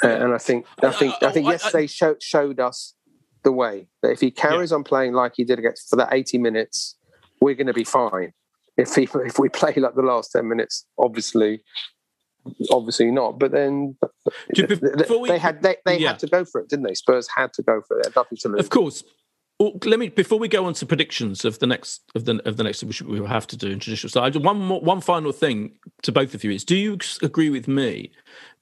and 0.04 0.34
I 0.34 0.38
think 0.38 0.66
I 0.82 0.92
think 0.92 1.16
I 1.22 1.32
think 1.32 1.48
yesterday 1.48 1.88
showed 1.88 2.22
showed 2.22 2.60
us 2.60 2.96
the 3.44 3.52
way 3.52 3.88
that 4.02 4.12
if 4.12 4.20
he 4.20 4.32
carries 4.32 4.72
yeah. 4.72 4.76
on 4.76 4.84
playing 4.84 5.14
like 5.14 5.34
he 5.36 5.44
did 5.44 5.60
against 5.60 5.90
for 5.90 5.96
that 5.96 6.10
80 6.12 6.38
minutes, 6.38 6.96
we're 7.40 7.56
going 7.56 7.68
to 7.68 7.74
be 7.74 7.84
fine. 7.84 8.34
If 8.78 8.96
he, 8.96 9.08
if 9.26 9.40
we 9.40 9.50
play 9.50 9.74
like 9.76 9.96
the 9.96 10.02
last 10.02 10.32
10 10.32 10.48
minutes, 10.48 10.86
obviously, 10.98 11.64
obviously 12.70 13.12
not. 13.12 13.40
But 13.40 13.52
then 13.52 13.98
we, 14.56 15.28
they 15.28 15.40
had 15.40 15.62
they, 15.62 15.78
they 15.86 16.00
yeah. 16.00 16.10
had 16.10 16.20
to 16.20 16.28
go 16.28 16.46
for 16.46 16.62
it, 16.62 16.70
didn't 16.70 16.86
they? 16.86 16.94
Spurs 16.94 17.28
had 17.36 17.54
to 17.54 17.64
go 17.64 17.82
for 17.88 18.00
it. 18.00 18.16
nothing 18.16 18.38
to 18.40 18.50
lose. 18.50 18.60
Of 18.60 18.70
course. 18.70 19.04
Well, 19.60 19.74
let 19.86 20.00
me 20.00 20.10
before 20.10 20.40
we 20.40 20.48
go 20.48 20.66
on 20.66 20.74
to 20.74 20.88
predictions 20.88 21.46
of 21.46 21.60
the 21.60 21.68
next 21.68 22.02
of 22.16 22.26
the 22.26 22.42
of 22.48 22.58
the 22.58 22.64
next 22.64 22.84
which 22.84 23.04
we 23.04 23.20
will 23.20 23.28
have 23.28 23.46
to 23.46 23.56
do 23.56 23.68
in 23.68 23.78
traditional 23.78 24.10
style. 24.10 24.32
One 24.42 24.60
more, 24.60 24.82
one 24.82 25.02
final 25.02 25.32
thing 25.32 25.74
to 26.02 26.12
both 26.12 26.34
of 26.34 26.44
you 26.44 26.50
is: 26.50 26.64
Do 26.64 26.76
you 26.76 26.98
agree 27.22 27.52
with 27.52 27.68
me 27.68 28.12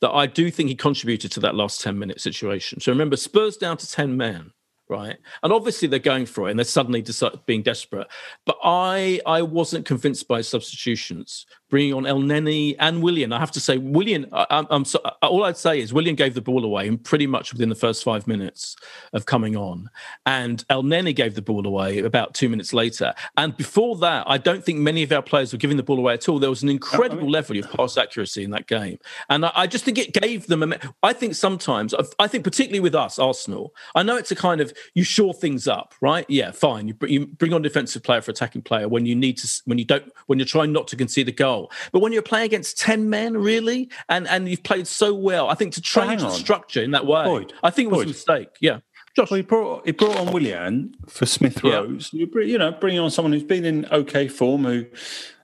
that 0.02 0.12
I 0.12 0.26
do 0.26 0.52
think 0.52 0.68
he 0.68 0.76
contributed 0.76 1.32
to 1.32 1.40
that 1.40 1.56
last 1.56 1.80
ten 1.80 1.98
minute 1.98 2.20
situation? 2.20 2.82
So 2.82 2.92
remember, 2.92 3.16
Spurs 3.16 3.56
down 3.56 3.78
to 3.78 3.90
ten 3.90 4.18
men 4.18 4.52
right? 4.90 5.18
And 5.44 5.54
obviously 5.54 5.88
they're 5.88 6.00
going 6.00 6.26
for 6.26 6.48
it 6.48 6.52
and 6.52 6.60
they're 6.60 6.66
suddenly 6.66 7.06
being 7.46 7.62
desperate. 7.62 8.08
But 8.46 8.58
I 8.64 9.22
I 9.26 9.42
wasn't 9.44 9.86
convinced 9.86 10.28
by 10.28 10.42
substitutions 10.42 11.46
bringing 11.70 11.94
on 11.94 12.04
Elneny 12.04 12.76
and 12.80 13.02
Willian. 13.02 13.32
I 13.32 13.40
have 13.40 13.52
to 13.52 13.60
say, 13.60 13.78
Willian, 13.78 14.28
I, 14.34 14.66
am 14.72 14.86
so, 14.86 15.00
uh, 15.06 15.12
all 15.22 15.44
I'd 15.44 15.58
say 15.58 15.80
is 15.80 15.94
Willian 15.94 16.16
gave 16.16 16.34
the 16.34 16.42
ball 16.42 16.66
away 16.66 16.88
and 16.88 17.02
pretty 17.02 17.28
much 17.28 17.54
within 17.54 17.70
the 17.70 17.76
first 17.76 18.04
five 18.04 18.28
minutes 18.28 18.76
of 19.14 19.26
coming 19.26 19.56
on, 19.56 19.90
and 20.26 20.66
Elneny 20.70 21.16
gave 21.16 21.36
the 21.36 21.42
ball 21.42 21.66
away 21.66 22.00
about 22.00 22.34
two 22.34 22.50
minutes 22.50 22.74
later. 22.74 23.14
And 23.38 23.56
before 23.56 23.96
that, 23.98 24.24
I 24.28 24.38
don't 24.38 24.64
think 24.64 24.80
many 24.80 25.04
of 25.04 25.12
our 25.12 25.22
players 25.22 25.54
were 25.54 25.60
giving 25.60 25.78
the 25.78 25.84
ball 25.84 26.00
away 26.00 26.16
at 26.16 26.28
all. 26.28 26.40
There 26.40 26.50
was 26.50 26.64
an 26.64 26.70
incredible 26.70 27.30
level 27.30 27.58
of 27.58 27.72
pass 27.72 27.98
accuracy 27.98 28.44
in 28.44 28.52
that 28.52 28.68
game, 28.68 28.98
and 29.30 29.46
I, 29.46 29.52
I 29.56 29.68
just 29.68 29.86
think 29.86 29.98
it 29.98 30.14
gave 30.14 30.48
them. 30.48 30.64
A, 30.64 30.80
I 31.04 31.14
think 31.14 31.36
sometimes, 31.36 31.94
I 32.20 32.28
think 32.28 32.44
particularly 32.44 32.80
with 32.80 32.96
us, 32.96 33.20
Arsenal. 33.20 33.74
I 33.96 34.04
know 34.04 34.18
it's 34.18 34.32
a 34.32 34.36
kind 34.36 34.62
of 34.62 34.74
you 34.94 35.04
shore 35.04 35.34
things 35.34 35.68
up, 35.68 35.94
right? 36.02 36.26
Yeah, 36.30 36.52
fine. 36.52 36.88
You, 36.88 36.96
you 37.08 37.26
bring 37.28 37.54
on 37.54 37.62
defensive 37.62 38.04
player 38.04 38.22
for 38.22 38.32
attacking 38.32 38.64
player 38.64 38.88
when 38.88 39.06
you 39.06 39.16
need 39.16 39.38
to, 39.38 39.62
when 39.66 39.78
you 39.78 39.86
don't, 39.86 40.12
when 40.28 40.40
you're 40.40 40.46
trying 40.46 40.72
not 40.72 40.88
to 40.90 40.96
concede 40.96 41.28
a 41.28 41.32
goal. 41.32 41.72
But 41.92 42.00
when 42.00 42.12
you're 42.12 42.22
playing 42.22 42.46
against 42.46 42.78
10 42.80 43.10
men, 43.10 43.38
really, 43.38 43.90
and, 44.08 44.28
and 44.28 44.48
you've 44.48 44.64
played 44.64 44.88
so 44.88 45.14
well, 45.14 45.50
I 45.50 45.56
think 45.56 45.74
to 45.74 45.82
change 45.82 46.22
the 46.22 46.32
structure 46.32 46.82
in 46.82 46.92
that 46.92 47.06
way, 47.06 47.24
Boyd, 47.24 47.54
I 47.64 47.70
think 47.70 47.88
it 47.88 47.92
was 47.92 48.00
Boyd. 48.00 48.06
a 48.06 48.10
mistake. 48.10 48.50
Yeah. 48.60 48.80
Josh. 49.16 49.32
Well, 49.32 49.38
he 49.38 49.42
brought 49.42 49.86
he 49.86 49.92
brought 49.92 50.18
on 50.18 50.32
Willian 50.32 50.94
for 51.08 51.26
Smith 51.26 51.64
Rowe. 51.64 51.98
Yeah. 52.14 52.26
You, 52.44 52.58
know, 52.58 52.72
bringing 52.72 53.00
on 53.00 53.10
someone 53.10 53.34
who's 53.34 53.44
been 53.44 53.66
in 53.66 53.86
okay 53.88 54.28
form, 54.28 54.66
who 54.66 54.86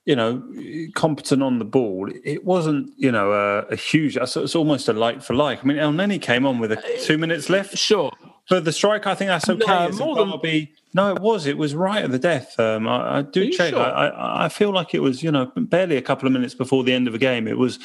you 0.06 0.16
know, 0.16 0.44
competent 0.94 1.42
on 1.42 1.58
the 1.58 1.66
ball. 1.66 2.10
It 2.24 2.46
wasn't, 2.46 2.94
you 2.96 3.12
know, 3.12 3.32
a, 3.32 3.62
a 3.74 3.76
huge. 3.76 4.18
It's 4.18 4.56
almost 4.56 4.88
a 4.88 4.94
like 4.94 5.22
for 5.22 5.34
like. 5.34 5.64
I 5.64 5.68
mean, 5.68 5.78
Elneny 5.78 6.22
came 6.22 6.46
on 6.46 6.60
with 6.60 6.72
a, 6.72 6.78
uh, 6.78 6.82
two 7.02 7.18
minutes 7.18 7.50
left. 7.50 7.76
Sure, 7.76 8.12
for 8.48 8.60
the 8.60 8.72
strike, 8.72 9.08
I 9.08 9.16
think 9.16 9.30
that's 9.30 9.50
okay. 9.50 9.66
No, 9.66 9.92
more 9.98 10.16
than 10.16 10.40
be. 10.42 10.72
No, 10.94 11.14
it 11.14 11.22
was. 11.22 11.46
It 11.46 11.58
was 11.58 11.76
right 11.76 12.04
at 12.04 12.12
the 12.12 12.20
death. 12.20 12.58
Um, 12.58 12.88
I, 12.88 13.18
I, 13.18 13.22
do 13.22 13.52
check. 13.52 13.72
Sure? 13.72 13.82
I, 13.82 14.46
I, 14.46 14.50
feel 14.50 14.72
like 14.72 14.94
it 14.94 15.02
was, 15.02 15.22
you 15.22 15.30
know, 15.30 15.52
barely 15.58 15.98
a 15.98 16.02
couple 16.02 16.26
of 16.26 16.32
minutes 16.32 16.54
before 16.54 16.86
the 16.86 16.94
end 16.94 17.08
of 17.08 17.14
the 17.14 17.20
game. 17.20 17.50
It 17.50 17.58
was, 17.58 17.80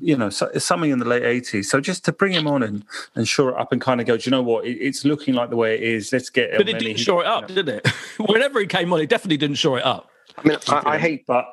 you 0.00 0.14
know, 0.14 0.28
something 0.28 0.90
in 0.90 0.98
the 0.98 1.06
late 1.06 1.22
eighties. 1.22 1.70
So 1.70 1.80
just 1.80 2.04
to 2.04 2.12
bring 2.12 2.32
him 2.32 2.46
on 2.46 2.62
and, 2.62 2.84
and 3.14 3.26
shore 3.26 3.50
it 3.50 3.56
up 3.56 3.72
and 3.72 3.80
kind 3.80 3.98
of 4.00 4.06
go, 4.06 4.18
do 4.18 4.24
you 4.24 4.30
know 4.30 4.42
what? 4.42 4.66
It, 4.66 4.72
it's 4.72 5.06
looking 5.06 5.34
like 5.34 5.48
the 5.48 5.56
way 5.56 5.74
it 5.76 5.82
is. 5.82 6.12
Let's 6.12 6.28
get. 6.28 6.50
It. 6.50 6.58
But 6.58 6.68
it 6.68 6.78
didn't 6.78 6.98
shore 6.98 7.22
it 7.22 7.26
up, 7.26 7.48
you 7.48 7.56
know. 7.56 7.62
did 7.62 7.76
it? 7.76 7.88
Whenever 8.18 8.60
he 8.60 8.66
came 8.66 8.92
on, 8.92 9.00
it 9.00 9.08
definitely 9.08 9.38
didn't 9.38 9.56
shore 9.56 9.78
it 9.78 9.84
up. 9.86 10.09
I 10.38 10.48
mean, 10.48 10.58
I, 10.68 10.82
I, 10.84 10.98
hate, 10.98 11.24
but 11.26 11.46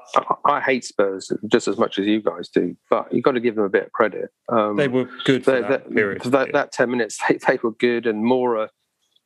I, 0.46 0.62
hate 0.62 0.86
Spurs 0.86 1.32
just 1.48 1.68
as 1.68 1.78
much 1.78 2.00
as 2.00 2.06
you 2.06 2.22
guys 2.22 2.50
do. 2.50 2.76
But 2.90 3.14
you've 3.14 3.24
got 3.24 3.34
to 3.34 3.40
give 3.40 3.56
them 3.56 3.64
a 3.64 3.70
bit 3.70 3.88
of 3.88 3.92
credit. 3.92 4.30
Um, 4.50 4.76
they 4.76 4.88
were 4.88 5.10
good 5.26 5.44
for 5.44 5.52
they, 5.52 5.62
that, 5.62 5.70
that 5.70 5.94
period. 5.94 6.24
That, 6.24 6.54
that, 6.54 6.72
ten 6.72 6.90
minutes, 6.90 7.20
they, 7.30 7.38
they, 7.48 7.60
were 7.62 7.72
good, 7.72 8.06
and 8.06 8.24
Moura, 8.24 8.70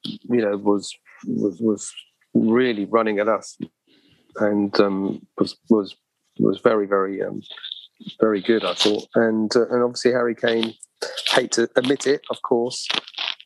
you 0.04 0.42
know, 0.42 0.58
was 0.58 0.94
was 1.26 1.60
was 1.60 1.94
really 2.34 2.86
running 2.86 3.20
at 3.20 3.28
us, 3.28 3.58
and 4.38 4.78
um, 4.80 5.26
was 5.38 5.58
was 5.70 5.96
was 6.40 6.60
very 6.60 6.88
very 6.88 7.22
um, 7.22 7.42
very 8.20 8.42
good. 8.42 8.64
I 8.64 8.74
thought, 8.74 9.08
and 9.16 9.56
uh, 9.56 9.68
and 9.70 9.84
obviously 9.84 10.12
Harry 10.12 10.36
Kane, 10.36 10.74
hate 11.30 11.52
to 11.54 11.70
admit 11.76 12.08
it, 12.08 12.22
of 12.30 12.42
course, 12.42 12.88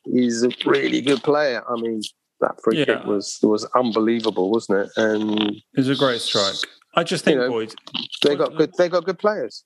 is 0.06 0.44
a 0.44 0.50
really 0.66 1.02
good 1.02 1.24
player. 1.24 1.64
I 1.70 1.76
mean, 1.80 2.02
that 2.42 2.62
free 2.64 2.80
yeah. 2.80 2.86
kick 2.86 3.06
was 3.06 3.40
was 3.44 3.66
unbelievable, 3.76 4.52
wasn't 4.52 4.80
it? 4.80 4.90
And 4.98 5.40
it 5.40 5.78
was 5.78 5.90
a 5.90 5.96
great 5.96 6.22
strike. 6.22 6.56
I 6.96 7.04
just 7.04 7.26
think, 7.26 7.36
you 7.36 7.42
know, 7.42 7.50
boys, 7.50 7.76
they 8.24 8.36
got 8.36 8.56
good. 8.56 8.72
They 8.78 8.90
got 8.90 9.06
good 9.06 9.20
players. 9.20 9.64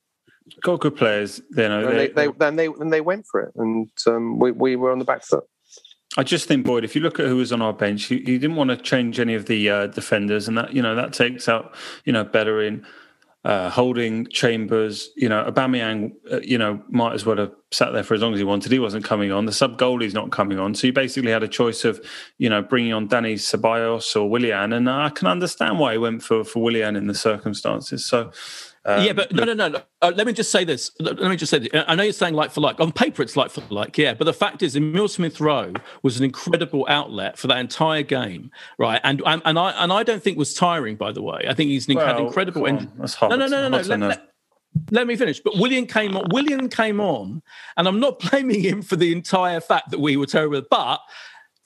Got 0.62 0.80
good 0.80 0.96
players. 0.96 1.40
You 1.56 1.68
know, 1.68 1.86
and 1.86 1.98
they, 1.98 2.08
they, 2.08 2.26
they, 2.26 2.32
then 2.38 2.56
they 2.56 2.68
then 2.68 2.90
they 2.90 3.00
went 3.00 3.26
for 3.30 3.40
it, 3.40 3.52
and 3.56 3.88
um, 4.06 4.38
we 4.38 4.52
we 4.52 4.76
were 4.76 4.90
on 4.90 4.98
the 4.98 5.04
back 5.04 5.24
foot. 5.24 5.44
I 6.16 6.24
just 6.24 6.48
think, 6.48 6.66
Boyd, 6.66 6.82
if 6.82 6.96
you 6.96 7.02
look 7.02 7.20
at 7.20 7.26
who 7.26 7.36
was 7.36 7.52
on 7.52 7.62
our 7.62 7.72
bench, 7.72 8.06
he, 8.06 8.16
he 8.16 8.36
didn't 8.36 8.56
want 8.56 8.70
to 8.70 8.76
change 8.76 9.20
any 9.20 9.34
of 9.34 9.46
the 9.46 9.70
uh, 9.70 9.86
defenders, 9.86 10.48
and 10.48 10.58
that 10.58 10.72
you 10.72 10.82
know 10.82 10.94
that 10.96 11.12
takes 11.12 11.48
out 11.48 11.74
you 12.04 12.12
know 12.12 12.24
Bellerin 12.24 12.84
uh, 13.42 13.70
holding 13.70 14.26
Chambers, 14.26 15.10
you 15.16 15.28
know, 15.28 15.50
Aubameyang, 15.50 16.12
uh, 16.30 16.40
you 16.40 16.58
know, 16.58 16.82
might 16.88 17.14
as 17.14 17.24
well 17.24 17.38
have 17.38 17.52
sat 17.70 17.92
there 17.92 18.02
for 18.02 18.12
as 18.14 18.20
long 18.20 18.34
as 18.34 18.38
he 18.38 18.44
wanted. 18.44 18.70
He 18.70 18.78
wasn't 18.78 19.04
coming 19.04 19.32
on. 19.32 19.46
The 19.46 19.52
sub 19.52 19.78
goalie's 19.78 20.12
not 20.12 20.30
coming 20.30 20.58
on. 20.58 20.74
So 20.74 20.86
you 20.86 20.92
basically 20.92 21.30
had 21.30 21.42
a 21.42 21.48
choice 21.48 21.84
of, 21.86 22.04
you 22.36 22.50
know, 22.50 22.60
bringing 22.60 22.92
on 22.92 23.08
Dani 23.08 23.34
Ceballos 23.34 24.14
or 24.14 24.28
Willian. 24.28 24.74
And 24.74 24.90
I 24.90 25.08
can 25.08 25.26
understand 25.26 25.78
why 25.78 25.92
he 25.92 25.98
went 25.98 26.22
for, 26.22 26.44
for 26.44 26.62
Willian 26.62 26.96
in 26.96 27.06
the 27.06 27.14
circumstances. 27.14 28.04
So, 28.04 28.30
Um, 28.86 29.04
yeah, 29.04 29.12
but 29.12 29.30
no, 29.32 29.44
no, 29.44 29.52
no. 29.52 29.68
no. 29.68 29.82
Uh, 30.00 30.12
let 30.14 30.26
me 30.26 30.32
just 30.32 30.50
say 30.50 30.64
this. 30.64 30.90
Let 30.98 31.18
me 31.18 31.36
just 31.36 31.50
say 31.50 31.58
this. 31.58 31.68
I 31.86 31.94
know 31.94 32.02
you're 32.02 32.12
saying 32.14 32.34
like 32.34 32.50
for 32.50 32.62
like. 32.62 32.80
On 32.80 32.90
paper, 32.90 33.22
it's 33.22 33.36
like 33.36 33.50
for 33.50 33.62
like, 33.68 33.98
yeah. 33.98 34.14
But 34.14 34.24
the 34.24 34.32
fact 34.32 34.62
is, 34.62 34.74
Emil 34.74 35.08
Smith 35.08 35.38
Rowe 35.40 35.74
was 36.02 36.18
an 36.18 36.24
incredible 36.24 36.86
outlet 36.88 37.38
for 37.38 37.46
that 37.48 37.58
entire 37.58 38.02
game, 38.02 38.50
right? 38.78 39.00
And 39.04 39.22
and, 39.26 39.42
and 39.44 39.58
I 39.58 39.70
and 39.72 39.92
I 39.92 40.02
don't 40.02 40.22
think 40.22 40.38
was 40.38 40.54
tiring. 40.54 40.96
By 40.96 41.12
the 41.12 41.22
way, 41.22 41.44
I 41.46 41.52
think 41.52 41.68
he's 41.70 41.88
an 41.88 41.96
well, 41.96 42.26
incredible. 42.26 42.66
end- 42.66 42.90
that's 42.98 43.20
no, 43.20 43.28
no, 43.28 43.46
no, 43.46 43.68
no, 43.68 43.68
no. 43.68 43.78
Let, 43.78 44.00
let- 44.00 44.26
let 44.92 45.06
me 45.06 45.16
finish. 45.16 45.40
But 45.40 45.56
Willian 45.56 45.86
came 45.86 46.16
on. 46.16 46.28
Willian 46.30 46.68
came 46.68 47.00
on, 47.00 47.42
and 47.76 47.88
I'm 47.88 48.00
not 48.00 48.18
blaming 48.30 48.60
him 48.62 48.82
for 48.82 48.96
the 48.96 49.12
entire 49.12 49.60
fact 49.60 49.90
that 49.90 50.00
we 50.00 50.16
were 50.16 50.26
terrible. 50.26 50.62
But 50.70 51.00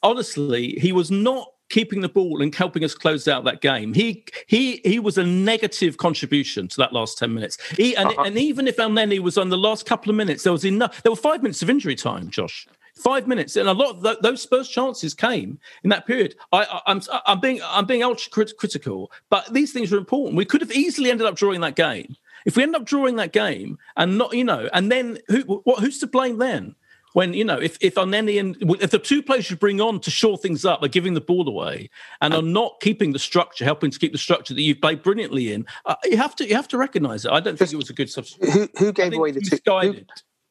honestly, 0.02 0.78
he 0.80 0.90
was 0.92 1.10
not 1.10 1.48
keeping 1.74 2.02
the 2.02 2.08
ball 2.08 2.40
and 2.40 2.54
helping 2.54 2.84
us 2.84 2.94
close 2.94 3.26
out 3.26 3.42
that 3.44 3.60
game. 3.60 3.92
He 3.92 4.24
he 4.46 4.80
he 4.84 5.00
was 5.00 5.18
a 5.18 5.24
negative 5.24 5.96
contribution 5.96 6.68
to 6.68 6.76
that 6.76 6.92
last 6.92 7.18
ten 7.18 7.34
minutes. 7.34 7.58
He 7.72 7.96
and, 7.96 8.10
uh-huh. 8.10 8.22
and 8.22 8.38
even 8.38 8.68
if 8.68 8.76
Elneny 8.76 9.18
was 9.18 9.36
on 9.36 9.48
the 9.48 9.58
last 9.58 9.84
couple 9.84 10.08
of 10.08 10.16
minutes, 10.16 10.44
there 10.44 10.52
was 10.52 10.64
enough. 10.64 11.02
There 11.02 11.10
were 11.10 11.16
five 11.16 11.42
minutes 11.42 11.62
of 11.62 11.68
injury 11.68 11.96
time, 11.96 12.30
Josh. 12.30 12.68
Five 12.94 13.26
minutes, 13.26 13.56
and 13.56 13.68
a 13.68 13.72
lot 13.72 13.96
of 13.96 14.02
th- 14.04 14.18
those 14.22 14.40
Spurs 14.40 14.68
chances 14.68 15.14
came 15.14 15.58
in 15.82 15.90
that 15.90 16.06
period. 16.06 16.36
I, 16.52 16.62
I, 16.62 16.80
I'm 16.86 17.02
I'm 17.26 17.40
being 17.40 17.60
I'm 17.64 17.86
being 17.86 18.04
ultra 18.04 18.30
crit- 18.30 18.56
critical, 18.56 19.10
but 19.28 19.52
these 19.52 19.72
things 19.72 19.92
are 19.92 19.98
important. 19.98 20.36
We 20.36 20.44
could 20.44 20.60
have 20.60 20.70
easily 20.70 21.10
ended 21.10 21.26
up 21.26 21.34
drawing 21.34 21.60
that 21.62 21.74
game. 21.74 22.14
If 22.46 22.56
we 22.56 22.62
end 22.62 22.76
up 22.76 22.84
drawing 22.84 23.16
that 23.16 23.32
game 23.32 23.78
and 23.96 24.16
not, 24.16 24.32
you 24.32 24.44
know, 24.44 24.68
and 24.72 24.92
then 24.92 25.18
who 25.26 25.40
what 25.64 25.80
who's 25.80 25.98
to 25.98 26.06
blame 26.06 26.38
then? 26.38 26.76
When 27.14 27.32
you 27.32 27.44
know, 27.44 27.58
if 27.60 27.78
if 27.80 27.94
Elneny 27.94 28.40
and 28.40 28.56
if 28.82 28.90
the 28.90 28.98
two 28.98 29.22
players 29.22 29.48
you 29.48 29.56
bring 29.56 29.80
on 29.80 30.00
to 30.00 30.10
shore 30.10 30.36
things 30.36 30.64
up 30.64 30.82
are 30.82 30.88
giving 30.88 31.14
the 31.14 31.20
ball 31.20 31.48
away 31.48 31.88
and 32.20 32.34
are 32.34 32.42
not 32.42 32.80
keeping 32.80 33.12
the 33.12 33.20
structure, 33.20 33.64
helping 33.64 33.92
to 33.92 33.98
keep 34.00 34.10
the 34.10 34.18
structure 34.18 34.52
that 34.52 34.60
you've 34.60 34.80
played 34.80 35.00
brilliantly 35.00 35.52
in, 35.52 35.64
uh, 35.86 35.94
you 36.04 36.16
have 36.16 36.34
to 36.34 36.48
you 36.48 36.56
have 36.56 36.66
to 36.68 36.76
recognise 36.76 37.24
it. 37.24 37.30
I 37.30 37.38
don't 37.38 37.56
think 37.56 37.72
it 37.72 37.76
was 37.76 37.88
a 37.88 37.92
good 37.92 38.10
substitute. 38.10 38.50
Who, 38.50 38.68
who 38.76 38.92
gave 38.92 39.12
away 39.12 39.30
the 39.30 39.40
two? 39.40 39.60
Who, 39.80 39.94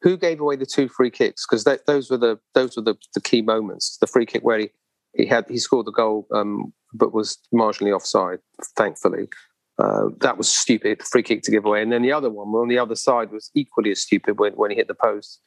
who 0.00 0.16
gave 0.16 0.40
away 0.40 0.56
the 0.56 0.64
two 0.64 0.88
free 0.88 1.10
kicks? 1.10 1.44
Because 1.46 1.64
those 1.86 2.10
were 2.10 2.16
the 2.16 2.40
those 2.54 2.76
were 2.76 2.82
the, 2.82 2.96
the 3.12 3.20
key 3.20 3.42
moments. 3.42 3.98
The 3.98 4.06
free 4.06 4.24
kick 4.24 4.42
where 4.42 4.60
he, 4.60 4.70
he 5.12 5.26
had 5.26 5.44
he 5.50 5.58
scored 5.58 5.86
the 5.86 5.92
goal, 5.92 6.26
um, 6.32 6.72
but 6.94 7.12
was 7.12 7.38
marginally 7.54 7.94
offside. 7.94 8.38
Thankfully, 8.74 9.28
uh, 9.78 10.06
that 10.20 10.38
was 10.38 10.48
stupid 10.48 11.02
free 11.02 11.22
kick 11.22 11.42
to 11.42 11.50
give 11.50 11.66
away. 11.66 11.82
And 11.82 11.92
then 11.92 12.00
the 12.00 12.12
other 12.12 12.30
one 12.30 12.48
on 12.48 12.68
the 12.68 12.78
other 12.78 12.94
side 12.94 13.32
was 13.32 13.50
equally 13.54 13.90
as 13.90 14.00
stupid 14.00 14.38
when, 14.38 14.54
when 14.54 14.70
he 14.70 14.76
hit 14.78 14.88
the 14.88 14.94
post. 14.94 15.42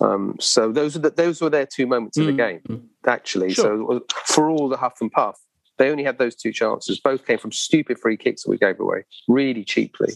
Um, 0.00 0.36
so 0.40 0.72
those 0.72 0.96
are 0.96 0.98
the, 1.00 1.10
those 1.10 1.40
were 1.40 1.50
their 1.50 1.66
two 1.66 1.86
moments 1.86 2.16
in 2.18 2.26
the 2.26 2.32
Mm. 2.32 2.36
game, 2.36 2.88
actually. 3.06 3.52
Sure. 3.52 3.64
So 3.64 4.00
for 4.26 4.50
all 4.50 4.68
the 4.68 4.76
huff 4.76 4.94
and 5.00 5.10
puff, 5.10 5.36
they 5.78 5.90
only 5.90 6.04
had 6.04 6.18
those 6.18 6.34
two 6.34 6.52
chances. 6.52 6.98
Both 7.00 7.26
came 7.26 7.38
from 7.38 7.52
stupid 7.52 7.98
free 8.00 8.16
kicks 8.16 8.42
that 8.44 8.50
we 8.50 8.58
gave 8.58 8.80
away 8.80 9.04
really 9.28 9.64
cheaply. 9.64 10.14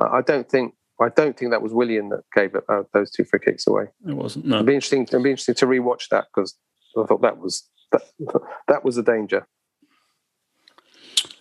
Uh, 0.00 0.08
I 0.12 0.20
don't 0.22 0.48
think 0.48 0.74
I 1.00 1.08
don't 1.08 1.36
think 1.36 1.50
that 1.50 1.60
was 1.62 1.72
Willian 1.72 2.10
that 2.10 2.22
gave 2.34 2.54
uh, 2.68 2.82
those 2.92 3.10
two 3.10 3.24
free 3.24 3.40
kicks 3.40 3.66
away. 3.66 3.84
It 4.08 4.14
wasn't. 4.14 4.44
No. 4.46 4.56
It'd 4.56 4.66
be 4.66 4.74
interesting. 4.74 5.02
It'd 5.02 5.22
be 5.22 5.30
interesting 5.30 5.56
to 5.56 5.66
rewatch 5.66 6.08
that 6.10 6.26
because 6.34 6.54
I 6.96 7.04
thought 7.06 7.22
that 7.22 7.38
was 7.38 7.68
that, 7.92 8.02
that 8.68 8.84
was 8.84 8.96
a 8.98 9.02
danger. 9.02 9.46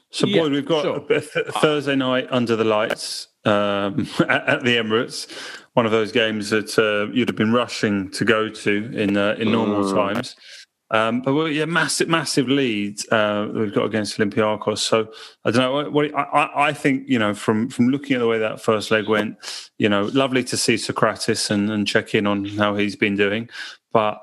So, 0.09 0.27
Yeah, 0.27 0.43
boy, 0.43 0.49
we've 0.49 0.65
got 0.65 0.83
sure. 0.83 0.97
a 0.97 1.21
th- 1.21 1.47
Thursday 1.61 1.95
night 1.95 2.27
under 2.29 2.55
the 2.55 2.63
lights 2.63 3.27
um, 3.45 4.07
at, 4.19 4.47
at 4.47 4.63
the 4.63 4.77
Emirates. 4.77 5.31
One 5.73 5.85
of 5.85 5.91
those 5.91 6.11
games 6.11 6.49
that 6.51 6.77
uh, 6.77 7.11
you'd 7.13 7.29
have 7.29 7.35
been 7.35 7.51
rushing 7.53 8.09
to 8.11 8.25
go 8.25 8.47
to 8.49 8.91
in 8.93 9.17
uh, 9.17 9.35
in 9.39 9.51
normal 9.51 9.83
Mm. 9.83 9.93
times. 9.95 10.35
Um, 10.91 11.21
but 11.21 11.33
we're, 11.33 11.49
yeah, 11.49 11.65
massive, 11.65 12.07
massive 12.07 12.47
lead 12.47 12.99
uh, 13.11 13.47
we've 13.51 13.73
got 13.73 13.85
against 13.85 14.19
Olympiacos. 14.19 14.77
So 14.77 15.11
I 15.43 15.49
don't 15.49 15.61
know. 15.63 15.73
What, 15.73 15.91
what 15.91 16.15
I, 16.15 16.21
I- 16.21 16.67
I 16.67 16.73
think 16.73 17.09
you 17.09 17.17
know 17.17 17.33
from 17.33 17.69
from 17.69 17.87
looking 17.89 18.15
at 18.15 18.19
the 18.19 18.27
way 18.27 18.37
that 18.37 18.61
first 18.61 18.91
leg 18.91 19.07
went, 19.09 19.37
you 19.79 19.89
know, 19.89 20.03
lovely 20.13 20.43
to 20.43 20.55
see 20.57 20.75
Sokratis 20.75 21.49
and, 21.49 21.71
and 21.71 21.87
check 21.87 22.13
in 22.13 22.27
on 22.27 22.45
how 22.45 22.75
he's 22.75 22.95
been 22.95 23.15
doing. 23.15 23.49
But 23.91 24.21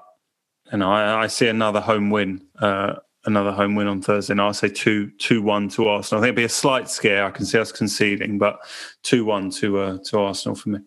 you 0.71 0.79
know, 0.79 0.93
I, 0.93 1.25
I 1.25 1.27
see 1.27 1.49
another 1.49 1.81
home 1.81 2.11
win. 2.11 2.45
Uh, 2.61 2.95
another 3.27 3.53
home 3.53 3.75
win 3.75 3.87
on 3.87 4.01
Thursday. 4.03 4.33
And 4.33 4.41
I'll 4.41 4.55
say 4.55 4.69
2 4.69 5.11
2 5.19 5.43
1 5.43 5.69
to 5.71 5.89
Arsenal. 5.89 6.21
I 6.23 6.27
think 6.27 6.29
it'd 6.29 6.37
be 6.37 6.45
a 6.45 6.49
slight 6.49 6.89
scare. 6.89 7.25
I 7.25 7.31
can 7.31 7.45
see 7.45 7.59
us 7.59 7.73
conceding, 7.73 8.39
but 8.39 8.59
2 9.03 9.25
1 9.25 9.51
to 9.53 9.79
uh, 9.79 9.99
to 10.07 10.19
Arsenal 10.21 10.55
for 10.57 10.71
me. 10.71 10.79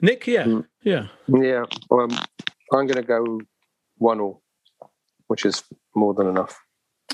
Nick, 0.00 0.26
yeah, 0.26 0.44
Mm. 0.44 0.66
yeah. 0.82 1.06
Yeah, 1.28 1.64
um, 1.90 2.10
I'm 2.72 2.86
going 2.86 2.94
to 2.94 3.02
go 3.02 3.40
one 3.98 4.18
all, 4.20 4.42
which 5.26 5.44
is 5.44 5.62
more 5.94 6.14
than 6.14 6.26
enough. 6.26 6.58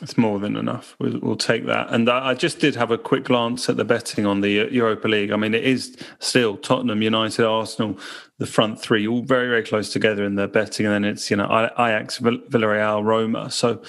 It's 0.03 0.19
more 0.19 0.39
than 0.39 0.57
enough. 0.57 0.95
We'll, 1.01 1.19
we'll 1.21 1.37
take 1.37 1.65
that. 1.67 1.91
And 1.91 2.09
I, 2.11 2.29
I 2.31 2.35
just 2.35 2.59
did 2.59 2.75
have 2.75 2.91
a 2.91 2.99
quick 2.99 3.25
glance 3.25 3.69
at 3.71 3.79
the 3.79 3.85
betting 3.85 4.27
on 4.27 4.43
the 4.43 4.61
uh, 4.61 4.65
Europa 4.67 5.09
League. 5.09 5.31
I 5.33 5.37
mean, 5.37 5.55
it 5.55 5.65
is 5.65 5.97
still 6.19 6.59
Tottenham, 6.59 7.01
United, 7.01 7.47
Arsenal, 7.47 7.99
the 8.39 8.45
front 8.47 8.79
three, 8.79 9.07
all 9.09 9.23
very, 9.23 9.49
very 9.49 9.63
close 9.63 9.91
together 9.91 10.23
in 10.25 10.35
their 10.35 10.49
betting. 10.49 10.85
And 10.85 10.95
then 10.95 11.05
it's, 11.05 11.31
you 11.31 11.37
know, 11.39 11.47
I- 11.47 11.73
Ajax, 11.89 12.19
Vill- 12.19 12.41
Villarreal, 12.51 13.03
Roma. 13.05 13.51
So, 13.51 13.83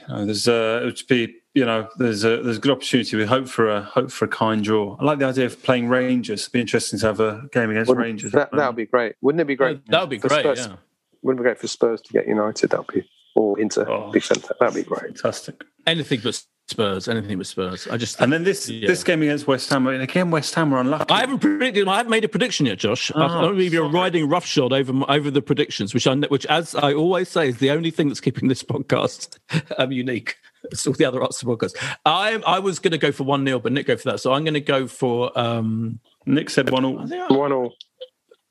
you 0.00 0.08
know, 0.14 0.24
there's 0.24 0.48
uh, 0.48 0.80
it 0.82 0.84
would 0.86 1.02
be, 1.06 1.34
you 1.52 1.66
know, 1.66 1.86
there's 1.98 2.24
a 2.24 2.42
there's 2.42 2.56
a 2.56 2.60
good 2.60 2.72
opportunity. 2.72 3.14
We 3.18 3.26
hope 3.26 3.46
for 3.46 3.68
a 3.68 3.82
hope 3.82 4.10
for 4.10 4.24
a 4.24 4.28
kind 4.28 4.64
draw. 4.64 4.96
I 4.98 5.04
like 5.04 5.18
the 5.18 5.26
idea 5.26 5.44
of 5.46 5.62
playing 5.62 5.88
Rangers. 5.88 6.40
It'd 6.44 6.52
be 6.52 6.60
interesting 6.62 6.98
to 7.00 7.06
have 7.08 7.20
a 7.20 7.42
game 7.52 7.68
against 7.70 7.88
Wouldn't- 7.90 8.04
Rangers. 8.06 8.32
That 8.32 8.52
that 8.52 8.66
would 8.68 8.76
be 8.76 8.86
great. 8.86 9.16
Wouldn't 9.20 9.40
it 9.42 9.46
be 9.46 9.56
great? 9.56 9.84
That 9.88 10.00
would 10.00 10.08
be 10.10 10.18
For 10.18 10.28
great. 10.28 10.40
Spurs. 10.40 10.58
Yeah. 10.66 10.76
Wouldn't 11.20 11.40
it 11.40 11.42
be 11.42 11.46
great 11.48 11.58
for 11.58 11.66
Spurs 11.68 12.00
to 12.00 12.12
get 12.14 12.26
United? 12.26 12.70
That'd 12.70 12.86
be 12.86 13.06
or 13.38 13.58
Inter. 13.60 13.88
Oh. 13.88 14.10
Be 14.10 14.20
fantastic. 14.20 14.58
That'd 14.58 14.74
be 14.74 14.82
great. 14.82 15.02
fantastic. 15.18 15.62
Anything 15.86 16.20
but 16.22 16.42
Spurs. 16.68 17.08
Anything 17.08 17.38
but 17.38 17.46
Spurs. 17.46 17.86
I 17.88 17.96
just. 17.96 18.20
And 18.20 18.30
then 18.32 18.44
this 18.44 18.68
Yeah. 18.68 18.86
this 18.88 19.02
game 19.04 19.22
against 19.22 19.46
West 19.46 19.70
Ham, 19.70 19.86
and 19.86 20.02
again, 20.02 20.30
West 20.30 20.54
Ham 20.54 20.74
are 20.74 20.80
unlucky. 20.80 21.10
I 21.14 21.20
haven't 21.20 21.38
predicted. 21.38 21.88
I 21.88 21.96
haven't 21.98 22.10
made 22.10 22.24
a 22.24 22.28
prediction 22.28 22.66
yet, 22.66 22.78
Josh. 22.78 23.10
I 23.14 23.24
Oh, 23.24 23.40
don't 23.42 23.54
believe 23.54 23.72
you're 23.72 23.88
riding 23.88 24.28
roughshod 24.28 24.72
over 24.72 24.92
over 25.08 25.30
the 25.30 25.40
predictions, 25.40 25.94
which 25.94 26.06
I 26.06 26.14
which, 26.34 26.44
as 26.46 26.74
I 26.74 26.92
always 26.92 27.28
say, 27.30 27.48
is 27.48 27.56
the 27.58 27.70
only 27.70 27.90
thing 27.90 28.08
that's 28.08 28.20
keeping 28.20 28.48
this 28.48 28.62
podcast 28.74 29.38
um, 29.78 29.92
unique. 29.92 30.36
It's 30.64 30.86
all 30.86 30.92
the 30.92 31.04
other 31.06 31.22
Arsenal 31.22 31.56
podcasts. 31.56 31.76
I 32.04 32.34
I 32.46 32.58
was 32.58 32.78
going 32.80 32.92
to 32.92 32.98
go 32.98 33.12
for 33.12 33.24
one 33.24 33.46
0 33.46 33.60
but 33.60 33.72
Nick 33.72 33.86
go 33.86 33.96
for 33.96 34.10
that, 34.10 34.20
so 34.20 34.32
I'm 34.34 34.44
going 34.44 34.54
to 34.54 34.60
go 34.76 34.86
for. 34.86 35.16
um 35.38 36.00
Nick 36.26 36.50
said 36.50 36.68
one 36.68 36.84
I 36.84 36.88
all, 36.88 37.06
think 37.06 37.30
I- 37.30 37.34
One 37.34 37.52
all. 37.52 37.72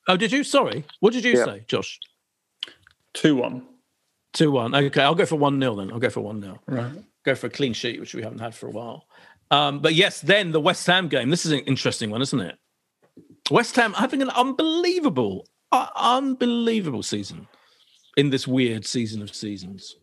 Oh, 0.07 0.17
did 0.17 0.31
you? 0.31 0.43
Sorry, 0.43 0.85
what 1.01 1.13
did 1.13 1.23
you 1.25 1.33
Yeah. 1.37 1.45
say, 1.45 1.63
Josh? 1.67 1.99
two 3.13 3.35
one. 3.35 3.61
Two 4.37 4.51
one. 4.51 4.75
Okay, 4.75 5.01
I'll 5.01 5.15
go 5.15 5.25
for 5.25 5.35
one 5.35 5.59
0 5.59 5.75
then. 5.75 5.91
I'll 5.91 5.97
go 5.99 6.11
for 6.11 6.21
one 6.21 6.39
0 6.41 6.59
Right. 6.67 6.91
Go 7.25 7.33
for 7.33 7.47
a 7.47 7.49
clean 7.49 7.73
sheet, 7.73 7.99
which 7.99 8.13
we 8.13 8.21
haven't 8.21 8.37
had 8.39 8.53
for 8.53 8.67
a 8.67 8.71
while. 8.71 9.05
Um, 9.49 9.79
but 9.79 9.95
yes, 9.95 10.21
then 10.21 10.51
the 10.51 10.59
West 10.61 10.85
Ham 10.85 11.07
game. 11.07 11.29
This 11.31 11.43
is 11.45 11.51
an 11.53 11.59
interesting 11.61 12.11
one, 12.11 12.21
isn't 12.21 12.39
it? 12.39 12.55
West 13.49 13.75
Ham 13.77 13.93
having 13.93 14.21
an 14.21 14.29
unbelievable, 14.29 15.47
uh, 15.71 15.87
unbelievable 15.95 17.01
season 17.01 17.47
in 18.15 18.29
this 18.29 18.47
weird 18.47 18.85
season 18.85 19.21
of 19.23 19.33
seasons. 19.33 19.95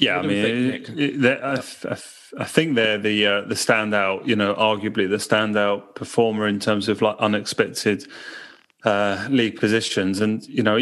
Yeah, 0.00 0.14
I 0.14 0.16
What 0.16 0.22
do 0.22 0.28
we 0.28 0.34
mean, 0.42 0.70
think, 0.84 0.88
it- 0.88 0.98
it- 1.14 1.20
they're- 1.22 1.44
I, 1.44 1.62
I 1.90 1.96
I 2.38 2.44
think 2.44 2.74
they're 2.74 2.98
the 2.98 3.26
uh, 3.26 3.40
the 3.42 3.54
standout. 3.54 4.26
You 4.26 4.36
know, 4.36 4.54
arguably 4.54 5.08
the 5.08 5.16
standout 5.16 5.94
performer 5.94 6.46
in 6.48 6.58
terms 6.60 6.88
of 6.88 7.00
like 7.02 7.16
unexpected 7.20 8.06
uh, 8.84 9.26
league 9.30 9.58
positions, 9.58 10.20
and 10.20 10.46
you 10.46 10.62
know, 10.62 10.76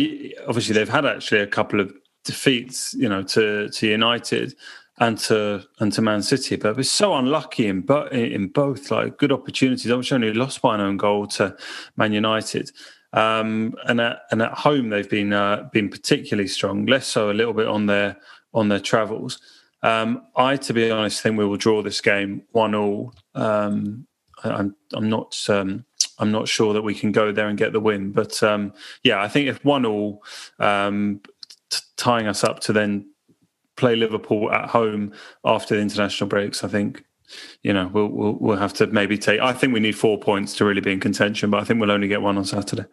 obviously 0.47 0.75
they've 0.75 0.89
had 0.89 1.07
actually 1.07 1.41
a 1.41 1.47
couple 1.47 1.81
of 1.81 1.93
defeats. 2.25 2.95
You 2.95 3.09
know, 3.09 3.23
to 3.23 3.69
to 3.69 3.87
United 3.87 4.55
and 4.99 5.19
to 5.19 5.65
and 5.81 5.93
to 5.93 6.03
Man 6.03 6.23
City, 6.23 6.57
but 6.57 6.77
was 6.77 6.91
so 6.91 7.15
unlucky 7.15 7.67
in 7.67 7.81
but 7.83 8.13
in 8.13 8.49
both 8.49 8.91
like 8.91 9.19
good 9.19 9.33
opportunities. 9.33 9.91
Obviously, 9.91 10.15
only 10.17 10.33
lost 10.33 10.63
by 10.63 10.75
an 10.75 10.81
own 10.81 10.97
goal 10.97 11.27
to 11.29 11.57
Man 11.97 12.13
United. 12.13 12.71
Um, 13.13 13.75
and 13.87 14.01
at 14.01 14.23
and 14.31 14.43
at 14.43 14.53
home 14.53 14.91
they've 14.91 15.09
been 15.09 15.33
uh, 15.33 15.69
been 15.73 15.89
particularly 15.89 16.49
strong. 16.49 16.87
Less 16.87 17.07
so 17.07 17.31
a 17.31 17.33
little 17.33 17.55
bit 17.55 17.67
on 17.67 17.87
their 17.87 18.17
on 18.53 18.69
their 18.69 18.81
travels. 18.81 19.39
Um, 19.83 20.23
I, 20.37 20.57
to 20.57 20.73
be 20.75 20.91
honest, 20.91 21.23
think 21.23 21.39
we 21.39 21.47
will 21.47 21.57
draw 21.57 21.83
this 21.83 22.01
game 22.01 22.43
one 22.53 22.75
all. 22.75 23.15
Um, 23.35 24.07
I- 24.45 24.51
I'm 24.51 24.77
I'm 24.93 25.09
not 25.09 25.39
um, 25.49 25.85
I'm 26.19 26.33
not 26.33 26.49
sure 26.49 26.73
that 26.73 26.83
we 26.83 26.95
can 26.95 27.13
go 27.13 27.33
there 27.33 27.49
and 27.49 27.59
get 27.59 27.73
the 27.73 27.81
win, 27.81 28.13
but 28.13 28.43
um, 28.43 28.73
yeah, 29.03 29.23
I 29.23 29.29
think 29.29 29.49
if 29.49 29.65
one 29.65 29.85
all, 29.85 30.23
um, 30.59 31.21
t- 31.69 31.81
tying 31.97 32.27
us 32.27 32.43
up 32.43 32.61
to 32.61 32.73
then 32.73 33.11
play 33.77 33.95
Liverpool 33.95 34.51
at 34.51 34.71
home 34.71 35.13
after 35.45 35.77
the 35.77 35.83
international 35.83 36.29
breaks, 36.29 36.65
I 36.65 36.69
think 36.69 37.05
you 37.63 37.73
know 37.73 37.91
we'll 37.93 38.09
we'll, 38.09 38.33
we'll 38.41 38.57
have 38.57 38.73
to 38.75 38.87
maybe 38.87 39.19
take. 39.19 39.41
I 39.41 39.53
think 39.53 39.75
we 39.75 39.81
need 39.81 39.97
four 39.97 40.19
points 40.19 40.57
to 40.57 40.65
really 40.65 40.81
be 40.81 40.93
in 40.93 41.01
contention, 41.01 41.51
but 41.51 41.61
I 41.61 41.65
think 41.65 41.81
we'll 41.81 41.91
only 41.91 42.09
get 42.09 42.23
one 42.23 42.39
on 42.39 42.45
Saturday. 42.45 42.87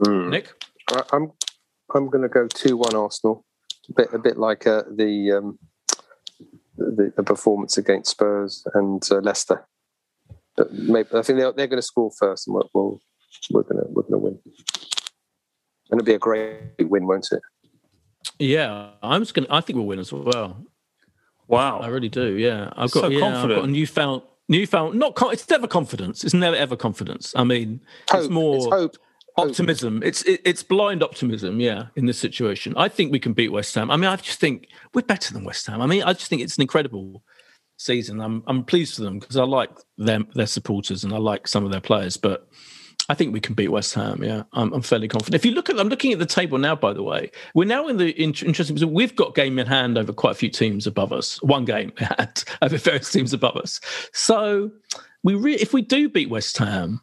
Mm. 0.00 0.30
Nick, 0.30 0.52
I, 0.90 1.02
I'm 1.12 1.32
I'm 1.94 2.08
going 2.08 2.22
to 2.22 2.28
go 2.28 2.46
two 2.48 2.76
one 2.76 2.94
Arsenal. 2.94 3.44
A 3.90 3.92
bit 3.92 4.08
a 4.12 4.18
bit 4.18 4.38
like 4.38 4.66
uh, 4.66 4.82
the, 4.90 5.32
um, 5.32 5.58
the 6.76 7.12
the 7.16 7.22
performance 7.22 7.76
against 7.76 8.12
Spurs 8.12 8.66
and 8.74 9.06
uh, 9.10 9.16
Leicester. 9.16 9.66
But 10.56 10.72
maybe 10.72 11.08
I 11.14 11.22
think 11.22 11.38
they're, 11.38 11.52
they're 11.52 11.66
going 11.66 11.78
to 11.78 11.82
score 11.82 12.10
first, 12.18 12.46
and 12.46 12.54
we'll, 12.54 12.70
we'll 12.74 13.00
we're 13.50 13.62
going 13.62 13.82
to 13.82 13.88
we're 13.90 14.02
going 14.02 14.12
to 14.12 14.18
win. 14.18 14.38
And 15.90 16.00
it'll 16.00 16.04
be 16.06 16.14
a 16.14 16.18
great 16.18 16.60
win, 16.80 17.06
won't 17.06 17.28
it? 17.32 17.42
yeah, 18.38 18.90
I'm 19.02 19.22
just 19.22 19.34
going. 19.34 19.46
to 19.46 19.54
I 19.54 19.60
think 19.60 19.76
we'll 19.76 19.86
win 19.86 19.98
as 19.98 20.12
well. 20.12 20.64
Wow. 21.46 21.80
I 21.80 21.88
really 21.88 22.08
do. 22.08 22.36
Yeah, 22.36 22.70
I've 22.76 22.90
got 22.90 23.00
So 23.02 23.08
yeah, 23.08 23.16
I've 23.26 23.32
confident. 23.34 23.60
got 23.60 23.68
a 23.68 23.72
newfound 23.72 24.22
newfound. 24.48 24.98
Not 24.98 25.14
con- 25.14 25.32
it's 25.32 25.48
never 25.50 25.66
confidence. 25.66 26.24
It's 26.24 26.34
never 26.34 26.56
ever 26.56 26.76
confidence. 26.76 27.34
I 27.36 27.44
mean, 27.44 27.80
Hope. 28.10 28.20
it's 28.20 28.30
more 28.30 28.56
It's 28.56 28.66
hope. 28.66 28.96
Hope. 29.36 29.48
optimism. 29.50 30.02
It's 30.02 30.22
it, 30.22 30.40
it's 30.44 30.62
blind 30.62 31.02
optimism. 31.02 31.60
Yeah, 31.60 31.86
in 31.96 32.06
this 32.06 32.18
situation, 32.18 32.72
I 32.76 32.88
think 32.88 33.12
we 33.12 33.18
can 33.18 33.34
beat 33.34 33.48
West 33.50 33.74
Ham. 33.74 33.90
I 33.90 33.96
mean, 33.96 34.08
I 34.08 34.16
just 34.16 34.40
think 34.40 34.68
we're 34.94 35.02
better 35.02 35.34
than 35.34 35.44
West 35.44 35.66
Ham. 35.66 35.82
I 35.82 35.86
mean, 35.86 36.02
I 36.02 36.12
just 36.14 36.28
think 36.28 36.40
it's 36.40 36.56
an 36.56 36.62
incredible 36.62 37.22
season. 37.76 38.20
I'm 38.20 38.42
I'm 38.46 38.64
pleased 38.64 38.96
for 38.96 39.02
them 39.02 39.18
because 39.18 39.36
I 39.36 39.44
like 39.44 39.70
them, 39.96 40.28
their 40.34 40.46
supporters, 40.46 41.04
and 41.04 41.12
I 41.12 41.18
like 41.18 41.48
some 41.48 41.64
of 41.64 41.70
their 41.70 41.80
players, 41.80 42.16
but. 42.16 42.48
I 43.06 43.12
think 43.12 43.34
we 43.34 43.40
can 43.40 43.54
beat 43.54 43.68
West 43.68 43.92
Ham. 43.94 44.24
Yeah, 44.24 44.44
I'm, 44.54 44.72
I'm 44.72 44.80
fairly 44.80 45.08
confident. 45.08 45.34
If 45.34 45.44
you 45.44 45.52
look 45.52 45.68
at, 45.68 45.78
I'm 45.78 45.88
looking 45.88 46.14
at 46.14 46.18
the 46.18 46.24
table 46.24 46.56
now. 46.56 46.74
By 46.74 46.94
the 46.94 47.02
way, 47.02 47.30
we're 47.54 47.66
now 47.66 47.86
in 47.86 47.98
the 47.98 48.12
in- 48.12 48.30
interesting 48.30 48.76
position. 48.76 48.94
We've 48.94 49.14
got 49.14 49.34
game 49.34 49.58
in 49.58 49.66
hand 49.66 49.98
over 49.98 50.10
quite 50.14 50.30
a 50.30 50.36
few 50.36 50.48
teams 50.48 50.86
above 50.86 51.12
us. 51.12 51.42
One 51.42 51.66
game 51.66 51.92
hand 51.98 52.44
over 52.62 52.78
various 52.78 53.12
teams 53.12 53.34
above 53.34 53.56
us. 53.56 53.78
So 54.14 54.70
we, 55.22 55.34
re- 55.34 55.56
if 55.56 55.74
we 55.74 55.82
do 55.82 56.08
beat 56.08 56.30
West 56.30 56.56
Ham, 56.56 57.02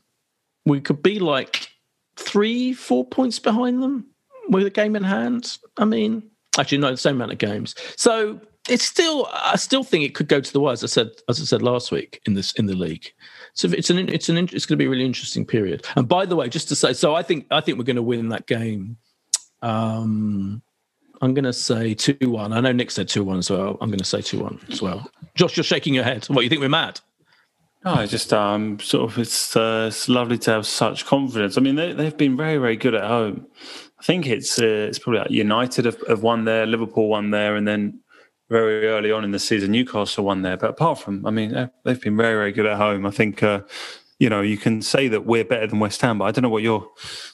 we 0.65 0.82
could 0.82 1.03
be 1.03 1.19
like 1.19 1.67
three, 2.15 2.74
four 2.74 3.05
points 3.05 3.38
behind 3.38 3.84
them 3.84 4.07
with 4.49 4.65
a 4.65 4.72
game 4.72 4.95
in 4.95 5.03
hand. 5.03 5.57
I 5.78 5.86
mean, 5.86 6.24
actually, 6.57 6.80
no, 6.80 6.91
the 6.91 6.97
same 6.97 7.15
amount 7.15 7.34
of 7.34 7.38
games. 7.38 7.76
So 7.95 8.41
it's 8.70 8.86
still, 8.86 9.28
I 9.32 9.55
still 9.55 9.84
think 9.84 10.05
it 10.05 10.16
could 10.16 10.28
go 10.28 10.39
to 10.39 10.53
the 10.53 10.59
wire. 10.59 10.74
As 10.74 10.84
I 10.84 10.88
said, 10.88 11.09
as 11.28 11.41
I 11.41 11.45
said 11.45 11.62
last 11.62 11.91
week 11.91 12.22
in 12.26 12.34
this 12.36 12.53
in 12.53 12.68
the 12.68 12.76
league. 12.76 13.12
So 13.53 13.68
it's 13.70 13.89
an 13.89 14.09
it's 14.09 14.30
an 14.30 14.38
it's 14.38 14.66
going 14.66 14.78
to 14.78 14.78
be 14.78 14.86
a 14.86 14.89
really 14.89 15.05
interesting 15.05 15.45
period. 15.45 15.86
And 15.95 16.07
by 16.07 16.26
the 16.26 16.36
way, 16.36 16.47
just 16.49 16.68
to 16.70 16.76
say, 16.76 16.93
so 16.93 17.16
I 17.16 17.24
think 17.24 17.47
I 17.51 17.62
think 17.62 17.78
we're 17.78 17.84
going 17.86 17.95
to 17.95 18.01
win 18.01 18.30
that 18.30 18.47
game. 18.47 18.97
Um, 19.62 20.62
I'm 21.22 21.34
going 21.34 21.45
to 21.45 21.53
say 21.53 21.93
two 21.93 22.18
one. 22.30 22.53
I 22.53 22.62
know 22.62 22.72
Nick 22.72 22.91
said 22.91 23.09
two 23.09 23.24
one 23.24 23.38
as 23.38 23.49
well. 23.49 23.78
I'm 23.82 23.89
going 23.89 23.99
to 23.99 24.05
say 24.05 24.22
two 24.22 24.39
one 24.39 24.59
as 24.70 24.82
well. 24.82 25.09
Josh, 25.36 25.57
you're 25.57 25.64
shaking 25.64 25.93
your 25.93 26.03
head. 26.03 26.26
What 26.26 26.43
you 26.43 26.49
think 26.49 26.62
we're 26.62 26.70
mad? 26.70 26.99
No, 27.84 27.95
I 27.95 28.05
just 28.05 28.32
um 28.32 28.80
sort 28.80 29.12
of 29.12 29.18
it's 29.18 29.55
uh, 29.55 29.86
it's 29.88 30.07
lovely 30.07 30.38
to 30.39 30.51
have 30.51 30.68
such 30.68 31.05
confidence. 31.05 31.57
I 31.57 31.62
mean, 31.62 31.76
they 31.76 31.93
they've 31.93 32.16
been 32.16 32.38
very 32.38 32.57
very 32.57 32.78
good 32.78 32.93
at 32.93 33.03
home. 33.03 33.47
I 33.99 34.03
think 34.03 34.28
it's 34.28 34.59
uh, 34.59 34.88
it's 34.88 34.99
probably 34.99 35.20
like 35.20 35.32
United 35.32 35.86
have, 35.86 35.97
have 36.07 36.24
won 36.24 36.45
there, 36.45 36.66
Liverpool 36.66 37.07
won 37.07 37.32
there, 37.32 37.55
and 37.55 37.68
then 37.68 37.99
very 38.52 38.86
early 38.88 39.12
on 39.12 39.24
in 39.24 39.32
the 39.32 39.39
season 39.39 39.72
Newcastle 39.72 40.26
won 40.26 40.41
there. 40.43 40.58
But 40.58 40.72
apart 40.72 40.99
from, 40.99 41.26
I 41.26 41.32
mean, 41.32 41.54
they- 41.54 41.70
they've 41.86 42.02
been 42.02 42.18
very 42.18 42.36
very 42.36 42.52
good 42.52 42.66
at 42.68 42.78
home. 42.78 43.06
I 43.06 43.12
think. 43.12 43.41
Uh, 43.41 43.62
you 44.20 44.30
know, 44.30 44.41
you 44.41 44.56
can 44.56 44.84
say 44.84 45.08
that 45.08 45.26
we're 45.26 45.43
better 45.43 45.66
than 45.66 45.80
West 45.80 45.99
Ham, 46.02 46.20
but 46.20 46.26
I 46.26 46.32
don't 46.32 46.43
know 46.43 46.49
what 46.49 46.62
you're, 46.62 46.82
I 46.84 46.84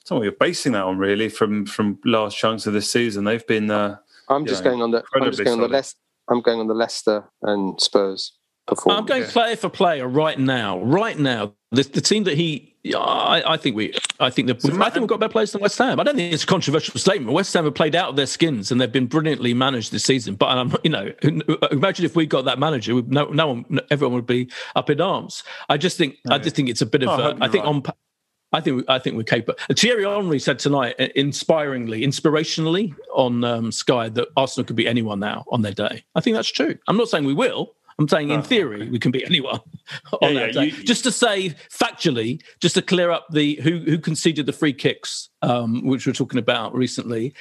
don't 0.07 0.11
know 0.11 0.17
what 0.19 0.23
you're 0.23 0.31
basing 0.31 0.71
that 0.71 0.83
on. 0.85 0.97
Really, 0.97 1.27
from 1.27 1.65
from 1.65 1.99
large 2.05 2.33
chunks 2.33 2.65
of 2.65 2.71
this 2.71 2.89
season, 2.89 3.25
they've 3.25 3.45
been. 3.45 3.69
Uh, 3.69 3.97
I'm 4.29 4.45
just 4.45 4.63
Yeah, 4.63 4.69
going 4.69 4.81
on 4.81 4.91
the. 4.91 5.03
I'm 5.13 5.25
just 5.25 5.39
going 5.43 5.49
on 5.49 5.57
the 5.57 5.63
solid. 5.63 5.71
Leicester. 5.71 5.97
I'm 6.29 6.41
going 6.41 6.59
on 6.61 6.67
the 6.67 6.73
Leicester 6.73 7.25
and 7.41 7.79
Spurs 7.81 8.31
performance. 8.67 8.99
I'm 9.01 9.05
going 9.05 9.29
player 9.29 9.57
for 9.57 9.67
player 9.69 10.07
right 10.07 10.39
now. 10.39 10.79
Right 10.81 11.19
now, 11.19 11.55
the, 11.71 11.83
the 11.83 11.99
team 11.99 12.23
that 12.23 12.35
he, 12.37 12.66
I, 12.95 13.53
I 13.53 13.57
think 13.57 13.75
we, 13.75 13.93
I 14.19 14.29
think 14.29 14.47
that 14.47 14.65
I 14.81 14.89
think 14.89 15.01
we've 15.01 15.07
got 15.07 15.19
better 15.19 15.31
players 15.31 15.51
than 15.51 15.61
West 15.61 15.77
Ham. 15.77 15.99
I 15.99 16.03
don't 16.03 16.15
think 16.15 16.33
it's 16.33 16.43
a 16.43 16.47
controversial 16.47 16.99
statement. 16.99 17.33
West 17.33 17.53
Ham 17.53 17.65
have 17.65 17.75
played 17.75 17.95
out 17.95 18.09
of 18.09 18.15
their 18.15 18.25
skins 18.25 18.71
and 18.71 18.79
they've 18.79 18.91
been 18.91 19.07
brilliantly 19.07 19.53
managed 19.53 19.91
this 19.91 20.03
season. 20.03 20.35
But 20.35 20.57
I'm, 20.57 20.73
you 20.83 20.89
know, 20.89 21.11
imagine 21.71 22.05
if 22.05 22.15
we 22.15 22.25
got 22.25 22.45
that 22.45 22.59
manager, 22.59 22.95
we- 22.95 23.01
no, 23.03 23.25
no 23.25 23.47
one, 23.47 23.79
everyone 23.91 24.15
would 24.15 24.25
be 24.25 24.49
up 24.75 24.89
in 24.89 25.01
arms. 25.01 25.43
I 25.69 25.77
just 25.77 25.97
think, 25.97 26.17
I 26.29 26.37
just 26.37 26.55
think 26.55 26.69
it's 26.69 26.81
a 26.81 26.85
bit 26.85 27.03
of. 27.03 27.09
Oh, 27.09 27.23
I 27.23 27.29
a, 27.31 27.35
I 27.41 27.47
think 27.47 27.63
right. 27.63 27.69
on. 27.69 27.83
I 28.53 28.61
think 28.61 28.85
I 28.87 28.97
think 28.97 29.17
we're 29.17 29.23
capable. 29.23 29.59
Thierry 29.73 30.05
Henry 30.05 30.39
said 30.39 30.57
tonight, 30.57 30.95
uh, 30.99 31.07
inspiringly, 31.15 32.01
inspirationally 32.03 32.95
on 33.13 33.43
um, 33.43 33.73
Sky, 33.73 34.07
that 34.09 34.29
Arsenal 34.37 34.65
could 34.65 34.77
beat 34.77 34.87
anyone 34.87 35.19
now 35.19 35.43
on 35.51 35.63
their 35.63 35.73
day. 35.73 36.05
I 36.15 36.21
think 36.21 36.35
that's 36.35 36.51
true. 36.51 36.77
I'm 36.87 36.95
not 36.95 37.09
saying 37.09 37.25
we 37.25 37.33
will. 37.33 37.75
I'm 37.99 38.07
saying 38.07 38.29
in 38.29 38.39
Oh, 38.39 38.43
theory 38.43 38.89
we 38.89 38.99
can 38.99 39.11
beat 39.11 39.25
anyone 39.25 39.59
on 40.21 40.33
Yeah, 40.33 40.39
that 40.41 40.53
yeah, 40.55 40.61
day. 40.61 40.65
you- 40.67 40.83
just 40.83 41.03
to 41.05 41.11
say 41.11 41.55
factually, 41.71 42.41
just 42.59 42.75
to 42.75 42.81
clear 42.81 43.09
up 43.11 43.25
the 43.31 43.55
who 43.63 43.79
who 43.79 43.97
conceded 43.97 44.45
the 44.45 44.53
free 44.53 44.73
kicks, 44.73 45.29
um, 45.41 45.85
which 45.85 46.05
we 46.05 46.11
are 46.11 46.15
talking 46.15 46.39
about 46.39 46.75
recently. 46.75 47.33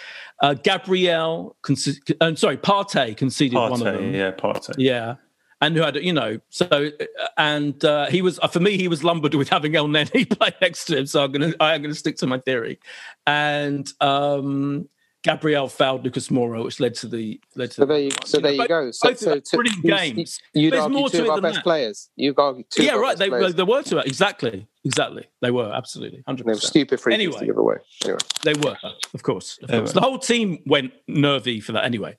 Uh, 0.43 0.55
Gabriel, 0.55 1.57
conce- 1.63 1.99
uh, 2.21 2.35
sorry, 2.37 2.57
Partey 2.57 3.17
conceded 3.17 3.55
one 3.59 3.73
of 3.73 3.81
them. 3.81 4.15
Yeah, 4.15 4.31
Partey. 4.33 4.75
Yeah. 4.79 5.17
And 5.63 5.75
who 5.75 5.81
had, 5.83 5.97
you 5.97 6.13
know, 6.13 6.39
so, 6.51 6.91
and 7.39 7.83
uh, 7.83 8.07
he 8.11 8.21
was, 8.21 8.39
uh, 8.41 8.47
for 8.49 8.61
me, 8.61 8.77
he 8.77 8.89
was 8.89 9.03
lumbered 9.03 9.33
with 9.35 9.49
having 9.49 9.73
Elneny 9.73 10.29
play 10.39 10.51
next 10.61 10.85
to 10.85 10.99
him. 10.99 11.07
So 11.07 11.25
I'm 11.25 11.33
going 11.33 11.51
to, 11.53 11.63
I'm 11.63 11.83
to 11.83 11.95
stick 11.95 12.17
to 12.19 12.27
my 12.27 12.39
theory. 12.41 12.79
And 13.27 13.91
um, 14.03 14.87
Gabriel 15.27 15.69
fouled 15.69 16.05
Lucas 16.05 16.29
Moura, 16.29 16.63
which 16.63 16.79
led 16.79 16.95
to 16.95 17.09
the, 17.09 17.41
led 17.57 17.71
to 17.73 17.75
So 17.75 17.85
there 17.85 17.99
you, 17.99 18.11
so 18.25 18.39
there 18.39 18.53
you 18.53 18.59
both- 18.59 18.69
go. 18.69 18.91
So, 18.93 19.09
both 19.09 19.19
so, 19.19 19.41
so 19.45 19.57
brilliant 19.57 19.85
you- 19.85 19.91
games. 19.97 20.41
You'd 20.55 20.73
There's 20.73 20.83
argue 20.85 20.99
more 20.99 21.11
two 21.11 21.17
to 21.19 21.23
of 21.25 21.31
our 21.31 21.37
than 21.39 21.43
best 21.43 21.55
that. 21.57 21.63
players. 21.65 22.11
You've 22.15 22.39
argued 22.39 22.67
two. 22.71 22.85
yeah, 22.85 22.93
right. 22.95 23.09
best 23.11 23.19
They, 23.19 23.29
players. 23.29 23.55
there 23.57 23.67
were 23.67 23.83
two. 23.83 23.99
Exactly. 23.99 24.69
Exactly. 24.85 25.25
They 25.43 25.51
were 25.51 25.73
absolutely 25.75 26.23
100%. 26.29 26.37
They 26.45 26.53
were 26.53 26.55
stupid 26.55 27.01
free 27.01 27.15
kicks 27.15 27.23
Anyway. 27.25 27.39
to 27.41 27.47
give 27.47 27.57
away. 27.59 27.77
Anyway, 28.05 28.19
They 28.45 28.55
were, 28.55 28.77
of 29.15 29.23
course. 29.25 29.59
Of 29.63 29.69
course. 29.69 29.81
were. 29.89 29.93
The 29.93 30.01
whole 30.01 30.19
team 30.21 30.63
went 30.65 30.93
nervy 31.09 31.59
for 31.61 31.73
that 31.73 31.85
anyway. 31.85 32.17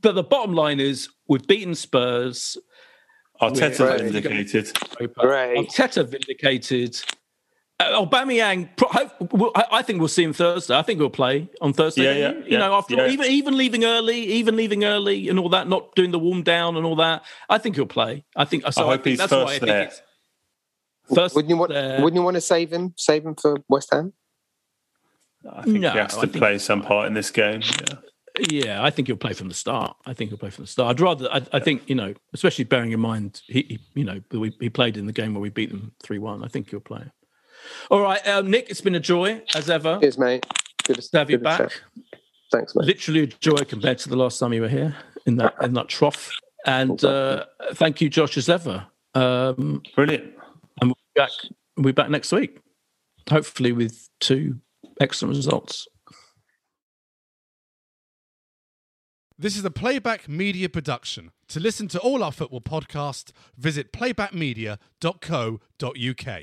But 0.00 0.14
the 0.14 0.22
bottom 0.22 0.54
line 0.54 0.80
is 0.80 1.10
we've 1.28 1.46
beaten 1.46 1.74
Spurs. 1.74 2.56
Arteta 3.42 3.98
vindicated. 4.00 4.72
Great. 5.18 5.56
Arteta 5.58 6.08
vindicated. 6.08 6.98
Uh, 7.80 8.04
Aubameyang, 8.06 8.68
pro- 8.76 8.88
hope, 8.88 9.32
well, 9.32 9.50
I, 9.56 9.64
I 9.72 9.82
think 9.82 9.98
we'll 9.98 10.06
see 10.06 10.22
him 10.22 10.32
Thursday. 10.32 10.76
I 10.76 10.82
think 10.82 11.00
he'll 11.00 11.10
play 11.10 11.48
on 11.60 11.72
Thursday. 11.72 12.04
Yeah, 12.04 12.28
don't 12.28 12.38
yeah, 12.38 12.44
you? 12.44 12.52
You 12.52 12.58
know, 12.58 12.74
after 12.74 12.94
yeah. 12.94 13.08
even 13.08 13.26
even 13.26 13.56
leaving 13.56 13.84
early, 13.84 14.18
even 14.18 14.54
leaving 14.54 14.84
early 14.84 15.28
and 15.28 15.40
all 15.40 15.48
that, 15.48 15.68
not 15.68 15.92
doing 15.96 16.12
the 16.12 16.18
warm 16.20 16.42
down 16.42 16.76
and 16.76 16.86
all 16.86 16.96
that. 16.96 17.24
I 17.48 17.58
think 17.58 17.74
he'll 17.74 17.86
play. 17.86 18.24
I 18.36 18.44
think. 18.44 18.64
So 18.72 18.86
I 18.86 18.92
hope 18.92 19.02
think 19.02 19.12
he's 19.12 19.18
that's 19.18 19.32
why 19.32 19.38
I 19.38 19.44
first 19.46 19.52
think 19.60 19.66
there. 19.66 19.82
it's 19.82 20.02
first. 21.12 21.34
wouldn't 21.34 21.50
you 21.50 21.56
want? 21.56 21.72
there. 21.72 22.00
Wouldn't 22.00 22.14
you 22.14 22.22
want 22.22 22.36
to 22.36 22.40
save 22.40 22.72
him? 22.72 22.94
Save 22.96 23.26
him 23.26 23.34
for 23.34 23.56
West 23.68 23.92
Ham? 23.92 24.12
I 25.52 25.62
think 25.62 25.80
No, 25.80 25.90
he 25.90 25.98
has 25.98 26.16
I 26.16 26.20
to 26.22 26.26
think- 26.28 26.36
play 26.40 26.58
some 26.58 26.80
part 26.80 27.08
in 27.08 27.14
this 27.14 27.30
game. 27.30 27.60
Yeah. 27.62 27.96
Yeah, 28.50 28.82
I 28.82 28.90
think 28.90 29.06
he'll 29.06 29.16
play 29.16 29.32
from 29.32 29.46
the 29.46 29.54
start. 29.54 29.96
I 30.06 30.12
think 30.12 30.30
he'll 30.30 30.38
play 30.38 30.50
from 30.50 30.64
the 30.64 30.68
start. 30.68 30.90
I'd 30.90 31.00
rather. 31.00 31.28
I, 31.32 31.42
I 31.52 31.60
think 31.60 31.88
you 31.88 31.94
know, 31.94 32.14
especially 32.32 32.64
bearing 32.64 32.90
in 32.90 32.98
mind 32.98 33.40
he, 33.46 33.62
he 33.62 33.78
you 33.94 34.04
know, 34.04 34.20
we, 34.32 34.56
he 34.58 34.70
played 34.70 34.96
in 34.96 35.06
the 35.06 35.12
game 35.12 35.34
where 35.34 35.40
we 35.40 35.50
beat 35.50 35.70
them 35.70 35.92
three 36.02 36.18
one. 36.18 36.42
I 36.44 36.48
think 36.48 36.70
he'll 36.70 36.80
play. 36.80 37.04
All 37.90 38.00
right, 38.00 38.26
um, 38.26 38.50
Nick, 38.50 38.70
it's 38.70 38.80
been 38.80 38.94
a 38.94 39.00
joy 39.00 39.42
as 39.54 39.70
ever 39.70 39.98
Cheers, 40.00 40.18
mate. 40.18 40.44
Good 40.84 41.00
to 41.00 41.18
have 41.18 41.30
you 41.30 41.38
good 41.38 41.44
to 41.44 41.44
back. 41.44 41.58
chat. 41.70 41.80
Thanks, 42.52 42.74
mate. 42.76 42.86
literally 42.86 43.22
a 43.22 43.26
joy 43.26 43.56
compared 43.64 43.98
to 43.98 44.08
the 44.08 44.16
last 44.16 44.38
time 44.38 44.52
you 44.52 44.62
were 44.62 44.68
here 44.68 44.94
in 45.26 45.36
that 45.36 45.54
in 45.62 45.72
that 45.74 45.88
trough. 45.88 46.30
And 46.66 47.02
uh, 47.04 47.44
thank 47.74 48.00
you, 48.00 48.08
Josh, 48.08 48.36
as 48.36 48.48
ever. 48.48 48.86
Um, 49.14 49.82
Brilliant. 49.94 50.32
and 50.80 50.90
we'll 50.90 50.96
be 51.14 51.20
back. 51.20 51.30
We'll 51.76 51.84
be 51.86 51.92
back 51.92 52.10
next 52.10 52.32
week, 52.32 52.58
hopefully 53.28 53.72
with 53.72 54.08
two 54.20 54.60
excellent 55.00 55.36
results. 55.36 55.86
This 59.36 59.56
is 59.56 59.64
a 59.64 59.70
Playback 59.70 60.28
Media 60.28 60.68
production. 60.68 61.32
To 61.48 61.58
listen 61.60 61.88
to 61.88 61.98
all 61.98 62.22
our 62.22 62.30
football 62.30 62.60
podcasts, 62.60 63.32
visit 63.58 63.92
playbackmedia.co.uk. 63.92 66.42